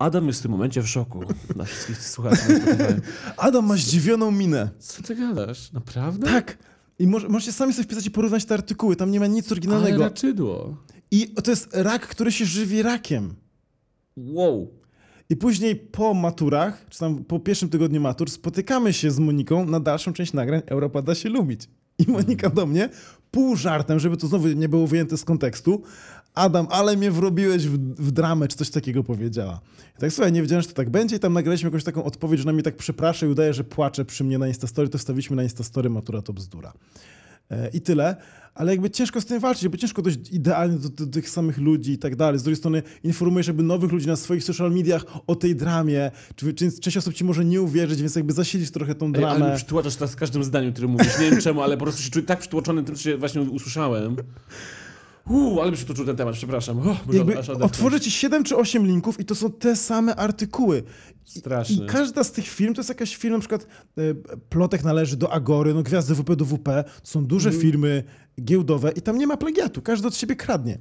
Adam 0.03 0.27
jest 0.27 0.39
w 0.39 0.41
tym 0.41 0.51
momencie 0.51 0.81
w 0.81 0.87
szoku. 0.87 1.23
Dla 1.55 1.65
wszystkich 1.65 1.97
słuchaczy 1.97 2.49
na. 2.49 2.85
Adam 3.37 3.65
ma 3.65 3.75
zdziwioną 3.75 4.31
minę. 4.31 4.69
Co 4.79 5.03
ty 5.03 5.15
gadasz? 5.15 5.71
Naprawdę? 5.71 6.27
Tak. 6.27 6.57
I 6.99 7.07
może, 7.07 7.29
możecie 7.29 7.51
sami 7.53 7.73
sobie 7.73 7.83
wpisać 7.83 8.05
i 8.05 8.11
porównać 8.11 8.45
te 8.45 8.53
artykuły, 8.53 8.95
tam 8.95 9.11
nie 9.11 9.19
ma 9.19 9.27
nic 9.27 9.45
Ale 9.45 9.51
oryginalnego. 9.51 10.03
raczydło. 10.03 10.77
I 11.11 11.27
to 11.27 11.51
jest 11.51 11.69
rak, 11.73 12.07
który 12.07 12.31
się 12.31 12.45
żywi 12.45 12.81
rakiem. 12.81 13.33
Wow. 14.17 14.73
I 15.29 15.35
później 15.35 15.75
po 15.75 16.13
maturach, 16.13 16.85
czy 16.89 16.99
tam 16.99 17.23
po 17.23 17.39
pierwszym 17.39 17.69
tygodniu 17.69 18.01
matur, 18.01 18.29
spotykamy 18.29 18.93
się 18.93 19.11
z 19.11 19.19
Moniką 19.19 19.65
na 19.65 19.79
dalszą 19.79 20.13
część 20.13 20.33
nagrań 20.33 20.61
Europa 20.65 21.01
da 21.01 21.15
się 21.15 21.29
lubić. 21.29 21.69
I 21.99 22.11
Monika 22.11 22.49
do 22.49 22.65
mnie, 22.65 22.89
pół 23.31 23.55
żartem, 23.55 23.99
żeby 23.99 24.17
to 24.17 24.27
znowu 24.27 24.47
nie 24.47 24.69
było 24.69 24.87
wyjęte 24.87 25.17
z 25.17 25.23
kontekstu, 25.23 25.81
Adam, 26.33 26.67
ale 26.69 26.97
mnie 26.97 27.11
wrobiłeś 27.11 27.67
w, 27.67 27.77
w 27.77 28.11
dramę, 28.11 28.47
czy 28.47 28.57
coś 28.57 28.69
takiego 28.69 29.03
powiedziała. 29.03 29.61
I 29.97 30.01
tak 30.01 30.13
słuchaj, 30.13 30.31
nie 30.31 30.41
wiedziałem, 30.41 30.61
że 30.61 30.67
to 30.67 30.73
tak 30.73 30.89
będzie 30.89 31.15
i 31.15 31.19
tam 31.19 31.33
nagraliśmy 31.33 31.67
jakąś 31.67 31.83
taką 31.83 32.03
odpowiedź, 32.03 32.39
że 32.39 32.43
ona 32.43 32.53
mnie 32.53 32.63
tak 32.63 32.75
przeprasza 32.75 33.25
i 33.25 33.29
udaje, 33.29 33.53
że 33.53 33.63
płacze 33.63 34.05
przy 34.05 34.23
mnie 34.23 34.37
na 34.37 34.47
Instastory, 34.47 34.89
to 34.89 34.97
wstawiliśmy 34.97 35.35
na 35.35 35.43
Instastory 35.43 35.89
Matura 35.89 36.21
to 36.21 36.33
bzdura. 36.33 36.73
E, 37.51 37.69
I 37.73 37.81
tyle. 37.81 38.15
Ale 38.55 38.71
jakby 38.71 38.89
ciężko 38.89 39.21
z 39.21 39.25
tym 39.25 39.39
walczyć, 39.39 39.67
bo 39.67 39.77
ciężko 39.77 40.01
dojść 40.01 40.19
idealnie 40.31 40.77
do, 40.77 40.89
do, 40.89 41.07
tych 41.07 41.29
samych 41.29 41.57
ludzi 41.57 41.91
i 41.91 41.97
tak 41.97 42.15
dalej. 42.15 42.39
Z 42.39 42.43
drugiej 42.43 42.57
strony 42.57 42.83
informujesz 43.03 43.47
jakby 43.47 43.63
nowych 43.63 43.91
ludzi 43.91 44.07
na 44.07 44.15
swoich 44.15 44.43
social 44.43 44.71
mediach 44.71 45.05
o 45.27 45.35
tej 45.35 45.55
dramie, 45.55 46.11
czy, 46.35 46.53
czy 46.53 46.71
część 46.79 46.97
osób 46.97 47.13
ci 47.13 47.23
może 47.23 47.45
nie 47.45 47.61
uwierzyć, 47.61 47.99
więc 47.99 48.15
jakby 48.15 48.33
zasilić 48.33 48.71
trochę 48.71 48.95
tą 48.95 49.05
Ej, 49.05 49.11
dramę. 49.11 49.35
ale 49.35 49.51
mi 49.51 49.57
przytłaczasz 49.57 49.95
teraz 49.95 50.15
każdym 50.15 50.43
zdaniem, 50.43 50.71
które 50.71 50.87
mówisz. 50.87 51.19
Nie 51.19 51.31
wiem 51.31 51.41
czemu, 51.41 51.61
ale 51.61 51.77
po 51.77 51.83
prostu 51.83 52.01
się 52.01 52.09
czuję 52.09 52.25
tak 52.25 52.39
przytłoczony 52.39 52.83
tym, 52.83 52.95
co 52.95 53.01
się 53.01 53.17
właśnie 53.17 53.41
usłyszałem. 53.41 54.15
Uuu, 55.29 55.61
ale 55.61 55.71
mi 55.71 55.77
przytłoczył 55.77 56.05
ten 56.05 56.15
temat, 56.15 56.35
przepraszam. 56.35 56.79
Oh, 56.79 56.99
jakby 57.13 57.37
otworzę 57.63 57.99
ci 57.99 58.11
7 58.11 58.43
czy 58.43 58.55
8 58.57 58.85
linków 58.87 59.19
i 59.19 59.25
to 59.25 59.35
są 59.35 59.51
te 59.51 59.75
same 59.75 60.15
artykuły. 60.15 60.83
I, 61.35 61.39
Straszne. 61.39 61.85
I 61.85 61.87
każda 61.87 62.23
z 62.23 62.31
tych 62.31 62.47
firm 62.47 62.73
to 62.73 62.79
jest 62.79 62.89
jakaś 62.89 63.15
firma, 63.15 63.37
na 63.37 63.39
przykład 63.39 63.67
e, 63.97 64.01
Plotek 64.49 64.83
należy 64.83 65.17
do 65.17 65.33
Agory, 65.33 65.73
no 65.73 65.83
Gwiazdy 65.83 66.15
WP 66.15 66.35
do 66.35 66.45
WP, 66.45 66.65
to 66.83 67.07
są 67.07 67.25
duże 67.25 67.49
Mhm. 67.49 67.61
firmy 67.61 68.03
giełdowe 68.41 68.91
i 68.95 69.01
tam 69.01 69.17
nie 69.17 69.27
ma 69.27 69.37
plagiatu, 69.37 69.81
każdy 69.81 70.07
od 70.07 70.15
siebie 70.15 70.35
kradnie. 70.35 70.77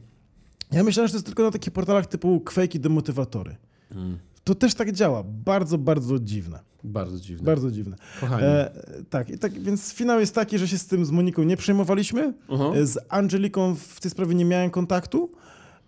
Ja 0.72 0.84
myślałem, 0.84 1.08
że 1.08 1.12
to 1.12 1.16
jest 1.16 1.26
tylko 1.26 1.42
na 1.42 1.50
takich 1.50 1.72
portalach 1.72 2.06
typu 2.06 2.40
Quake 2.40 2.74
i 2.74 2.80
Demotywatory. 2.80 3.56
Mm, 3.90 4.18
To 4.44 4.54
też 4.54 4.74
tak 4.74 4.92
działa. 4.92 5.22
Bardzo, 5.24 5.78
bardzo 5.78 6.18
dziwne. 6.18 6.60
bardzo 6.84 7.20
dziwne. 7.20 7.44
Bardzo 7.44 7.70
dziwne. 7.70 7.96
Kochani. 8.20 8.42
E, 8.44 8.70
tak, 9.10 9.30
i 9.30 9.38
tak, 9.38 9.52
więc 9.52 9.92
finał 9.94 10.20
jest 10.20 10.34
taki, 10.34 10.58
że 10.58 10.68
się 10.68 10.78
z 10.78 10.86
tym 10.86 11.04
z 11.04 11.10
Moniką 11.10 11.42
nie 11.42 11.56
przejmowaliśmy. 11.56 12.34
Aha. 12.48 12.64
E, 12.74 12.86
Z 12.86 12.98
Angeliką 13.08 13.74
w 13.74 14.00
tej 14.00 14.10
sprawie 14.10 14.34
nie 14.34 14.44
miałem 14.44 14.70
kontaktu 14.70 15.30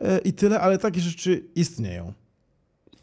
e, 0.00 0.18
i 0.18 0.32
tyle, 0.32 0.60
ale 0.60 0.78
takie 0.78 1.00
rzeczy 1.00 1.44
istnieją. 1.54 2.12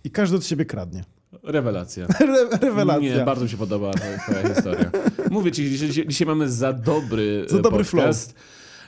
I 0.03 0.11
każdy 0.11 0.37
od 0.37 0.45
siebie 0.45 0.65
kradnie. 0.65 1.03
Rewelacja. 1.43 2.07
Re 2.19 2.47
rewelacja. 2.61 3.17
Nie, 3.17 3.25
bardzo 3.25 3.43
mi 3.43 3.49
się 3.49 3.57
podoba 3.57 3.91
ta 3.93 3.99
twoja 4.17 4.53
historia. 4.55 4.91
Mówię 5.31 5.51
ci, 5.51 5.69
dzisiaj, 5.69 6.07
dzisiaj 6.07 6.27
mamy 6.27 6.49
za 6.49 6.73
dobry 6.73 7.45
Za 7.49 7.57
e, 7.57 7.61
dobry 7.61 7.83
podcast. 7.83 8.35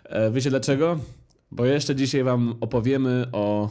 E, 0.04 0.32
Wiecie 0.32 0.50
dlaczego? 0.50 1.00
Bo 1.52 1.66
jeszcze 1.66 1.96
dzisiaj 1.96 2.24
wam 2.24 2.56
opowiemy 2.62 3.28
o 3.32 3.70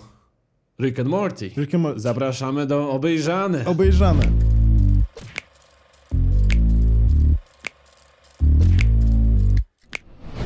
Rick 0.83 0.99
and 0.99 1.09
Morty. 1.09 1.51
Rick 1.57 1.75
and 1.75 1.83
Morty. 1.83 2.01
Zapraszamy 2.01 2.67
do 2.67 2.91
obejrzane. 2.91 3.65
Obejrzane. 3.65 4.23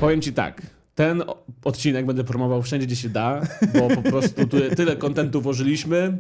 Powiem 0.00 0.20
ci 0.20 0.32
tak. 0.32 0.62
Ten 0.94 1.22
odcinek 1.64 2.06
będę 2.06 2.24
promował 2.24 2.62
wszędzie, 2.62 2.86
gdzie 2.86 2.96
się 2.96 3.08
da, 3.08 3.42
bo 3.74 3.96
po 3.96 4.02
prostu 4.02 4.46
tu, 4.46 4.56
tyle 4.76 4.96
kontentu 4.96 5.40
włożyliśmy 5.40 6.18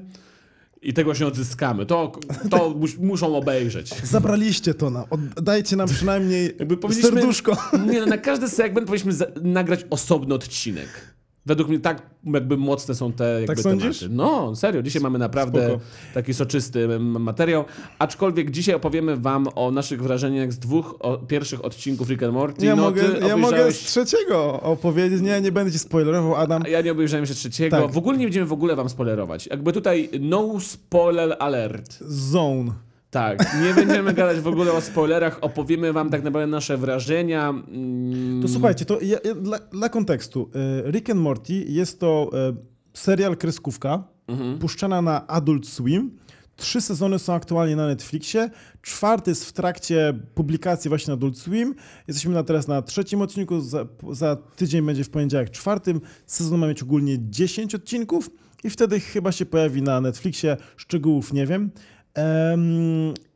i 0.82 0.92
tego 0.92 1.14
się 1.14 1.26
odzyskamy. 1.26 1.86
To, 1.86 2.12
to 2.50 2.70
mus, 2.70 2.96
muszą 2.98 3.36
obejrzeć. 3.36 3.94
Zabraliście 4.04 4.74
to 4.74 4.90
nam. 4.90 5.04
Oddajcie 5.36 5.76
nam 5.76 5.88
przynajmniej 5.88 6.56
Jakby 6.58 6.94
serduszko. 6.94 7.56
Nie, 7.86 8.00
no, 8.00 8.06
na 8.06 8.18
każdy 8.18 8.48
segment 8.48 8.86
powinniśmy 8.86 9.26
nagrać 9.42 9.80
osobny 9.90 10.34
odcinek. 10.34 11.15
Według 11.46 11.68
mnie 11.68 11.78
tak 11.80 12.02
jakby 12.24 12.56
mocne 12.56 12.94
są 12.94 13.12
te 13.12 13.24
jakby 13.32 13.46
Tak 13.46 13.60
sądzisz? 13.60 13.98
tematy. 13.98 14.16
No, 14.16 14.56
serio, 14.56 14.82
dzisiaj 14.82 15.02
mamy 15.02 15.18
naprawdę 15.18 15.66
Spoko. 15.68 15.80
taki 16.14 16.34
soczysty 16.34 16.98
materiał. 16.98 17.64
Aczkolwiek 17.98 18.50
dzisiaj 18.50 18.74
opowiemy 18.74 19.16
wam 19.16 19.46
o 19.54 19.70
naszych 19.70 20.02
wrażeniach 20.02 20.52
z 20.52 20.58
dwóch 20.58 20.94
o, 21.00 21.18
pierwszych 21.18 21.64
odcinków 21.64 22.08
Rick 22.08 22.22
and 22.22 22.34
Morty. 22.34 22.66
Ja, 22.66 22.76
no, 22.76 22.82
mogę, 22.82 23.02
ty 23.02 23.26
ja 23.26 23.36
mogę 23.36 23.56
z 23.56 23.60
obejrzałeś- 23.60 23.86
trzeciego 23.86 24.60
opowiedzieć. 24.62 25.20
Nie, 25.22 25.40
nie 25.40 25.52
będę 25.52 25.72
ci 25.72 25.78
spoilerował, 25.78 26.34
Adam. 26.34 26.62
Ja 26.70 26.80
nie 26.80 26.92
obejrzałem 26.92 27.22
jeszcze 27.22 27.34
trzeciego. 27.36 27.76
Tak. 27.82 27.90
W 27.92 27.98
ogóle 27.98 28.18
nie 28.18 28.24
będziemy 28.24 28.46
w 28.46 28.52
ogóle 28.52 28.76
wam 28.76 28.88
spoilerować. 28.88 29.46
Jakby 29.46 29.72
tutaj 29.72 30.10
no 30.20 30.60
spoiler 30.60 31.36
alert. 31.38 31.98
Zone. 32.00 32.72
Tak, 33.16 33.56
nie 33.62 33.74
będziemy 33.74 34.14
gadać 34.14 34.40
w 34.40 34.46
ogóle 34.46 34.72
o 34.72 34.80
spoilerach, 34.80 35.38
opowiemy 35.40 35.92
wam 35.92 36.10
tak 36.10 36.22
naprawdę 36.22 36.46
nasze 36.46 36.76
wrażenia. 36.76 37.48
Mm, 37.50 38.42
To 38.42 38.48
słuchajcie, 38.48 38.84
to 38.84 39.00
ja, 39.00 39.18
ja, 39.24 39.34
dla, 39.34 39.58
dla 39.58 39.88
kontekstu. 39.88 40.50
e, 40.86 40.90
Rick 40.90 41.10
and 41.10 41.20
Morty 41.20 41.52
jest 41.54 42.00
to 42.00 42.30
e, 42.34 42.56
serial 42.94 43.36
kreskówka 43.36 44.04
Mhm. 44.28 44.58
puszczana 44.58 45.02
na 45.02 45.26
Adult 45.26 45.68
Swim. 45.68 46.10
Trzy 46.56 46.80
sezony 46.80 47.18
są 47.18 47.34
aktualnie 47.34 47.76
na 47.76 47.86
Netflixie. 47.86 48.50
Czwarty 48.82 49.30
jest 49.30 49.44
w 49.44 49.52
trakcie 49.52 50.14
publikacji 50.34 50.88
właśnie 50.88 51.10
na 51.10 51.14
Adult 51.14 51.38
Swim. 51.38 51.74
Jesteśmy 52.08 52.34
na, 52.34 52.42
teraz 52.42 52.68
na 52.68 52.82
trzecim 52.82 53.20
odcinku. 53.22 53.60
Za, 53.60 53.86
za 54.12 54.36
tydzień 54.56 54.86
będzie 54.86 55.04
w 55.04 55.10
poniedziałek 55.10 55.50
czwartym. 55.50 56.00
Sezon 56.26 56.60
ma 56.60 56.66
mieć 56.68 56.82
ogólnie 56.82 57.16
10 57.30 57.74
odcinków 57.74 58.30
i 58.64 58.70
wtedy 58.70 59.00
chyba 59.00 59.32
się 59.32 59.46
pojawi 59.46 59.82
na 59.82 60.00
Netflixie. 60.00 60.56
Szczegółów 60.76 61.32
nie 61.32 61.46
wiem. 61.46 61.70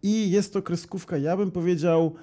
I 0.03 0.31
jest 0.31 0.53
to 0.53 0.63
kreskówka, 0.63 1.17
ja 1.17 1.37
bym 1.37 1.51
powiedział, 1.51 2.15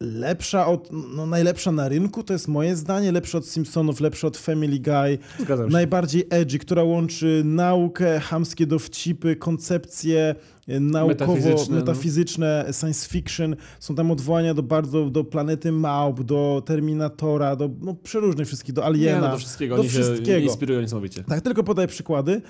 lepsza 0.00 0.66
od, 0.66 0.88
no 1.16 1.26
najlepsza 1.26 1.72
na 1.72 1.88
rynku, 1.88 2.22
to 2.22 2.32
jest 2.32 2.48
moje 2.48 2.76
zdanie, 2.76 3.12
lepsza 3.12 3.38
od 3.38 3.46
Simpsonów, 3.46 4.00
lepsza 4.00 4.26
od 4.26 4.36
Family 4.36 4.78
Guy, 4.78 5.18
się. 5.46 5.56
najbardziej 5.70 6.24
edgy, 6.30 6.58
która 6.58 6.82
łączy 6.82 7.42
naukę, 7.44 8.20
chamskie 8.20 8.66
dowcipy, 8.66 9.36
koncepcje 9.36 10.34
e, 10.68 10.80
naukowo-metafizyczne, 10.80 11.74
Metafizyczne, 11.74 12.64
no. 12.66 12.72
science 12.72 13.08
fiction. 13.08 13.56
Są 13.80 13.94
tam 13.94 14.10
odwołania 14.10 14.54
do 14.54 14.62
bardzo, 14.62 15.10
do 15.10 15.24
Planety 15.24 15.72
Małp, 15.72 16.22
do 16.22 16.62
Terminatora, 16.66 17.56
do 17.56 17.70
no, 17.80 17.94
przeróżnych 17.94 18.46
wszystkich, 18.46 18.74
do 18.74 18.80
Nie, 18.80 18.86
Aliena. 18.86 19.20
no 19.20 19.30
do 19.30 19.38
wszystkiego. 19.38 19.74
do 19.76 19.80
Oni 19.80 19.90
się 19.90 20.02
wszystkiego. 20.02 20.38
inspirują 20.38 20.80
niesamowicie. 20.80 21.24
Tak, 21.24 21.40
tylko 21.40 21.64
podaję 21.64 21.88
przykłady. 21.88 22.42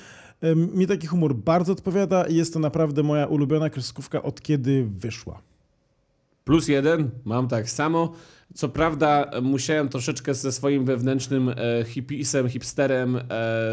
Mi 0.74 0.86
taki 0.86 1.06
humor 1.06 1.34
bardzo 1.34 1.72
odpowiada 1.72 2.24
i 2.24 2.34
jest 2.34 2.52
to 2.52 2.58
naprawdę 2.58 3.02
moja 3.02 3.26
ulubiona 3.26 3.70
kreskówka 3.70 4.22
od 4.22 4.42
kiedy 4.42 4.86
wyszła. 4.98 5.49
Plus 6.44 6.68
jeden, 6.68 7.10
mam 7.24 7.48
tak 7.48 7.70
samo. 7.70 8.12
Co 8.54 8.68
prawda 8.68 9.30
musiałem 9.42 9.88
troszeczkę 9.88 10.34
ze 10.34 10.52
swoim 10.52 10.84
wewnętrznym 10.84 11.48
e, 11.48 11.54
hipisem, 11.84 12.48
hipsterem 12.48 13.16
e, 13.16 13.20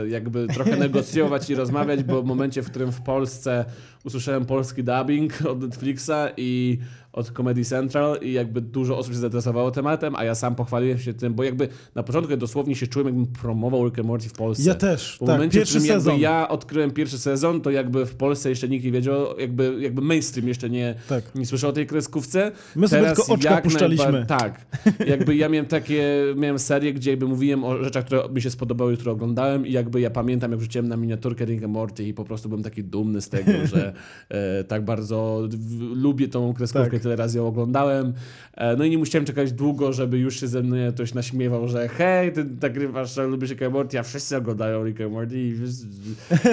jakby 0.08 0.48
trochę 0.48 0.78
negocjować 0.88 1.50
i 1.50 1.56
rozmawiać, 1.56 2.04
bo 2.04 2.22
w 2.22 2.26
momencie, 2.26 2.62
w 2.62 2.70
którym 2.70 2.92
w 2.92 3.02
Polsce 3.02 3.66
usłyszałem 4.06 4.46
polski 4.46 4.84
dubbing 4.84 5.42
od 5.46 5.62
Netflixa 5.62 6.30
i 6.38 6.80
od 7.18 7.32
Comedy 7.32 7.66
Central 7.66 8.18
i 8.22 8.34
jakby 8.34 8.62
dużo 8.62 8.98
osób 8.98 9.14
się 9.14 9.20
zainteresowało 9.20 9.72
tematem, 9.72 10.16
a 10.16 10.24
ja 10.24 10.36
sam 10.36 10.56
pochwaliłem 10.56 11.00
się 11.00 11.14
tym, 11.14 11.34
bo 11.34 11.44
jakby 11.44 11.68
na 11.96 12.04
początku 12.04 12.38
dosłownie 12.38 12.76
się 12.76 12.88
czułem, 12.88 13.08
jakbym 13.08 13.26
promował 13.28 13.86
Rick 13.86 14.00
and 14.00 14.08
Morty 14.08 14.30
w 14.30 14.34
Polsce. 14.34 14.64
Ja 14.64 14.76
też, 14.76 15.16
W 15.16 15.20
tak, 15.20 15.28
momencie, 15.28 15.60
w 15.60 15.62
pierwszy 15.62 15.78
którym 15.78 15.96
sezon. 15.96 16.20
ja 16.20 16.48
odkryłem 16.50 16.92
pierwszy 16.92 17.20
sezon, 17.20 17.62
to 17.62 17.72
jakby 17.72 18.06
w 18.06 18.16
Polsce 18.16 18.50
jeszcze 18.50 18.70
nikt 18.70 18.86
nie 18.86 18.92
wiedział, 18.92 19.40
jakby, 19.40 19.78
jakby 19.80 20.02
mainstream 20.02 20.48
jeszcze 20.48 20.70
nie, 20.70 20.96
Tak. 21.10 21.36
nie 21.36 21.46
słyszał 21.46 21.70
o 21.70 21.74
tej 21.74 21.88
kreskówce. 21.88 22.52
My 22.76 22.88
sobie 22.88 23.02
Teraz 23.02 23.18
tylko 23.18 23.34
oczka 23.34 23.62
puszczaliśmy. 23.62 24.26
Tak. 24.28 24.66
Jakby 25.08 25.36
ja 25.36 25.50
miałem 25.50 25.66
takie, 25.66 26.04
miałem 26.36 26.60
serię, 26.60 26.94
gdzie 26.94 27.10
jakby 27.12 27.28
mówiłem 27.28 27.64
o 27.64 27.84
rzeczach, 27.84 28.06
które 28.06 28.30
mi 28.34 28.42
się 28.42 28.50
spodobały, 28.50 28.96
które 28.96 29.12
oglądałem 29.12 29.68
i 29.68 29.72
jakby 29.72 30.02
ja 30.02 30.10
pamiętam, 30.10 30.52
jak 30.52 30.62
rzuciłem 30.62 30.88
na 30.88 30.98
miniaturkę 30.98 31.46
Rick 31.46 31.64
and 31.64 31.74
Morty 31.74 32.04
i 32.04 32.14
po 32.14 32.24
prostu 32.24 32.50
byłem 32.50 32.64
taki 32.64 32.84
dumny 32.84 33.22
z 33.22 33.30
tego, 33.30 33.52
że 33.74 33.94
e, 34.30 34.64
tak 34.64 34.86
bardzo 34.86 35.44
w, 35.50 35.82
lubię 35.96 36.28
tą 36.28 36.54
kreskówkę, 36.54 37.00
Tak. 37.00 37.04
Tyle 37.08 37.16
razy 37.16 37.38
ją 37.38 37.48
oglądałem. 37.48 38.14
E, 38.54 38.76
no 38.76 38.86
i 38.86 38.90
nie 38.90 38.98
musiałem 38.98 39.26
czekać 39.26 39.52
długo, 39.52 39.94
żeby 39.94 40.18
już 40.18 40.40
się 40.40 40.48
ze 40.48 40.64
mnie 40.64 40.92
ktoś 40.94 41.14
naśmiewał, 41.14 41.68
że 41.68 41.88
hej, 41.88 42.34
ty 42.34 42.46
nagrywasz, 42.62 43.16
że 43.16 43.28
lubisz 43.28 43.50
Rick 43.50 43.62
and 43.62 43.74
Morty, 43.74 44.00
a 44.00 44.04
wszyscy 44.04 44.38
oglądają 44.38 44.86
Rick 44.86 45.02
and 45.02 45.12
Morty 45.12 45.40
i, 45.40 45.54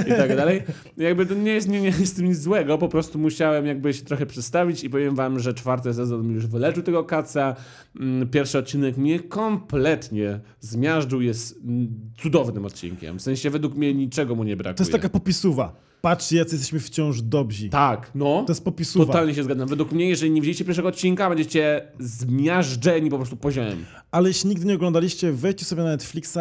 i 0.07 0.11
tak 0.11 0.37
dalej. 0.37 0.63
Jakby 0.97 1.27
to 1.27 1.35
nie 1.35 1.53
jest, 1.53 1.69
nie, 1.69 1.81
nie 1.81 1.87
jest 2.01 2.23
nic 2.23 2.39
złego, 2.39 2.79
po 2.79 2.89
prostu 2.89 3.19
musiałem 3.19 3.67
jakby 3.67 3.95
się 3.95 4.05
trochę 4.05 4.27
przedstawić 4.27 4.85
i 4.85 4.91
powiem 4.91 5.15
wam, 5.15 5.39
że 5.39 5.55
czwarty 5.55 5.95
sezon 5.95 6.31
już 6.31 6.47
wyleczył 6.47 6.83
tego 6.83 7.05
kaca. 7.05 7.57
Mm, 8.01 8.29
Pierwszy 8.29 8.59
odcinek 8.59 8.97
mnie 8.97 9.21
kompletnie 9.21 10.41
zmiażdżył, 10.61 11.21
jest 11.21 11.61
mm, 11.65 11.89
cudownym 12.19 12.65
odcinkiem. 12.65 13.19
W 13.19 13.23
sensie 13.23 13.51
według 13.51 13.75
mnie 13.75 13.95
niczego 13.95 14.35
mu 14.35 14.45
nie 14.45 14.57
brakuje. 14.57 14.77
To 14.77 14.83
jest 14.83 14.93
taka 14.93 15.09
popisuwa. 15.09 15.94
Patrzcie, 16.05 16.37
jacy 16.37 16.55
jesteśmy 16.55 16.81
wciąż 16.81 17.23
dobrzy. 17.23 17.69
Tak, 17.69 18.11
no. 18.15 18.45
To 18.47 18.53
jest 18.53 18.65
popisuwa. 18.65 19.07
Totalnie 19.07 19.35
się 19.35 19.45
zgadzam. 19.45 19.69
Według 19.69 19.93
mnie, 19.93 20.09
jeżeli 20.09 20.31
nie 20.33 20.41
widzieliście 20.41 20.65
pierwszego 20.65 20.89
odcinka, 20.89 21.29
będziecie 21.29 21.89
zmiażdżeni 21.99 23.11
po 23.11 23.17
prostu 23.17 23.37
poziomem. 23.37 23.85
Ale 24.11 24.29
jeśli 24.29 24.51
nigdy 24.51 24.67
nie 24.67 24.75
oglądaliście, 24.75 25.33
wejdźcie 25.33 25.65
sobie 25.65 25.83
na 25.83 25.89
Netflixa. 25.89 26.39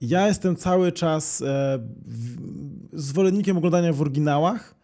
Ja 0.00 0.28
jestem 0.28 0.56
cały 0.56 0.92
czas 0.92 1.42
e, 1.42 1.78
w, 2.06 2.36
zwolennikiem 2.92 3.56
oglądania 3.56 3.92
w 3.92 4.00
oryginałach. 4.00 4.74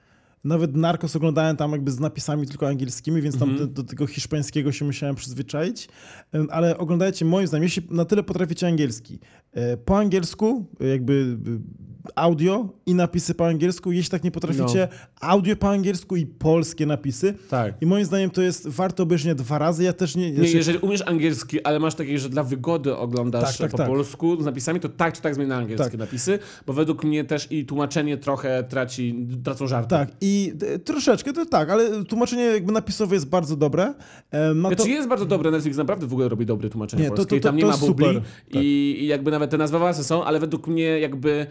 Nawet 0.45 0.77
Narcos 0.77 1.17
oglądałem 1.17 1.57
tam 1.57 1.73
jakby 1.73 1.91
z 1.91 2.01
napisami 2.01 2.47
tylko 2.47 2.69
angielskimi, 2.69 3.23
więc 3.23 3.39
tam 3.39 3.51
Mhm. 3.51 3.69
do, 3.69 3.83
do 3.83 3.89
tego 3.89 4.07
hiszpańskiego 4.07 4.73
się 4.73 4.85
musiałem 4.85 5.17
przyzwyczaić. 5.17 5.89
Em, 6.33 6.49
Ale 6.51 6.79
oglądajcie, 6.79 7.25
moim 7.25 7.47
zdaniem, 7.47 7.63
jeśli 7.63 7.83
na 7.91 8.05
tyle 8.05 8.23
potraficie 8.23 8.67
angielski, 8.67 9.19
e, 9.53 9.77
po 9.77 9.99
angielsku, 9.99 10.67
e, 10.81 10.87
jakby 10.87 11.37
e, 11.47 11.79
audio 12.15 12.69
i 12.87 12.95
napisy 12.95 13.35
po 13.35 13.47
angielsku, 13.47 13.93
jeśli 13.93 14.11
tak 14.11 14.25
nie 14.25 14.31
potraficie, 14.31 14.89
audio 15.21 15.57
po 15.57 15.69
angielsku 15.71 16.17
i 16.17 16.27
polskie 16.27 16.87
napisy. 16.87 17.35
Tak. 17.51 17.75
I 17.81 17.87
moim 17.87 18.05
zdaniem 18.05 18.31
to 18.31 18.43
jest 18.43 18.69
warto 18.69 19.03
obejrzenia 19.03 19.35
dwa 19.35 19.59
razy. 19.59 19.85
Ja 19.85 19.93
też 19.93 20.17
nie. 20.17 20.31
Nie, 20.31 20.37
znaczy- 20.37 20.57
jeżeli 20.57 20.79
umiesz 20.79 21.03
angielski, 21.09 21.63
ale 21.63 21.79
masz 21.81 21.95
takie, 21.95 22.19
że 22.19 22.29
dla 22.29 22.43
wygody 22.43 22.97
oglądasz 22.97 23.43
Tak, 23.43 23.57
tak, 23.59 23.71
po 23.71 23.77
tak. 23.77 23.87
polsku 23.87 24.43
z 24.43 24.45
napisami, 24.45 24.81
to 24.81 24.89
tak 24.89 25.15
czy 25.15 25.23
tak 25.23 25.35
zmień 25.35 25.49
na 25.49 25.57
angielskie 25.57 25.91
Tak. 25.91 26.01
napisy, 26.01 26.39
bo 26.67 26.73
według 26.73 27.05
mnie 27.05 27.25
też 27.25 27.53
i 27.53 27.67
tłumaczenie 27.67 28.17
trochę 28.17 28.65
traci, 28.65 29.27
tracą 29.45 29.67
żarty. 29.67 29.91
Tak, 29.91 30.09
i 30.21 30.53
e, 30.75 30.79
troszeczkę 30.79 31.33
to 31.33 31.47
tak, 31.47 31.71
ale 31.71 32.05
tłumaczenie 32.05 32.43
jakby 32.45 32.73
napisowe 32.73 33.15
jest 33.15 33.29
bardzo 33.29 33.57
dobre. 33.57 33.95
E, 34.31 34.55
No 34.55 34.69
to, 34.71 34.75
Znaczy 34.77 34.91
jest 34.91 35.09
bardzo 35.09 35.27
dobre, 35.27 35.51
Netflix 35.51 35.77
naprawdę 35.77 36.07
w 36.07 36.13
ogóle 36.13 36.29
robi 36.29 36.47
dobre 36.47 36.71
tłumaczenie 36.71 37.03
Nie, 37.03 37.09
to- 37.09 37.17
polskie 37.17 37.31
to- 37.31 37.37
i 37.37 37.41
tam 37.41 37.53
to- 37.53 37.67
nie 37.67 37.73
to 37.73 37.79
ma 37.81 37.87
bubli 37.87 38.07
i, 38.53 38.97
i 39.01 39.07
jakby 39.07 39.31
nawet 39.31 39.51
te 39.51 39.59
nazwy 39.59 39.79
są, 40.05 40.25
ale 40.25 40.41
według 40.41 40.67
mnie 40.69 41.01
jakby 41.01 41.47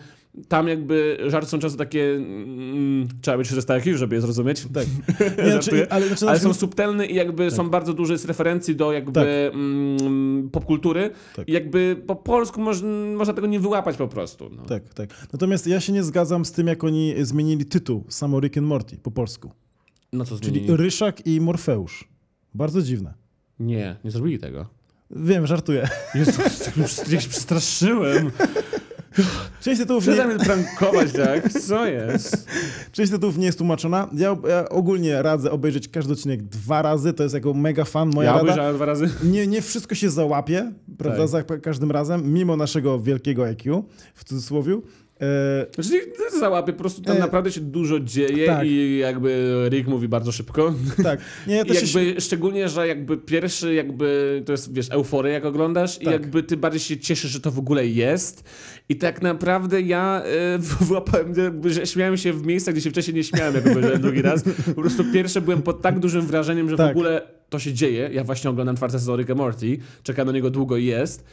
tam 0.47 0.67
jakby 0.67 1.17
żarty 1.27 1.49
są 1.49 1.59
często 1.59 1.77
takie 1.77 2.15
mm, 2.15 3.07
trzeba 3.21 3.38
być 3.38 3.47
400 3.47 3.73
IQ, 3.73 3.97
żeby 3.97 4.15
je 4.15 4.21
zrozumieć. 4.21 4.67
tak. 4.73 4.85
Nie, 5.45 5.51
znaczy, 5.51 5.89
ale, 5.89 6.07
znaczy, 6.07 6.29
Ale 6.29 6.39
są 6.39 6.53
subtelne 6.53 7.05
i 7.05 7.15
jakby 7.15 7.51
są 7.51 7.69
bardzo 7.69 7.93
duże 7.93 8.17
z 8.17 8.25
referencji 8.25 8.75
do 8.75 8.91
jakby 8.91 9.11
Tak. 9.11 9.27
mm, 9.53 10.49
popkultury 10.49 11.11
Tak. 11.35 11.47
i 11.49 11.51
jakby 11.51 12.03
po 12.07 12.15
polsku 12.15 12.61
moż, 12.61 12.77
można 13.17 13.33
tego 13.33 13.47
nie 13.47 13.59
wyłapać 13.59 13.97
po 13.97 14.07
prostu. 14.07 14.49
No. 14.57 14.63
Tak, 14.65 14.93
tak. 14.93 15.09
Natomiast 15.33 15.67
ja 15.67 15.79
się 15.79 15.93
nie 15.93 16.03
zgadzam 16.03 16.45
z 16.45 16.51
tym, 16.51 16.67
jak 16.67 16.83
oni 16.83 17.13
zmienili 17.21 17.66
tytuł 17.66 18.03
samo 18.09 18.39
Rick 18.39 18.57
and 18.57 18.67
Morty 18.67 18.97
po 18.97 19.12
polsku. 19.12 19.51
No 20.13 20.25
co 20.25 20.39
Czyli 20.39 20.51
zmienili? 20.51 20.78
Ryszak 20.78 21.28
i 21.28 21.41
Morfeusz. 21.41 22.07
Bardzo 22.53 22.82
dziwne. 22.82 23.13
Nie, 23.59 23.95
nie 24.03 24.12
zrobili 24.12 24.39
tego. 24.39 24.66
Wiem, 25.12 25.47
żartuję. 25.47 25.89
Jezu, 26.16 26.41
już 26.78 26.91
się 27.24 27.29
przestraszyłem. 27.29 28.32
Część 29.61 29.81
tytułów 29.81 30.07
nie, 30.07 30.13
Przestań 30.13 30.35
mnie 30.35 30.45
prankować, 30.45 31.11
tak? 31.11 31.51
Co 31.53 31.85
jest? 31.85 32.47
część 32.91 33.11
tytułów 33.11 33.37
nie 33.37 33.45
jest 33.45 33.57
tłumaczona. 33.57 34.07
Ja, 34.13 34.37
ja 34.49 34.69
ogólnie 34.69 35.21
radzę 35.21 35.51
obejrzeć 35.51 35.89
każdy 35.89 36.13
odcinek 36.13 36.43
dwa 36.43 36.81
razy. 36.81 37.13
To 37.13 37.23
jest 37.23 37.35
jako 37.35 37.53
mega 37.53 37.83
fan 37.85 38.09
moja 38.09 38.31
Ja 38.31 38.43
rada. 38.43 38.73
dwa 38.73 38.85
razy. 38.85 39.09
Nie, 39.23 39.47
nie 39.47 39.61
wszystko 39.61 39.95
się 39.95 40.09
załapie, 40.09 40.71
prawda, 40.97 41.19
Tak. 41.19 41.27
za 41.29 41.43
każdym 41.43 41.91
razem, 41.91 42.33
mimo 42.33 42.57
naszego 42.57 42.99
wielkiego 42.99 43.45
IQ, 43.45 43.83
w 44.15 44.23
cudzysłowie. 44.23 44.77
E, 45.21 45.81
Znaczy, 45.83 46.05
to 46.31 46.39
załapie, 46.39 46.73
po 46.73 46.79
prostu 46.79 47.01
tam 47.01 47.17
E, 47.17 47.19
naprawdę 47.19 47.51
się 47.51 47.61
dużo 47.61 47.99
dzieje 47.99 48.45
tak. 48.45 48.67
i 48.67 48.97
jakby 48.97 49.53
Rick 49.69 49.87
mówi 49.87 50.07
bardzo 50.07 50.31
szybko. 50.31 50.73
tak, 51.03 51.19
nie, 51.47 51.55
ja 51.55 51.61
I 51.61 51.65
też 51.65 51.91
się, 51.91 52.03
jakby, 52.03 52.21
szczególnie, 52.21 52.69
że 52.69 52.87
jakby 52.87 53.17
pierwszy 53.17 53.73
jakby, 53.73 54.41
to 54.45 54.51
jest, 54.51 54.73
wiesz, 54.73 54.91
euforia 54.91 55.33
jak 55.33 55.45
oglądasz 55.45 56.01
i 56.01 56.05
Tak. 56.05 56.13
jakby 56.13 56.43
ty 56.43 56.57
bardziej 56.57 56.79
się 56.81 56.97
cieszysz, 56.97 57.31
że 57.31 57.39
to 57.39 57.51
w 57.51 57.59
ogóle 57.59 57.87
jest 57.87 58.43
i 58.89 58.95
tak 58.95 59.21
naprawdę 59.21 59.81
ja 59.81 60.21
e, 60.23 60.57
wyłapałem, 60.85 61.33
jakby, 61.37 61.69
że 61.69 61.85
śmiałem 61.87 62.17
się 62.17 62.33
w 62.33 62.45
miejscach, 62.45 62.73
gdzie 62.73 62.83
się 62.83 62.89
wcześniej 62.89 63.15
nie 63.15 63.23
śmiałem, 63.23 63.55
jak 63.55 63.67
obejrzałem 63.67 64.01
drugi 64.01 64.21
raz. 64.21 64.43
Po 64.75 64.81
prostu 64.81 65.03
pierwsze 65.13 65.41
byłem 65.41 65.61
pod 65.61 65.81
tak 65.81 65.99
dużym 65.99 66.21
wrażeniem, 66.21 66.69
że 66.69 66.75
w 66.75 66.77
Tak. 66.77 66.91
ogóle 66.91 67.21
to 67.49 67.59
się 67.59 67.73
dzieje. 67.73 68.09
Ja 68.13 68.23
właśnie 68.23 68.49
oglądam 68.49 68.75
czwarty 68.75 68.99
sezon 68.99 69.19
Rick 69.19 69.35
Morty, 69.35 69.77
czekam 70.03 70.27
na 70.27 70.33
niego 70.33 70.49
długo 70.49 70.77
i 70.77 70.85
jest. 70.85 71.23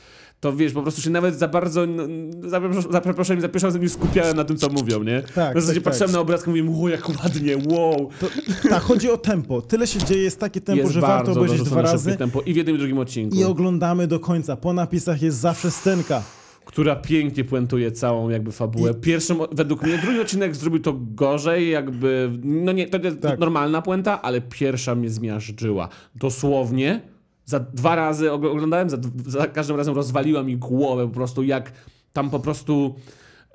To 0.45 0.53
wiesz, 0.53 0.73
po 0.73 0.83
prostu 0.83 1.03
się 1.03 1.11
nawet 1.11 1.39
za 1.39 1.49
bardzo, 1.49 1.87
no, 1.87 2.03
za, 2.49 2.61
za 2.91 3.01
przeproszeniem, 3.01 3.41
za 3.41 3.49
pierwszym 3.49 3.69
razem 3.69 3.89
skupiałem 3.89 4.37
na 4.37 4.45
tym, 4.45 4.57
co 4.57 4.69
mówią, 4.69 5.03
nie? 5.03 5.23
Tak, 5.35 5.57
w 5.57 5.61
zasadzie 5.61 5.81
tak, 5.81 5.85
tak. 5.85 5.93
patrzyłem 5.93 6.13
na 6.13 6.21
obrazek 6.21 6.57
i 6.57 6.63
mówię, 6.63 6.85
o 6.85 6.89
jak 6.89 7.09
ładnie, 7.09 7.57
wow. 7.57 8.11
to, 8.21 8.27
tak, 8.69 8.83
chodzi 8.83 9.11
o 9.11 9.17
tempo. 9.17 9.63
Tyle 9.63 9.87
się 9.87 9.99
dzieje, 9.99 10.23
jest 10.23 10.41
takie 10.41 10.61
tempo, 10.61 10.83
jest 10.83 10.93
że 10.93 11.01
warto 11.01 11.33
obejrzeć 11.33 11.63
dwa 11.63 11.83
razy 11.83 12.17
tempo 12.17 12.43
i 12.43 12.53
w 12.53 12.57
jednym 12.57 12.77
i 12.77 12.79
drugim 12.79 12.99
odcinku. 12.99 13.37
i 13.37 13.45
oglądamy 13.45 14.07
do 14.07 14.21
końca. 14.21 14.57
Po 14.57 14.73
napisach 14.73 15.23
jest 15.23 15.39
zawsze 15.39 15.71
scenka. 15.71 16.23
która 16.65 16.97
pięknie 16.97 17.45
puentuje 17.45 17.93
całą 17.93 18.29
jakby 18.29 18.53
fabułę. 18.53 18.95
Pierwszym, 18.95 19.39
według 19.53 19.83
mnie, 19.83 19.99
drugi 19.99 20.21
odcinek 20.21 20.57
zrobił 20.57 20.81
to 20.81 20.93
gorzej, 20.99 21.71
jakby, 21.71 22.31
no 22.43 22.73
nie, 22.73 22.87
to 22.87 22.99
jest 22.99 23.21
Tak. 23.21 23.39
normalna 23.39 23.83
puenta, 23.83 24.23
ale 24.23 24.41
pierwsza 24.41 24.95
mnie 24.95 25.11
zmiażdżyła. 25.11 25.89
Dosłownie, 26.15 27.14
za 27.45 27.61
dwa 27.61 27.95
razy 27.95 28.27
ogl- 28.29 28.51
oglądałem, 28.51 28.91
za, 28.91 28.97
za 29.27 29.47
każdym 29.47 29.77
razem 29.77 29.95
rozwaliła 29.95 30.43
mi 30.43 30.57
głowę 30.57 31.09
po 31.09 31.15
prostu, 31.15 31.43
jak 31.43 31.73
tam 32.13 32.31
po 32.31 32.41
prostu 32.41 32.95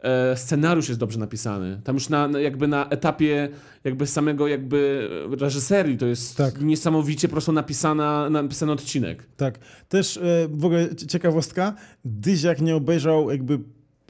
e, 0.01 0.37
scenariusz 0.37 0.87
jest 0.87 0.99
dobrze 0.99 1.19
napisany. 1.19 1.81
Tam 1.83 1.95
już 1.95 2.09
na, 2.09 2.29
jakby 2.39 2.67
na 2.67 2.89
etapie 2.89 3.49
jakby 3.83 4.07
samego 4.07 4.47
jakby 4.47 5.09
reżyserii 5.39 5.97
to 5.97 6.05
jest 6.05 6.37
Tak. 6.37 6.61
niesamowicie 6.61 7.27
po 7.27 7.31
prostu 7.31 7.51
napisana, 7.51 8.29
napisany 8.29 8.71
odcinek. 8.71 9.27
Tak. 9.37 9.59
Też 9.89 10.17
e, 10.17 10.21
w 10.51 10.65
ogóle 10.65 10.95
cie- 10.95 11.07
ciekawostka, 11.07 11.73
Dyziak 12.05 12.61
nie 12.61 12.75
obejrzał 12.75 13.29
jakby 13.31 13.59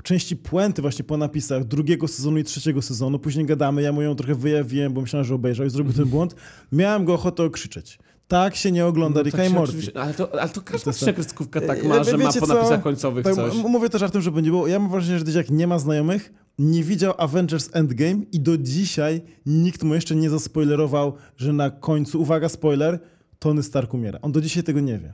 części 0.03 0.35
puenty 0.37 0.81
właśnie 0.81 1.05
po 1.05 1.17
napisach 1.17 1.63
drugiego 1.63 2.07
sezonu 2.07 2.37
i 2.37 2.43
trzeciego 2.43 2.81
sezonu. 2.81 3.19
Później 3.19 3.45
gadamy, 3.45 3.81
ja 3.81 3.91
mu 3.91 4.01
ją 4.01 4.15
trochę 4.15 4.35
wyjawiłem, 4.35 4.93
bo 4.93 5.01
myślałem, 5.01 5.25
że 5.25 5.35
obejrzał 5.35 5.65
i 5.65 5.69
zrobił 5.69 5.93
ten 5.93 6.05
błąd. 6.15 6.35
Miałem 6.71 7.05
go 7.05 7.13
ochotę 7.13 7.43
okrzyczeć. 7.43 7.99
Tak 8.29 8.55
się 8.55 8.71
nie 8.71 8.85
ogląda 8.85 9.21
Ricka 9.21 9.37
tak 9.37 9.49
i 9.51 9.53
Morty. 9.53 9.77
Ale 9.95 10.13
to, 10.13 10.41
ale 10.41 10.49
to 10.49 10.61
każda 10.61 10.83
To 10.83 10.89
jest- 10.89 10.97
trzecia 10.99 11.13
kreskówka 11.13 11.61
tak 11.61 11.79
E, 11.85 11.87
ma, 11.87 12.03
że 12.03 12.17
ma 12.17 12.31
po 12.33 12.47
napisach 12.47 12.81
końcowych 12.81 13.23
Tak, 13.23 13.35
coś. 13.35 13.53
mówię 13.55 13.89
to 13.89 13.97
żartem, 13.97 14.21
żeby 14.21 14.41
nie 14.41 14.49
było. 14.49 14.67
Ja 14.67 14.79
mam 14.79 14.91
wrażenie, 14.91 15.19
że 15.19 15.25
Dyziak 15.25 15.49
nie 15.49 15.67
ma 15.67 15.79
znajomych, 15.79 16.33
nie 16.59 16.83
widział 16.83 17.13
Avengers 17.17 17.69
Endgame 17.73 18.21
i 18.31 18.39
do 18.39 18.57
dzisiaj 18.57 19.21
nikt 19.45 19.83
mu 19.83 19.93
jeszcze 19.95 20.15
nie 20.15 20.29
zaspoilerował, 20.29 21.13
że 21.37 21.53
na 21.53 21.69
końcu, 21.69 22.21
uwaga, 22.21 22.49
spoiler, 22.49 22.99
Tony 23.39 23.63
Stark 23.63 23.93
umiera. 23.93 24.19
On 24.21 24.31
do 24.31 24.41
dzisiaj 24.41 24.63
tego 24.63 24.79
nie 24.79 24.97
wie. 24.97 25.13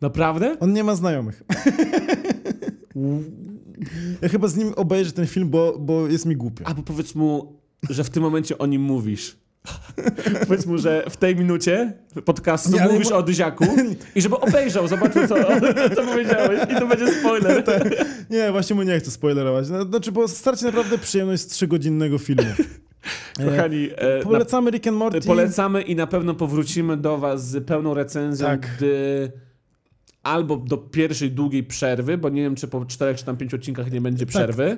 Naprawdę? 0.00 0.56
On 0.60 0.72
nie 0.72 0.84
ma 0.84 0.94
znajomych. 0.96 1.42
Ja 4.22 4.28
chyba 4.28 4.48
z 4.48 4.56
nim 4.56 4.72
obejrzę 4.76 5.12
ten 5.12 5.26
film, 5.26 5.48
bo, 5.50 5.78
bo 5.78 6.06
jest 6.08 6.26
mi 6.26 6.36
głupio. 6.36 6.66
Albo 6.66 6.82
powiedz 6.82 7.14
mu, 7.14 7.52
że 7.90 8.04
w 8.04 8.10
tym 8.10 8.22
momencie 8.22 8.58
o 8.58 8.66
nim 8.66 8.82
mówisz. 8.82 9.36
powiedz 10.48 10.66
mu, 10.66 10.78
że 10.78 11.04
w 11.10 11.16
tej 11.16 11.36
minucie 11.36 11.92
podcastu 12.24 12.70
Nie, 12.72 12.84
mówisz 12.88 13.10
mo- 13.10 13.16
o 13.16 13.22
Dyziaku 13.22 13.64
i 14.14 14.20
żeby 14.22 14.36
obejrzał, 14.40 14.88
zobaczył 14.88 15.28
co, 15.28 15.34
co 15.96 16.02
powiedziałeś 16.02 16.60
i 16.72 16.74
to 16.74 16.86
będzie 16.86 17.12
spoiler. 17.20 17.64
Nie, 18.30 18.52
właśnie 18.52 18.76
mu 18.76 18.82
nie 18.82 18.98
chcę 18.98 19.10
spoilerować. 19.10 19.68
No, 19.70 19.84
Znaczy, 19.84 20.12
bo 20.12 20.28
starcie 20.28 20.66
naprawdę 20.66 20.98
przyjemność 20.98 21.42
z 21.42 21.46
trzygodzinnego 21.46 22.18
filmu. 22.18 22.42
Kochani, 23.50 23.88
e, 23.96 24.20
Polecamy 24.22 24.70
Rick 24.70 24.86
and 24.86 24.96
Morty. 24.96 25.20
polecamy 25.20 25.82
i 25.82 25.96
na 25.96 26.06
pewno 26.06 26.34
powrócimy 26.34 26.96
do 26.96 27.18
was 27.18 27.48
z 27.48 27.64
pełną 27.66 27.94
recenzją, 27.94 28.46
Tak. 28.46 28.76
gdy 28.76 29.32
albo 30.22 30.56
do 30.56 30.76
pierwszej 30.76 31.30
długiej 31.30 31.64
przerwy, 31.64 32.18
bo 32.18 32.28
nie 32.28 32.42
wiem, 32.42 32.54
czy 32.54 32.68
po 32.68 32.84
czterech 32.84 33.16
czy 33.16 33.24
tam 33.24 33.36
pięciu 33.36 33.56
odcinkach 33.56 33.92
nie 33.92 34.00
będzie 34.00 34.26
przerwy, 34.26 34.76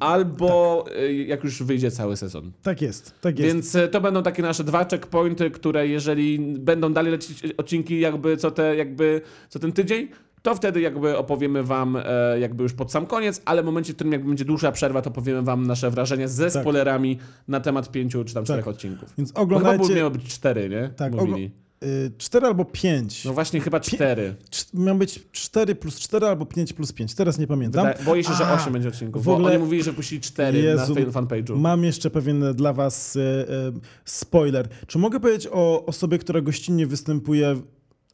albo 0.00 0.84
e, 0.96 1.12
jak 1.12 1.44
już 1.44 1.62
wyjdzie 1.62 1.90
cały 1.90 2.16
sezon. 2.16 2.52
Tak 2.62 2.82
jest, 2.82 3.20
tak 3.20 3.38
jest. 3.38 3.54
Więc 3.54 3.74
e, 3.74 3.88
to 3.88 4.00
będą 4.00 4.22
takie 4.22 4.42
nasze 4.42 4.64
dwa 4.64 4.84
checkpointy, 4.84 5.50
które 5.50 5.88
jeżeli 5.88 6.38
będą 6.38 6.92
dalej 6.92 7.12
lecieć 7.12 7.42
odcinki 7.56 8.00
jakby 8.00 8.36
co, 8.36 8.50
te, 8.50 8.76
jakby 8.76 9.20
co 9.48 9.58
ten 9.58 9.72
tydzień, 9.72 10.08
to 10.42 10.54
wtedy 10.54 10.80
jakby 10.80 11.18
opowiemy 11.18 11.62
wam 11.62 11.96
e, 12.04 12.40
jakby 12.40 12.62
już 12.62 12.72
pod 12.72 12.92
sam 12.92 13.06
koniec, 13.06 13.42
ale 13.44 13.62
w 13.62 13.64
momencie, 13.66 13.92
w 13.92 13.96
którym 13.96 14.12
jakby 14.12 14.28
będzie 14.28 14.44
dłuższa 14.44 14.72
przerwa, 14.72 15.02
to 15.02 15.10
powiemy 15.10 15.42
wam 15.42 15.66
nasze 15.66 15.90
wrażenia 15.90 16.28
ze 16.28 16.50
Tak. 16.50 16.62
spoilerami 16.62 17.18
na 17.48 17.60
temat 17.60 17.90
pięciu 17.90 18.24
czy 18.24 18.34
tam 18.34 18.44
czterech 18.44 18.68
odcinków. 18.68 19.14
Więc 19.18 19.32
Bo 19.32 19.40
chyba 19.40 19.56
oglądajcie... 19.56 19.94
miało 19.94 20.10
być 20.10 20.24
cztery, 20.24 20.68
nie? 20.68 20.90
Tak, 20.96 21.14
Mówili. 21.14 21.50
Y, 21.84 22.10
cztery 22.18 22.46
albo 22.46 22.64
pięć. 22.64 23.24
No 23.24 23.32
właśnie 23.32 23.60
chyba 23.60 23.80
cztery. 23.80 24.34
Cz- 24.50 24.78
Miał 24.78 24.96
być 24.96 25.20
4 25.32 25.74
plus 25.74 25.98
4 25.98 26.26
albo 26.26 26.46
5 26.46 26.72
plus 26.72 26.92
5. 26.92 27.14
Teraz 27.14 27.38
nie 27.38 27.46
pamiętam. 27.46 27.86
Wydaje- 27.86 28.04
Boję 28.04 28.24
się, 28.24 28.32
że 28.34 28.46
A, 28.46 28.54
osiem 28.54 28.72
będzie 28.72 28.88
odcinków, 28.88 29.22
w 29.22 29.24
bo 29.24 29.34
ogóle- 29.34 29.50
oni 29.50 29.58
mówili, 29.58 29.82
że 29.82 29.92
puścili 29.92 30.20
cztery 30.20 30.58
Jezu, 30.58 30.94
na 30.94 31.00
fan- 31.00 31.10
fanpage'u. 31.26 31.56
Mam 31.58 31.84
jeszcze 31.84 32.10
pewien 32.10 32.54
dla 32.54 32.72
was 32.72 33.16
e, 33.16 33.20
e, 33.20 33.72
spoiler. 34.04 34.68
Czy 34.86 34.98
mogę 34.98 35.20
powiedzieć 35.20 35.48
o 35.52 35.86
osobie, 35.86 36.18
która 36.18 36.40
gościnnie 36.40 36.86
występuje... 36.86 37.56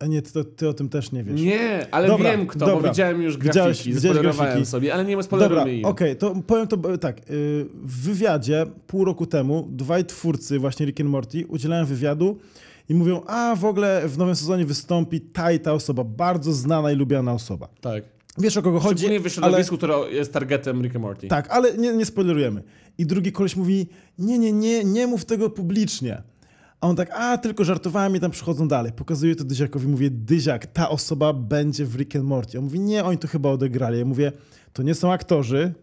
A 0.00 0.06
nie, 0.06 0.22
ty, 0.22 0.44
ty 0.44 0.68
o 0.68 0.74
tym 0.74 0.88
też 0.88 1.12
nie 1.12 1.24
wiesz. 1.24 1.40
Nie, 1.40 1.86
ale 1.94 2.08
Dobra, 2.08 2.30
wiem 2.30 2.46
kto, 2.46 2.66
bo 2.66 2.72
dobra. 2.72 2.90
widziałem 2.90 3.22
już 3.22 3.36
grafiki, 3.36 3.92
widziałeś 3.92 4.18
grafiki. 4.36 4.66
sobie, 4.66 4.94
ale 4.94 5.04
nie 5.04 5.16
ma 5.16 5.22
Dobra, 5.22 5.38
spoilerujmy 5.38 5.74
im. 5.78 5.84
okej, 5.84 6.16
to 6.16 6.34
powiem 6.46 6.66
to 6.66 6.98
tak. 6.98 7.18
y, 7.18 7.22
W 7.84 8.00
wywiadzie 8.02 8.66
pół 8.86 9.04
roku 9.04 9.26
temu 9.26 9.68
dwaj 9.70 10.04
twórcy, 10.04 10.58
właśnie 10.58 10.86
Rick 10.86 11.00
and 11.00 11.10
Morty, 11.10 11.46
udzielają 11.46 11.86
wywiadu 11.86 12.38
i 12.92 12.94
mówią, 12.94 13.22
a 13.26 13.56
w 13.56 13.64
ogóle 13.64 14.08
w 14.08 14.18
nowym 14.18 14.36
sezonie 14.36 14.64
wystąpi 14.66 15.20
ta 15.20 15.52
i 15.52 15.60
ta 15.60 15.72
osoba, 15.72 16.04
bardzo 16.04 16.52
znana 16.52 16.92
i 16.92 16.96
lubiana 16.96 17.32
osoba. 17.32 17.68
Tak. 17.80 18.04
Wiesz 18.38 18.56
o 18.56 18.62
kogo 18.62 18.80
chodzi, 18.80 18.98
Szczególnie 18.98 19.20
w 19.20 19.22
ale... 19.22 19.30
środowisku, 19.30 19.76
które 19.76 19.94
jest 20.10 20.32
targetem 20.32 20.82
Rick 20.82 20.98
Morty. 20.98 21.28
Tak, 21.28 21.50
ale 21.50 21.76
nie, 21.76 21.92
nie 21.92 22.04
spoilerujemy. 22.06 22.62
I 22.98 23.06
drugi 23.06 23.32
koleś 23.32 23.56
mówi, 23.56 23.88
nie, 24.18 24.38
nie, 24.38 24.52
nie, 24.52 24.84
nie 24.84 25.06
mów 25.06 25.24
tego 25.24 25.50
publicznie. 25.50 26.22
A 26.80 26.88
on 26.88 26.96
tak, 26.96 27.10
a 27.10 27.38
tylko 27.38 27.64
żartowałem 27.64 28.16
i 28.16 28.20
tam 28.20 28.30
przychodzą 28.30 28.68
dalej. 28.68 28.92
Pokazuję 28.92 29.36
to 29.36 29.44
Dyziakowi, 29.44 29.88
mówię, 29.88 30.10
Dyziak, 30.10 30.66
ta 30.66 30.88
osoba 30.88 31.32
będzie 31.32 31.86
w 31.86 31.96
Rick 31.96 32.16
and 32.16 32.24
Morty. 32.24 32.58
On 32.58 32.64
mówi, 32.64 32.80
nie, 32.80 33.04
oni 33.04 33.18
to 33.18 33.28
chyba 33.28 33.50
odegrali. 33.50 33.98
Ja 33.98 34.04
mówię, 34.04 34.32
to 34.72 34.82
nie 34.82 34.94
są 34.94 35.12
aktorzy. 35.12 35.74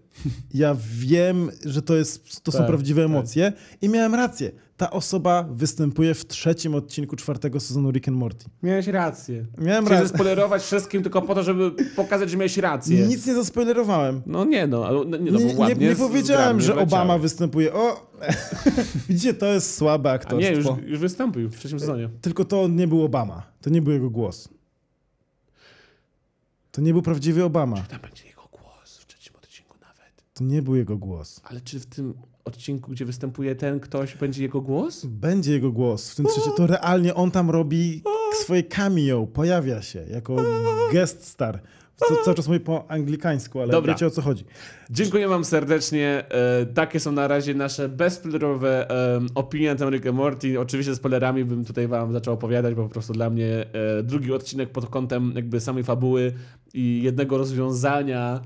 Ja 0.53 0.75
wiem, 0.97 1.51
że 1.65 1.81
to, 1.81 1.95
jest, 1.95 2.43
to 2.43 2.51
są 2.51 2.57
Tak, 2.57 2.67
prawdziwe 2.67 3.01
tak. 3.01 3.11
emocje 3.11 3.53
i 3.81 3.89
miałem 3.89 4.15
rację. 4.15 4.51
Ta 4.79 4.91
osoba 4.91 5.45
występuje 5.51 6.13
w 6.13 6.27
trzecim 6.27 6.75
odcinku 6.75 7.15
czwartego 7.15 7.59
sezonu 7.59 7.91
Rick 7.91 8.07
and 8.07 8.17
Morty. 8.17 8.45
Miałeś 8.63 8.87
rację. 8.87 9.35
Miałem 9.35 9.49
Chciałem 9.57 9.87
rację. 9.87 10.07
zaspoilerować 10.07 10.63
wszystkim 10.63 11.03
tylko 11.03 11.21
po 11.21 11.35
to, 11.35 11.43
żeby 11.43 11.71
pokazać, 11.95 12.29
że 12.29 12.37
miałeś 12.37 12.57
rację. 12.57 13.07
Nic 13.07 13.27
nie 13.27 13.33
zaspoilerowałem. 13.33 14.21
No 14.25 14.45
nie 14.45 14.67
no, 14.67 14.85
ale 14.85 15.05
no, 15.05 15.17
nie, 15.17 15.31
no, 15.31 15.39
Nie, 15.39 15.53
bo 15.53 15.69
nie, 15.69 15.95
powiedziałem, 15.95 16.61
że 16.61 16.75
Obama 16.75 17.17
występuje. 17.17 17.73
O! 17.73 18.11
Widzicie, 19.09 19.33
to 19.33 19.45
jest 19.45 19.75
słabe 19.75 20.09
A 20.09 20.13
aktorstwo. 20.13 20.51
nie, 20.51 20.57
już, 20.57 20.67
już 20.91 20.99
wystąpił 20.99 21.49
w 21.49 21.57
trzecim 21.57 21.79
sezonie. 21.79 22.09
Tylko 22.21 22.45
to 22.45 22.67
nie 22.67 22.87
był 22.87 23.03
Obama. 23.03 23.43
To 23.61 23.69
nie 23.69 23.81
był 23.81 23.93
jego 23.93 24.09
głos. 24.09 24.49
To 26.71 26.81
nie 26.81 26.93
był 26.93 27.01
prawdziwy 27.01 27.43
Obama. 27.43 27.77
Tam 27.81 28.01
będzie 28.01 28.25
jego 28.27 28.47
głos 28.51 28.97
w 28.97 29.05
trzecim 29.07 29.35
odcinku 29.35 29.75
nawet. 29.81 30.23
To 30.33 30.43
nie 30.43 30.61
był 30.61 30.75
jego 30.75 30.97
głos. 30.97 31.41
Ale 31.43 31.61
czy 31.61 31.79
w 31.79 31.85
tym 31.85 32.13
odcinku, 32.49 32.91
gdzie 32.91 33.05
występuje 33.05 33.55
ten 33.55 33.79
ktoś, 33.79 34.15
będzie 34.15 34.43
jego 34.43 34.61
głos? 34.61 35.05
Będzie 35.05 35.53
jego 35.53 35.71
głos. 35.71 36.11
W 36.11 36.15
tym 36.15 36.25
trzecim 36.25 36.51
to 36.57 36.67
realnie 36.67 37.15
on 37.15 37.31
tam 37.31 37.49
robi 37.49 38.03
swoje 38.41 38.63
cameo. 38.63 39.27
Pojawia 39.27 39.81
się 39.81 40.05
jako 40.09 40.35
guest 40.91 41.25
star. 41.25 41.61
Co, 41.95 42.15
cały 42.23 42.35
czas 42.35 42.47
mówię 42.47 42.59
po 42.59 42.91
anglikańsku, 42.91 43.59
ale 43.59 43.71
Dobra. 43.71 43.93
wiecie 43.93 44.07
o 44.07 44.09
co 44.09 44.21
chodzi. 44.21 44.45
Dziękuję 44.89 45.27
wam 45.27 45.45
serdecznie. 45.45 46.25
E, 46.29 46.65
takie 46.65 46.99
są 46.99 47.11
na 47.11 47.27
razie 47.27 47.53
nasze 47.53 47.89
bezspoilerowe 47.89 48.89
e, 48.89 49.19
opinie 49.35 49.69
na 49.69 49.75
temat 49.75 49.93
Rick 49.93 50.11
Morty. 50.13 50.59
Oczywiście 50.59 50.93
z 50.93 50.97
spoilerami 50.97 51.45
bym 51.45 51.65
tutaj 51.65 51.87
wam 51.87 52.13
zaczął 52.13 52.33
opowiadać, 52.33 52.75
bo 52.75 52.83
po 52.83 52.89
prostu 52.89 53.13
dla 53.13 53.29
mnie 53.29 53.65
e, 53.99 54.03
drugi 54.03 54.33
odcinek 54.33 54.69
pod 54.69 54.89
kątem 54.89 55.31
jakby 55.35 55.59
samej 55.59 55.83
fabuły 55.83 56.33
i 56.73 57.01
jednego 57.03 57.37
rozwiązania 57.37 58.41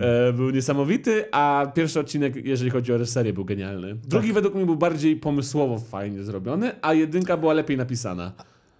e, 0.00 0.32
był 0.32 0.50
niesamowity, 0.50 1.24
a 1.32 1.66
pierwszy 1.74 2.00
odcinek, 2.00 2.46
jeżeli 2.46 2.70
chodzi 2.70 2.92
o 2.92 2.98
reżyserię, 2.98 3.32
był 3.32 3.44
genialny. 3.44 3.94
Drugi 3.94 4.32
według 4.32 4.54
mnie 4.54 4.66
był 4.66 4.76
bardziej 4.76 5.16
pomysłowo 5.16 5.78
fajnie 5.78 6.22
zrobiony, 6.22 6.72
a 6.82 6.94
jedynka 6.94 7.36
była 7.36 7.52
lepiej 7.52 7.76
napisana. 7.76 8.32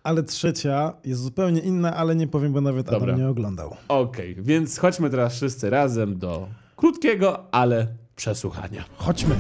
Ale 0.03 0.23
trzecia 0.23 0.93
jest 1.05 1.21
zupełnie 1.21 1.61
inna, 1.61 1.97
ale 1.97 2.17
nie 2.17 2.27
powiem, 2.29 2.53
bo 2.53 2.61
nawet 2.61 2.87
Dobra. 2.87 2.99
Adam 2.99 3.21
nie 3.21 3.29
oglądał. 3.29 3.77
Okej, 3.89 4.37
więc 4.39 4.79
chodźmy 4.79 5.11
teraz 5.11 5.35
wszyscy 5.35 5.71
razem 5.71 6.19
do 6.19 6.49
krótkiego, 6.77 7.55
ale 7.55 7.87
przesłuchania. 8.17 8.85
Chodźmy. 8.97 9.35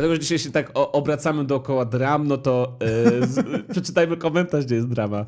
Dlatego, 0.00 0.14
że 0.14 0.20
dzisiaj 0.20 0.38
się 0.38 0.50
tak 0.50 0.70
o, 0.74 0.92
obracamy 0.92 1.44
dookoła 1.44 1.84
dram, 1.84 2.26
no 2.26 2.36
to 2.36 2.76
e, 2.80 3.26
z, 3.26 3.44
przeczytajmy 3.72 4.16
komentarz, 4.16 4.64
gdzie 4.64 4.74
jest 4.74 4.88
drama. 4.88 5.24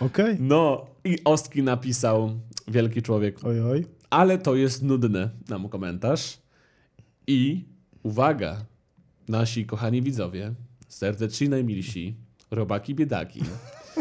Okej. 0.00 0.36
No 0.40 0.86
i 1.04 1.18
Ostki 1.24 1.62
napisał, 1.62 2.30
wielki 2.68 3.02
człowiek, 3.02 3.38
Oj, 3.44 3.60
oj. 3.60 3.86
ale 4.10 4.38
to 4.38 4.54
jest 4.54 4.82
nudne, 4.82 5.30
nam 5.48 5.68
komentarz. 5.68 6.38
I 7.26 7.64
uwaga, 8.02 8.56
nasi 9.28 9.66
kochani 9.66 10.02
widzowie, 10.02 10.54
serdeczni 10.88 11.48
najmilsi, 11.48 12.14
robaki 12.50 12.94
biedaki, 12.94 13.40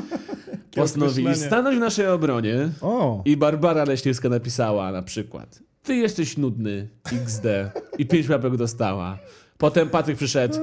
postanowili 0.76 1.36
stanąć 1.36 1.78
w 1.78 1.80
naszej 1.80 2.08
obronie 2.08 2.70
O! 2.82 3.22
i 3.26 3.38
Barbara 3.38 3.84
Leśniewska 3.84 4.30
napisała 4.30 4.92
na 4.92 5.02
przykład 5.02 5.60
Ty 5.84 5.96
jesteś 5.96 6.38
nudny, 6.38 6.90
XD 7.12 7.46
i 7.98 8.06
pięć 8.06 8.30
łapek 8.30 8.58
dostała. 8.58 9.20
Potem 9.58 9.90
Patryk 9.90 10.18
przyszedł. 10.18 10.58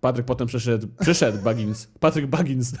Patryk 0.00 0.26
potem 0.26 0.46
przyszedł. 0.46 0.88
Przyszedł 1.00 1.38
Baggins. 1.38 1.88
Patryk 2.00 2.26
Baggins. 2.26 2.72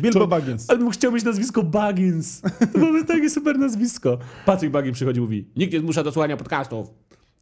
Bilbo 0.00 0.20
To- 0.20 0.26
Baggins. 0.26 0.70
Ale 0.70 0.78
bym 0.78 0.90
chciał 0.90 1.12
mieć 1.12 1.24
nazwisko 1.24 1.62
Baggins. 1.62 2.40
To 2.40 2.78
byłoby 2.78 3.04
takie 3.14 3.30
super 3.30 3.58
nazwisko. 3.58 4.18
Patryk 4.46 4.70
Baggins 4.70 4.94
przychodzi 4.94 5.18
i 5.18 5.22
mówi 5.22 5.48
Nikt 5.56 5.72
nie 5.72 5.80
zmusza 5.80 6.02
do 6.02 6.12
słuchania 6.12 6.36
podcastów. 6.36 6.90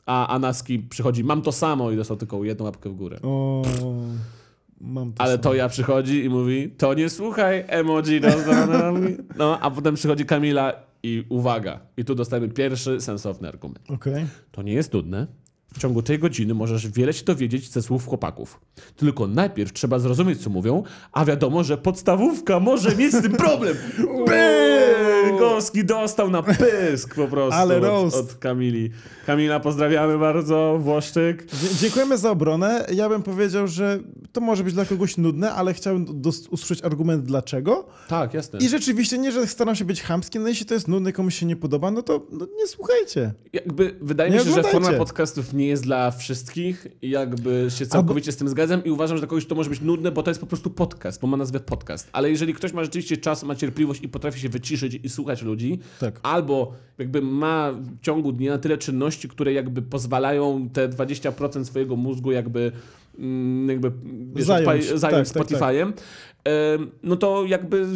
A 0.06 0.28
Anaski 0.28 0.78
przychodzi 0.78 1.24
Mam 1.24 1.42
to 1.42 1.52
samo 1.52 1.90
i 1.90 1.96
dostał 1.96 2.16
tylko 2.16 2.44
jedną 2.44 2.64
łapkę 2.64 2.90
w 2.90 2.94
górę. 2.94 3.18
O, 3.22 3.62
mam 4.80 5.12
to 5.12 5.20
Ale 5.22 5.32
samo. 5.32 5.42
to 5.42 5.54
ja 5.54 5.68
przychodzi 5.68 6.24
i 6.24 6.28
mówi, 6.28 6.70
to 6.78 6.94
nie 6.94 7.08
słuchaj 7.10 7.64
emoji. 7.68 8.20
No, 8.20 8.28
no, 8.46 8.66
no, 8.66 8.92
no. 8.92 9.08
no 9.38 9.58
a 9.60 9.70
potem 9.70 9.94
przychodzi 9.94 10.24
Kamila 10.26 10.72
i 11.02 11.24
uwaga. 11.28 11.80
I 11.96 12.04
tu 12.04 12.14
dostajemy 12.14 12.48
pierwszy 12.48 13.00
sensowny 13.00 13.48
argument. 13.48 13.90
Okej. 13.90 14.26
To 14.52 14.62
nie 14.62 14.72
jest 14.72 14.92
nudne. 14.92 15.26
W 15.74 15.78
ciągu 15.78 16.02
tej 16.02 16.18
godziny 16.18 16.54
możesz 16.54 16.88
wiele 16.88 17.12
się 17.12 17.24
dowiedzieć 17.24 17.70
ze 17.70 17.82
słów 17.82 18.06
chłopaków. 18.06 18.60
Tylko 18.96 19.26
najpierw 19.26 19.72
trzeba 19.72 19.98
zrozumieć, 19.98 20.42
co 20.42 20.50
mówią, 20.50 20.82
a 21.12 21.24
wiadomo, 21.24 21.64
że 21.64 21.78
podstawówka 21.78 22.60
może 22.60 22.96
mieć 22.96 23.12
z 23.12 23.22
tym 23.22 23.32
problem. 23.32 23.76
Pyk! 24.26 25.38
Goski 25.38 25.84
dostał 25.84 26.30
na 26.30 26.42
pysk 26.42 27.14
po 27.14 27.28
prostu 27.28 27.60
Ale 27.60 27.76
od, 27.76 27.82
roast. 27.82 28.16
od 28.16 28.34
Kamili. 28.34 28.90
Kamila, 29.26 29.60
pozdrawiamy 29.60 30.18
bardzo. 30.18 30.76
Włoszczyk. 30.80 31.46
Dzie- 31.46 31.74
Dziękujemy 31.80 32.18
za 32.18 32.30
obronę. 32.30 32.86
Ja 32.94 33.08
bym 33.08 33.22
powiedział, 33.22 33.68
że 33.68 33.98
to 34.32 34.40
może 34.40 34.64
być 34.64 34.74
dla 34.74 34.84
kogoś 34.84 35.16
nudne, 35.16 35.52
ale 35.52 35.74
chciałbym 35.74 36.20
dos- 36.20 36.48
usłyszeć 36.48 36.84
argument 36.84 37.24
dlaczego. 37.24 37.86
Tak, 38.08 38.34
jasne. 38.34 38.58
I 38.58 38.68
rzeczywiście 38.68 39.18
nie, 39.18 39.32
że 39.32 39.46
staram 39.46 39.76
się 39.76 39.84
być 39.84 40.02
chamski, 40.02 40.38
no 40.38 40.48
jeśli 40.48 40.66
to 40.66 40.74
jest 40.74 40.88
nudne, 40.88 41.12
komuś 41.12 41.34
się 41.34 41.46
nie 41.46 41.56
podoba, 41.56 41.90
no 41.90 42.02
to 42.02 42.26
no, 42.32 42.46
nie 42.58 42.66
słuchajcie. 42.66 43.32
Jakby 43.52 43.96
wydaje 44.00 44.30
Nie 44.30 44.36
mi 44.36 44.42
się, 44.42 44.50
że 44.50 44.50
oglądajcie. 44.60 44.86
forma 44.86 44.98
podcastów 44.98 45.52
nie 45.62 45.68
jest 45.68 45.82
dla 45.84 46.10
wszystkich 46.10 46.86
i 47.02 47.10
jakby 47.10 47.66
się 47.68 47.86
całkowicie 47.86 48.32
z 48.32 48.36
tym 48.36 48.48
zgadzam 48.48 48.84
i 48.84 48.90
uważam, 48.90 49.16
że 49.16 49.20
dla 49.20 49.28
kogoś 49.28 49.46
to 49.46 49.54
może 49.54 49.70
być 49.70 49.80
nudne, 49.80 50.12
bo 50.12 50.22
to 50.22 50.30
jest 50.30 50.40
po 50.40 50.46
prostu 50.46 50.70
podcast, 50.70 51.20
bo 51.20 51.26
ma 51.26 51.36
nazwę 51.36 51.60
podcast. 51.60 52.08
Ale 52.12 52.30
jeżeli 52.30 52.54
ktoś 52.54 52.72
ma 52.72 52.84
rzeczywiście 52.84 53.16
czas, 53.16 53.44
ma 53.44 53.54
cierpliwość 53.54 54.02
i 54.02 54.08
potrafi 54.08 54.40
się 54.40 54.48
wyciszyć 54.48 55.00
i 55.02 55.08
słuchać 55.08 55.42
ludzi, 55.42 55.78
Tak. 56.00 56.20
albo 56.22 56.72
jakby 56.98 57.22
ma 57.22 57.72
w 57.72 58.00
ciągu 58.00 58.32
dnia 58.32 58.58
tyle 58.58 58.78
czynności, 58.78 59.28
które 59.28 59.52
jakby 59.52 59.82
pozwalają 59.82 60.68
te 60.72 60.88
20% 60.88 61.64
swojego 61.64 61.96
mózgu 61.96 62.32
jakby 62.32 62.72
mm, 63.18 63.68
jakby 63.68 63.92
wiesz, 64.34 64.46
Zająć. 64.46 64.84
zająć 64.86 65.30
Tak, 65.30 65.48
tak, 65.48 65.58
tak. 65.58 65.60
Spotify'em, 65.60 65.92
em, 66.44 66.90
no 67.02 67.16
to 67.16 67.44
jakby 67.46 67.86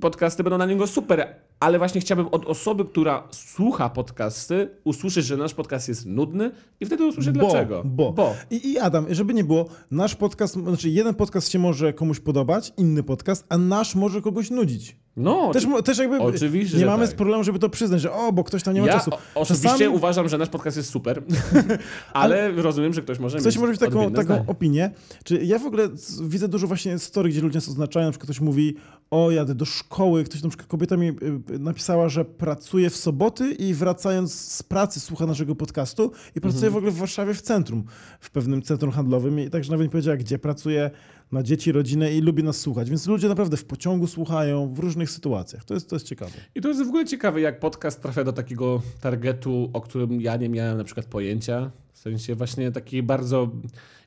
podcasty 0.00 0.42
będą 0.42 0.58
na 0.58 0.66
niego 0.66 0.86
super. 0.86 1.26
Ale 1.62 1.78
właśnie 1.78 2.00
chciałbym 2.00 2.28
od 2.28 2.46
osoby, 2.46 2.84
która 2.84 3.22
słucha 3.30 3.88
podcasty, 3.90 4.68
usłyszeć, 4.84 5.26
że 5.26 5.36
nasz 5.36 5.54
podcast 5.54 5.88
jest 5.88 6.06
nudny 6.06 6.50
i 6.80 6.86
wtedy 6.86 7.04
usłyszę 7.06 7.32
dlaczego. 7.32 7.82
Bo. 7.84 8.12
Bo. 8.12 8.34
I, 8.50 8.72
I 8.72 8.78
Adam, 8.78 9.06
żeby 9.10 9.34
nie 9.34 9.44
było, 9.44 9.66
nasz 9.90 10.14
podcast, 10.14 10.54
znaczy 10.54 10.88
jeden 10.90 11.14
podcast 11.14 11.50
się 11.50 11.58
może 11.58 11.92
komuś 11.92 12.20
podobać, 12.20 12.72
inny 12.76 13.02
podcast, 13.02 13.46
a 13.48 13.58
nasz 13.58 13.94
może 13.94 14.20
kogoś 14.20 14.50
nudzić. 14.50 14.96
No, 15.16 15.50
Też, 15.52 15.66
mo- 15.66 15.82
też 15.82 15.98
jakby 15.98 16.18
Oczywiście, 16.18 16.78
nie 16.78 16.86
mamy 16.86 17.06
tak. 17.08 17.16
problemu, 17.16 17.44
żeby 17.44 17.58
to 17.58 17.68
przyznać, 17.68 18.00
że 18.00 18.12
o, 18.12 18.32
bo 18.32 18.44
ktoś 18.44 18.62
tam 18.62 18.74
nie 18.74 18.80
ma 18.80 18.86
ja 18.86 18.92
czasu. 18.92 19.10
o- 19.34 19.40
osobiście 19.40 19.68
Czasami 19.68 19.88
uważam, 19.88 20.28
że 20.28 20.38
nasz 20.38 20.48
podcast 20.48 20.76
jest 20.76 20.90
super, 20.90 21.22
ale 22.12 22.50
rozumiem, 22.50 22.92
że 22.92 23.02
ktoś 23.02 23.18
może 23.18 23.38
Ktoś 23.38 23.54
mieć 23.54 23.60
może 23.60 23.70
mieć 23.72 23.80
taką, 23.80 24.10
taką 24.12 24.24
zdanie. 24.24 24.44
opinię. 24.46 24.90
Czy 25.24 25.44
ja 25.44 25.58
w 25.58 25.66
ogóle 25.66 25.88
widzę 26.22 26.48
dużo 26.48 26.66
właśnie 26.66 26.98
story, 26.98 27.28
gdzie 27.30 27.40
ludzie 27.40 27.56
nas 27.56 27.68
oznaczają, 27.68 28.06
na 28.06 28.12
przykład 28.12 28.26
ktoś 28.26 28.40
mówi, 28.40 28.76
o 29.12 29.30
jadę 29.30 29.54
do 29.54 29.64
szkoły, 29.64 30.24
ktoś 30.24 30.42
na 30.42 30.48
przykład 30.48 30.68
kobieta 30.68 30.96
mi 30.96 31.08
y, 31.08 31.12
y, 31.50 31.58
napisała, 31.58 32.08
że 32.08 32.24
pracuje 32.24 32.90
w 32.90 32.96
soboty 32.96 33.52
i 33.52 33.74
wracając 33.74 34.34
z 34.34 34.62
pracy 34.62 35.00
słucha 35.00 35.26
naszego 35.26 35.54
podcastu 35.54 36.12
i 36.36 36.40
pracuje 36.40 36.66
Mhm. 36.66 36.72
w 36.72 36.76
ogóle 36.76 36.92
w 36.92 36.96
Warszawie 36.96 37.34
w 37.34 37.42
centrum, 37.42 37.84
w 38.20 38.30
pewnym 38.30 38.62
centrum 38.62 38.92
handlowym 38.92 39.40
i 39.40 39.50
także 39.50 39.70
nawet 39.70 39.86
nie 39.86 39.90
powiedziała, 39.90 40.16
gdzie 40.16 40.38
pracuje, 40.38 40.90
ma 41.30 41.42
dzieci, 41.42 41.72
rodzinę 41.72 42.12
i 42.12 42.20
lubi 42.20 42.44
nas 42.44 42.56
słuchać. 42.56 42.90
Więc 42.90 43.06
ludzie 43.06 43.28
naprawdę 43.28 43.56
w 43.56 43.64
pociągu 43.64 44.06
słuchają, 44.06 44.74
w 44.74 44.78
różnych 44.78 45.10
sytuacjach. 45.10 45.64
To 45.64 45.74
jest, 45.74 45.88
to 45.90 45.96
jest 45.96 46.06
ciekawe. 46.06 46.30
I 46.54 46.60
to 46.60 46.68
jest 46.68 46.84
w 46.84 46.88
ogóle 46.88 47.04
ciekawe, 47.04 47.40
jak 47.40 47.60
podcast 47.60 48.02
trafia 48.02 48.24
do 48.24 48.32
takiego 48.32 48.82
targetu, 49.00 49.70
o 49.72 49.80
którym 49.80 50.20
ja 50.20 50.36
nie 50.36 50.48
miałem 50.48 50.78
na 50.78 50.84
przykład 50.84 51.06
pojęcia. 51.06 51.70
W 51.92 51.98
sensie 51.98 52.34
właśnie 52.34 52.72
taki 52.72 53.02
bardzo, 53.02 53.50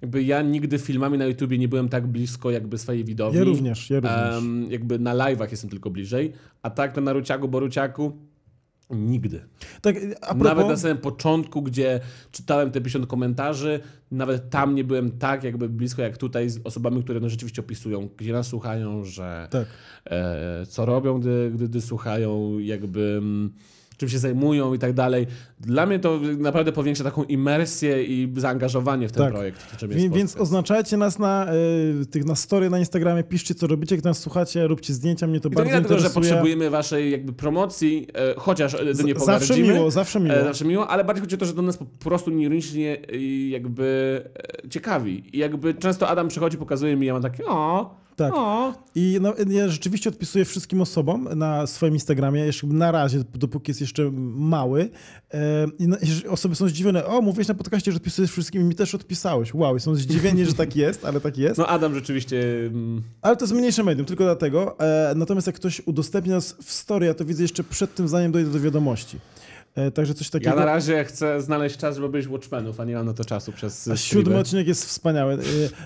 jakby 0.01 0.23
ja 0.23 0.41
nigdy 0.41 0.79
filmami 0.79 1.17
na 1.17 1.25
YouTubie 1.25 1.57
nie 1.57 1.67
byłem 1.67 1.89
tak 1.89 2.07
blisko 2.07 2.51
jakby 2.51 2.77
swojej 2.77 3.03
widowni. 3.03 3.39
Ja 3.39 3.45
również, 3.45 3.89
ja 3.89 3.99
również. 3.99 4.37
Em, 4.37 4.71
jakby 4.71 4.99
na 4.99 5.15
live'ach 5.15 5.51
jestem 5.51 5.69
tylko 5.69 5.89
bliżej, 5.89 6.33
a 6.61 6.69
tak 6.69 7.01
na 7.01 7.13
Ruciagu, 7.13 7.47
Boruciaku 7.47 8.17
nigdy. 8.89 9.41
Tak, 9.81 9.95
propos... 10.19 10.43
Nawet 10.43 10.67
na 10.67 10.77
samym 10.77 10.97
początku, 10.97 11.61
gdzie 11.61 11.99
czytałem 12.31 12.71
te 12.71 12.81
50 12.81 13.07
komentarzy, 13.07 13.79
nawet 14.11 14.49
tam 14.49 14.75
nie 14.75 14.83
byłem 14.83 15.11
tak 15.11 15.43
jakby 15.43 15.69
blisko 15.69 16.01
jak 16.01 16.17
tutaj 16.17 16.49
z 16.49 16.59
osobami, 16.63 17.03
które 17.03 17.19
no 17.19 17.29
rzeczywiście 17.29 17.61
opisują, 17.61 18.09
gdzie 18.17 18.33
nas 18.33 18.47
słuchają, 18.47 19.03
że 19.03 19.47
Tak. 19.51 19.67
e, 20.05 20.65
co 20.65 20.85
robią, 20.85 21.19
gdy, 21.19 21.51
gdy, 21.55 21.67
gdy 21.67 21.81
słuchają, 21.81 22.59
jakby 22.59 23.15
mm, 23.17 23.53
czym 23.97 24.09
się 24.09 24.19
zajmują 24.19 24.73
i 24.73 24.79
tak 24.79 24.93
dalej. 24.93 25.27
Dla 25.59 25.85
mnie 25.85 25.99
to 25.99 26.19
naprawdę 26.37 26.71
powiększa 26.71 27.03
taką 27.03 27.23
imersję 27.23 28.03
i 28.03 28.33
zaangażowanie 28.37 29.07
w 29.07 29.11
ten 29.11 29.23
Tak. 29.23 29.33
projekt. 29.33 29.77
czym 29.77 29.91
jest 29.91 30.13
więc 30.13 30.37
oznaczajcie 30.37 30.97
nas 30.97 31.19
na 31.19 31.53
y, 32.01 32.05
tych 32.05 32.25
na 32.25 32.35
story 32.35 32.69
na 32.69 32.79
Instagramie, 32.79 33.23
piszcie 33.23 33.55
co 33.55 33.67
robicie, 33.67 33.95
jak 33.95 34.05
nas 34.05 34.19
słuchacie, 34.19 34.67
róbcie 34.67 34.93
zdjęcia, 34.93 35.27
mnie 35.27 35.39
to 35.39 35.49
I 35.49 35.51
to 35.51 35.55
bardzo 35.55 35.73
nie 35.73 35.79
dlatego, 35.81 35.99
że 36.01 36.09
potrzebujemy 36.09 36.69
waszej 36.69 37.11
jakby 37.11 37.33
promocji, 37.33 38.07
e, 38.13 38.33
chociaż 38.37 38.73
e, 38.73 38.93
Z- 38.95 39.03
nie 39.03 39.15
zawsze 39.19 39.57
miło, 39.57 39.91
zawsze 39.91 40.19
miło. 40.19 40.35
E, 40.35 40.43
zawsze 40.43 40.65
miło, 40.65 40.87
ale 40.87 41.03
bardziej 41.03 41.21
chodzi 41.21 41.35
o 41.35 41.37
to, 41.37 41.45
że 41.45 41.53
to 41.53 41.61
nas 41.61 41.77
po 41.77 41.85
prostu 41.85 42.31
nieironicznie 42.31 42.97
jakby 43.49 44.21
ciekawi. 44.69 45.23
I 45.33 45.37
jakby 45.37 45.73
często 45.73 46.07
Adam 46.07 46.27
przychodzi, 46.27 46.57
pokazuje 46.57 46.95
mi, 46.95 47.07
ja 47.07 47.13
mam 47.13 47.21
takie, 47.21 47.45
o, 47.45 47.95
Tak. 48.15 48.33
O. 48.35 48.73
I 48.95 49.17
no, 49.21 49.33
ja 49.49 49.67
rzeczywiście 49.67 50.09
odpisuję 50.09 50.45
wszystkim 50.45 50.81
osobom 50.81 51.29
na 51.35 51.67
swoim 51.67 51.93
Instagramie, 51.93 52.41
jeszcze 52.41 52.67
na 52.67 52.91
razie, 52.91 53.23
dopóki 53.33 53.69
jest 53.69 53.81
jeszcze 53.81 54.11
mały. 54.35 54.89
E, 55.33 55.67
I 55.79 55.87
no, 55.87 55.97
osoby 56.29 56.55
są 56.55 56.67
zdziwione, 56.67 57.05
o, 57.05 57.21
mówiłeś 57.21 57.47
na 57.47 57.53
podcaście, 57.53 57.91
że 57.91 57.97
odpisujesz 57.97 58.31
wszystkim 58.31 58.61
i 58.61 58.65
mi 58.65 58.75
też 58.75 58.95
odpisałeś. 58.95 59.53
Wow, 59.53 59.75
i 59.75 59.79
są 59.79 59.95
zdziwieni, 59.95 60.45
że 60.45 60.53
tak 60.53 60.75
jest, 60.75 61.05
ale 61.05 61.21
tak 61.21 61.37
jest. 61.37 61.57
No 61.57 61.67
Adam 61.67 61.95
rzeczywiście... 61.95 62.65
mm, 62.65 63.01
Ale 63.21 63.37
to 63.37 63.45
jest 63.45 63.53
mniejsze 63.53 63.83
medium, 63.83 64.05
tylko 64.05 64.23
dlatego. 64.23 64.79
E, 64.79 65.13
natomiast 65.15 65.47
jak 65.47 65.55
ktoś 65.55 65.81
udostępnia 65.85 66.35
nas 66.35 66.55
w 66.63 66.71
story, 66.71 67.05
ja 67.05 67.13
to 67.13 67.25
widzę 67.25 67.43
jeszcze 67.43 67.63
przed 67.63 67.95
tym, 67.95 68.07
zanim 68.07 68.31
dojdę 68.31 68.51
do 68.51 68.59
wiadomości. 68.59 69.19
E, 69.75 69.91
także 69.91 70.13
coś 70.13 70.29
takiego. 70.29 70.49
Ja 70.51 70.55
na 70.55 70.65
razie 70.65 71.03
chcę 71.03 71.41
znaleźć 71.41 71.77
czas, 71.77 71.95
żeby 71.95 72.07
obejrzeć 72.07 72.31
Watchmenów, 72.31 72.79
a 72.79 72.85
nie 72.85 72.95
mam 72.95 73.05
na 73.05 73.13
to 73.13 73.25
czasu 73.25 73.51
przez 73.51 73.73
A 73.73 73.81
streamy. 73.81 73.97
siódmy 73.97 74.37
odcinek 74.37 74.67
jest 74.67 74.85
wspaniały. 74.85 75.33
E, 75.33 75.37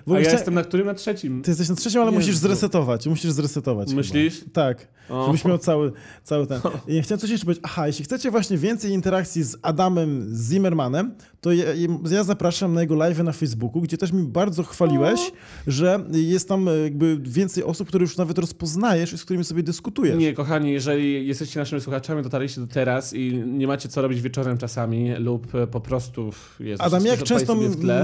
w 0.08 0.14
A 0.14 0.20
ja 0.20 0.26
chcia- 0.30 0.32
jestem 0.34 0.54
na 0.54 0.64
którym? 0.64 0.86
Na 0.86 0.94
trzecim. 0.94 1.42
Ty 1.42 1.52
jesteś 1.52 1.70
na 1.70 1.76
trzecim, 1.76 2.02
ale 2.02 2.12
musisz 2.12 2.38
zresetować. 2.38 3.08
Musisz 3.08 3.32
zresetować. 3.32 3.94
Myślisz? 3.94 4.40
Chyba. 4.40 4.52
Tak. 4.52 4.88
O. 5.10 5.26
Żebyś 5.26 5.46
miał 5.46 5.58
cały, 5.58 5.92
cały 6.24 6.48
ten. 6.48 6.62
I 6.88 6.96
ja 6.96 7.02
chciałem 7.02 7.20
coś 7.20 7.30
jeszcze 7.30 7.46
powiedzieć. 7.46 7.64
Aha, 7.66 7.88
jeśli 7.88 8.06
chcecie 8.06 8.32
właśnie 8.32 8.58
więcej 8.58 8.92
interakcji 8.92 9.44
z 9.44 9.58
Adamem 9.62 10.34
Zimmermanem, 10.50 11.16
to 11.42 11.52
ja, 11.52 11.66
ja 12.12 12.24
zapraszam 12.24 12.74
na 12.74 12.82
jego 12.82 12.96
live 12.96 13.24
na 13.24 13.32
Facebooku, 13.32 13.82
gdzie 13.82 13.98
też 13.98 14.12
mi 14.12 14.24
bardzo 14.24 14.64
chwaliłeś, 14.64 15.20
że 15.68 16.00
jest 16.12 16.48
tam 16.50 16.68
e, 16.68 16.78
jakby 16.78 17.18
więcej 17.22 17.64
osób, 17.64 17.88
które 17.88 18.02
już 18.02 18.18
nawet 18.18 18.38
rozpoznajesz 18.38 19.14
i 19.14 19.18
z 19.18 19.24
którymi 19.26 19.44
sobie 19.46 19.64
dyskutujesz. 19.64 20.18
Nie, 20.18 20.34
kochani, 20.34 20.72
jeżeli 20.72 21.28
jesteście 21.28 21.60
naszymi 21.60 21.82
słuchaczami, 21.82 22.24
dotarliście 22.24 22.62
do 22.62 22.68
teraz 22.68 23.14
i 23.14 23.34
nie 23.46 23.68
macie 23.68 23.79
co 23.88 24.02
robić 24.02 24.22
wieczorem 24.22 24.58
czasami 24.58 25.12
lub 25.16 25.56
e, 25.56 25.68
po 25.68 25.80
prostu 25.82 26.30
jest 26.60 26.82
Adam, 26.82 27.06
jak 27.06 27.24
często 27.24 27.56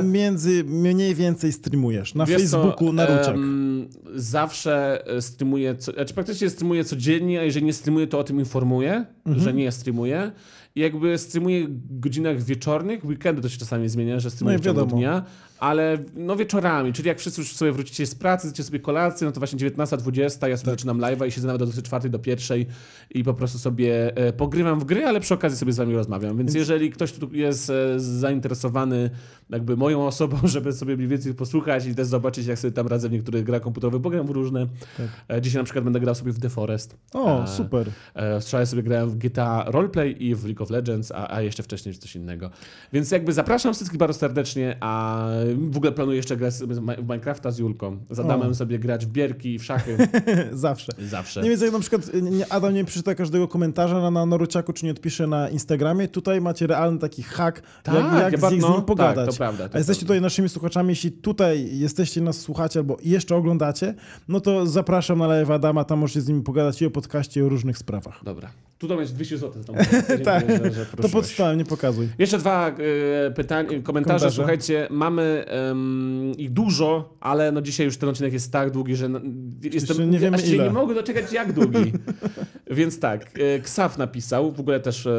między 0.03 0.63
mniej 0.63 1.15
więcej 1.15 1.51
streamujesz? 1.51 2.15
Na 2.15 2.25
Wiesz 2.25 2.35
co, 2.37 2.41
Facebooku, 2.63 2.93
na 2.93 3.05
Ruczek. 3.05 3.35
em, 3.35 3.87
zawsze 4.15 5.03
e, 5.07 5.21
streamuję, 5.21 5.75
co, 5.75 5.91
znaczy 5.91 6.13
praktycznie 6.13 6.49
streamuję 6.49 6.83
codziennie, 6.83 7.39
a 7.39 7.43
jeżeli 7.43 7.65
nie 7.65 7.73
streamuję, 7.73 8.07
to 8.07 8.19
o 8.19 8.23
tym 8.23 8.39
informuję, 8.39 9.05
Mhm. 9.25 9.43
że 9.43 9.53
nie 9.53 9.71
streamuję. 9.71 10.31
I 10.75 10.79
jakby 10.81 11.17
streamuję 11.17 11.67
w 11.67 11.99
godzinach 11.99 12.43
wieczornych, 12.43 13.05
weekendy 13.05 13.41
to 13.41 13.49
się 13.49 13.57
czasami 13.57 13.89
zmienia, 13.89 14.19
że 14.19 14.29
streamuję 14.29 14.57
No 14.57 14.61
w 14.61 14.65
ciągu 14.65 14.85
dnia, 14.85 15.23
ale 15.59 15.97
no 16.15 16.35
wieczorami, 16.35 16.93
czyli 16.93 17.07
jak 17.07 17.19
wszyscy 17.19 17.41
już 17.41 17.55
sobie 17.55 17.71
wrócicie 17.71 18.05
z 18.05 18.15
pracy, 18.15 18.47
zjecie 18.47 18.63
sobie 18.63 18.79
kolację, 18.79 19.25
no 19.27 19.31
to 19.31 19.39
właśnie 19.39 19.59
19.20, 19.59 20.21
ja 20.21 20.29
sobie 20.29 20.47
Tak. 20.47 20.57
zaczynam 20.65 20.97
live'a 20.97 21.27
i 21.27 21.31
siedzę 21.31 21.47
nawet 21.47 21.59
do 21.59 21.65
24 21.65 22.09
do 22.09 22.19
pierwszej 22.19 22.67
i 23.11 23.23
po 23.23 23.33
prostu 23.33 23.59
sobie 23.59 24.17
e, 24.17 24.33
pogrywam 24.33 24.79
w 24.79 24.83
gry, 24.83 25.05
ale 25.05 25.19
przy 25.19 25.33
okazji 25.33 25.57
sobie 25.57 25.73
z 25.73 25.77
wami 25.77 25.93
rozmawiam. 25.95 26.37
Więc 26.37 26.53
jeżeli 26.53 26.91
ktoś 26.91 27.11
tu 27.13 27.33
jest 27.33 27.69
e, 27.69 27.99
zainteresowany 27.99 29.09
jakby 29.49 29.77
moją 29.77 30.07
osobą, 30.07 30.37
żeby 30.47 30.73
sobie 30.73 30.95
mniej 30.95 31.07
więcej 31.07 31.33
posłuchać 31.33 31.85
i 31.85 31.95
też 31.95 32.07
zobaczyć, 32.07 32.45
jak 32.47 32.59
sobie 32.59 32.71
tam 32.71 32.87
radzę 32.87 33.09
w 33.09 33.11
niektórych 33.11 33.43
grach 33.43 33.61
komputerowych, 33.61 34.01
bo 34.01 34.09
gram 34.09 34.27
w 34.27 34.29
różne. 34.29 34.67
Tak. 34.97 35.37
E, 35.37 35.41
Dzisiaj 35.41 35.59
na 35.59 35.63
przykład 35.63 35.83
będę 35.83 35.99
grał 35.99 36.15
sobie 36.15 36.31
w 36.31 36.39
The 36.39 36.49
Forest. 36.49 36.97
O, 37.13 37.43
e, 37.43 37.47
super. 37.47 37.89
E, 38.13 38.41
Wczoraj 38.41 38.67
sobie 38.67 38.83
grałem 38.83 39.09
w 39.09 39.15
GTA 39.17 39.63
Roleplay 39.67 40.23
i 40.23 40.35
w 40.35 40.45
League 40.45 40.63
of 40.63 40.69
Legends, 40.69 41.11
a, 41.11 41.33
a 41.33 41.41
jeszcze 41.41 41.63
wcześniej 41.63 41.95
coś 41.95 42.15
innego. 42.15 42.49
Więc 42.93 43.11
jakby 43.11 43.33
zapraszam 43.33 43.73
wszystkich 43.73 43.99
bardzo 43.99 44.19
serdecznie, 44.19 44.77
a 44.81 45.25
w 45.55 45.77
ogóle 45.77 45.91
planuję 45.91 46.17
jeszcze 46.17 46.37
grać 46.37 46.53
w 46.53 47.01
Minecrafta 47.01 47.51
z 47.51 47.57
Julką. 47.57 47.97
Z 48.09 48.19
Adamem 48.19 48.51
O. 48.51 48.55
sobie 48.55 48.79
grać 48.79 49.05
w 49.05 49.09
bierki 49.09 49.53
i 49.53 49.59
w 49.59 49.63
szachy. 49.63 49.97
Zawsze. 50.51 50.91
Zawsze. 50.99 51.41
Nie 51.41 51.49
wiem, 51.49 51.59
jak 51.61 51.71
na 51.71 51.79
przykład 51.79 52.11
Adam 52.49 52.73
nie 52.73 52.85
przeczyta 52.85 53.15
każdego 53.15 53.47
komentarza 53.47 54.01
na, 54.01 54.11
na 54.11 54.25
Noruciaku, 54.25 54.73
czy 54.73 54.85
nie 54.85 54.91
odpisze 54.91 55.27
na 55.27 55.49
Instagramie. 55.49 56.07
Tutaj 56.07 56.41
macie 56.41 56.67
realny 56.67 56.99
taki 56.99 57.23
hack, 57.23 57.61
Tak, 57.83 57.95
jak, 57.95 58.13
jak 58.13 58.31
ja 58.31 58.37
z, 58.37 58.41
ba- 58.41 58.49
z 58.49 58.57
no, 58.57 58.69
nim 58.75 58.81
pogadać. 58.81 59.25
tak, 59.25 59.33
to 59.33 59.37
prawda, 59.37 59.69
to 59.69 59.75
A 59.75 59.77
jesteście 59.77 59.99
prawda. 59.99 60.13
tutaj 60.13 60.21
naszymi 60.21 60.49
słuchaczami, 60.49 60.89
jeśli 60.89 61.11
tutaj 61.11 61.77
jesteście 61.77 62.21
nas 62.21 62.37
słuchacie 62.39 62.79
albo 62.79 62.97
jeszcze 63.03 63.35
oglądacie, 63.35 63.93
no 64.27 64.39
to 64.39 64.65
zapraszam 64.67 65.19
na 65.19 65.27
live 65.27 65.51
Adama, 65.51 65.83
tam 65.83 65.99
możecie 65.99 66.21
z 66.21 66.27
nim 66.27 66.43
pogadać 66.43 66.81
i 66.81 66.85
o 66.85 66.91
podcaście, 66.91 67.39
i 67.39 67.43
o 67.43 67.49
różnych 67.49 67.77
sprawach. 67.77 68.21
Dobra. 68.23 68.49
Tu 68.77 68.87
to 68.89 68.97
będzie 68.97 69.13
200 69.13 69.37
zł. 69.37 69.63
Tak. 70.23 70.43
To 71.01 71.09
podstałem, 71.09 71.57
nie 71.57 71.65
pokazuj. 71.65 72.09
Jeszcze 72.17 72.37
dwa 72.37 72.69
e, 72.69 73.31
pytania, 73.31 73.69
komentarze. 73.69 73.83
Komentarze. 73.83 74.31
Słuchajcie, 74.31 74.87
mamy 74.91 75.45
em, 75.47 76.31
ich 76.37 76.53
dużo, 76.53 77.17
ale 77.19 77.51
no 77.51 77.61
dzisiaj 77.61 77.85
już 77.85 77.97
ten 77.97 78.09
odcinek 78.09 78.33
jest 78.33 78.51
tak 78.51 78.71
długi, 78.71 78.95
że 78.95 79.09
jestem, 79.61 80.09
nie 80.11 80.19
wiemy 80.19 80.37
ile. 80.41 80.63
nie 80.63 80.69
mogę 80.69 80.95
doczekać 80.95 81.33
jak 81.33 81.53
długi. 81.53 81.93
Więc 82.71 82.99
tak, 82.99 83.39
e, 83.39 83.59
Ksaf 83.59 83.97
napisał, 83.97 84.51
w 84.51 84.59
ogóle 84.59 84.79
też 84.79 85.05
e, 85.05 85.09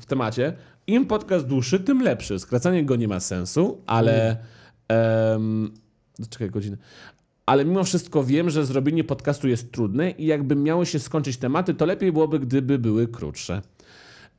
w 0.00 0.06
temacie, 0.06 0.52
im 0.86 1.06
podcast 1.06 1.46
dłuższy, 1.46 1.80
tym 1.80 2.02
lepszy. 2.02 2.38
Skracanie 2.38 2.84
go 2.84 2.96
nie 2.96 3.08
ma 3.08 3.20
sensu, 3.20 3.82
ale... 3.86 4.36
em, 4.88 5.70
czekaj, 6.30 6.50
godzinę. 6.50 6.76
Ale 7.50 7.64
mimo 7.64 7.84
wszystko 7.84 8.24
wiem, 8.24 8.50
że 8.50 8.66
zrobienie 8.66 9.04
podcastu 9.04 9.48
jest 9.48 9.72
trudne 9.72 10.10
i 10.10 10.26
jakby 10.26 10.56
miały 10.56 10.86
się 10.86 10.98
skończyć 10.98 11.36
tematy, 11.36 11.74
to 11.74 11.86
lepiej 11.86 12.12
byłoby, 12.12 12.38
gdyby 12.38 12.78
były 12.78 13.08
krótsze. 13.08 13.62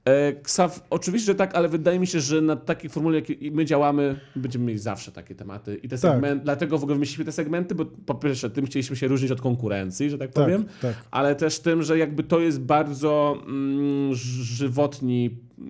E, 0.05 0.33
Ksaw, 0.33 0.87
oczywiście, 0.89 1.25
że 1.25 1.35
tak, 1.35 1.55
ale 1.55 1.69
wydaje 1.69 1.99
mi 1.99 2.07
się, 2.07 2.19
że 2.19 2.41
na 2.41 2.55
takiej 2.55 2.89
formule, 2.89 3.15
jak 3.15 3.25
my 3.51 3.65
działamy, 3.65 4.19
będziemy 4.35 4.65
mieli 4.65 4.79
zawsze 4.79 5.11
takie 5.11 5.35
tematy. 5.35 5.75
I 5.75 5.89
te 5.89 5.97
Tak. 5.97 5.99
segmenty, 5.99 6.43
dlatego 6.43 6.77
w 6.77 6.83
ogóle 6.83 6.95
wymyśliliśmy 6.95 7.25
te 7.25 7.31
segmenty, 7.31 7.75
bo 7.75 7.85
po 7.85 8.15
pierwsze, 8.15 8.49
tym 8.49 8.65
chcieliśmy 8.65 8.95
się 8.95 9.07
różnić 9.07 9.31
od 9.31 9.41
konkurencji, 9.41 10.09
że 10.09 10.17
tak 10.17 10.31
Tak, 10.31 10.43
powiem, 10.43 10.65
tak. 10.81 10.95
ale 11.11 11.35
też 11.35 11.59
tym, 11.59 11.83
że 11.83 11.97
jakby 11.97 12.23
to 12.23 12.39
jest 12.39 12.61
bardzo 12.61 13.37
mm, 13.47 14.15
żywotni, 14.43 15.29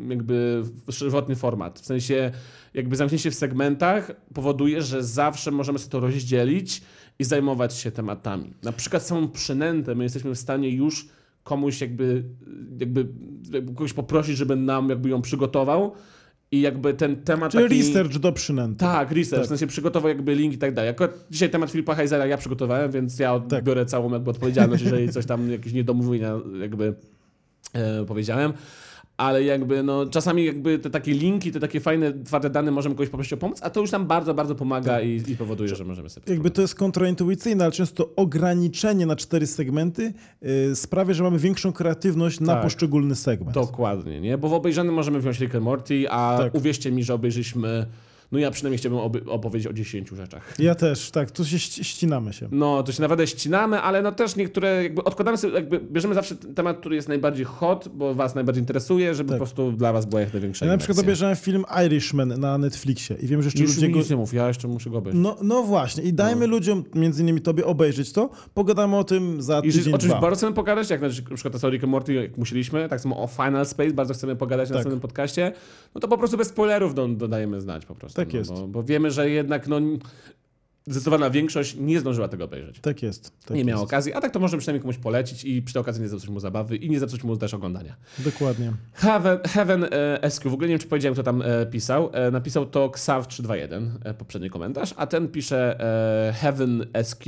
jakby 0.10 0.64
żywotny 0.88 1.36
format. 1.36 1.80
W 1.80 1.86
sensie, 1.86 2.32
jakby 2.74 2.96
zamknięcie 2.96 3.32
w 3.32 3.36
segmentach 3.36 4.12
powoduje, 4.34 4.82
że 4.82 5.04
zawsze 5.04 5.52
możemy 5.52 5.80
sobie 5.80 5.92
to 5.92 6.00
rozdzielić 6.00 6.82
i 7.22 7.24
zajmować 7.24 7.74
się 7.74 7.92
tematami. 7.92 8.54
Na 8.64 8.72
przykład 8.72 9.04
samą 9.04 9.28
przynętę 9.28 9.96
my 9.96 10.04
jesteśmy 10.04 10.36
w 10.36 10.40
stanie 10.40 10.70
już 10.70 11.08
komuś 11.44 11.82
jakby, 11.82 12.24
jakby, 12.80 13.08
jakby 13.52 13.74
kogoś 13.74 13.94
poprosić, 13.94 14.38
żeby 14.38 14.56
nam 14.56 14.90
jakby 14.90 15.10
ją 15.10 15.22
przygotował 15.22 15.92
i 16.52 16.62
jakby 16.62 16.94
ten 16.94 17.16
temat 17.16 17.52
Czyli 17.52 17.64
taki... 17.64 17.78
research 17.82 18.18
do 18.18 18.32
przynęty. 18.32 18.80
Tak, 18.80 19.12
research, 19.12 19.42
Tak. 19.42 19.46
w 19.46 19.50
sensie 19.50 19.68
przygotował 19.68 20.10
jakby 20.10 20.36
link 20.36 20.54
i 20.54 20.58
tak 20.58 20.74
dalej. 20.74 20.90
Akurat 20.92 21.26
dzisiaj 21.32 21.50
temat 21.50 21.72
Filipa 21.72 21.96
Heisera 21.96 22.26
ja 22.26 22.38
przygotowałem, 22.38 22.92
więc 22.92 23.20
ja 23.20 23.40
Tak. 23.40 23.60
odbiorę 23.60 23.86
całą 23.86 24.14
jakby 24.14 24.30
odpowiedzialność, 24.32 24.84
jeżeli 24.84 25.10
coś 25.10 25.26
tam, 25.26 25.52
jakieś 25.52 25.74
niedomówienia 25.74 26.34
jakby 26.62 26.94
e, 27.74 28.06
powiedziałem. 28.06 28.54
Ale 29.22 29.44
jakby 29.44 29.84
no 29.84 30.06
czasami 30.06 30.46
jakby 30.46 30.80
te 30.80 30.90
takie 30.90 31.14
linki, 31.14 31.52
te 31.52 31.60
takie 31.60 31.80
fajne, 31.80 32.14
twarde 32.24 32.50
dane 32.50 32.72
możemy 32.72 32.96
kogoś 32.96 33.10
poprosić 33.10 33.34
o 33.34 33.38
pomoc, 33.38 33.60
a 33.64 33.70
to 33.70 33.82
już 33.82 33.92
nam 33.92 34.06
bardzo, 34.08 34.34
bardzo 34.34 34.56
pomaga 34.56 35.02
i, 35.02 35.24
i 35.28 35.38
powoduje, 35.38 35.76
że 35.76 35.86
możemy 35.86 36.10
sobie 36.10 36.26
Tak. 36.26 36.34
Jakby 36.34 36.52
to 36.52 36.62
jest 36.62 36.76
kontraintuicyjne, 36.76 37.64
ale 37.64 37.72
często 37.72 38.10
ograniczenie 38.16 39.06
na 39.06 39.16
cztery 39.16 39.48
segmenty 39.48 40.14
y, 40.72 40.76
sprawia, 40.76 41.14
że 41.14 41.24
mamy 41.24 41.40
większą 41.40 41.74
kreatywność 41.74 42.40
na 42.40 42.54
Tak. 42.54 42.64
poszczególny 42.64 43.16
segment. 43.16 43.54
Dokładnie, 43.54 44.22
nie? 44.22 44.38
Bo 44.38 44.50
w 44.50 44.54
obejrzanym 44.54 44.96
możemy 44.96 45.20
wziąć 45.20 45.40
Rick 45.40 45.56
and 45.56 45.64
Morty, 45.64 46.10
a 46.10 46.38
Tak. 46.40 46.56
uwierzcie 46.56 46.92
mi, 46.92 47.04
że 47.04 47.14
obejrzeliśmy, 47.14 47.86
no 48.32 48.40
ja 48.40 48.52
przynajmniej 48.52 48.78
chciałbym 48.78 49.22
opowiedzieć 49.30 49.68
o 49.68 49.74
10 49.74 50.10
rzeczach. 50.10 50.56
Ja 50.60 50.76
też, 50.76 51.12
tak, 51.12 51.32
tu 51.32 51.46
się 51.46 51.58
ści- 51.58 51.84
ścinamy 51.84 52.34
się. 52.34 52.48
No, 52.52 52.84
to 52.84 52.92
się 52.92 53.02
naprawdę 53.02 53.28
ścinamy, 53.28 53.82
ale 53.82 54.02
no 54.02 54.12
też 54.12 54.36
niektóre, 54.36 54.84
jakby 54.84 55.04
odkładamy 55.04 55.38
sobie, 55.38 55.54
jakby 55.54 55.80
bierzemy 55.80 56.14
zawsze 56.16 56.36
temat, 56.36 56.78
który 56.80 56.96
jest 56.96 57.08
najbardziej 57.08 57.46
hot, 57.46 57.88
bo 57.94 58.14
was 58.16 58.36
najbardziej 58.36 58.62
interesuje, 58.62 59.16
żeby 59.16 59.30
Tak. 59.30 59.38
po 59.40 59.46
prostu 59.46 59.72
dla 59.72 59.94
was 59.94 60.06
była 60.06 60.22
jak 60.22 60.34
największa 60.34 60.66
Ja 60.66 60.72
na 60.72 60.78
przykład 60.78 61.00
obejrzałem 61.00 61.36
film 61.36 61.64
Irishman 61.86 62.40
na 62.40 62.58
Netflixie 62.58 63.16
i 63.22 63.28
wiem, 63.28 63.42
że 63.42 63.48
jeszcze 63.48 63.62
Już 63.64 63.76
ludzie 63.76 63.88
mi 63.88 63.94
go... 63.94 64.00
nic 64.00 64.10
nie 64.10 64.16
mów, 64.16 64.34
ja 64.34 64.48
jeszcze 64.48 64.68
muszę 64.68 64.90
go 64.90 64.98
obejrzeć. 64.98 65.22
No, 65.24 65.38
no 65.42 65.64
właśnie, 65.64 66.04
i 66.04 66.14
dajmy 66.14 66.48
ludziom, 66.48 66.84
między 66.96 67.22
innymi 67.22 67.42
tobie, 67.42 67.66
obejrzeć 67.66 68.12
to. 68.12 68.30
Pogadamy 68.54 68.98
o 68.98 69.04
tym 69.04 69.42
za 69.42 69.60
I 69.60 69.62
tydzień, 69.62 69.82
oczywiście 69.82 70.08
dwa. 70.08 70.22
bardzo 70.22 70.38
chcemy 70.38 70.54
pogadać, 70.54 70.90
jak 70.90 71.02
na 71.02 71.10
przykład 71.36 71.64
o 71.64 71.70
Rick 71.70 71.84
and 71.84 71.92
Morty, 71.92 72.14
jak 72.14 72.38
musieliśmy, 72.38 72.90
tak 72.90 73.02
samo 73.02 73.24
o 73.24 73.28
Final 73.28 73.66
Space, 73.66 73.92
bardzo 73.94 74.14
chcemy 74.14 74.36
pogadać 74.36 74.70
na 74.70 74.74
Tak. 74.74 74.76
następnym 74.76 75.00
podcaście, 75.02 75.52
no 75.96 76.02
to 76.02 76.08
po 76.08 76.18
prostu 76.18 76.38
bez 76.38 76.48
spoilerów 76.48 76.96
do, 76.96 77.08
dodajemy 77.08 77.62
znać 77.62 77.86
po 77.86 77.96
prostu. 77.96 78.21
Tak 78.26 78.34
no, 78.34 78.40
jest. 78.40 78.52
Bo, 78.52 78.68
bo 78.68 78.84
wiemy, 78.84 79.12
że 79.12 79.30
jednak 79.30 79.68
no, 79.68 79.80
zdecydowana 80.88 81.30
większość 81.30 81.76
nie 81.80 82.00
zdążyła 82.00 82.28
tego 82.28 82.44
obejrzeć. 82.46 82.80
Tak 82.80 83.04
jest. 83.04 83.32
Tak 83.46 83.58
nie 83.58 83.66
miała 83.66 83.82
okazji, 83.82 84.14
a 84.14 84.22
tak 84.22 84.32
to 84.32 84.40
możemy 84.40 84.60
przynajmniej 84.62 84.82
komuś 84.82 84.98
polecić 84.98 85.44
i 85.46 85.62
przy 85.62 85.74
tej 85.74 85.82
okazji 85.82 86.02
nie 86.02 86.10
zepsuć 86.10 86.30
mu 86.30 86.40
zabawy 86.40 86.76
i 86.76 86.90
nie 86.90 87.00
zepsuć 87.00 87.24
mu 87.24 87.38
też 87.38 87.54
oglądania. 87.54 87.96
Dokładnie. 88.20 88.74
Heaven, 88.94 89.40
Heaven 89.48 89.86
e, 89.92 90.30
SQ, 90.32 90.50
w 90.50 90.54
ogóle 90.54 90.68
nie 90.68 90.74
wiem, 90.74 90.80
czy 90.80 90.88
powiedziałem, 90.88 91.14
kto 91.14 91.24
tam 91.24 91.42
e, 91.42 91.66
pisał. 91.66 92.10
E, 92.14 92.32
napisał 92.32 92.66
to 92.66 92.88
Xav321, 92.88 93.88
e, 94.04 94.14
poprzedni 94.14 94.50
komentarz, 94.50 94.94
a 94.98 95.08
ten 95.08 95.28
pisze 95.28 95.80
e, 96.30 96.34
Heaven 96.34 96.86
SQ. 97.04 97.26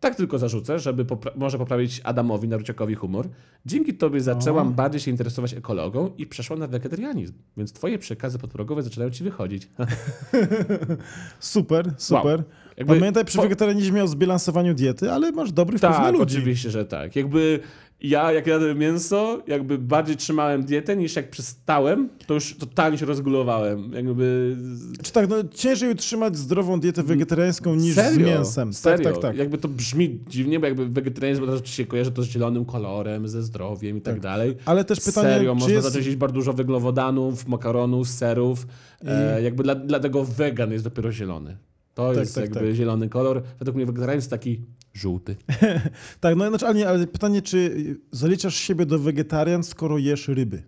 Tak 0.00 0.14
tylko 0.14 0.38
zarzucę, 0.38 0.78
żeby 0.78 1.04
popra- 1.04 1.30
może 1.36 1.58
poprawić 1.58 2.00
Adamowi, 2.04 2.48
Naruciakowi 2.48 2.94
humor. 2.94 3.28
Dzięki 3.66 3.94
tobie 3.94 4.20
zaczęłam 4.20 4.68
O. 4.68 4.70
bardziej 4.70 5.00
się 5.00 5.10
interesować 5.10 5.54
ekologą 5.54 6.10
i 6.18 6.26
przeszłam 6.26 6.58
na 6.58 6.66
wegetarianizm, 6.66 7.34
więc 7.56 7.72
twoje 7.72 7.98
przekazy 7.98 8.38
podprogowe 8.38 8.82
zaczynają 8.82 9.10
ci 9.10 9.24
wychodzić. 9.24 9.68
Super, 11.40 11.94
super. 11.98 12.42
Jakby 12.76 12.98
Pamiętaj 12.98 13.24
przy 13.24 13.36
po- 13.36 13.42
wegetarianizmie 13.42 14.04
o 14.04 14.08
zbilansowaniu 14.08 14.74
diety, 14.74 15.12
ale 15.12 15.32
masz 15.32 15.52
dobry 15.52 15.78
wpływ 15.78 15.92
na 15.92 15.98
Tak, 15.98 16.12
ludzi. 16.14 16.36
oczywiście, 16.36 16.70
że 16.70 16.84
tak. 16.84 17.16
Jakby 17.16 17.60
ja 18.02 18.32
jak 18.32 18.46
jadłem 18.46 18.78
mięso, 18.78 19.42
jakby 19.46 19.78
bardziej 19.78 20.16
trzymałem 20.16 20.64
dietę 20.64 20.96
niż 20.96 21.16
jak 21.16 21.30
przestałem, 21.30 22.08
to 22.26 22.34
już 22.34 22.56
totalnie 22.56 22.98
się 22.98 23.06
rozgulowałem. 23.06 23.92
Jakby... 23.92 24.56
Czy 25.02 25.12
tak, 25.12 25.28
no 25.28 25.36
ciężej 25.54 25.90
utrzymać 25.90 26.36
zdrową 26.36 26.80
dietę 26.80 27.02
wegetariańską 27.02 27.74
niż 27.74 27.94
Serio? 27.94 28.12
z 28.12 28.18
mięsem. 28.18 28.72
Serio? 28.72 29.04
Tak, 29.04 29.12
tak, 29.14 29.22
tak. 29.22 29.36
Jakby 29.36 29.58
to 29.58 29.68
brzmi 29.68 30.20
dziwnie, 30.28 30.60
bo 30.60 30.66
jakby 30.66 30.88
wegetarianizm 30.88 31.62
ci 31.62 31.72
się 31.72 31.86
kojarzy 31.86 32.10
to 32.12 32.22
z 32.22 32.26
zielonym 32.26 32.64
kolorem, 32.64 33.28
ze 33.28 33.42
zdrowiem 33.42 33.96
i 33.96 34.00
tak, 34.00 34.20
dalej. 34.20 34.56
Ale 34.64 34.84
też 34.84 35.00
pytanie, 35.00 35.28
Serio, 35.28 35.52
czy 35.52 35.58
można 35.60 35.74
jest... 35.74 35.86
zacząć 35.86 36.06
jeść 36.06 36.18
bardzo 36.18 36.34
dużo 36.34 36.52
węglowodanów, 36.52 37.48
makaronów, 37.48 38.08
serów. 38.08 38.66
E, 39.04 39.42
jakby 39.42 39.62
dla, 39.62 39.74
dlatego 39.74 40.24
wegan 40.24 40.72
jest 40.72 40.84
dopiero 40.84 41.12
zielony. 41.12 41.56
To 41.94 42.08
Tak, 42.08 42.16
jest 42.18 42.34
tak, 42.34 42.44
jakby 42.44 42.60
tak. 42.60 42.74
zielony 42.74 43.08
kolor. 43.08 43.42
Według 43.58 43.76
mnie 43.76 43.86
wegetarianizm 43.86 44.22
jest 44.24 44.30
taki 44.30 44.60
żółty. 44.94 45.36
Tak, 46.20 46.36
no 46.36 46.48
znaczy, 46.48 46.66
ale, 46.66 46.74
nie, 46.78 46.88
ale 46.88 47.06
pytanie, 47.06 47.42
czy 47.42 47.76
zaliczasz 48.10 48.54
siebie 48.56 48.86
do 48.86 48.98
wegetarian, 48.98 49.62
skoro 49.62 49.98
jesz 49.98 50.28
ryby? 50.28 50.62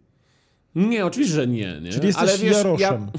Nie, 0.75 1.07
oczywiście, 1.07 1.35
że 1.35 1.47
nie. 1.47 1.81
nie? 1.83 1.91
Czyli 1.91 2.07
jesteś 2.07 2.29
Ale 2.29 2.39
wiesz, 2.39 2.57
jaroszem. 2.57 2.81
ja, 2.81 3.13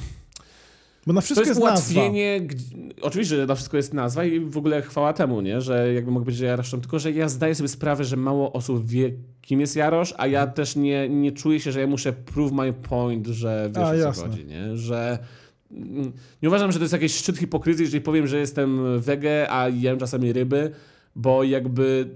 Bo 1.08 1.14
na 1.14 1.22
To 1.22 1.26
wszystko 1.26 1.48
jest 1.48 1.60
jest, 1.62 1.72
nazwa. 1.72 2.02
ułatwienie. 2.02 2.42
gdzie- 2.42 2.66
Oczywiście, 3.02 3.36
że 3.36 3.46
na 3.46 3.56
wszystko 3.56 3.78
jest 3.78 3.94
nazwa 3.94 4.24
i 4.24 4.40
w 4.40 4.58
ogóle 4.58 4.82
chwała 4.82 5.14
temu, 5.14 5.42
nie? 5.42 5.62
że 5.62 5.94
jakby 5.94 6.12
mogę 6.12 6.26
być 6.26 6.40
jaroszem, 6.40 6.82
tylko 6.82 7.00
że 7.00 7.12
ja 7.12 7.30
zdaję 7.30 7.56
sobie 7.56 7.70
sprawę, 7.70 8.04
że 8.04 8.18
mało 8.18 8.54
osób 8.54 8.88
wie, 8.88 9.12
kim 9.42 9.60
jest 9.60 9.76
jarosz, 9.76 10.14
a 10.18 10.28
ja 10.28 10.48
też 10.48 10.76
nie, 10.76 11.10
nie 11.10 11.32
czuję 11.32 11.60
się, 11.60 11.72
że 11.72 11.80
ja 11.82 11.88
muszę 11.88 12.14
prove 12.14 12.52
my 12.52 12.74
point, 12.74 13.28
że 13.28 13.70
wiesz 13.76 13.84
A, 13.84 13.88
o 13.88 13.90
co 13.90 13.96
jasne. 13.96 14.24
chodzi, 14.30 14.46
nie? 14.46 14.78
że 14.78 15.20
nie 16.42 16.50
uważam, 16.50 16.72
że 16.72 16.80
to 16.80 16.84
jest 16.84 16.94
jakiś 16.94 17.16
szczyt 17.16 17.38
hipokryzji, 17.38 17.84
jeżeli 17.84 18.02
powiem, 18.02 18.28
że 18.28 18.40
jestem 18.40 19.00
wege, 19.00 19.52
a 19.52 19.70
jem 19.70 20.00
czasami 20.00 20.34
ryby, 20.34 20.72
bo 21.16 21.44
jakby 21.44 22.10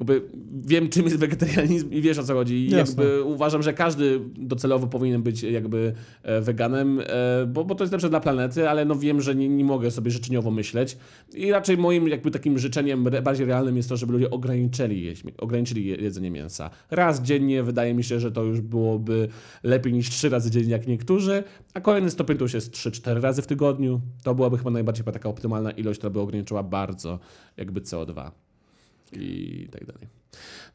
jakby 0.00 0.22
wiem, 0.66 0.88
czym 0.88 1.04
jest 1.04 1.16
wegetarianizm 1.18 1.90
i 1.90 2.00
wiesz 2.02 2.18
o 2.18 2.22
co 2.22 2.34
chodzi. 2.34 2.54
I 2.54 2.70
jakby 2.70 3.22
uważam, 3.22 3.62
że 3.62 3.72
każdy 3.72 4.20
docelowo 4.36 4.86
powinien 4.86 5.22
być 5.22 5.42
jakby 5.42 5.92
e, 6.22 6.40
weganem, 6.40 7.00
e, 7.06 7.46
bo, 7.46 7.64
bo 7.64 7.74
to 7.74 7.84
jest 7.84 7.92
lepsze 7.92 8.08
dla 8.10 8.20
planety, 8.20 8.68
ale 8.70 8.84
no 8.84 8.94
wiem, 8.94 9.20
że 9.20 9.34
nie, 9.34 9.48
nie 9.48 9.64
mogę 9.64 9.90
sobie 9.90 10.10
życzeniowo 10.10 10.50
myśleć. 10.50 10.96
I 11.34 11.50
raczej 11.50 11.78
moim 11.78 12.08
jakby 12.08 12.30
takim 12.30 12.58
życzeniem 12.58 13.04
bardziej 13.22 13.46
realnym 13.46 13.76
jest 13.76 13.88
to, 13.88 13.96
żeby 13.96 14.12
ludzie 14.12 14.30
ograniczyli, 14.30 15.04
jeść, 15.04 15.22
ograniczyli 15.38 15.86
je- 15.86 15.96
jedzenie 15.96 16.30
mięsa. 16.30 16.70
Raz 16.90 17.22
dziennie 17.22 17.62
wydaje 17.62 17.94
mi 17.94 18.04
się, 18.04 18.20
że 18.20 18.32
to 18.32 18.42
już 18.44 18.60
byłoby 18.60 19.28
lepiej 19.62 19.92
niż 19.92 20.10
trzy 20.10 20.28
razy 20.28 20.50
dziennie 20.50 20.70
jak 20.72 20.86
niektórzy, 20.86 21.42
a 21.74 21.80
kolejny 21.80 22.10
stopień 22.10 22.36
to 22.36 22.44
już 22.44 22.54
jest 22.54 22.72
3-4 22.72 23.20
razy 23.20 23.42
w 23.42 23.46
tygodniu. 23.46 24.00
To 24.22 24.34
byłaby 24.34 24.58
chyba 24.58 24.70
najbardziej 24.70 25.04
taka 25.04 25.28
optymalna 25.28 25.70
ilość, 25.70 25.98
która 25.98 26.10
by 26.10 26.20
ograniczyła 26.20 26.62
bardzo 26.62 27.18
jakby 27.56 27.80
CO2 27.80 28.30
i 29.16 29.68
tak 29.72 29.86
dalej. 29.86 30.08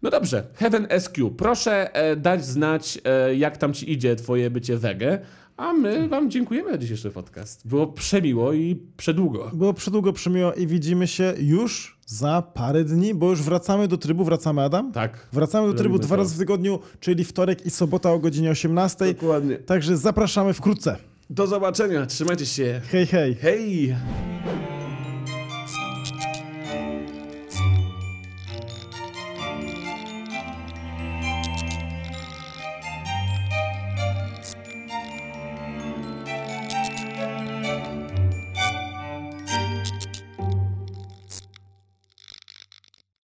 No 0.01 0.09
dobrze, 0.09 0.43
Heaven 0.55 0.87
SQ, 0.99 1.31
proszę 1.37 1.93
e, 1.93 2.15
dać 2.15 2.45
znać, 2.45 2.99
e, 3.05 3.35
jak 3.35 3.57
tam 3.57 3.73
ci 3.73 3.91
idzie 3.91 4.15
twoje 4.15 4.49
bycie 4.49 4.77
wege, 4.77 5.19
a 5.57 5.73
my 5.73 6.07
wam 6.07 6.31
dziękujemy 6.31 6.71
za 6.71 6.77
dzisiejszy 6.77 7.11
podcast. 7.11 7.67
Było 7.67 7.87
przemiło 7.87 8.53
i 8.53 8.81
przedługo. 8.97 9.51
Było 9.53 9.73
przedługo 9.73 10.13
przemiło 10.13 10.53
i 10.53 10.67
widzimy 10.67 11.07
się 11.07 11.33
już 11.39 11.99
za 12.05 12.41
parę 12.53 12.83
dni, 12.83 13.13
bo 13.13 13.29
już 13.29 13.41
wracamy 13.41 13.87
do 13.87 13.97
trybu. 13.97 14.23
Wracamy, 14.23 14.61
Adam? 14.61 14.91
Tak. 14.91 15.27
Wracamy 15.33 15.67
do 15.67 15.73
trybu 15.73 15.99
dwa 15.99 16.15
to. 16.15 16.21
razy 16.21 16.35
w 16.35 16.37
tygodniu, 16.37 16.79
czyli 16.99 17.23
wtorek 17.25 17.65
i 17.65 17.69
sobota 17.69 18.11
o 18.11 18.19
godzinie 18.19 18.51
18. 18.51 19.13
Dokładnie. 19.13 19.57
Także 19.57 19.97
zapraszamy 19.97 20.53
wkrótce. 20.53 20.97
Do 21.29 21.47
zobaczenia, 21.47 22.05
trzymajcie 22.05 22.45
się. 22.45 22.81
Hej, 22.91 23.05
hej. 23.05 23.35
Hej! 23.35 23.95